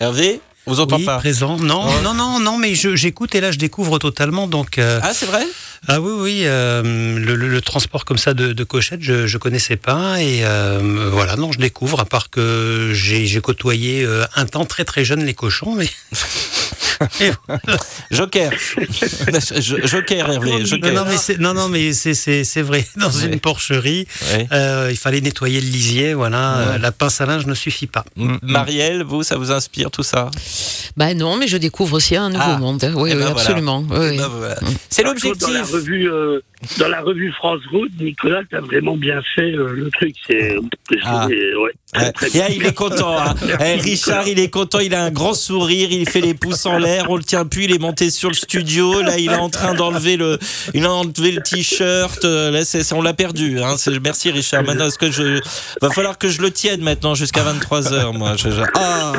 Hervé, 0.00 0.40
on 0.68 0.74
vous 0.74 0.80
entend 0.80 0.96
Oui, 0.96 1.04
pas 1.04 1.18
présent. 1.18 1.56
Non, 1.56 1.86
Ouais. 1.86 2.02
non, 2.04 2.14
non, 2.14 2.38
non, 2.40 2.58
mais 2.58 2.74
j'écoute 2.74 3.34
et 3.34 3.40
là 3.40 3.50
je 3.52 3.58
découvre 3.58 3.98
totalement. 3.98 4.46
Donc, 4.46 4.78
euh, 4.78 5.00
Ah, 5.02 5.12
c'est 5.14 5.26
vrai? 5.26 5.44
ah 5.88 6.00
oui, 6.00 6.12
oui, 6.16 6.42
euh, 6.44 6.82
le, 7.18 7.34
le- 7.36 7.48
le 7.48 7.60
transport 7.60 8.04
comme 8.04 8.18
ça 8.18 8.34
de, 8.34 8.52
de 8.52 8.64
cochettes, 8.64 9.02
je, 9.02 9.26
je 9.26 9.38
connaissais 9.38 9.76
pas 9.76 10.20
et 10.22 10.40
euh, 10.44 11.08
voilà, 11.12 11.36
non, 11.36 11.52
je 11.52 11.58
découvre. 11.58 12.00
À 12.00 12.04
part 12.04 12.30
que 12.30 12.90
j'ai 12.94 13.40
côtoyé 13.40 14.06
un 14.36 14.44
temps 14.46 14.64
très 14.66 14.84
très 14.84 15.04
jeune 15.04 15.24
les 15.24 15.34
cochons, 15.34 15.74
mais. 15.74 15.88
Joker. 18.10 18.50
Jo- 19.60 19.78
Joker, 19.86 20.30
Hervé. 20.30 20.64
Joker. 20.64 20.92
non, 20.92 21.00
non, 21.04 21.10
mais 21.10 21.16
c'est 21.16 21.38
non, 21.38 21.54
non, 21.54 21.68
mais 21.68 21.92
c'est 21.92 22.14
c'est 22.14 22.44
c'est 22.44 22.62
vrai. 22.62 22.86
Dans 22.96 23.08
Ouais. 23.10 23.26
une 23.32 23.40
porcherie, 23.40 24.06
Ouais. 24.32 24.46
euh, 24.52 24.88
il 24.90 24.96
fallait 24.96 25.20
nettoyer 25.20 25.60
le 25.60 25.66
lisier. 25.68 26.14
Voilà, 26.14 26.76
la 26.80 26.92
pince 26.92 27.20
à 27.20 27.26
linge 27.26 27.46
ne 27.46 27.54
suffit 27.54 27.86
pas. 27.86 28.04
M- 28.18 28.38
Marielle, 28.42 29.02
vous, 29.04 29.22
ça 29.22 29.36
vous 29.36 29.50
inspire 29.50 29.90
tout 29.90 30.02
ça? 30.02 30.30
Ben 30.96 31.16
non, 31.16 31.36
mais 31.36 31.48
je 31.48 31.56
découvre 31.56 31.94
aussi 31.96 32.16
un 32.16 32.30
nouveau 32.30 32.42
Ah. 32.46 32.58
monde. 32.58 32.82
Oui, 32.82 32.90
Eh 32.90 32.94
oui, 32.96 33.10
ben 33.10 33.16
voilà. 33.18 33.30
absolument. 33.32 33.84
Oui, 33.90 34.10
Eh 34.14 34.16
ben 34.18 34.28
voilà. 34.28 34.56
C'est 34.90 35.02
Dans 35.02 35.08
la 35.08 35.14
l'objectif. 35.14 35.72
revue, 35.72 36.10
euh, 36.10 36.40
dans 36.78 36.88
la 36.88 37.00
revue 37.00 37.32
France 37.32 37.60
Route, 37.70 37.90
Nicolas, 38.00 38.40
t'as 38.50 38.60
vraiment 38.60 38.96
bien 38.96 39.20
fait 39.34 39.52
euh, 39.52 39.72
le 39.72 39.90
truc. 39.90 40.14
C'est, 40.26 40.56
Ah. 41.04 41.20
trouvais, 41.20 41.54
ouais, 41.54 41.70
très, 41.92 42.04
Ouais. 42.06 42.12
très 42.12 42.30
bien. 42.30 42.44
ah, 42.48 42.52
il 42.52 42.66
est 42.66 42.74
content. 42.74 43.16
hein. 43.18 43.34
Eh, 43.60 43.74
Richard, 43.80 44.26
il 44.28 44.38
est 44.38 44.50
content. 44.50 44.78
Il 44.80 44.94
a 44.94 45.02
un 45.04 45.10
grand 45.10 45.34
sourire. 45.34 45.88
Il 45.92 46.08
fait 46.08 46.20
les 46.20 46.34
pouces 46.34 46.66
en 46.66 46.78
l'air. 46.78 47.06
On 47.10 47.16
le 47.16 47.22
tient 47.24 47.44
plus. 47.44 47.64
Il 47.64 47.72
est 47.74 47.78
monté 47.78 48.10
sur 48.10 48.28
le 48.28 48.34
studio. 48.34 49.02
Là, 49.02 49.18
il 49.18 49.30
est 49.30 49.34
en 49.36 49.50
train 49.50 49.74
d'enlever 49.74 50.16
le, 50.16 50.38
il 50.74 50.84
a 50.84 50.92
enlevé 50.92 51.32
le 51.32 51.42
t-shirt. 51.42 52.24
Euh, 52.24 52.50
Là, 52.50 52.60
on 52.94 53.02
l'a 53.02 53.14
perdu. 53.14 53.60
Hein. 53.60 53.76
Merci, 54.02 54.30
Richard. 54.30 54.64
Maintenant, 54.64 54.86
est-ce 54.86 54.98
que 54.98 55.10
je, 55.10 55.40
va 55.80 55.90
falloir 55.90 56.18
que 56.18 56.28
je 56.28 56.40
le 56.42 56.50
tienne 56.50 56.80
maintenant 56.82 57.14
jusqu'à 57.14 57.42
23 57.42 57.82
h 57.82 58.16
moi. 58.16 58.34
Je- 58.36 58.50
je- 58.50 58.62
Ah. 58.74 59.12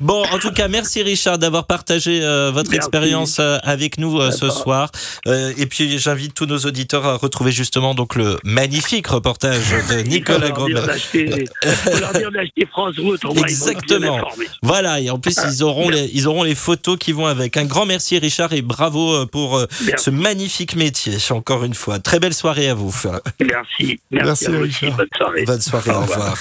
Bon, 0.00 0.22
en 0.32 0.38
tout 0.38 0.50
cas, 0.52 0.68
merci, 0.68 1.02
Richard, 1.02 1.38
d'avoir 1.38 1.66
partagé 1.66 2.20
euh, 2.22 2.50
votre 2.52 2.70
Merci. 2.70 2.76
expérience 2.88 3.36
euh, 3.40 3.58
avec 3.62 3.98
nous 3.98 4.20
ce 4.30 4.50
soir. 4.50 4.90
Et 5.26 5.66
puis, 5.66 5.98
j'invite 5.98 6.34
tous 6.34 6.46
nos 6.46 6.65
auditeurs 6.66 7.06
à 7.06 7.16
retrouver 7.16 7.52
justement 7.52 7.94
donc 7.94 8.14
le 8.14 8.36
magnifique 8.44 9.06
reportage 9.06 9.62
de 9.90 10.02
Nicolas 10.02 10.50
d'acheter- 10.50 11.46
faut 11.62 11.98
leur 11.98 12.12
dire 12.12 12.30
d'acheter 12.30 12.66
France 12.70 12.94
Route. 12.98 13.20
Exactement. 13.38 14.18
Voilà, 14.62 15.00
et 15.00 15.10
en 15.10 15.18
plus 15.18 15.36
ils 15.48 15.62
auront 15.62 15.88
les, 15.88 16.10
ils 16.12 16.26
auront 16.28 16.42
les 16.42 16.54
photos 16.54 16.98
qui 16.98 17.12
vont 17.12 17.26
avec. 17.26 17.56
Un 17.56 17.64
grand 17.64 17.86
merci 17.86 18.18
Richard 18.18 18.52
et 18.52 18.62
bravo 18.62 19.12
euh, 19.14 19.26
pour 19.26 19.56
euh, 19.56 19.66
Merci. 19.86 20.04
ce 20.04 20.10
magnifique 20.10 20.76
métier. 20.76 21.14
Encore 21.30 21.64
une 21.64 21.74
fois, 21.74 21.98
très 21.98 22.18
belle 22.20 22.34
soirée 22.34 22.68
à 22.68 22.74
vous. 22.74 22.94
Merci. 23.40 23.50
Merci, 23.80 23.98
Merci, 24.10 24.46
à 24.46 24.50
vous 24.50 24.64
aussi. 24.64 24.86
Bonne 24.90 25.06
soirée. 25.16 25.44
Bonne 25.44 25.60
soirée, 25.60 25.90
au 25.90 26.00
revoir. 26.00 26.36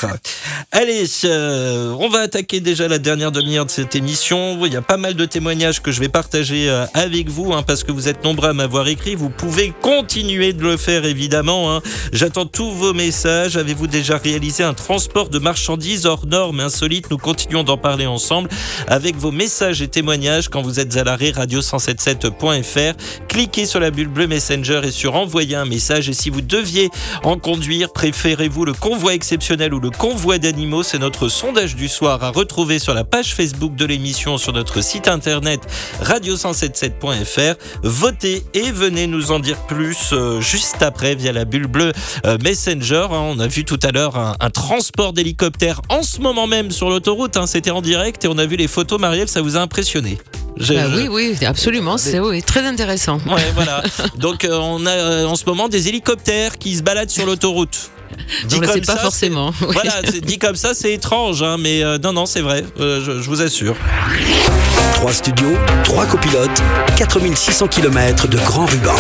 Allez, 0.72 1.06
euh, 1.26 1.96
on 2.00 2.10
va 2.10 2.20
attaquer 2.22 2.60
déjà 2.60 2.88
la 2.88 2.98
dernière 3.00 3.32
demi-heure 3.32 3.66
de 3.66 3.72
cette 3.72 3.96
émission. 3.96 4.66
Il 4.66 4.74
y 4.74 4.78
a 4.78 4.82
pas 4.82 4.98
mal 4.98 5.14
de 5.16 5.26
témoignages 5.26 5.82
que 5.82 5.92
je 5.92 6.00
vais 6.00 6.10
partager 6.10 6.70
euh, 6.70 6.86
avec 6.94 7.30
vous, 7.30 7.54
hein, 7.54 7.64
parce 7.64 7.84
que 7.84 7.92
vous 7.92 8.08
êtes 8.08 8.24
nombreux 8.24 8.50
à 8.50 8.54
m'avoir 8.54 8.88
écrit. 8.88 9.16
Vous 9.16 9.30
pouvez 9.30 9.74
continuer 9.82 10.15
de 10.24 10.62
le 10.62 10.78
faire, 10.78 11.04
évidemment. 11.04 11.76
hein. 11.76 11.82
J'attends 12.14 12.46
tous 12.46 12.72
vos 12.72 12.94
messages. 12.94 13.58
Avez-vous 13.58 13.88
déjà 13.88 14.18
réalisé 14.18 14.64
un 14.64 14.74
transport 14.74 15.28
de 15.28 15.40
marchandises 15.40 16.06
hors 16.06 16.26
normes, 16.26 16.62
insolite 16.62 17.12
Nous 17.12 17.18
continuons 17.18 17.64
d'en 17.64 17.76
parler 17.78 18.06
ensemble 18.06 18.50
avec 18.88 19.18
vos 19.18 19.32
messages 19.32 19.82
et 19.82 19.90
témoignages 19.90 20.48
quand 20.48 20.62
vous 20.62 20.80
êtes 20.80 20.96
à 20.96 21.04
l'arrêt 21.04 21.32
radio177.fr. 21.32 22.94
Cliquez 23.28 23.66
sur 23.66 23.82
la 23.82 23.92
bulle 23.92 24.08
bleue 24.08 24.28
Messenger 24.28 24.82
et 24.86 24.92
sur 24.92 25.16
envoyer 25.16 25.58
un 25.58 25.66
message. 25.66 26.08
Et 26.08 26.14
si 26.14 26.30
vous 26.30 26.42
deviez 26.42 26.90
en 27.24 27.38
conduire, 27.38 27.92
préférez-vous 27.92 28.64
le 28.64 28.74
convoi 28.74 29.14
exceptionnel 29.16 29.74
ou 29.74 29.82
le 29.82 29.90
convoi 29.90 30.38
d'animaux? 30.38 30.84
C'est 30.84 31.00
notre 31.00 31.28
sondage 31.28 31.76
du 31.76 31.90
soir 31.90 32.24
à 32.24 32.30
retrouver 32.30 32.80
sur 32.80 32.94
la 32.94 33.04
page 33.04 33.36
Facebook 33.36 33.76
de 33.76 33.86
l'émission 33.86 34.38
sur 34.38 34.54
notre 34.54 34.80
site 34.80 35.10
internet 35.10 35.60
radio177.fr. 36.04 37.56
Votez 37.84 38.44
et 38.54 38.72
venez 38.72 39.08
nous 39.08 39.32
en 39.34 39.40
dire 39.40 39.58
plus 39.68 40.05
euh, 40.14 40.42
juste 40.42 40.82
après 40.82 41.16
via 41.16 41.32
la 41.32 41.46
bulle 41.46 41.68
bleue 41.68 41.92
euh, 42.26 42.38
Messenger. 42.44 43.08
hein. 43.12 43.22
On 43.36 43.40
a 43.40 43.48
vu 43.48 43.66
tout 43.66 43.80
à 43.84 43.92
l'heure 43.92 44.18
un, 44.18 44.36
un 44.40 44.50
transport 44.50 45.14
d'hélicoptère 45.14 45.82
en 45.90 46.04
ce 46.04 46.20
moment 46.22 46.48
même 46.48 46.72
sur 46.72 46.90
l'autoroute. 46.90 47.38
hein. 47.38 47.48
C'était 47.48 47.72
en 47.72 47.82
direct 47.82 48.26
et 48.26 48.28
on 48.28 48.38
a 48.38 48.46
vu 48.46 48.56
les 48.56 48.68
photos. 48.68 49.00
Marielle, 49.00 49.28
ça 49.28 49.42
vous 49.42 49.58
a 49.58 49.60
impressionné? 49.60 50.18
Bah 50.58 50.74
oui, 50.96 51.08
oui, 51.12 51.36
absolument. 51.46 51.98
C'est 51.98 52.20
oui, 52.20 52.42
très 52.42 52.66
intéressant. 52.66 53.18
Ouais, 53.28 53.52
voilà. 53.56 53.84
Donc 54.18 54.46
euh, 54.46 54.58
on 54.62 54.86
a 54.86 54.90
euh, 54.92 55.26
en 55.26 55.36
ce 55.36 55.44
moment 55.46 55.68
des 55.68 55.90
hélicoptères 55.90 56.58
qui 56.58 56.76
se 56.76 56.82
baladent 56.84 57.10
sur 57.10 57.26
l'autoroute. 57.26 57.90
Dit 58.48 58.62
comme 58.62 58.80
pas 58.82 58.94
ça, 58.96 59.00
forcément. 59.00 59.52
oui. 59.62 59.68
Voilà, 59.74 60.02
dit 60.02 60.38
comme 60.38 60.56
ça, 60.56 60.74
c'est 60.74 60.94
étrange, 60.94 61.42
hein, 61.44 61.58
mais 61.60 61.84
euh, 61.84 61.98
non, 61.98 62.14
non, 62.14 62.26
c'est 62.26 62.40
vrai. 62.40 62.64
euh, 62.80 63.04
je, 63.04 63.22
je 63.22 63.28
vous 63.30 63.42
assure. 63.42 63.76
Trois 64.94 65.12
studios, 65.12 65.58
trois 65.84 66.06
copilotes, 66.06 66.62
4600 66.96 67.68
km 67.68 68.28
de 68.30 68.38
grand 68.38 68.66
ruban. 68.66 68.96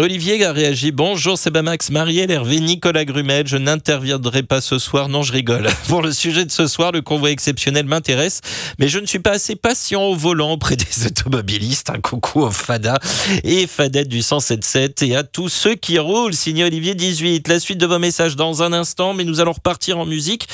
Olivier 0.00 0.44
a 0.44 0.52
réagi. 0.52 0.92
Bonjour, 0.92 1.36
c'est 1.36 1.50
Bamax, 1.50 1.90
Marielle, 1.90 2.30
Hervé, 2.30 2.60
Nicolas 2.60 3.04
Grumel. 3.04 3.46
Je 3.46 3.56
n'interviendrai 3.56 4.42
pas 4.42 4.60
ce 4.60 4.78
soir. 4.78 5.08
Non, 5.08 5.22
je 5.22 5.32
rigole. 5.32 5.68
Pour 5.88 6.02
le 6.02 6.12
sujet 6.12 6.44
de 6.44 6.50
ce 6.50 6.66
soir, 6.66 6.92
le 6.92 7.02
convoi 7.02 7.30
exceptionnel 7.30 7.86
m'intéresse, 7.86 8.40
mais 8.78 8.88
je 8.88 8.98
ne 8.98 9.06
suis 9.06 9.18
pas 9.18 9.32
assez 9.32 9.56
patient 9.56 10.02
au 10.02 10.14
volant 10.14 10.52
auprès 10.52 10.76
des 10.76 11.06
automobilistes. 11.06 11.90
Un 11.90 12.00
coucou 12.00 12.42
au 12.42 12.50
Fada 12.50 12.98
et 13.44 13.66
Fadette 13.66 14.08
du 14.08 14.22
177 14.22 15.02
et 15.02 15.16
à 15.16 15.24
tous 15.24 15.48
ceux 15.48 15.74
qui 15.74 15.98
roulent. 15.98 16.34
Signé 16.34 16.64
Olivier 16.64 16.94
18. 16.94 17.48
La 17.48 17.60
suite 17.60 17.78
de 17.78 17.86
vos 17.86 17.98
messages 17.98 18.36
dans 18.36 18.62
un 18.62 18.72
instant, 18.72 19.14
mais 19.14 19.24
nous 19.24 19.40
allons 19.40 19.52
repartir 19.52 19.98
en 19.98 20.06
musique. 20.06 20.48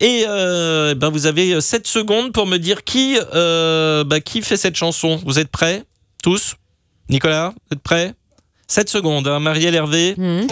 Et 0.00 0.24
euh, 0.28 0.94
ben 0.94 1.10
vous 1.10 1.26
avez 1.26 1.60
7 1.60 1.86
secondes 1.86 2.32
pour 2.32 2.46
me 2.46 2.58
dire 2.58 2.84
qui, 2.84 3.18
euh, 3.34 4.04
bah, 4.04 4.20
qui 4.20 4.42
fait 4.42 4.56
cette 4.56 4.76
chanson. 4.76 5.20
Vous 5.24 5.38
êtes 5.38 5.50
prêts? 5.50 5.84
Tous? 6.22 6.54
Nicolas, 7.08 7.52
vous 7.70 7.76
êtes 7.76 7.82
prêts? 7.82 8.14
7 8.68 8.88
secondes, 8.88 9.26
hein, 9.28 9.40
Marielle 9.40 9.74
Hervé. 9.74 10.14
Mhm. 10.16 10.46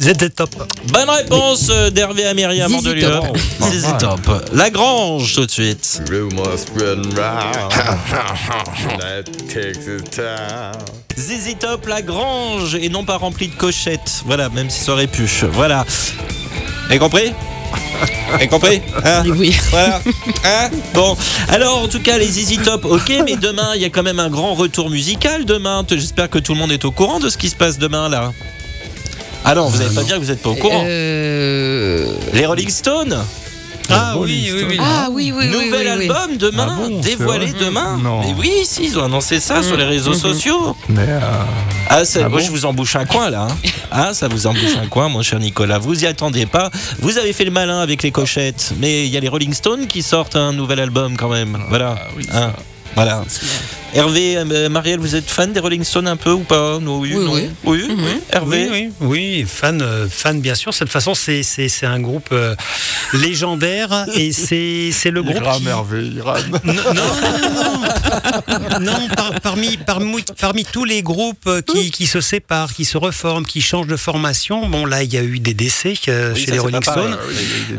ZZ 0.00 0.30
Top. 0.34 0.50
Bonne 0.92 1.10
réponse 1.10 1.68
euh, 1.70 1.90
d'Hervé 1.90 2.24
à 2.24 2.32
Myriam 2.32 2.70
Zizi 2.70 2.76
Mandelieu. 2.84 3.10
Top. 3.10 3.36
Zizi 3.70 3.92
Top. 3.98 4.20
Lagrange 4.52 5.34
tout 5.34 5.44
de 5.44 5.50
suite. 5.50 6.02
Zizi 11.18 11.56
Top, 11.56 11.86
Lagrange 11.86 12.76
et 12.76 12.88
non 12.88 13.04
pas 13.04 13.16
rempli 13.16 13.48
de 13.48 13.54
cochettes. 13.54 14.22
Voilà, 14.24 14.48
même 14.50 14.70
si 14.70 14.84
ça 14.84 14.92
aurait 14.92 15.08
pu. 15.08 15.28
Voilà. 15.52 15.84
Avez 16.88 16.98
compris 17.00 17.32
Avez 18.32 18.46
compris 18.46 18.80
Hein 19.04 19.24
Oui. 19.26 19.56
Voilà. 19.70 20.00
Hein 20.44 20.70
bon. 20.94 21.16
Alors, 21.48 21.82
en 21.82 21.88
tout 21.88 22.00
cas, 22.00 22.18
les 22.18 22.26
Zizi 22.26 22.58
Top, 22.58 22.84
ok, 22.84 23.12
mais 23.24 23.34
demain, 23.36 23.72
il 23.74 23.82
y 23.82 23.84
a 23.84 23.90
quand 23.90 24.04
même 24.04 24.20
un 24.20 24.30
grand 24.30 24.54
retour 24.54 24.90
musical 24.90 25.44
demain. 25.44 25.84
J'espère 25.90 26.30
que 26.30 26.38
tout 26.38 26.52
le 26.54 26.58
monde 26.60 26.70
est 26.70 26.84
au 26.84 26.92
courant 26.92 27.18
de 27.18 27.28
ce 27.28 27.36
qui 27.36 27.48
se 27.48 27.56
passe 27.56 27.78
demain, 27.78 28.08
là. 28.08 28.32
Ah 29.50 29.54
non, 29.54 29.68
vous 29.68 29.78
n'allez 29.78 29.94
pas 29.94 30.02
dire 30.02 30.16
que 30.16 30.20
vous 30.20 30.26
n'êtes 30.30 30.42
pas 30.42 30.50
au 30.50 30.54
courant. 30.56 30.82
Euh, 30.86 32.06
Les 32.34 32.44
Rolling 32.44 32.68
Stones 32.68 33.16
Ah 33.88 34.14
oui, 34.18 34.50
oui, 34.52 34.64
oui. 34.68 34.78
Ah 34.78 35.08
oui, 35.10 35.32
oui, 35.34 35.46
oui. 35.46 35.46
Nouvel 35.48 35.86
oui, 35.86 35.94
oui. 36.00 36.10
album 36.10 36.36
demain, 36.36 36.66
Ah 36.70 36.76
bon, 36.88 37.00
dévoilé 37.00 37.52
demain. 37.58 37.98
Non. 38.02 38.20
Mais 38.20 38.34
oui, 38.38 38.50
si, 38.64 38.84
ils 38.84 38.98
ont 38.98 39.04
annoncé 39.04 39.40
ça 39.40 39.62
sur 39.62 39.78
les 39.78 39.84
réseaux 39.84 40.12
sociaux. 40.12 40.76
Mais 40.90 41.00
euh, 41.08 41.20
Ah, 41.88 42.04
ça, 42.04 42.20
Ah 42.24 42.28
moi, 42.28 42.40
bon 42.40 42.44
je 42.44 42.50
vous 42.50 42.66
embouche 42.66 42.96
un 42.96 43.06
coin 43.06 43.30
là. 43.30 43.48
hein. 43.50 43.56
Ah, 43.90 44.12
ça 44.12 44.28
vous 44.28 44.46
embouche 44.46 44.76
un 44.82 44.86
coin, 44.86 45.08
mon 45.08 45.22
cher 45.22 45.38
Nicolas. 45.38 45.78
Vous 45.78 46.04
y 46.04 46.06
attendez 46.06 46.44
pas. 46.44 46.70
Vous 47.00 47.16
avez 47.16 47.32
fait 47.32 47.46
le 47.46 47.50
malin 47.50 47.80
avec 47.80 48.02
les 48.02 48.10
cochettes, 48.10 48.74
mais 48.78 49.06
il 49.06 49.10
y 49.10 49.16
a 49.16 49.20
les 49.20 49.28
Rolling 49.28 49.54
Stones 49.54 49.86
qui 49.86 50.02
sortent 50.02 50.36
un 50.36 50.52
nouvel 50.52 50.78
album 50.80 51.16
quand 51.16 51.30
même. 51.30 51.56
Voilà. 51.70 51.94
ah 51.98 52.08
oui, 52.14 52.26
Hein, 52.34 52.52
voilà. 52.94 53.24
Hervé, 53.94 54.36
euh, 54.36 54.68
Marielle, 54.68 55.00
vous 55.00 55.14
êtes 55.16 55.28
fan 55.28 55.52
des 55.52 55.60
Rolling 55.60 55.82
Stones 55.82 56.06
un 56.06 56.16
peu 56.16 56.30
ou 56.32 56.40
pas? 56.40 56.78
Non, 56.78 56.98
oui, 56.98 57.12
Oui, 57.16 57.24
non. 57.24 57.32
oui. 57.32 57.48
oui, 57.64 57.88
Mhm. 57.88 58.04
oui. 58.04 58.20
Hervé? 58.30 58.68
Oui, 58.70 58.90
oui, 59.00 59.06
oui, 59.40 59.44
fan, 59.48 59.80
euh, 59.82 60.06
fan 60.10 60.40
bien 60.40 60.54
sûr. 60.54 60.72
De 60.72 60.76
toute 60.76 60.90
façon, 60.90 61.14
c'est 61.14 61.42
c'est 61.42 61.68
c'est 61.68 61.86
un 61.86 61.98
groupe 62.00 62.28
euh, 62.32 62.54
légendaire 63.14 64.04
et 64.14 64.32
c'est 64.32 64.90
c'est 64.92 65.10
le 65.10 65.22
il 65.22 65.30
groupe. 65.32 65.42
rame 65.44 65.62
qui- 65.62 65.68
Hervé, 65.68 66.02
il 66.04 66.20
rame. 66.20 66.42
Non, 66.64 66.74
non, 66.74 66.94
non, 66.94 67.54
non. 67.54 68.80
Non, 68.80 69.08
par- 69.16 69.40
parmi, 69.40 69.76
parmi, 69.78 70.22
parmi 70.38 70.64
tous 70.64 70.84
les 70.84 71.02
groupes 71.02 71.48
qui, 71.66 71.90
qui 71.90 72.06
se 72.06 72.20
séparent, 72.20 72.72
qui 72.74 72.84
se 72.84 72.98
reforment, 72.98 73.44
qui 73.46 73.60
changent 73.60 73.86
de 73.86 73.96
formation, 73.96 74.68
bon 74.68 74.84
là 74.86 75.02
il 75.02 75.12
y 75.12 75.16
a 75.16 75.22
eu 75.22 75.38
des 75.40 75.54
décès 75.54 75.94
euh, 76.08 76.32
Oui, 76.34 76.40
chez 76.40 76.46
ça, 76.46 76.52
les 76.52 76.58
Rolling. 76.58 76.82
Stones. 76.82 77.16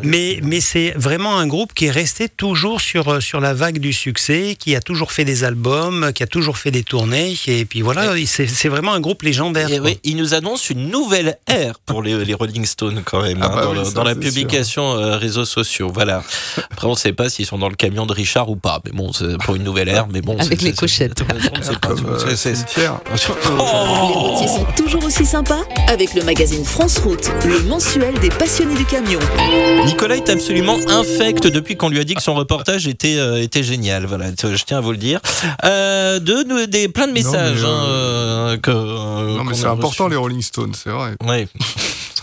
Il 0.01 0.09
Mais, 0.09 0.39
mais 0.43 0.59
c'est 0.59 0.93
vraiment 0.95 1.37
un 1.37 1.47
groupe 1.47 1.73
qui 1.73 1.85
est 1.85 1.91
resté 1.91 2.29
toujours 2.29 2.81
sur, 2.81 3.21
sur 3.21 3.39
la 3.39 3.53
vague 3.53 3.79
du 3.79 3.93
succès, 3.93 4.55
qui 4.59 4.75
a 4.75 4.81
toujours 4.81 5.11
fait 5.11 5.25
des 5.25 5.43
albums, 5.43 5.98
qui 6.13 6.23
a 6.23 6.27
toujours 6.27 6.57
fait 6.57 6.71
des 6.71 6.83
tournées. 6.83 7.35
Et 7.47 7.65
puis 7.65 7.81
voilà, 7.81 8.13
c'est 8.25 8.47
c'est 8.47 8.69
vraiment 8.69 8.93
un 8.93 8.99
groupe 8.99 9.21
légendaire. 9.23 9.71
Et 9.71 9.77
quoi. 9.79 9.87
oui, 9.89 9.99
il 10.03 10.17
nous 10.17 10.33
annonce 10.33 10.69
une 10.69 10.89
nouvelle 10.89 11.37
ère 11.47 11.79
pour 11.85 12.01
les, 12.03 12.25
les 12.25 12.33
Rolling 12.33 12.65
Stones 12.65 13.01
quand 13.05 13.21
même, 13.21 13.39
Ah 13.41 13.45
hein, 13.45 13.51
bah 13.55 13.61
dans, 13.63 13.71
oui, 13.71 13.77
le- 13.79 13.85
ça, 13.85 13.91
dans 13.91 14.03
la 14.03 14.15
publication 14.15 14.93
euh, 14.97 15.17
réseaux 15.17 15.45
sociaux. 15.45 15.91
Voilà. 15.93 16.23
Après, 16.71 16.87
on 16.87 16.91
ne 16.91 16.95
sait 16.97 17.13
pas 17.13 17.29
s'ils 17.29 17.45
sont 17.45 17.57
dans 17.57 17.69
le 17.69 17.75
camion 17.75 18.05
de 18.05 18.13
Richard 18.13 18.49
ou 18.49 18.55
pas. 18.55 18.79
Mais 18.85 18.91
bon, 18.91 19.11
c'est 19.13 19.37
pour 19.39 19.55
une 19.55 19.63
nouvelle 19.63 19.89
ère. 19.89 20.07
Mais 20.11 20.21
bon, 20.21 20.37
Avec 20.37 20.61
les. 20.61 20.73
Comme 20.73 20.87
euh, 22.07 22.35
cimetière. 22.35 22.99
Les 23.09 24.15
routiers 24.15 24.47
sont 24.47 24.65
toujours 24.77 25.03
aussi 25.03 25.25
sympas 25.25 25.61
avec 25.87 26.13
le 26.13 26.23
magazine 26.23 26.63
France 26.65 26.97
Route, 26.99 27.29
le 27.45 27.59
mensuel 27.63 28.17
des 28.19 28.29
passionnés 28.29 28.75
du 28.75 28.85
camion. 28.85 29.19
Nicolas 29.85 30.15
est 30.15 30.29
absolument 30.29 30.77
infect 30.87 31.47
depuis 31.47 31.75
qu'on 31.75 31.89
lui 31.89 31.99
a 31.99 32.03
dit 32.03 32.15
que 32.15 32.21
son 32.21 32.33
reportage 32.35 32.87
était, 32.87 33.17
euh, 33.17 33.41
était 33.41 33.63
génial. 33.63 34.05
Voilà, 34.05 34.27
je 34.41 34.63
tiens 34.63 34.77
à 34.77 34.81
vous 34.81 34.91
le 34.91 34.97
dire. 34.97 35.19
Euh, 35.63 35.88
de, 36.19 36.43
nous- 36.47 36.65
des, 36.65 36.87
plein 36.89 37.07
de 37.07 37.11
messages. 37.13 37.61
mais, 37.61 37.67
hein, 37.67 37.83
euh, 37.87 38.53
euh, 38.53 38.57
que, 38.57 38.71
euh, 38.71 39.37
Non, 39.37 39.43
mais 39.43 39.51
qu'on 39.51 39.57
c'est 39.57 39.65
important 39.67 40.07
les 40.07 40.15
Rolling 40.15 40.41
Stones, 40.41 40.73
c'est 40.75 40.89
vrai. 40.89 41.15
Oui. 41.25 41.47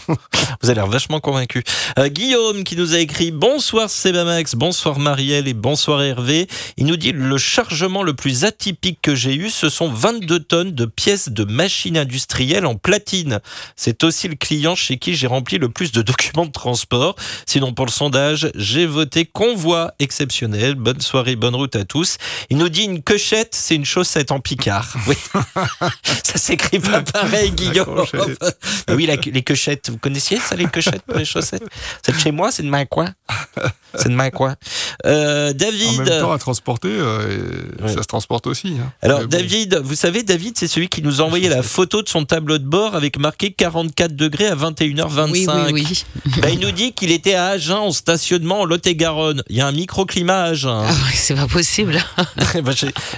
Vous 0.62 0.68
avez 0.70 0.76
l'air 0.76 0.86
vachement 0.86 1.20
convaincu. 1.20 1.62
Euh, 1.98 2.08
Guillaume 2.08 2.64
qui 2.64 2.76
nous 2.76 2.94
a 2.94 2.98
écrit 2.98 3.30
Bonsoir 3.30 3.90
Sebamax, 3.90 4.54
bonsoir 4.54 4.98
Marielle 4.98 5.48
et 5.48 5.54
bonsoir 5.54 6.02
Hervé. 6.02 6.46
Il 6.76 6.86
nous 6.86 6.96
dit 6.96 7.12
le 7.12 7.38
chargement 7.38 8.02
le 8.02 8.14
plus 8.14 8.44
atypique 8.44 8.98
que 9.02 9.14
j'ai 9.14 9.34
eu, 9.34 9.50
ce 9.50 9.68
sont 9.68 9.88
22 9.88 10.40
tonnes 10.40 10.72
de 10.72 10.84
pièces 10.86 11.28
de 11.28 11.44
machines 11.44 11.98
industrielles 11.98 12.66
en 12.66 12.74
platine. 12.76 13.40
C'est 13.76 14.04
aussi 14.04 14.28
le 14.28 14.34
client 14.36 14.74
chez 14.74 14.96
qui 14.98 15.14
j'ai 15.14 15.26
rempli 15.26 15.58
le 15.58 15.68
plus 15.68 15.92
de 15.92 16.02
documents 16.02 16.46
de 16.46 16.52
transport. 16.52 17.16
Sinon 17.46 17.72
pour 17.72 17.86
le 17.86 17.90
sondage, 17.92 18.50
j'ai 18.54 18.86
voté 18.86 19.24
convoi 19.26 19.92
exceptionnel. 19.98 20.74
Bonne 20.74 21.00
soirée, 21.00 21.36
bonne 21.36 21.54
route 21.54 21.76
à 21.76 21.84
tous. 21.84 22.16
Il 22.50 22.56
nous 22.56 22.68
dit 22.68 22.82
une 22.82 23.02
cochette, 23.02 23.54
c'est 23.54 23.74
une 23.74 23.84
chaussette 23.84 24.30
en 24.32 24.40
picard. 24.40 24.94
Oui. 25.06 25.14
Ça 26.24 26.38
s'écrit 26.38 26.80
pas 26.80 27.02
pareil, 27.02 27.50
Guillaume. 27.52 28.04
oui, 28.90 29.06
la- 29.06 29.14
les 29.16 29.42
cochettes. 29.42 29.90
Vous 29.90 29.98
connaissiez? 29.98 30.38
Ça, 30.48 30.56
les 30.56 30.66
cochettes 30.66 31.02
pour 31.02 31.18
les 31.18 31.24
chaussettes 31.24 31.62
C'est 32.04 32.12
de 32.12 32.18
chez 32.20 32.30
moi, 32.32 32.50
c'est 32.52 32.62
de 32.62 32.68
ma 32.68 32.84
coin. 32.86 33.08
C'est 33.94 34.08
de 34.10 34.14
ma 34.14 34.30
coin. 34.30 34.56
Euh, 35.06 35.50
En 35.50 35.54
David. 35.54 35.98
même 36.02 36.20
temps, 36.20 36.32
à 36.32 36.38
transporter, 36.38 36.88
euh, 36.90 37.62
Ouais. 37.82 37.88
ça 37.94 38.02
se 38.02 38.06
transporte 38.08 38.46
aussi. 38.46 38.76
hein. 38.80 38.92
Alors 39.02 39.20
Mais 39.20 39.24
bon. 39.26 39.30
David, 39.30 39.80
vous 39.82 39.94
savez, 39.94 40.22
David, 40.22 40.56
c'est 40.58 40.68
celui 40.68 40.88
qui 40.88 41.02
nous 41.02 41.20
a 41.20 41.24
envoyé 41.24 41.48
la 41.48 41.62
photo 41.76 42.02
de 42.02 42.08
son 42.08 42.24
tableau 42.24 42.58
de 42.58 42.64
bord 42.66 42.94
avec 42.94 43.18
marqué 43.18 43.52
44 43.52 44.14
degrés 44.14 44.46
à 44.48 44.54
21h25. 44.54 45.30
Oui, 45.32 45.46
oui, 45.72 45.86
oui. 45.88 46.04
Bah, 46.40 46.48
il 46.50 46.58
nous 46.60 46.70
dit 46.72 46.92
qu'il 46.92 47.10
était 47.10 47.34
à 47.34 47.46
Agen 47.48 47.76
en 47.78 47.92
stationnement 47.92 48.60
en 48.60 48.64
Lot-et-Garonne. 48.64 49.42
Il 49.48 49.56
y 49.56 49.60
a 49.60 49.66
un 49.66 49.72
microclimat 49.72 50.42
à 50.42 50.44
Agen. 50.50 50.84
Ah 50.86 50.92
oui, 51.06 51.12
c'est 51.14 51.34
pas 51.34 51.46
possible. 51.48 51.98
Bah, 52.62 52.72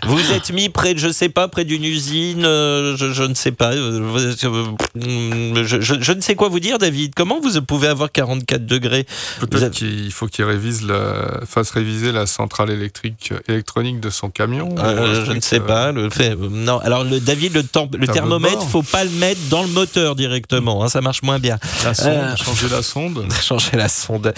vous 0.07 0.33
êtes 0.33 0.51
mis 0.53 0.68
près, 0.68 0.95
de, 0.95 0.99
je 0.99 1.09
sais 1.11 1.29
pas, 1.29 1.49
près 1.49 1.64
d'une 1.64 1.85
usine, 1.85 2.45
euh, 2.45 2.97
je, 2.97 3.12
je 3.12 3.22
ne 3.22 3.35
sais 3.35 3.53
pas. 3.53 3.72
euh, 3.72 4.01
euh, 4.45 5.64
je, 5.64 5.81
je- 5.81 6.01
je 6.01 6.12
ne 6.12 6.20
sais 6.20 6.35
quoi 6.35 6.49
vous 6.49 6.61
dire, 6.61 6.79
David. 6.79 7.14
Comment 7.18 7.40
vous 7.40 7.60
pouvez 7.62 7.88
avoir 7.88 8.12
44 8.12 8.64
degrés 8.64 9.04
Peut-être 9.40 9.62
avez- 9.64 9.70
qu'il 9.72 10.12
faut 10.12 10.28
qu'il 10.28 10.44
révise 10.44 10.86
la, 10.86 11.40
fasse 11.48 11.70
réviser 11.72 12.12
la 12.12 12.26
centrale 12.26 12.70
électrique 12.70 13.32
électronique 13.48 13.98
de 13.98 14.08
son 14.08 14.30
camion. 14.30 14.68
Euh, 14.78 15.24
je 15.26 15.32
ne 15.32 15.40
sais 15.40 15.58
euh, 15.58 15.66
pas. 15.66 15.90
Le 15.90 16.10
fait, 16.10 16.30
euh, 16.30 16.48
non. 16.48 16.78
Alors 16.78 17.02
le 17.02 17.18
David, 17.18 17.54
le, 17.54 17.64
temp- 17.64 17.90
le 17.96 18.06
thermomètre, 18.06 18.62
faut 18.68 18.84
pas 18.84 19.02
le 19.02 19.10
mettre 19.10 19.40
dans 19.50 19.62
le 19.62 19.68
moteur 19.68 20.14
directement. 20.14 20.84
hein, 20.84 20.88
ça 20.88 21.00
marche 21.00 21.22
moins 21.22 21.40
bien. 21.40 21.58
La 21.82 21.92
sonde, 21.94 22.06
Euh, 22.14 22.36
changer 22.36 22.68
la 22.68 22.82
sonde. 22.84 23.26
changer 23.42 23.76
la 23.76 23.88
sonde. 23.88 24.32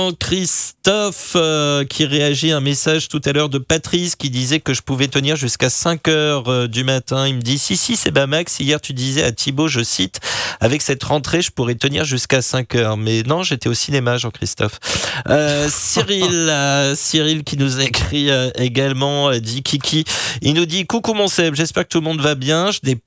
Jean-Christophe 0.00 1.34
euh, 1.36 1.84
qui 1.84 2.06
réagit 2.06 2.50
à 2.50 2.56
un 2.56 2.60
message 2.60 3.06
tout 3.08 3.20
à 3.24 3.30
l'heure 3.32 3.50
de 3.50 3.58
Patrice 3.58 4.16
qui 4.16 4.30
disait 4.30 4.58
que 4.58 4.74
je 4.74 4.82
pouvais 4.82 5.06
tenir 5.06 5.36
jusqu'à 5.36 5.70
5 5.70 6.08
heures 6.08 6.68
du 6.68 6.82
matin. 6.82 7.28
Il 7.28 7.36
me 7.36 7.40
dit 7.40 7.58
si 7.58 7.76
si 7.76 7.94
c'est 7.94 8.10
Bamax. 8.10 8.58
Hier 8.58 8.80
tu 8.80 8.94
disais 8.94 9.22
à 9.22 9.30
Thibaut, 9.30 9.68
je 9.68 9.84
cite, 9.84 10.18
avec 10.58 10.82
cette 10.82 11.04
rentrée 11.04 11.19
je 11.40 11.50
pourrais 11.50 11.74
tenir 11.74 12.04
jusqu'à 12.04 12.42
5 12.42 12.74
heures. 12.74 12.96
Mais 12.96 13.22
non, 13.22 13.42
j'étais 13.42 13.68
au 13.68 13.74
cinéma, 13.74 14.16
Jean-Christophe. 14.16 14.78
Euh, 15.28 15.68
Cyril, 15.72 16.48
euh, 16.48 16.94
Cyril 16.94 17.44
qui 17.44 17.56
nous 17.56 17.80
a 17.80 17.84
écrit 17.84 18.30
euh, 18.30 18.50
également 18.56 19.30
dit 19.38 19.62
Kiki. 19.62 20.04
Il 20.42 20.54
nous 20.54 20.66
dit 20.66 20.86
coucou 20.86 21.14
mon 21.14 21.28
Seb, 21.28 21.54
j'espère 21.54 21.84
que 21.84 21.88
tout 21.88 21.98
le 21.98 22.04
monde 22.04 22.20
va 22.20 22.34
bien. 22.34 22.70
Je 22.70 22.80
n'ai 22.84 22.98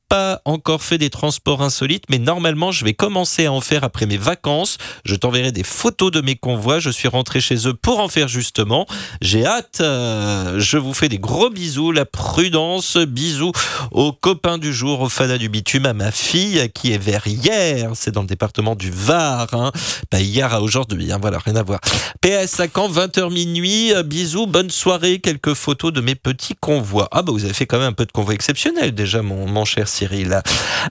encore 0.46 0.84
fait 0.84 0.98
des 0.98 1.10
transports 1.10 1.62
insolites, 1.62 2.06
mais 2.10 2.18
normalement 2.20 2.72
je 2.72 2.86
vais 2.86 2.94
commencer 2.94 3.46
à 3.46 3.52
en 3.52 3.62
faire 3.62 3.84
après 3.84 4.06
mes 4.06 4.18
vacances. 4.18 4.78
Je 5.06 5.16
t'enverrai 5.16 5.52
des 5.52 5.64
photos 5.64 6.12
de 6.12 6.22
mes 6.22 6.36
convois. 6.36 6.80
Je 6.80 6.90
suis 6.90 7.08
rentré 7.08 7.42
chez 7.42 7.68
eux 7.68 7.74
pour 7.74 8.00
en 8.00 8.08
faire 8.08 8.28
justement. 8.28 8.86
J'ai 9.22 9.46
hâte. 9.46 9.80
euh, 9.82 10.60
je 10.60 10.78
vous 10.78 10.94
fais 10.94 11.10
des 11.10 11.20
gros 11.20 11.50
bisous. 11.50 11.92
La 11.92 12.06
prudence. 12.06 12.98
Bisous 12.98 13.52
aux 13.92 14.12
copains 14.14 14.58
du 14.58 14.74
jour, 14.74 15.02
au 15.02 15.10
fada 15.10 15.38
du 15.38 15.50
bitume, 15.50 15.86
à 15.86 15.94
ma 15.94 16.12
fille 16.12 16.70
qui 16.74 16.92
est 16.92 16.98
verrière. 16.98 17.92
C'est 17.96 18.12
dans 18.12 18.22
le 18.22 18.28
département 18.28 18.76
du 18.76 18.92
Var. 18.92 19.54
Hein. 19.54 19.72
Pas 20.10 20.20
hier 20.22 20.54
à 20.54 20.62
aujourd'hui. 20.62 21.12
Hein. 21.12 21.18
Voilà, 21.22 21.40
rien 21.40 21.56
à 21.56 21.64
voir. 21.64 21.80
PS 22.22 22.60
à 22.60 22.68
quand 22.68 22.90
20h 22.90 23.32
minuit. 23.34 23.94
Euh, 23.94 24.04
Bisous, 24.04 24.48
bonne 24.48 24.70
soirée. 24.70 25.20
Quelques 25.20 25.54
photos 25.54 25.92
de 25.92 26.02
mes 26.02 26.16
petits 26.16 26.56
convois. 26.60 27.08
Ah 27.12 27.22
bah 27.22 27.32
vous 27.32 27.44
avez 27.46 27.54
fait 27.54 27.66
quand 27.66 27.80
même 27.80 27.90
un 27.90 27.94
peu 27.94 28.06
de 28.06 28.12
convoi 28.12 28.34
exceptionnel 28.34 28.94
déjà, 28.94 29.22
mon, 29.22 29.48
mon 29.48 29.66
cher 29.66 29.88
Cyril. 29.88 30.03
Cyril. 30.08 30.42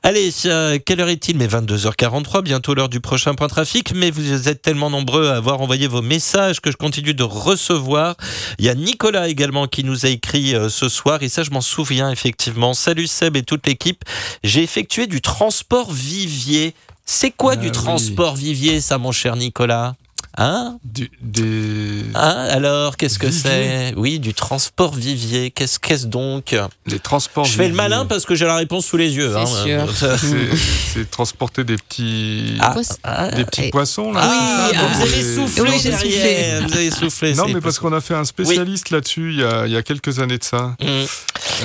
Allez, 0.02 0.30
euh, 0.46 0.78
quelle 0.84 1.00
heure 1.00 1.08
est-il? 1.08 1.36
Mais 1.36 1.46
22h43, 1.46 2.42
bientôt 2.42 2.74
l'heure 2.74 2.88
du 2.88 3.00
prochain 3.00 3.34
point 3.34 3.48
trafic. 3.48 3.92
Mais 3.94 4.10
vous 4.10 4.48
êtes 4.48 4.62
tellement 4.62 4.88
nombreux 4.88 5.28
à 5.28 5.36
avoir 5.36 5.60
envoyé 5.60 5.86
vos 5.86 6.00
messages 6.02 6.60
que 6.60 6.70
je 6.70 6.76
continue 6.76 7.12
de 7.14 7.22
recevoir. 7.22 8.16
Il 8.58 8.64
y 8.64 8.68
a 8.70 8.74
Nicolas 8.74 9.28
également 9.28 9.66
qui 9.66 9.84
nous 9.84 10.06
a 10.06 10.08
écrit 10.08 10.54
euh, 10.54 10.68
ce 10.70 10.88
soir 10.88 11.22
et 11.22 11.28
ça 11.28 11.42
je 11.42 11.50
m'en 11.50 11.60
souviens 11.60 12.10
effectivement. 12.10 12.72
Salut 12.74 13.06
Seb 13.06 13.36
et 13.36 13.42
toute 13.42 13.66
l'équipe. 13.66 14.02
J'ai 14.42 14.62
effectué 14.62 15.06
du 15.06 15.20
transport 15.20 15.92
vivier. 15.92 16.74
C'est 17.04 17.30
quoi 17.30 17.52
Ah 17.52 17.56
du 17.56 17.66
oui. 17.66 17.72
transport 17.72 18.34
vivier 18.36 18.80
ça 18.80 18.96
mon 18.96 19.12
cher 19.12 19.36
Nicolas? 19.36 19.94
Hein 20.38 20.78
Du- 20.82 21.10
des... 21.20 22.04
Hein 22.14 22.46
Alors, 22.50 22.96
qu'est-ce 22.96 23.18
que 23.18 23.30
c'est? 23.30 23.92
Oui, 23.96 24.18
du 24.18 24.32
transport 24.32 24.94
vivier. 24.94 25.50
Qu'est-ce 25.50 25.78
qu'est-ce 25.78 26.06
donc? 26.06 26.56
Les 26.86 26.98
transports. 26.98 27.44
Je 27.44 27.52
fais 27.52 27.68
le 27.68 27.74
malin 27.74 28.06
parce 28.06 28.24
que 28.24 28.34
j'ai 28.34 28.46
la 28.46 28.56
réponse 28.56 28.86
sous 28.86 28.96
les 28.96 29.14
yeux. 29.14 29.30
C'est 29.46 29.72
hein. 29.72 29.86
sûr. 29.86 29.96
Ça- 29.96 30.16
C'est 30.18 30.56
c'est 30.94 31.10
transporter 31.10 31.64
des 31.64 31.76
petits, 31.76 32.56
Ah, 32.60 32.74
ah, 33.04 33.30
des 33.30 33.44
petits 33.44 33.64
et- 33.64 33.70
poissons 33.70 34.12
là. 34.12 34.20
ah, 34.22 34.68
c'est 34.70 34.76
ça, 34.76 34.86
vous 34.86 35.02
avez 35.02 35.34
soufflé 35.34 35.62
Oui, 35.70 35.82
derrière, 35.82 36.62
Vous 36.68 36.74
avez 36.74 36.90
soufflé. 36.90 37.34
Non, 37.34 37.44
c'est 37.46 37.54
mais 37.54 37.60
parce 37.60 37.78
qu'on 37.78 37.92
a 37.92 38.00
fait 38.00 38.14
un 38.14 38.24
spécialiste 38.24 38.90
là-dessus 38.90 39.32
il 39.32 39.40
y 39.40 39.44
a, 39.44 39.66
il 39.66 39.72
y 39.72 39.76
a 39.76 39.82
quelques 39.82 40.18
années 40.18 40.38
de 40.38 40.44
ça. 40.44 40.74
Mmh. 40.80 40.86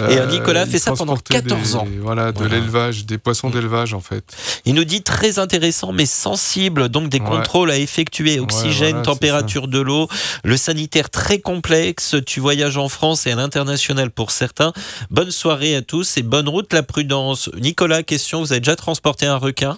Et, 0.09 0.25
Nicolas 0.27 0.65
fait 0.65 0.79
ça 0.79 0.91
pendant 0.91 1.15
transportait 1.15 1.41
14 1.49 1.61
des- 1.61 1.75
ans. 1.75 1.87
Voilà, 2.01 2.31
de 2.31 2.37
Voilà. 2.39 2.55
l'élevage, 2.55 3.05
des 3.05 3.17
poissons 3.17 3.49
d'élevage 3.49 3.93
en 3.93 4.01
fait. 4.01 4.23
Il 4.65 4.75
nous 4.75 4.83
dit 4.83 5.01
très 5.03 5.39
intéressant 5.39 5.91
mais 5.91 6.05
sensible, 6.05 6.89
donc 6.89 7.09
des 7.09 7.19
Ouais. 7.19 7.25
contrôles 7.25 7.71
à 7.71 7.77
effectuer, 7.77 8.39
oxygène, 8.39 8.89
voilà, 8.91 9.03
température 9.03 9.67
de 9.67 9.79
l'eau, 9.79 10.07
le 10.43 10.57
sanitaire 10.57 11.09
très 11.09 11.39
complexe, 11.39 12.15
tu 12.25 12.39
voyages 12.39 12.77
en 12.77 12.89
France 12.89 13.27
et 13.27 13.31
à 13.31 13.35
l'international 13.35 14.11
pour 14.11 14.31
certains. 14.31 14.73
Bonne 15.09 15.31
soirée 15.31 15.75
à 15.75 15.81
tous 15.81 16.17
et 16.17 16.23
bonne 16.23 16.49
route 16.49 16.73
la 16.73 16.83
prudence. 16.83 17.49
Nicolas, 17.59 18.03
question, 18.03 18.39
vous 18.41 18.51
avez 18.51 18.61
déjà 18.61 18.75
transporté 18.75 19.25
un 19.25 19.37
requin? 19.37 19.77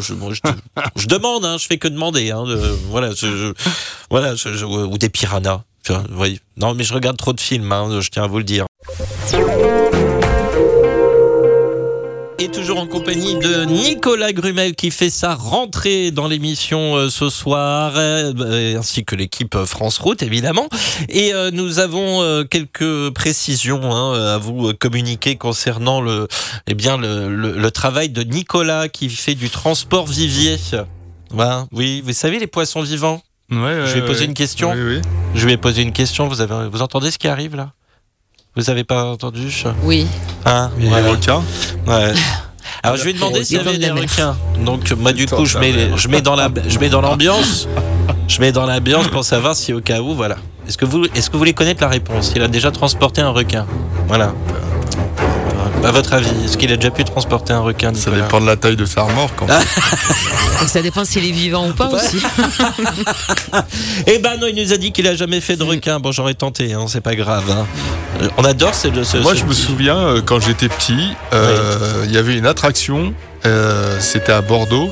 Je, 0.00 0.12
bon, 0.12 0.34
je, 0.34 0.40
je 0.96 1.06
demande, 1.06 1.44
hein, 1.44 1.56
je 1.58 1.66
fais 1.66 1.78
que 1.78 1.88
demander. 1.88 2.30
Hein, 2.32 2.44
de- 2.44 2.56
voilà, 2.90 3.12
je, 3.14 3.54
voilà 4.10 4.34
ou 4.66 4.98
des 4.98 5.08
piranhas. 5.08 5.62
Non, 6.56 6.74
mais 6.74 6.84
je 6.84 6.94
regarde 6.94 7.16
trop 7.16 7.32
de 7.32 7.40
films, 7.40 7.70
hein, 7.72 8.00
je 8.00 8.10
tiens 8.10 8.24
à 8.24 8.26
vous 8.26 8.38
le 8.38 8.44
dire. 8.44 8.66
Et 12.40 12.48
toujours 12.48 12.78
en 12.78 12.86
compagnie 12.86 13.34
de 13.34 13.64
Nicolas 13.64 14.32
Grumel 14.32 14.76
qui 14.76 14.92
fait 14.92 15.10
sa 15.10 15.34
rentrée 15.34 16.12
dans 16.12 16.28
l'émission 16.28 16.94
euh, 16.94 17.10
ce 17.10 17.30
soir, 17.30 17.94
euh, 17.96 18.78
ainsi 18.78 19.04
que 19.04 19.16
l'équipe 19.16 19.56
euh, 19.56 19.66
France 19.66 19.98
Route 19.98 20.22
évidemment. 20.22 20.68
Et 21.08 21.34
euh, 21.34 21.50
nous 21.50 21.80
avons 21.80 22.22
euh, 22.22 22.44
quelques 22.44 23.10
précisions 23.10 23.92
hein, 23.92 24.34
à 24.34 24.38
vous 24.38 24.72
communiquer 24.74 25.34
concernant 25.34 26.00
le, 26.00 26.28
eh 26.68 26.74
bien 26.74 26.96
le, 26.96 27.70
travail 27.70 28.08
de 28.08 28.22
Nicolas 28.22 28.88
qui 28.88 29.10
fait 29.10 29.34
du 29.34 29.50
transport 29.50 30.06
vivier. 30.06 30.56
Voilà, 31.30 31.66
oui, 31.72 32.02
vous 32.04 32.12
savez 32.12 32.38
les 32.38 32.46
poissons 32.46 32.82
vivants. 32.82 33.20
Ouais, 33.50 33.58
ouais, 33.58 33.86
Je 33.86 33.94
vais 33.94 34.04
poser 34.06 34.20
ouais. 34.20 34.26
une 34.26 34.34
question. 34.34 34.72
Oui, 34.72 34.80
oui. 34.96 35.02
Je 35.34 35.46
vais 35.46 35.56
poser 35.56 35.82
une 35.82 35.92
question. 35.92 36.28
Vous 36.28 36.40
avez, 36.40 36.68
vous 36.68 36.82
entendez 36.82 37.10
ce 37.10 37.18
qui 37.18 37.28
arrive 37.28 37.56
là? 37.56 37.72
Vous 38.56 38.70
avez 38.70 38.84
pas 38.84 39.04
entendu 39.04 39.48
Oui. 39.82 40.06
Hein? 40.44 40.70
Les 40.78 40.88
Voilà. 40.88 41.10
requins. 41.10 41.42
Ouais. 41.86 42.12
Alors 42.82 42.96
je 42.96 43.04
lui 43.04 43.10
ai 43.10 43.14
demandé 43.14 43.42
s'il 43.44 43.56
y 43.56 43.60
avait 43.60 43.78
Des 43.78 43.90
requins. 43.90 44.36
Donc 44.64 44.90
moi 44.92 45.12
du 45.12 45.26
coup 45.26 45.46
je 45.46 45.58
mets, 45.58 45.72
mère. 45.72 45.96
je 45.96 46.08
mets 46.08 46.20
dans 46.20 46.36
la 46.36 46.48
je 46.68 46.78
mets 46.78 46.88
dans 46.90 47.00
l'ambiance. 47.00 47.68
Je 48.28 48.40
mets 48.42 48.52
dans 48.52 48.66
l'ambiance 48.66 49.08
pour 49.08 49.24
savoir 49.24 49.56
si 49.56 49.72
au 49.72 49.80
cas 49.80 50.02
où 50.02 50.14
voilà. 50.14 50.36
Est-ce 50.66 50.76
que 50.76 50.84
vous 50.84 51.06
est-ce 51.14 51.28
que 51.28 51.32
vous 51.32 51.38
voulez 51.38 51.54
connaître 51.54 51.80
la 51.80 51.88
réponse? 51.88 52.32
Il 52.36 52.42
a 52.42 52.48
déjà 52.48 52.70
transporté 52.70 53.22
un 53.22 53.30
requin. 53.30 53.66
Voilà. 54.06 54.34
À 55.84 55.90
votre 55.92 56.12
avis, 56.12 56.28
est-ce 56.44 56.58
qu'il 56.58 56.70
a 56.72 56.76
déjà 56.76 56.90
pu 56.90 57.04
transporter 57.04 57.52
un 57.52 57.60
requin 57.60 57.94
Ça 57.94 58.10
Nicolas 58.10 58.22
dépend 58.26 58.40
de 58.40 58.46
la 58.46 58.56
taille 58.56 58.76
de 58.76 58.84
sa 58.84 59.02
remorque. 59.02 59.40
en 59.42 59.46
fait. 59.46 60.64
Et 60.64 60.68
ça 60.68 60.82
dépend 60.82 61.04
s'il 61.04 61.24
est 61.24 61.30
vivant 61.30 61.68
ou 61.68 61.72
pas 61.72 61.88
Ouais. 61.88 61.94
aussi. 61.94 62.20
Eh 64.06 64.18
ben 64.18 64.36
non, 64.40 64.46
il 64.48 64.62
nous 64.62 64.72
a 64.72 64.76
dit 64.76 64.92
qu'il 64.92 65.06
a 65.06 65.14
jamais 65.14 65.40
fait 65.40 65.56
de 65.56 65.62
requin. 65.62 65.98
Bon, 66.00 66.12
j'aurais 66.12 66.34
tenté, 66.34 66.72
hein, 66.74 66.86
c'est 66.88 67.00
pas 67.00 67.14
grave. 67.14 67.44
hein. 67.50 67.66
Euh, 68.22 68.28
On 68.36 68.44
adore 68.44 68.74
ce, 68.74 68.88
ce- 69.04 69.16
Moi, 69.18 69.34
ce 69.34 69.40
je 69.40 69.44
me 69.44 69.52
souviens 69.54 69.96
euh, 69.98 70.20
quand 70.22 70.40
j'étais 70.40 70.68
petit, 70.68 71.08
euh, 71.32 72.02
il 72.04 72.12
y 72.12 72.18
avait 72.18 72.36
une 72.36 72.46
attraction. 72.46 73.14
euh, 73.46 73.98
c'était 74.00 74.32
à 74.32 74.40
Bordeaux 74.42 74.90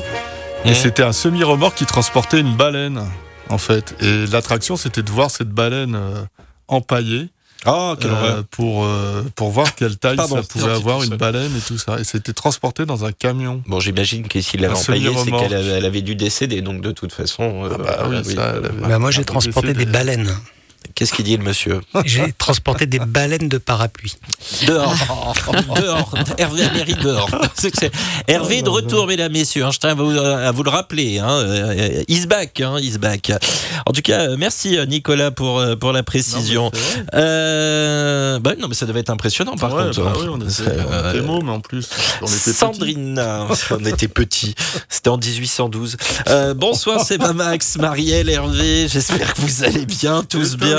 et 0.65 0.69
Mhm. 0.69 0.75
c'était 0.75 1.03
un 1.03 1.11
semi-remorque 1.11 1.75
qui 1.77 1.85
transportait 1.85 2.39
une 2.39 2.55
baleine 2.55 3.01
en 3.49 3.57
fait. 3.57 3.93
Et 4.01 4.25
l'attraction, 4.27 4.77
c'était 4.77 5.03
de 5.03 5.11
voir 5.11 5.29
cette 5.31 5.49
baleine 5.49 5.95
euh, 5.95 6.21
empaillée. 6.69 7.27
Quelle 7.63 8.11
euh, 8.11 8.43
pour, 8.51 8.85
euh, 8.85 9.23
pour 9.35 9.49
voir 9.49 9.75
quelle 9.75 9.97
taille 9.97 10.15
Pardon, 10.15 10.37
ça 10.37 10.43
pouvait 10.43 10.71
avoir 10.71 11.03
une 11.03 11.15
baleine 11.15 11.51
et 11.55 11.59
tout 11.61 11.77
ça. 11.77 11.99
Et 11.99 12.03
c'était 12.03 12.33
transporté 12.33 12.85
dans 12.85 13.03
un 13.05 13.11
camion. 13.11 13.61
Bon, 13.67 13.79
j'imagine 13.79 14.27
que 14.27 14.39
s'il 14.41 14.61
l'avait 14.61 14.75
empaillé, 14.75 15.09
c'est 15.23 15.31
qu'elle 15.31 15.53
avait, 15.53 15.69
elle 15.71 15.85
avait 15.85 16.01
dû 16.01 16.15
décéder. 16.15 16.61
Donc 16.61 16.81
de 16.81 16.91
toute 16.91 17.11
façon. 17.13 17.65
euh, 17.65 17.69
Ah 17.73 17.77
bah 17.77 18.07
oui, 18.09 18.17
oui. 18.25 18.35
ça, 18.35 18.53
elle 18.57 18.65
avait- 18.65 18.87
Bah, 18.87 18.99
moi, 18.99 19.11
j'ai 19.11 19.25
transporté 19.25 19.69
décédé. 19.73 19.85
des 19.85 19.91
baleines. 19.91 20.29
Qu'est-ce 20.95 21.13
qu'il 21.13 21.25
dit 21.25 21.37
le 21.37 21.43
monsieur 21.43 21.81
J'ai 22.05 22.31
transporté 22.33 22.85
des 22.85 22.99
baleines 22.99 23.49
de 23.49 23.57
parapluie. 23.57 24.15
Dehors. 24.67 24.95
dehors. 25.75 26.13
Hervé 26.37 26.63
Améry 26.63 26.93
dehors. 26.95 27.29
Hervé 28.27 28.61
de 28.61 28.69
retour, 28.69 29.07
mesdames, 29.07 29.31
messieurs. 29.31 29.65
hein, 29.65 29.71
je 29.71 29.79
tiens 29.79 29.91
à 29.91 29.93
vous, 29.93 30.09
à 30.17 30.51
vous 30.51 30.63
le 30.63 30.69
rappeler. 30.69 31.19
Hein. 31.19 31.29
euh, 31.29 32.03
He's 32.07 32.27
back. 32.27 32.61
Hein, 32.61 32.77
he's 32.79 32.97
back. 32.97 33.31
En 33.85 33.91
tout 33.91 34.01
cas, 34.01 34.29
euh, 34.29 34.35
merci 34.37 34.77
euh, 34.77 34.85
Nicolas 34.85 35.31
pour, 35.31 35.63
pour 35.79 35.91
la 35.91 36.03
précision. 36.03 36.65
Non. 36.65 36.71
Euh, 37.13 38.39
bah, 38.39 38.53
non, 38.57 38.67
mais 38.67 38.75
ça 38.75 38.85
devait 38.85 38.99
être 39.01 39.09
impressionnant 39.09 39.55
par 39.55 39.73
Ouais, 39.73 39.83
contre. 39.85 40.03
bah 40.03 40.13
oui, 40.19 40.27
on 40.29 40.37
était, 40.37 40.63
on 40.63 40.91
euh, 40.93 41.13
était 41.13 41.27
en 41.27 41.59
plus. 41.59 41.89
On 42.21 42.25
était 42.25 42.35
petits. 42.37 42.53
Sandrine, 42.53 43.23
on 43.71 43.85
était 43.85 44.07
petits. 44.07 44.55
C'était 44.89 45.09
en 45.09 45.17
1812. 45.17 45.97
Euh, 46.29 46.53
bonsoir, 46.53 47.01
c'est 47.05 47.17
Max, 47.33 47.77
Marielle, 47.77 48.29
Hervé. 48.29 48.87
J'espère 48.87 49.33
que 49.33 49.41
vous 49.41 49.63
allez 49.63 49.85
bien, 49.85 50.23
tous 50.23 50.55
bien. 50.57 50.76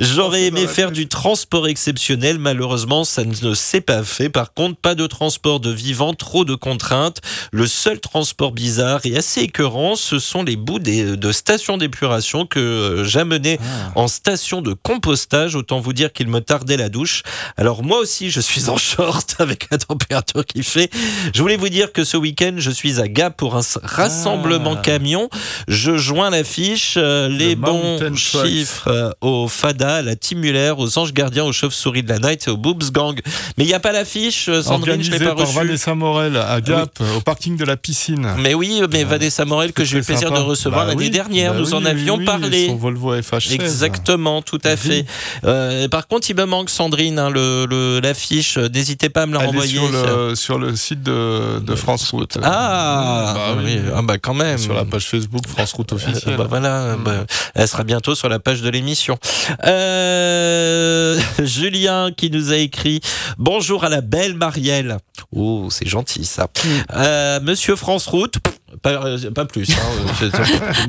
J'aurais 0.00 0.44
aimé 0.44 0.66
faire 0.66 0.90
du 0.92 1.08
transport 1.08 1.68
exceptionnel. 1.68 2.38
Malheureusement, 2.38 3.04
ça 3.04 3.24
ne 3.24 3.54
s'est 3.54 3.80
pas 3.80 4.02
fait. 4.02 4.28
Par 4.28 4.52
contre, 4.54 4.76
pas 4.80 4.94
de 4.94 5.06
transport 5.06 5.60
de 5.60 5.70
vivants, 5.70 6.14
trop 6.14 6.44
de 6.44 6.54
contraintes. 6.54 7.20
Le 7.52 7.66
seul 7.66 8.00
transport 8.00 8.52
bizarre 8.52 9.00
et 9.04 9.16
assez 9.16 9.42
écœurant, 9.42 9.96
ce 9.96 10.18
sont 10.18 10.42
les 10.42 10.56
bouts 10.56 10.78
des- 10.78 11.16
de 11.16 11.32
stations 11.32 11.76
d'épuration 11.78 12.46
que 12.46 12.58
euh, 12.60 13.04
j'amenais 13.04 13.58
en 13.94 14.08
station 14.08 14.62
de 14.62 14.72
compostage. 14.74 15.54
Autant 15.56 15.80
vous 15.80 15.92
dire 15.92 16.12
qu'il 16.12 16.28
me 16.28 16.40
tardait 16.40 16.76
la 16.76 16.88
douche. 16.88 17.22
Alors 17.56 17.82
moi 17.82 17.98
aussi, 17.98 18.30
je 18.30 18.40
suis 18.40 18.68
en 18.68 18.76
short 18.76 19.36
avec 19.38 19.68
la 19.70 19.78
température 19.78 20.44
qu'il 20.44 20.62
fait. 20.64 20.90
Je 21.34 21.40
voulais 21.42 21.56
vous 21.56 21.68
dire 21.68 21.92
que 21.92 22.04
ce 22.04 22.16
week-end, 22.16 22.54
je 22.58 22.70
suis 22.70 23.00
à 23.00 23.08
Gap 23.08 23.36
pour 23.36 23.56
un 23.56 23.62
rassemblement 23.82 24.74
Ah. 24.78 24.82
camion. 24.82 25.28
Je 25.68 25.96
joins 25.96 26.30
l'affiche, 26.30 26.94
euh, 26.96 27.28
les 27.28 27.56
bons 27.56 27.98
chiffres 28.16 28.88
euh, 28.88 29.10
au 29.44 29.48
FADA, 29.48 29.96
à 29.96 30.02
la 30.02 30.16
Team 30.16 30.38
Muller, 30.40 30.72
aux 30.76 30.98
Anges 30.98 31.12
Gardiens, 31.12 31.44
aux 31.44 31.52
Chauves-souris 31.52 32.02
de 32.02 32.08
la 32.08 32.18
Night 32.18 32.46
et 32.46 32.50
aux 32.50 32.56
Boobs 32.56 32.90
Gang. 32.92 33.20
Mais 33.56 33.64
il 33.64 33.66
n'y 33.68 33.74
a 33.74 33.80
pas 33.80 33.92
l'affiche, 33.92 34.48
euh, 34.48 34.62
Sandrine, 34.62 35.02
je 35.02 35.10
Organisé 35.10 35.18
l'ai 35.18 35.24
pas 35.26 35.34
par 35.34 35.46
reçue. 35.46 35.56
Vanessa 35.58 35.94
Morel 35.94 36.36
à 36.36 36.60
Gap, 36.60 36.90
au 37.16 37.20
parking 37.20 37.56
de 37.56 37.64
la 37.64 37.76
piscine. 37.76 38.28
Mais 38.38 38.54
oui, 38.54 38.80
mais 38.92 39.04
Vanessa 39.04 39.44
Morel, 39.44 39.72
que 39.72 39.84
j'ai 39.84 39.96
eu 39.96 40.00
le 40.00 40.04
plaisir 40.04 40.28
sympa. 40.28 40.40
de 40.40 40.44
recevoir 40.44 40.82
Bah 40.84 40.88
l'année 40.92 41.04
oui, 41.04 41.10
dernière, 41.10 41.52
bah 41.54 41.60
nous 41.60 41.74
en 41.74 41.84
avions 41.84 42.24
parlé. 42.24 42.66
Son 42.66 42.76
Volvo 42.76 43.14
FH16. 43.16 43.52
Exactement, 43.54 44.42
tout 44.42 44.60
à 44.64 44.76
fait. 44.76 45.04
Euh, 45.44 45.88
par 45.88 46.06
contre, 46.06 46.28
il 46.30 46.36
me 46.36 46.44
manque 46.44 46.70
Sandrine, 46.70 47.18
hein, 47.18 47.30
le, 47.30 47.66
le- 47.68 48.00
l'affiche. 48.00 48.58
N'hésitez 48.58 49.08
pas 49.08 49.22
à 49.22 49.26
me 49.26 49.34
la 49.34 49.40
renvoyer. 49.40 49.78
sur 49.78 49.88
le, 49.90 50.34
sur 50.34 50.58
le 50.58 50.74
site 50.76 51.02
de, 51.02 51.58
de 51.60 51.74
France 51.74 52.10
Route. 52.10 52.38
Ah, 52.42 53.32
Bah 53.34 53.54
oui. 53.58 53.64
oui. 53.76 53.80
Ah 53.94 54.02
bah 54.02 54.18
quand 54.18 54.34
même. 54.34 54.58
Sur 54.58 54.74
la 54.74 54.84
page 54.84 55.06
Facebook 55.06 55.46
France 55.46 55.72
Route 55.72 55.92
Euh, 55.92 55.96
officielle. 55.96 56.36
bah 56.36 56.46
voilà, 56.48 56.96
bah, 56.96 57.24
elle 57.54 57.68
sera 57.68 57.84
bientôt 57.84 58.14
sur 58.14 58.28
la 58.28 58.38
page 58.38 58.62
de 58.62 58.68
l'émission. 58.70 59.15
Euh, 59.64 61.18
Julien 61.42 62.10
qui 62.16 62.30
nous 62.30 62.52
a 62.52 62.56
écrit 62.56 63.00
Bonjour 63.38 63.84
à 63.84 63.88
la 63.88 64.00
belle 64.00 64.34
Marielle. 64.34 64.98
Oh, 65.34 65.68
c'est 65.70 65.88
gentil 65.88 66.24
ça. 66.24 66.48
Euh, 66.94 67.40
Monsieur 67.40 67.76
France 67.76 68.06
Route. 68.06 68.36
Pas, 68.82 69.04
euh, 69.06 69.30
pas 69.30 69.44
plus. 69.44 69.68
hein, 69.70 69.74
euh, 70.22 70.30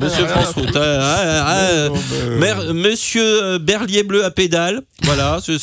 Monsieur 0.04 0.26
France 0.26 0.52
Route. 0.54 0.76
euh, 0.76 1.90
euh, 2.40 2.72
Monsieur 2.74 3.58
Berlier 3.58 4.02
Bleu 4.02 4.24
à 4.24 4.30
pédale, 4.30 4.82
voilà, 5.02 5.38
c'est- 5.44 5.58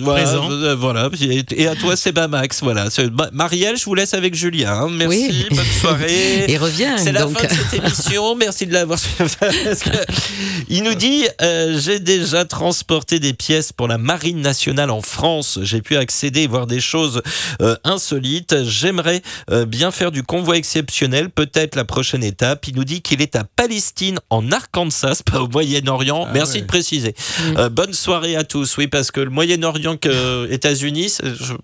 voilà, 0.00 0.22
Présent. 0.22 0.48
voilà, 0.76 1.08
et, 1.20 1.44
et 1.56 1.66
à 1.68 1.74
toi 1.76 1.96
c'est 1.96 2.16
Max, 2.28 2.62
voilà. 2.62 2.86
Marielle, 3.32 3.76
je 3.76 3.84
vous 3.84 3.94
laisse 3.94 4.14
avec 4.14 4.34
Julien. 4.34 4.72
hein. 4.72 4.88
Merci, 4.90 5.08
Oui. 5.28 5.46
bonne 5.50 5.64
soirée. 5.80 6.44
Il 6.48 6.56
revient. 6.58 6.94
C'est 6.98 7.12
la 7.12 7.22
donc. 7.22 7.38
fin 7.38 7.46
de 7.46 7.52
cette 7.52 7.74
émission. 7.82 8.34
Merci 8.36 8.66
de 8.66 8.72
l'avoir 8.72 8.98
Il 10.68 10.82
nous 10.84 10.94
dit 10.94 11.24
euh, 11.42 11.78
J'ai 11.78 12.00
déjà 12.00 12.44
transporté 12.44 13.18
des 13.20 13.34
pièces 13.34 13.72
pour 13.72 13.88
la 13.88 13.98
Marine 13.98 14.40
nationale 14.40 14.90
en 14.90 15.02
France. 15.02 15.58
J'ai 15.62 15.82
pu 15.82 15.96
accéder 15.96 16.42
et 16.42 16.46
voir 16.46 16.66
des 16.66 16.80
choses 16.80 17.22
euh, 17.60 17.76
insolites. 17.84 18.64
J'aimerais 18.64 19.22
euh, 19.50 19.64
bien 19.66 19.90
faire 19.90 20.10
du 20.10 20.22
convoi 20.22 20.56
exceptionnel, 20.56 21.30
peut-être 21.30 21.53
la 21.74 21.84
prochaine 21.84 22.22
étape. 22.24 22.66
Il 22.68 22.76
nous 22.76 22.84
dit 22.84 23.00
qu'il 23.02 23.22
est 23.22 23.36
à 23.36 23.44
Palestine, 23.44 24.18
en 24.30 24.50
Arkansas, 24.52 25.22
pas 25.24 25.40
au 25.40 25.48
Moyen-Orient. 25.48 26.24
Ah 26.28 26.30
Merci 26.34 26.56
ouais. 26.56 26.60
de 26.62 26.66
préciser. 26.66 27.14
Mm. 27.14 27.56
Euh, 27.58 27.68
bonne 27.68 27.92
soirée 27.94 28.36
à 28.36 28.44
tous. 28.44 28.76
Oui, 28.76 28.86
parce 28.88 29.10
que 29.10 29.20
le 29.20 29.30
Moyen-Orient 29.30 29.96
que 29.96 30.48
États-Unis, 30.50 31.08
c'est- 31.10 31.24
je- 31.34 31.54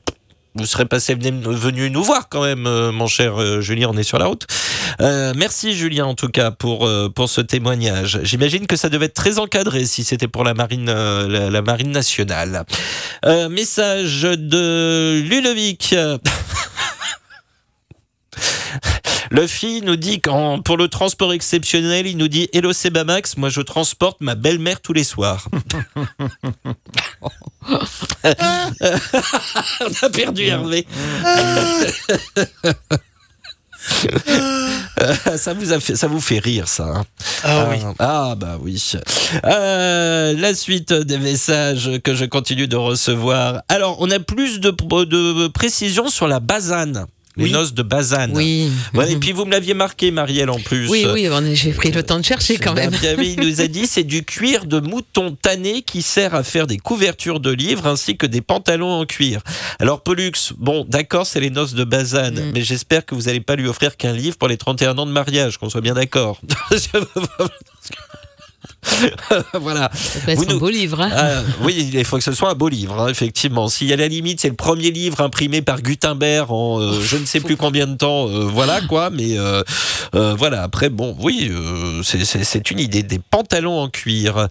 vous 0.57 0.67
serez 0.67 0.85
passé 0.85 1.15
venu 1.15 1.91
nous 1.91 2.03
voir 2.03 2.29
quand 2.29 2.43
même, 2.43 2.67
euh, 2.67 2.91
mon 2.91 3.07
cher 3.07 3.41
euh, 3.41 3.61
Julien, 3.61 3.89
on 3.93 3.97
est 3.97 4.03
sur 4.03 4.19
la 4.19 4.27
route. 4.27 4.47
Euh, 5.01 5.33
merci 5.37 5.75
Julien 5.75 6.07
en 6.07 6.15
tout 6.17 6.27
cas 6.29 6.51
pour, 6.51 6.87
euh, 6.87 7.09
pour 7.09 7.31
ce 7.31 7.41
témoignage. 7.41 8.19
J'imagine 8.25 8.67
que 8.67 8.75
ça 8.75 8.89
devait 8.89 9.07
être 9.07 9.15
très 9.15 9.39
encadré 9.39 9.85
si 9.85 10.03
c'était 10.03 10.27
pour 10.27 10.43
la 10.43 10.53
marine, 10.55 10.89
euh, 10.89 11.29
la, 11.29 11.51
la 11.51 11.63
marine 11.63 11.93
nationale. 11.93 12.65
Euh, 13.25 13.49
message 13.49 14.23
de 14.23 15.23
Ludovic. 15.25 15.95
Le 19.33 19.47
fille 19.47 19.81
nous 19.83 19.95
dit 19.97 20.21
qu'en 20.21 20.61
pour 20.61 20.77
le 20.77 20.89
transport 20.89 21.33
exceptionnel, 21.33 22.07
il 22.07 22.17
nous 22.17 22.27
dit 22.29 22.49
Hello 22.53 22.73
Sebamax, 22.73 23.37
moi 23.37 23.49
je 23.49 23.61
transporte 23.61 24.21
ma 24.21 24.35
belle-mère 24.35 24.81
tous 24.81 24.93
les 24.93 25.05
soirs. 25.05 25.47
On 28.25 28.29
a 30.03 30.11
perdu 30.11 30.45
Hervé. 30.47 30.87
ça 35.37 35.55
vous 35.55 35.73
a 35.73 35.81
fait, 35.81 35.97
ça 35.97 36.07
vous 36.07 36.21
fait 36.21 36.39
rire, 36.39 36.69
ça. 36.69 36.85
hein? 36.85 37.05
Ah 37.45 37.67
oui. 37.71 37.79
Ah 37.99 38.35
bah 38.37 38.59
oui. 38.61 38.83
Euh, 39.45 40.35
la 40.37 40.55
suite 40.55 40.93
des 40.93 41.19
messages 41.19 41.91
que 42.05 42.15
je 42.15 42.25
continue 42.25 42.69
de 42.69 42.77
recevoir. 42.77 43.63
Alors, 43.69 43.97
on 44.01 44.11
a 44.11 44.19
plus 44.19 44.61
de, 44.61 44.71
de 44.71 45.49
précisions 45.49 46.09
sur 46.09 46.29
la 46.29 46.41
basane. 46.41 47.07
Les 47.41 47.47
Oui. 47.47 47.53
noces 47.53 47.75
de 47.75 47.83
basane. 47.83 48.33
Oui. 48.35 48.71
Et 49.09 49.17
puis 49.17 49.33
vous 49.33 49.45
me 49.47 49.51
l'aviez 49.53 49.75
marqué, 49.75 50.11
Marielle, 50.11 50.51
en 50.51 50.59
plus. 50.59 50.89
Oui, 50.89 51.07
oui, 51.13 51.29
j'ai 51.55 51.73
pris 51.73 51.91
le 51.91 52.03
temps 52.03 52.19
de 52.19 52.25
chercher 52.25 52.59
quand 52.59 52.75
même. 52.75 52.91
Bah, 52.91 53.09
oui, 53.19 53.35
il 53.39 53.45
nous 53.47 53.61
a 53.61 53.67
dit 53.69 53.87
c'est 53.87 54.05
du 54.05 54.25
cuir 54.25 54.67
de 54.67 54.79
mouton 54.81 55.37
tanné 55.41 55.83
qui 55.83 56.03
sert 56.03 56.35
à 56.35 56.43
faire 56.45 56.67
des 56.67 56.77
couvertures 56.79 57.41
de 57.41 57.51
livres 57.51 57.87
ainsi 57.87 58.17
que 58.17 58.27
des 58.27 58.41
pantalons 58.43 58.93
en 58.93 59.07
cuir. 59.07 59.41
Alors 59.79 60.03
Pollux, 60.03 60.33
bon 60.59 60.85
d'accord 60.89 61.27
c'est 61.27 61.41
les 61.41 61.51
noces 61.51 61.75
de 61.75 61.85
Bazane, 61.85 62.35
Mm. 62.35 62.53
mais 62.55 62.63
j'espère 62.63 63.05
que 63.07 63.15
vous 63.15 63.23
n'allez 63.23 63.41
pas 63.41 63.57
lui 63.57 63.67
offrir 63.67 63.97
qu'un 63.97 64.13
livre 64.13 64.37
pour 64.37 64.49
les 64.49 64.57
31 64.59 64.99
ans 64.99 65.07
de 65.07 65.13
mariage, 65.13 65.57
qu'on 65.59 65.71
soit 65.71 65.81
bien 65.81 65.95
d'accord. 65.95 66.41
voilà. 69.55 69.91
Ça 69.95 70.21
peut 70.21 70.31
être 70.33 70.39
Vous 70.39 70.51
un 70.51 70.57
beau 70.59 70.69
livre. 70.71 71.01
hein. 71.01 71.11
Ah, 71.13 71.43
oui, 71.63 71.91
il 71.93 72.05
faut 72.05 72.17
que 72.17 72.23
ce 72.25 72.33
soit 72.33 72.51
un 72.51 72.55
beau 72.55 72.69
livre, 72.69 72.99
hein, 73.01 73.09
effectivement. 73.09 73.69
Si 73.69 73.93
à 73.93 73.97
la 73.97 74.09
limite 74.09 74.41
c'est 74.41 74.49
le 74.49 74.55
premier 74.55 74.91
livre 74.91 75.21
imprimé 75.21 75.61
par 75.63 75.83
Gutenberg 75.83 76.51
en 76.51 76.81
euh, 76.81 77.01
je 77.01 77.17
ne 77.17 77.25
sais 77.27 77.41
plus 77.41 77.57
combien 77.57 77.87
de 77.87 77.97
temps, 77.97 78.29
euh, 78.29 78.45
voilà 78.45 78.81
quoi. 78.83 79.11
Mais 79.11 79.39
euh, 79.39 79.63
euh, 80.15 80.35
voilà, 80.39 80.63
après 80.63 80.89
bon, 80.89 81.17
oui, 81.21 81.49
euh, 81.53 82.03
c'est- 82.03 82.25
une 82.71 82.79
idée. 82.81 83.03
Des 83.03 83.19
pantalons 83.19 83.81
en 83.81 83.89
cuir. 83.89 84.47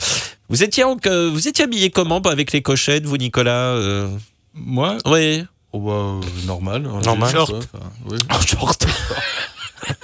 Vous 0.49 0.63
étiez 0.63 0.83
en- 0.83 0.97
euh, 1.05 1.29
vous 1.31 1.47
étiez 1.47 1.63
habillé 1.65 1.89
comment 1.89 2.19
avec 2.19 2.51
les 2.51 2.61
cochettes, 2.61 3.05
vous 3.05 3.17
Nicolas 3.17 3.73
euh? 3.73 4.09
Moi? 4.53 4.97
Oui. 5.05 5.43
oh, 5.73 5.79
bah, 5.79 5.91
euh, 5.91 6.45
Normal. 6.45 6.85
un 6.85 7.01
Normal. 7.01 7.31
Short. 7.31 7.53
enfin, 7.55 7.85
oui. 8.07 8.17
En 8.29 8.41
short. 8.45 8.85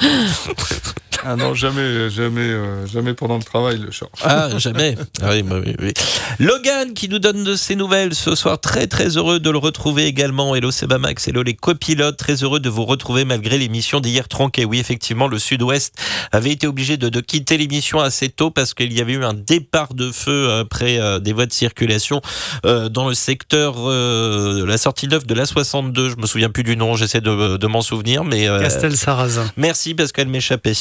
Ah 1.27 1.35
non, 1.35 1.53
jamais, 1.55 2.09
jamais, 2.09 2.41
euh, 2.41 2.85
jamais 2.85 3.13
pendant 3.15 3.37
le 3.37 3.43
travail, 3.43 3.79
le 3.79 3.89
short. 3.91 4.11
Ah, 4.23 4.49
jamais. 4.57 4.95
Ah 5.21 5.29
oui, 5.31 5.41
bah 5.41 5.55
oui, 5.65 5.75
oui. 5.79 5.93
Logan 6.39 6.93
qui 6.93 7.09
nous 7.09 7.17
donne 7.19 7.43
de 7.43 7.55
ses 7.55 7.75
nouvelles 7.75 8.13
ce 8.13 8.35
soir. 8.35 8.59
Très, 8.61 8.85
très 8.87 9.17
heureux 9.17 9.39
de 9.39 9.49
le 9.49 9.57
retrouver 9.57 10.05
également. 10.05 10.55
Hello 10.55 10.69
Sebamax, 10.71 11.27
hello 11.27 11.41
les 11.43 11.55
copilotes. 11.55 12.17
Très 12.17 12.35
heureux 12.43 12.59
de 12.59 12.69
vous 12.69 12.85
retrouver 12.85 13.25
malgré 13.25 13.57
l'émission 13.57 13.99
d'hier 13.99 14.27
tronquée. 14.27 14.65
Oui, 14.65 14.79
effectivement, 14.79 15.27
le 15.27 15.39
Sud-Ouest 15.39 15.95
avait 16.31 16.51
été 16.51 16.67
obligé 16.67 16.97
de, 16.97 17.09
de 17.09 17.19
quitter 17.21 17.57
l'émission 17.57 17.99
assez 17.99 18.29
tôt 18.29 18.51
parce 18.51 18.73
qu'il 18.73 18.93
y 18.93 19.01
avait 19.01 19.13
eu 19.13 19.23
un 19.23 19.33
départ 19.33 19.93
de 19.93 20.11
feu 20.11 20.51
après 20.51 20.99
euh, 20.99 21.19
des 21.19 21.33
voies 21.33 21.45
de 21.47 21.53
circulation 21.53 22.21
euh, 22.65 22.89
dans 22.89 23.07
le 23.09 23.15
secteur 23.15 23.75
euh, 23.79 24.59
de 24.59 24.63
la 24.65 24.77
sortie 24.77 25.07
9 25.07 25.25
de 25.25 25.33
la 25.33 25.45
62. 25.45 26.09
Je 26.09 26.15
me 26.17 26.27
souviens 26.27 26.49
plus 26.49 26.63
du 26.63 26.77
nom, 26.77 26.95
j'essaie 26.95 27.21
de, 27.21 27.57
de 27.57 27.67
m'en 27.67 27.81
souvenir. 27.81 28.23
mais 28.23 28.47
euh, 28.47 28.59
Castel 28.61 28.95
Sarrazin. 28.95 29.49
Merci 29.57 29.95
parce 29.95 30.11
qu'elle 30.11 30.27
m'échappait. 30.27 30.73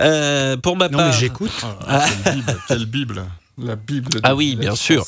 Euh, 0.00 0.56
pour 0.56 0.76
ma 0.76 0.88
Non, 0.88 0.98
part. 0.98 1.08
mais 1.08 1.12
j'écoute. 1.18 1.50
Ah, 1.88 2.04
quelle 2.24 2.34
Bible, 2.34 2.56
quelle 2.68 2.86
Bible. 2.86 3.24
La 3.62 3.76
Bible. 3.76 4.08
de- 4.10 4.20
Ah 4.22 4.34
oui, 4.34 4.56
bien 4.56 4.74
sûr. 4.74 5.04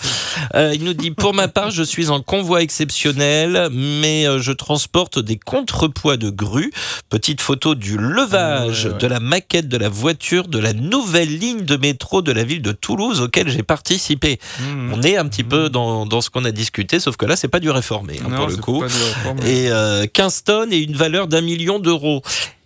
Euh, 0.54 0.72
il 0.74 0.84
nous 0.84 0.92
dit 0.92 1.10
pour 1.10 1.32
ma 1.32 1.48
part, 1.48 1.70
je 1.70 1.82
suis 1.82 2.10
en 2.10 2.20
convoi 2.20 2.60
exceptionnel, 2.60 3.68
mais 3.72 4.26
euh, 4.28 4.38
je 4.38 4.52
transporte 4.52 5.18
des 5.18 5.38
contrepoids 5.38 6.18
de 6.18 6.28
grue. 6.28 6.70
Petite 7.08 7.40
photo 7.40 7.74
du 7.74 7.96
levage 7.96 8.84
Ouais, 8.84 8.92
ouais. 8.92 8.98
de 8.98 9.06
la 9.06 9.18
maquette 9.18 9.66
de 9.68 9.78
la 9.78 9.88
voiture 9.88 10.46
de 10.46 10.58
la 10.58 10.74
nouvelle 10.74 11.38
ligne 11.38 11.64
de 11.64 11.76
métro 11.78 12.20
de 12.20 12.32
la 12.32 12.44
ville 12.44 12.60
de 12.60 12.72
Toulouse 12.72 13.22
auquel 13.22 13.48
j'ai 13.48 13.62
participé. 13.62 14.38
Mmh. 14.60 14.92
On 14.92 15.02
est 15.02 15.16
un 15.16 15.26
petit 15.26 15.42
peu 15.44 15.70
dans, 15.70 16.04
dans 16.04 16.20
ce 16.20 16.28
qu'on 16.28 16.44
a 16.44 16.50
discuté, 16.50 17.00
sauf 17.00 17.16
que 17.16 17.24
là, 17.24 17.36
c'est 17.36 17.48
pas 17.48 17.60
du 17.60 17.70
réformé 17.70 18.20
hein, 18.22 18.28
Non, 18.28 18.36
pour 18.36 18.46
le 18.48 18.56
coup. 18.56 18.80
pas 18.80 18.88
du 18.88 18.94
réforme. 18.94 19.38
Et 19.46 19.70
euh, 19.70 20.06
15 20.06 20.44
tonnes 20.44 20.72
et 20.72 20.78
une 20.80 20.96
valeur 20.96 21.28
d'un 21.28 21.40
million 21.40 21.78
d'euros. 21.78 22.20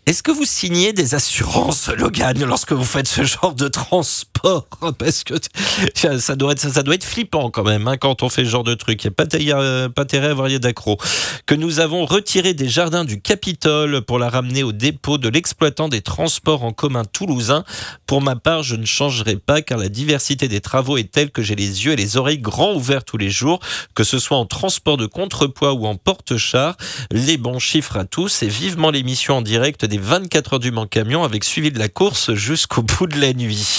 Est-ce 0.08 0.22
que 0.22 0.30
vous 0.30 0.46
signez 0.46 0.94
des 0.94 1.14
assurances, 1.14 1.90
Logan, 1.90 2.42
lorsque 2.46 2.72
vous 2.72 2.82
faites 2.82 3.06
ce 3.06 3.24
genre 3.24 3.54
de 3.54 3.68
transport? 3.68 4.66
Parce 4.98 5.22
que 5.22 5.34
ça 6.18 6.34
doit 6.34 6.52
être, 6.52 6.60
ça 6.60 6.82
doit 6.82 6.94
être 6.94 7.04
flippant 7.04 7.50
quand 7.50 7.64
même 7.64 7.86
hein, 7.88 7.98
quand 7.98 8.22
on 8.22 8.30
fait 8.30 8.46
ce 8.46 8.48
genre 8.48 8.64
de 8.64 8.72
truc. 8.72 9.04
Il 9.04 9.08
n'y 9.08 9.12
a 9.52 9.90
pas 9.90 10.02
intérêt 10.02 10.28
à 10.28 10.30
avoir 10.30 10.48
d'accro. 10.48 10.96
Que 11.44 11.54
nous 11.54 11.80
avons 11.80 12.06
retiré 12.06 12.54
des 12.54 12.70
jardins 12.70 13.04
du 13.04 13.20
Capitole 13.20 14.00
pour 14.00 14.18
la 14.18 14.30
ramener 14.30 14.62
au 14.62 14.72
dépôt 14.72 15.18
de 15.18 15.28
l'exploitant 15.28 15.90
des 15.90 16.00
transports 16.00 16.64
en 16.64 16.72
commun 16.72 17.04
toulousain. 17.04 17.64
Pour 18.06 18.22
ma 18.22 18.34
part, 18.34 18.62
je 18.62 18.76
ne 18.76 18.86
changerai 18.86 19.36
pas 19.36 19.60
car 19.60 19.76
la 19.76 19.90
diversité 19.90 20.48
des 20.48 20.62
travaux 20.62 20.96
est 20.96 21.12
telle 21.12 21.32
que 21.32 21.42
j'ai 21.42 21.54
les 21.54 21.84
yeux 21.84 21.92
et 21.92 21.96
les 21.96 22.16
oreilles 22.16 22.38
grands 22.38 22.72
ouverts 22.72 23.04
tous 23.04 23.18
les 23.18 23.28
jours, 23.28 23.60
que 23.94 24.04
ce 24.04 24.18
soit 24.18 24.38
en 24.38 24.46
transport 24.46 24.96
de 24.96 25.04
contrepoids 25.04 25.74
ou 25.74 25.84
en 25.84 25.96
porte-char. 25.96 26.78
Les 27.10 27.36
bons 27.36 27.58
chiffres 27.58 27.98
à 27.98 28.06
tous 28.06 28.42
et 28.42 28.48
vivement 28.48 28.90
l'émission 28.90 29.36
en 29.36 29.42
direct 29.42 29.84
des 29.84 29.97
24 29.98 30.54
heures 30.54 30.58
du 30.58 30.70
Mans 30.70 30.86
Camion 30.86 31.24
avec 31.24 31.44
suivi 31.44 31.70
de 31.70 31.78
la 31.78 31.88
course 31.88 32.32
jusqu'au 32.34 32.82
bout 32.82 33.06
de 33.06 33.18
la 33.20 33.32
nuit. 33.32 33.78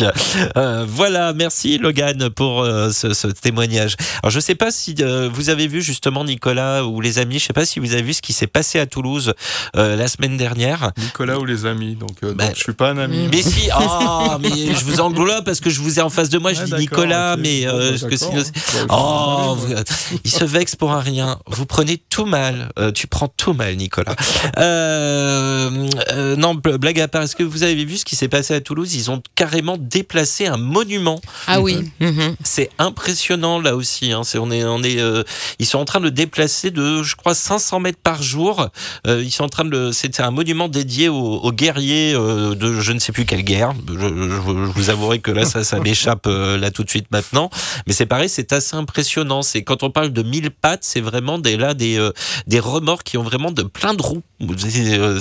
Euh, 0.58 0.86
voilà, 0.88 1.34
merci 1.34 1.78
Logan 1.78 2.30
pour 2.30 2.62
euh, 2.62 2.92
ce, 2.92 3.14
ce 3.14 3.28
témoignage. 3.28 3.96
Alors 4.24 4.32
je 4.32 4.40
sais 4.40 4.56
pas 4.56 4.72
si 4.72 4.96
euh, 5.00 5.30
vous 5.32 5.50
avez 5.50 5.68
vu 5.68 5.82
justement 5.82 6.24
Nicolas 6.24 6.84
ou 6.86 7.02
les 7.02 7.20
amis, 7.20 7.40
je 7.40 7.46
sais 7.46 7.54
pas 7.54 7.66
si 7.66 7.80
vous 7.80 7.94
avez 7.94 8.02
vu 8.02 8.14
ce 8.14 8.22
qui 8.22 8.34
s'est 8.34 8.48
passé 8.48 8.80
à 8.80 8.86
Toulouse 8.86 9.34
euh, 9.76 9.96
la 9.96 10.08
semaine 10.08 10.38
dernière. 10.38 10.92
Nicolas 10.98 11.40
ou 11.40 11.46
les 11.46 11.66
amis. 11.66 11.96
Donc, 11.96 12.18
euh, 12.24 12.34
Bah, 12.34 12.46
donc, 12.48 12.56
je 12.56 12.62
suis 12.64 12.74
pas 12.74 12.90
un 12.92 12.98
ami. 12.98 13.28
Mais 13.32 13.42
si, 13.42 13.70
ah, 13.72 14.38
mais 14.42 14.50
je 14.50 14.84
vous 14.86 15.00
englobe 15.02 15.44
parce 15.46 15.60
que 15.60 15.70
je 15.70 15.80
vous 15.82 16.00
ai 16.00 16.02
en 16.02 16.10
face 16.10 16.30
de 16.30 16.38
moi, 16.38 16.54
je 16.54 16.62
Ah, 16.62 16.66
dis 16.66 16.74
Nicolas, 16.74 17.38
mais 17.38 17.66
Bon, 17.66 17.72
parce 17.78 18.02
que 18.04 18.08
d'accord, 18.16 18.18
sinon-. 18.20 18.42
Bon, 18.42 18.46
je 18.74 18.86
Oh, 18.90 19.56
vous- 19.56 20.20
il 20.24 20.32
se 20.32 20.44
vexe 20.44 20.76
pour 20.76 20.92
un 20.92 21.00
rien. 21.00 21.38
Vous 21.48 21.66
prenez 21.66 21.98
tout 22.10 22.26
mal. 22.26 22.70
Euh, 22.80 22.92
tu 22.92 23.08
prends 23.08 23.28
tout 23.28 23.54
mal, 23.54 23.76
Nicolas. 23.76 24.16
Euh, 24.58 25.88
euh, 26.12 26.36
non, 26.36 26.56
bl- 26.56 26.78
blague 26.78 27.00
à 27.00 27.08
part. 27.08 27.24
Est-ce 27.24 27.36
que 27.36 27.44
vous 27.44 27.64
avez 27.64 27.84
vu 27.86 27.98
ce 27.98 28.06
qui 28.06 28.16
s'est 28.16 28.28
passé 28.28 28.54
à 28.54 28.62
Toulouse? 28.62 28.94
Ils 28.96 29.10
ont 29.12 29.22
carrément 29.36 29.78
déplacé 29.78 30.46
un 30.48 30.58
monument. 30.58 31.20
Ah 31.48 31.62
oui. 31.62 31.90
Mhm. 32.00 32.36
C'est 32.44 32.70
impressionnant 32.80 33.60
là 33.60 33.76
aussi. 33.76 34.12
Hein. 34.12 34.22
C'est, 34.24 34.38
on 34.38 34.52
est, 34.52 34.64
on 34.64 34.84
est, 34.84 35.00
euh, 35.00 35.24
ils 35.60 35.66
sont 35.66 35.80
en 35.80 35.86
train 35.86 36.00
de 36.00 36.06
le 36.06 36.12
déplacer 36.12 36.72
de, 36.72 37.04
je 37.04 37.16
crois, 37.16 37.34
500 37.36 37.80
mètres 37.80 38.00
par 38.04 38.22
jour. 38.22 38.68
Euh, 39.08 39.22
ils 39.24 39.32
sont 39.32 39.44
en 39.44 39.50
train 39.50 39.66
de 39.66 39.70
le. 39.70 39.92
C'était 39.92 40.22
un 40.24 40.32
monument 40.32 40.68
dédié 40.68 41.10
aux, 41.10 41.16
aux 41.38 41.52
guerriers 41.52 42.14
euh, 42.16 42.56
de 42.56 42.80
je 42.80 42.92
ne 42.92 43.00
sais 43.00 43.12
plus 43.12 43.26
quelle 43.26 43.44
guerre. 43.44 43.74
Je, 43.88 43.94
je- 43.94 44.06
je 44.10 44.72
vous 44.74 44.90
avouerai 44.90 45.20
que 45.20 45.32
là, 45.32 45.46
ça, 45.46 45.64
ça 45.64 45.80
m'échappe 45.80 46.28
euh, 46.28 46.58
là 46.58 46.72
tout 46.72 46.84
de 46.84 46.90
suite 46.90 47.08
maintenant. 47.12 47.50
Mais 47.88 47.94
c'est 47.94 48.06
pareil, 48.06 48.30
c'est 48.30 48.54
assez 48.54 48.76
impressionnant. 48.76 49.42
C'est 49.42 49.64
quand 49.64 49.84
on 49.84 49.90
parle 49.92 50.12
de 50.12 50.24
mille 50.24 50.52
pattes, 50.52 50.84
c'est 50.84 51.02
vraiment 51.02 51.38
des 51.40 51.58
là 51.58 51.74
des 51.74 51.98
euh, 51.98 52.12
des 52.48 52.60
remords 52.60 53.04
qui 53.04 53.18
ont 53.18 53.24
vraiment 53.24 53.52
de 53.52 53.64
plein 53.64 53.94
de 53.94 54.02
roues. 54.02 54.24
C'est, 54.58 54.98
euh, 54.98 55.20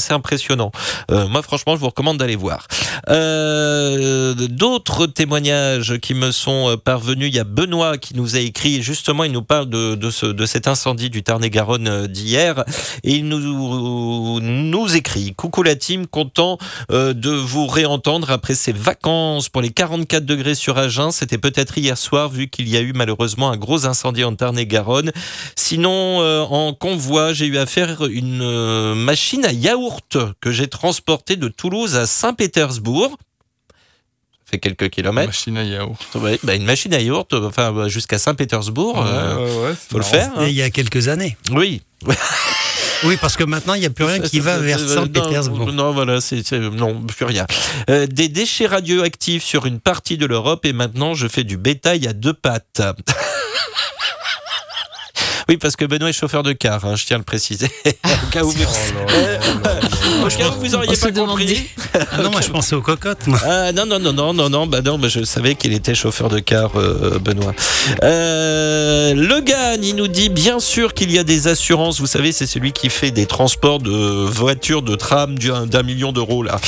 C'est 0.00 0.12
impressionnant. 0.12 0.70
Euh, 1.10 1.28
moi, 1.28 1.42
franchement, 1.42 1.74
je 1.74 1.80
vous 1.80 1.86
recommande 1.86 2.18
d'aller 2.18 2.36
voir. 2.36 2.66
Euh, 3.08 4.34
D'autres 4.34 5.06
témoignages 5.06 5.98
qui 5.98 6.14
me 6.14 6.30
sont 6.30 6.76
parvenus. 6.82 7.28
Il 7.28 7.34
y 7.34 7.38
a 7.38 7.44
Benoît 7.44 7.98
qui 7.98 8.16
nous 8.16 8.36
a 8.36 8.38
écrit. 8.38 8.82
Justement, 8.82 9.24
il 9.24 9.32
nous 9.32 9.42
parle 9.42 9.68
de, 9.68 9.94
de, 9.94 10.10
ce, 10.10 10.26
de 10.26 10.46
cet 10.46 10.66
incendie 10.68 11.10
du 11.10 11.22
Tarn-et-Garonne 11.22 11.88
euh, 11.88 12.06
d'hier. 12.06 12.64
Et 13.04 13.16
il 13.16 13.28
nous, 13.28 14.40
nous 14.40 14.96
écrit 14.96 15.34
Coucou 15.34 15.62
la 15.62 15.76
team, 15.76 16.06
content 16.06 16.58
de 16.90 17.30
vous 17.30 17.66
réentendre 17.66 18.30
après 18.30 18.54
ces 18.54 18.72
vacances 18.72 19.48
pour 19.48 19.62
les 19.62 19.70
44 19.70 20.24
degrés 20.24 20.54
sur 20.54 20.78
Agen. 20.78 21.10
C'était 21.10 21.38
peut-être 21.38 21.76
hier 21.78 21.98
soir, 21.98 22.28
vu 22.28 22.48
qu'il 22.48 22.68
y 22.68 22.76
a 22.76 22.80
eu 22.80 22.92
malheureusement 22.94 23.50
un 23.50 23.56
gros 23.56 23.86
incendie 23.86 24.24
en 24.24 24.34
Tarn-et-Garonne. 24.34 25.12
Sinon, 25.56 26.18
en 26.50 26.72
convoi, 26.74 27.32
j'ai 27.32 27.46
eu 27.46 27.58
à 27.58 27.66
faire 27.66 28.04
une 28.04 28.94
machine 28.94 29.44
à 29.44 29.52
yaourt 29.52 29.81
que 30.40 30.50
j'ai 30.50 30.68
transportée 30.68 31.36
de 31.36 31.48
Toulouse 31.48 31.96
à 31.96 32.06
Saint-Pétersbourg. 32.06 33.10
Ça 33.10 34.50
fait 34.50 34.58
quelques 34.58 34.90
kilomètres. 34.90 35.28
Machine 35.28 35.56
à 35.56 35.64
yaourt. 35.64 35.98
Ouais, 36.16 36.38
bah, 36.42 36.54
une 36.54 36.64
machine 36.64 36.92
à 36.94 37.00
yaourt, 37.00 37.32
euh, 37.32 37.48
enfin 37.48 37.72
bah, 37.72 37.88
jusqu'à 37.88 38.18
Saint-Pétersbourg. 38.18 39.02
euh, 39.06 39.68
Ouais, 39.68 39.74
c'est 39.80 39.90
faut 39.92 39.98
le 39.98 40.04
faire. 40.04 40.30
hein. 40.36 40.44
Et 40.46 40.50
il 40.50 40.54
y 40.54 40.62
a 40.62 40.70
quelques 40.70 41.08
années. 41.08 41.36
Oui. 41.52 41.82
Oui, 43.04 43.16
parce 43.20 43.34
que 43.36 43.42
maintenant, 43.42 43.74
il 43.74 43.80
n'y 43.80 43.86
a 43.86 43.90
plus 43.90 44.04
rien 44.04 44.20
qui 44.20 44.38
va 44.38 44.58
vers 44.58 44.78
Euh, 44.78 44.94
Saint-Pétersbourg. 44.94 45.66
Non, 45.66 45.72
non, 45.72 45.92
voilà, 45.92 46.20
c'est 46.20 46.46
c'est- 46.46 46.60
non, 46.60 47.02
plus 47.02 47.24
rien. 47.24 47.48
Euh, 47.90 48.06
des 48.06 48.28
déchets 48.28 48.68
radioactifs 48.68 49.42
sur 49.42 49.66
une 49.66 49.80
partie 49.80 50.16
de 50.16 50.24
l'Europe 50.24 50.64
et 50.66 50.72
maintenant 50.72 51.12
je 51.12 51.26
fais 51.26 51.42
du 51.42 51.56
bétail 51.56 52.06
à 52.06 52.12
deux 52.12 52.32
pattes. 52.32 52.80
Oui, 55.48 55.56
parce 55.56 55.76
que 55.76 55.84
Benoît 55.84 56.08
est 56.08 56.12
chauffeur 56.12 56.42
de 56.42 56.52
car, 56.52 56.84
hein, 56.84 56.96
je 56.96 57.06
tiens 57.06 57.16
à 57.16 57.18
le 57.18 57.24
préciser. 57.24 57.70
Au 57.86 58.30
cas 58.30 58.42
où 58.42 58.50
vous, 58.50 58.62
au 60.24 60.28
cas 60.28 60.48
où 60.48 60.60
vous 60.60 60.74
auriez 60.74 60.96
pas 60.96 61.12
compris. 61.12 61.68
Ah 61.94 62.22
non, 62.22 62.30
moi 62.30 62.40
je 62.40 62.48
pensais 62.48 62.74
aux 62.74 62.80
cocottes. 62.80 63.26
moi. 63.26 63.38
Ah, 63.44 63.72
non, 63.72 63.84
non, 63.84 63.98
non, 63.98 64.12
non, 64.12 64.32
non, 64.32 64.48
non, 64.48 64.66
bah 64.66 64.80
non, 64.80 64.98
bah 64.98 65.08
je 65.08 65.24
savais 65.24 65.54
qu'il 65.54 65.74
était 65.74 65.94
chauffeur 65.94 66.30
de 66.30 66.38
car, 66.38 66.70
euh, 66.76 67.18
Benoît. 67.18 67.54
Euh, 68.02 69.14
Logan, 69.14 69.80
il 69.82 69.96
nous 69.96 70.08
dit 70.08 70.30
bien 70.30 70.58
sûr 70.58 70.94
qu'il 70.94 71.10
y 71.10 71.18
a 71.18 71.24
des 71.24 71.48
assurances. 71.48 72.00
Vous 72.00 72.06
savez, 72.06 72.32
c'est 72.32 72.46
celui 72.46 72.72
qui 72.72 72.88
fait 72.88 73.10
des 73.10 73.26
transports 73.26 73.78
de 73.78 73.90
voitures, 73.90 74.82
de 74.82 74.94
trams 74.94 75.38
d'un 75.38 75.82
million 75.82 76.12
d'euros 76.12 76.42
là. 76.42 76.58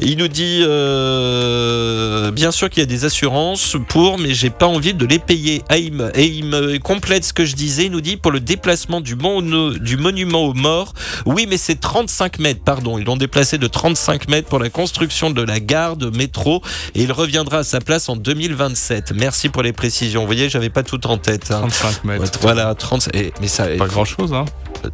Il 0.00 0.18
nous 0.18 0.28
dit 0.28 0.62
euh, 0.66 2.30
bien 2.32 2.50
sûr 2.50 2.68
qu'il 2.68 2.80
y 2.80 2.84
a 2.84 2.86
des 2.86 3.04
assurances 3.04 3.76
pour, 3.88 4.18
mais 4.18 4.34
j'ai 4.34 4.50
pas 4.50 4.66
envie 4.66 4.94
de 4.94 5.06
les 5.06 5.18
payer. 5.18 5.62
Et 5.70 6.24
il 6.24 6.44
me 6.44 6.78
complète 6.78 7.24
ce 7.24 7.32
que 7.32 7.44
je 7.44 7.54
disais. 7.54 7.84
Il 7.84 7.92
nous 7.92 8.00
dit 8.00 8.16
pour 8.22 8.30
le 8.32 8.40
déplacement 8.40 9.00
du, 9.00 9.16
mono- 9.16 9.76
du 9.78 9.96
monument 9.96 10.42
aux 10.46 10.54
morts. 10.54 10.94
Oui, 11.26 11.46
mais 11.48 11.56
c'est 11.56 11.80
35 11.80 12.38
mètres, 12.38 12.62
pardon. 12.64 12.96
Ils 12.98 13.04
l'ont 13.04 13.16
déplacé 13.16 13.58
de 13.58 13.66
35 13.66 14.28
mètres 14.28 14.48
pour 14.48 14.58
la 14.60 14.70
construction 14.70 15.30
de 15.30 15.42
la 15.42 15.60
gare 15.60 15.96
de 15.96 16.08
métro 16.16 16.62
et 16.94 17.02
il 17.02 17.12
reviendra 17.12 17.58
à 17.58 17.64
sa 17.64 17.80
place 17.80 18.08
en 18.08 18.16
2027. 18.16 19.12
Merci 19.16 19.48
pour 19.48 19.62
les 19.62 19.72
précisions. 19.72 20.20
Vous 20.20 20.26
voyez, 20.26 20.48
j'avais 20.48 20.70
pas 20.70 20.82
tout 20.82 21.06
en 21.06 21.18
tête. 21.18 21.50
hein. 21.50 21.60
35 21.68 22.04
mètres. 22.04 22.22
Ouais, 22.22 22.28
Voilà, 22.40 22.74
30. 22.74 23.08
et- 23.14 23.32
mais 23.40 23.48
ça. 23.48 23.66
Pas 23.78 23.86
grand 23.86 24.04
chose, 24.04 24.32
hein. 24.32 24.44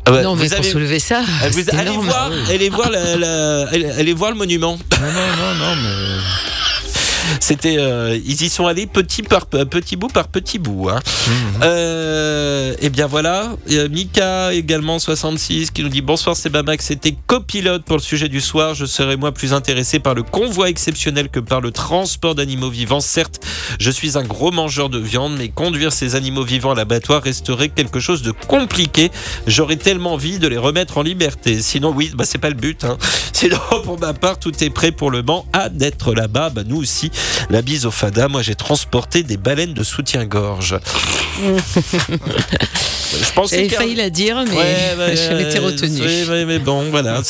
Ah 0.07 0.23
non, 0.23 0.37
mais 0.37 0.45
vous 0.45 0.51
pour 0.51 0.59
avez- 0.61 0.71
soulever 0.71 0.99
ça, 0.99 1.23
Ah, 1.43 1.49
vous- 1.51 1.61
c'est 1.65 1.75
allez, 1.75 1.91
énorme. 1.91 2.07
voir, 2.07 2.31
allez, 2.51 2.69
voir 2.69 2.91
la- 2.91 3.17
la- 3.17 3.69
allez- 3.69 3.91
allez 3.91 4.13
voir 4.13 4.31
le 4.31 4.37
monument. 4.37 4.79
Non, 5.01 5.07
non, 5.07 5.13
non, 5.13 5.55
non, 5.67 5.77
mais. 5.83 6.19
C'était, 7.41 7.77
euh, 7.79 8.19
ils 8.25 8.43
y 8.43 8.49
sont 8.49 8.67
allés 8.67 8.87
petit 8.87 9.23
par 9.23 9.47
petit 9.47 9.97
bout 9.97 10.09
par 10.09 10.29
petit 10.29 10.59
bout. 10.59 10.89
Hein. 10.89 11.01
Euh, 11.63 12.75
et 12.81 12.91
bien 12.91 13.07
voilà, 13.07 13.57
Euh, 13.71 13.89
Mika 13.89 14.53
également 14.53 14.99
66 14.99 15.71
qui 15.71 15.83
nous 15.83 15.89
dit 15.89 16.01
bonsoir 16.03 16.37
c'est 16.37 16.51
Babac, 16.51 16.83
c'était 16.83 17.15
copilote 17.27 17.85
pour 17.85 17.97
le 17.97 18.03
sujet 18.03 18.29
du 18.29 18.41
soir. 18.41 18.75
Je 18.75 18.87
serais 18.87 19.17
moi 19.17 19.33
plus 19.33 19.53
intéressé 19.53 19.99
par 19.99 20.15
le 20.15 20.23
convoi 20.23 20.69
exceptionnel 20.69 21.29
que 21.29 21.41
par 21.41 21.61
le 21.61 21.71
transport 21.71 22.35
d'animaux 22.35 22.71
vivants. 22.71 23.01
Certes, 23.01 23.41
je 23.79 23.91
suis 23.91 24.17
un 24.17 24.23
gros 24.23 24.51
mangeur 24.51 24.89
de 24.89 24.99
viande, 24.99 25.37
mais 25.37 25.49
conduire 25.49 25.93
ces 25.93 26.15
animaux 26.15 26.45
vivants 26.45 26.73
à 26.73 26.75
l'abattoir 26.75 27.23
resterait 27.23 27.69
quelque 27.69 28.01
chose 28.01 28.23
de 28.23 28.33
compliqué. 28.33 29.11
J'aurais 29.47 29.77
tellement 29.77 30.15
envie 30.15 30.39
de 30.39 30.49
les 30.49 30.59
remettre 30.59 30.99
en 30.99 31.03
liberté. 31.03 31.61
Sinon, 31.61 31.93
oui, 31.95 32.11
bah, 32.15 32.25
c'est 32.25 32.39
pas 32.39 32.51
le 32.51 32.57
but. 32.57 32.85
Hein. 32.85 32.97
Sinon, 33.33 33.59
pour 33.85 33.99
ma 33.99 34.15
part, 34.15 34.39
tout 34.39 34.53
est 34.63 34.71
prêt 34.71 34.93
pour 34.93 35.11
le 35.11 35.23
Mans. 35.23 35.47
À 35.53 35.69
d'être 35.69 36.15
là-bas, 36.15 36.51
bah, 36.51 36.63
nous 36.67 36.79
aussi. 36.79 37.08
La 37.51 37.63
bise 37.63 37.87
au 37.87 37.91
fada. 37.91 38.29
Moi, 38.29 38.43
j'ai 38.43 38.55
transporté 38.55 39.23
des 39.23 39.37
baleines 39.37 39.75
de 39.75 39.83
soutien-gorge. 39.85 40.79
Je 43.11 43.33
pensais 43.33 43.57
J'avais 43.57 43.69
failli 43.71 43.95
la 43.95 44.11
dire, 44.11 44.45
mais 44.47 44.55
Ouais, 44.55 44.95
ouais, 44.99 45.43
été 45.43 45.59
ouais, 45.59 45.67
retenue. 45.67 46.01
oui, 46.03 46.25
oui, 46.29 46.45
mais 46.45 46.59
bon, 46.59 46.91
voilà. 46.91 47.23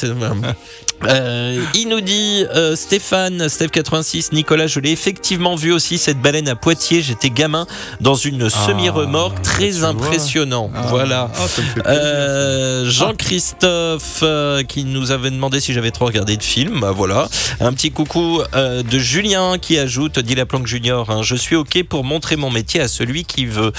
Euh, 1.05 1.63
il 1.75 1.89
nous 1.89 2.01
dit 2.01 2.45
euh, 2.57 2.75
Stéphane, 2.75 3.47
Steph86, 3.47 4.31
Nicolas, 4.33 4.67
je 4.67 4.81
l'ai 4.81 4.91
effectivement 4.91 5.55
vu 5.55 5.73
aussi 5.73 5.97
cette 5.97 6.21
baleine 6.21 6.49
à 6.49 6.57
Poitiers. 6.57 7.03
J'étais 7.03 7.31
gamin 7.31 7.67
dans 8.01 8.17
une 8.17 8.51
semi-remorque, 8.51 9.41
très 9.43 9.85
impressionnant. 9.85 10.73
Ah, 10.75 10.87
voilà. 10.89 11.31
ah. 11.33 11.47
Euh, 11.87 12.91
Jean-Christophe 12.91 14.21
euh, 14.25 14.65
qui 14.65 14.85
nous 14.85 15.13
avait 15.13 15.31
demandé 15.31 15.61
si 15.61 15.73
j'avais 15.73 15.93
trop 15.93 16.07
regardé 16.07 16.37
de 16.37 16.43
films. 16.43 16.81
Bah, 16.81 16.91
voilà. 16.91 17.29
Un 17.61 17.73
petit 17.73 17.93
coucou 17.93 18.43
euh, 18.55 18.83
de 18.83 18.99
Julien 18.99 19.59
qui 19.59 19.68
ajoute, 19.77 20.21
dit 20.21 20.37
la 20.37 20.47
planque 20.47 20.69
junior, 20.69 21.11
hein, 21.11 21.23
je 21.23 21.35
suis 21.35 21.57
ok 21.57 21.83
pour 21.89 22.05
montrer 22.05 22.37
mon 22.37 22.51
métier 22.51 22.81
à 22.81 22.87
celui 22.87 23.25
qui 23.25 23.45
veut. 23.47 23.73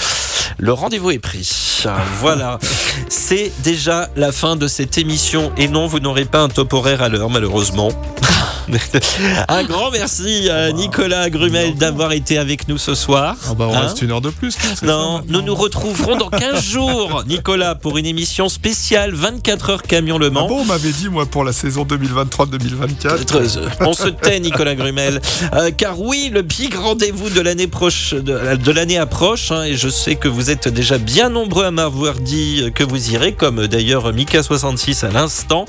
Le 0.58 0.72
rendez-vous 0.74 1.10
est 1.10 1.18
pris. 1.18 1.48
Voilà. 2.20 2.58
C'est 3.08 3.50
déjà 3.62 4.10
la 4.16 4.30
fin 4.30 4.56
de 4.56 4.68
cette 4.68 4.98
émission. 4.98 5.52
Et 5.56 5.68
non, 5.68 5.86
vous 5.86 6.00
n'aurez 6.00 6.26
pas 6.26 6.40
un 6.42 6.48
top 6.48 6.74
horaire 6.74 7.00
à 7.02 7.08
l'heure, 7.08 7.30
malheureusement. 7.30 7.90
un 9.48 9.64
grand 9.64 9.90
merci 9.90 10.48
à 10.48 10.70
Nicolas 10.72 11.28
Grumel 11.30 11.74
d'avoir 11.74 12.12
été 12.12 12.38
avec 12.38 12.68
nous 12.68 12.78
ce 12.78 12.94
soir. 12.94 13.34
Ah 13.48 13.54
bah, 13.54 13.66
on 13.68 13.74
Hein 13.74 13.80
reste 13.80 14.02
une 14.02 14.12
heure 14.12 14.20
de 14.20 14.30
plus, 14.30 14.54
non 14.84 15.18
ça, 15.18 15.24
nous 15.28 15.42
nous 15.42 15.54
retrouverons 15.54 16.16
dans 16.16 16.28
15 16.30 16.62
jours, 16.70 17.24
Nicolas, 17.26 17.74
pour 17.74 17.98
une 17.98 18.06
émission 18.06 18.48
spéciale 18.48 19.12
24 19.12 19.70
heures 19.70 19.82
camion 19.82 20.18
Le 20.18 20.26
Ah 20.28 20.30
Mans. 20.30 20.46
bon, 20.48 20.60
on 20.60 20.64
m'avait 20.66 20.92
dit, 20.92 21.08
moi, 21.08 21.26
pour 21.26 21.42
la 21.44 21.52
saison 21.52 21.84
2023-2024. 21.84 23.24
Très- 23.24 23.56
euh, 23.58 23.68
On 23.80 23.92
se 23.92 24.08
tait, 24.08 24.38
Nicolas 24.40 24.74
Grumel. 24.76 25.20
Euh, 25.54 25.70
car 25.80 25.98
oui, 25.98 26.28
le 26.30 26.42
big 26.42 26.74
rendez-vous 26.74 27.30
de 27.30 27.40
l'année 27.40 27.66
proche, 27.66 28.12
de, 28.12 28.54
de 28.54 28.70
l'année 28.70 28.98
approche, 28.98 29.50
hein, 29.50 29.64
et 29.64 29.76
je 29.76 29.88
sais 29.88 30.14
que 30.14 30.28
vous 30.28 30.50
êtes 30.50 30.68
déjà 30.68 30.98
bien 30.98 31.30
nombreux 31.30 31.64
à 31.64 31.70
m'avoir 31.70 32.16
dit 32.16 32.70
que 32.74 32.84
vous 32.84 33.12
irez, 33.12 33.32
comme 33.32 33.66
d'ailleurs 33.66 34.12
Mika66 34.12 35.06
à 35.06 35.10
l'instant. 35.10 35.64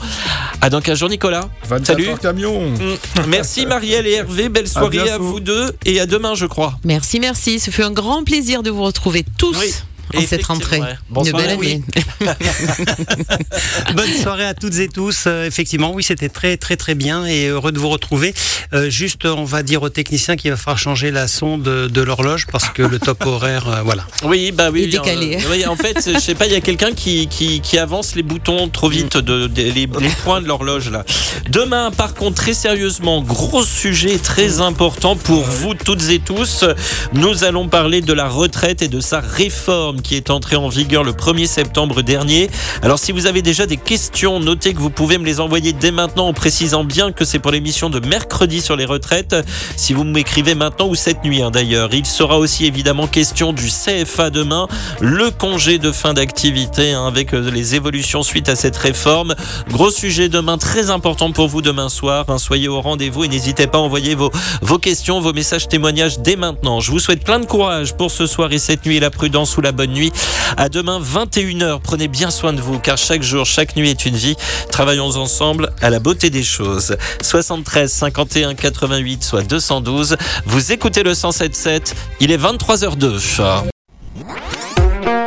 À 0.59 0.69
dans 0.69 0.81
15 0.81 0.99
jours, 0.99 1.07
Nicolas. 1.07 1.47
24 1.65 1.85
Salut. 1.85 2.17
camion. 2.21 2.71
Mm. 2.71 2.97
Merci 3.29 3.65
Marielle 3.65 4.05
et 4.05 4.15
Hervé, 4.15 4.49
belle 4.49 4.67
soirée 4.67 5.09
à, 5.09 5.17
vous 5.17 5.39
deux 5.39 5.71
et 5.85 6.01
à 6.01 6.05
demain, 6.05 6.35
je 6.35 6.45
crois. 6.45 6.73
Merci, 6.83 7.21
merci. 7.21 7.61
Ce 7.61 7.71
fut 7.71 7.83
un 7.83 7.91
grand 7.91 8.25
plaisir 8.25 8.63
de 8.63 8.69
vous 8.69 8.83
retrouver 8.83 9.23
tous 9.37 9.57
Oui, 9.57 9.73
en 10.17 10.21
cette 10.27 10.45
rentrée. 10.45 10.79
ouais. 10.79 10.89
Une 10.91 10.97
Bonsoir, 11.09 11.41
belle 11.41 11.57
oui. 11.59 11.83
année. 12.21 12.35
Bonne 13.95 14.13
soirée 14.21 14.45
à 14.45 14.53
toutes 14.53 14.77
et 14.79 14.87
tous. 14.87 15.23
Euh, 15.27 15.45
effectivement, 15.45 15.93
oui, 15.93 16.03
c'était 16.03 16.29
très 16.29 16.57
très 16.57 16.75
très 16.77 16.95
bien 16.95 17.25
et 17.25 17.47
heureux 17.47 17.71
de 17.71 17.79
vous 17.79 17.89
retrouver. 17.89 18.33
Euh, 18.73 18.89
juste, 18.89 19.25
on 19.25 19.43
va 19.43 19.63
dire 19.63 19.81
aux 19.83 19.89
techniciens 19.89 20.35
qu'il 20.35 20.51
va 20.51 20.57
falloir 20.57 20.77
changer 20.77 21.11
la 21.11 21.27
sonde 21.27 21.63
de, 21.63 21.87
de 21.87 22.01
l'horloge 22.01 22.47
parce 22.51 22.69
que 22.69 22.81
le 22.81 22.99
top 22.99 23.25
horaire, 23.25 23.67
euh, 23.67 23.81
voilà. 23.83 24.05
Oui, 24.23 24.51
bah 24.51 24.69
oui. 24.71 24.83
Il 24.83 24.95
est 24.95 24.97
décalé. 24.99 25.35
euh, 25.37 25.47
oui, 25.51 25.65
en 25.65 25.75
fait, 25.75 26.09
je 26.13 26.19
sais 26.19 26.35
pas, 26.35 26.45
il 26.47 26.53
y 26.53 26.55
a 26.55 26.61
quelqu'un 26.61 26.91
qui, 26.93 27.27
qui, 27.27 27.61
qui 27.61 27.77
avance 27.77 28.15
les 28.15 28.23
boutons 28.23 28.69
trop 28.69 28.89
vite, 28.89 29.17
de, 29.17 29.47
de- 29.47 29.61
les, 29.61 29.71
les 29.71 29.87
points 30.23 30.41
de 30.41 30.47
l'horloge 30.47 30.89
là. 30.89 31.03
Demain, 31.49 31.91
par 31.91 32.13
contre, 32.13 32.35
très 32.41 32.53
sérieusement, 32.53 33.21
gros 33.21 33.63
sujet 33.63 34.17
très 34.17 34.61
important 34.61 35.15
pour 35.15 35.43
vous 35.43 35.73
toutes 35.73 36.09
et 36.09 36.19
tous. 36.19 36.65
Nous 37.13 37.43
allons 37.43 37.67
parler 37.67 38.01
de 38.01 38.13
la 38.13 38.27
retraite 38.27 38.81
et 38.81 38.87
de 38.87 38.99
sa 38.99 39.19
réforme 39.19 40.00
qui 40.01 40.15
est 40.15 40.29
entrée 40.29 40.55
en 40.55 40.69
vigueur 40.69 41.03
le 41.03 41.13
1er 41.13 41.47
septembre 41.47 42.01
dernier. 42.01 42.49
Alors, 42.81 42.99
si 42.99 43.11
vous 43.11 43.27
avez 43.27 43.41
déjà 43.41 43.65
des 43.65 43.77
questions, 43.77 44.39
notez 44.39 44.73
que 44.73 44.79
vous 44.79 44.89
pouvez 44.89 45.17
me 45.17 45.25
les 45.25 45.39
envoyer 45.39 45.73
dès 45.73 45.91
maintenant 45.91 46.27
en 46.27 46.33
précisant 46.33 46.83
bien 46.83 47.11
que 47.11 47.25
c'est 47.25 47.39
pour 47.39 47.51
l'émission 47.51 47.89
de 47.89 47.99
mercredi 47.99 48.61
sur 48.61 48.75
les 48.75 48.85
retraites. 48.85 49.35
Si 49.75 49.93
vous 49.93 50.03
m'écrivez 50.03 50.55
maintenant 50.55 50.87
ou 50.87 50.95
cette 50.95 51.23
nuit 51.23 51.41
hein, 51.41 51.51
d'ailleurs, 51.51 51.93
il 51.93 52.05
sera 52.05 52.37
aussi 52.37 52.65
évidemment 52.65 53.07
question 53.07 53.53
du 53.53 53.67
CFA 53.67 54.29
demain, 54.29 54.67
le 54.99 55.31
congé 55.31 55.77
de 55.77 55.91
fin 55.91 56.13
d'activité 56.13 56.91
hein, 56.91 57.05
avec 57.07 57.33
euh, 57.33 57.49
les 57.51 57.75
évolutions 57.75 58.23
suite 58.23 58.49
à 58.49 58.55
cette 58.55 58.77
réforme. 58.77 59.35
Gros 59.69 59.91
sujet 59.91 60.29
demain, 60.29 60.57
très 60.57 60.89
important 60.89 61.31
pour 61.31 61.47
vous 61.47 61.61
demain 61.61 61.89
soir. 61.89 62.25
hein. 62.27 62.37
soyez 62.37 62.67
au 62.67 62.81
rendez-vous 62.81 63.23
et 63.23 63.27
n'hésitez 63.27 63.67
pas 63.67 63.77
à 63.77 63.81
envoyer 63.81 64.15
vos, 64.15 64.31
vos 64.61 64.79
questions, 64.79 65.19
vos 65.21 65.33
messages 65.33 65.67
témoignages 65.67 66.19
dès 66.19 66.35
maintenant. 66.35 66.79
Je 66.79 66.91
vous 66.91 66.99
souhaite 66.99 67.23
plein 67.23 67.39
de 67.39 67.45
courage 67.45 67.95
pour 67.95 68.11
ce 68.11 68.25
soir 68.25 68.51
et 68.51 68.59
cette 68.59 68.85
nuit, 68.85 68.99
la 68.99 69.09
prudence 69.09 69.57
ou 69.57 69.61
la 69.61 69.71
bonne 69.71 69.90
nuit. 69.91 70.11
À 70.57 70.69
demain 70.69 70.99
21h, 70.99 71.79
prenez 71.81 72.07
bien 72.07 72.31
soin 72.31 72.53
de 72.53 72.61
vous 72.61 72.79
car 72.79 72.97
chaque 72.97 73.23
jour, 73.23 73.45
chaque 73.45 73.75
nuit 73.75 73.89
est 73.89 74.05
une 74.05 74.15
vie. 74.15 74.35
Travaillons 74.71 75.15
ensemble 75.17 75.71
à 75.81 75.89
la 75.89 75.99
beauté 75.99 76.29
des 76.29 76.43
choses. 76.43 76.97
73 77.21 77.91
51 77.91 78.55
88 78.55 79.23
soit 79.23 79.43
212. 79.43 80.17
Vous 80.45 80.71
écoutez 80.71 81.03
le 81.03 81.13
107.7, 81.13 81.93
il 82.19 82.31
est 82.31 82.41
23h02. 82.41 83.19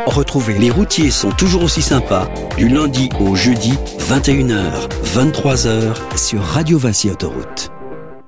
Retrouvez 0.05 0.57
Les 0.57 0.71
routiers 0.71 1.11
sont 1.11 1.31
toujours 1.31 1.63
aussi 1.63 1.81
sympas 1.81 2.29
du 2.57 2.69
lundi 2.69 3.09
au 3.19 3.35
jeudi 3.35 3.73
21h, 3.99 4.87
23h 5.13 6.17
sur 6.17 6.41
Radio 6.41 6.77
Vinci 6.77 7.09
Autoroute. 7.09 7.74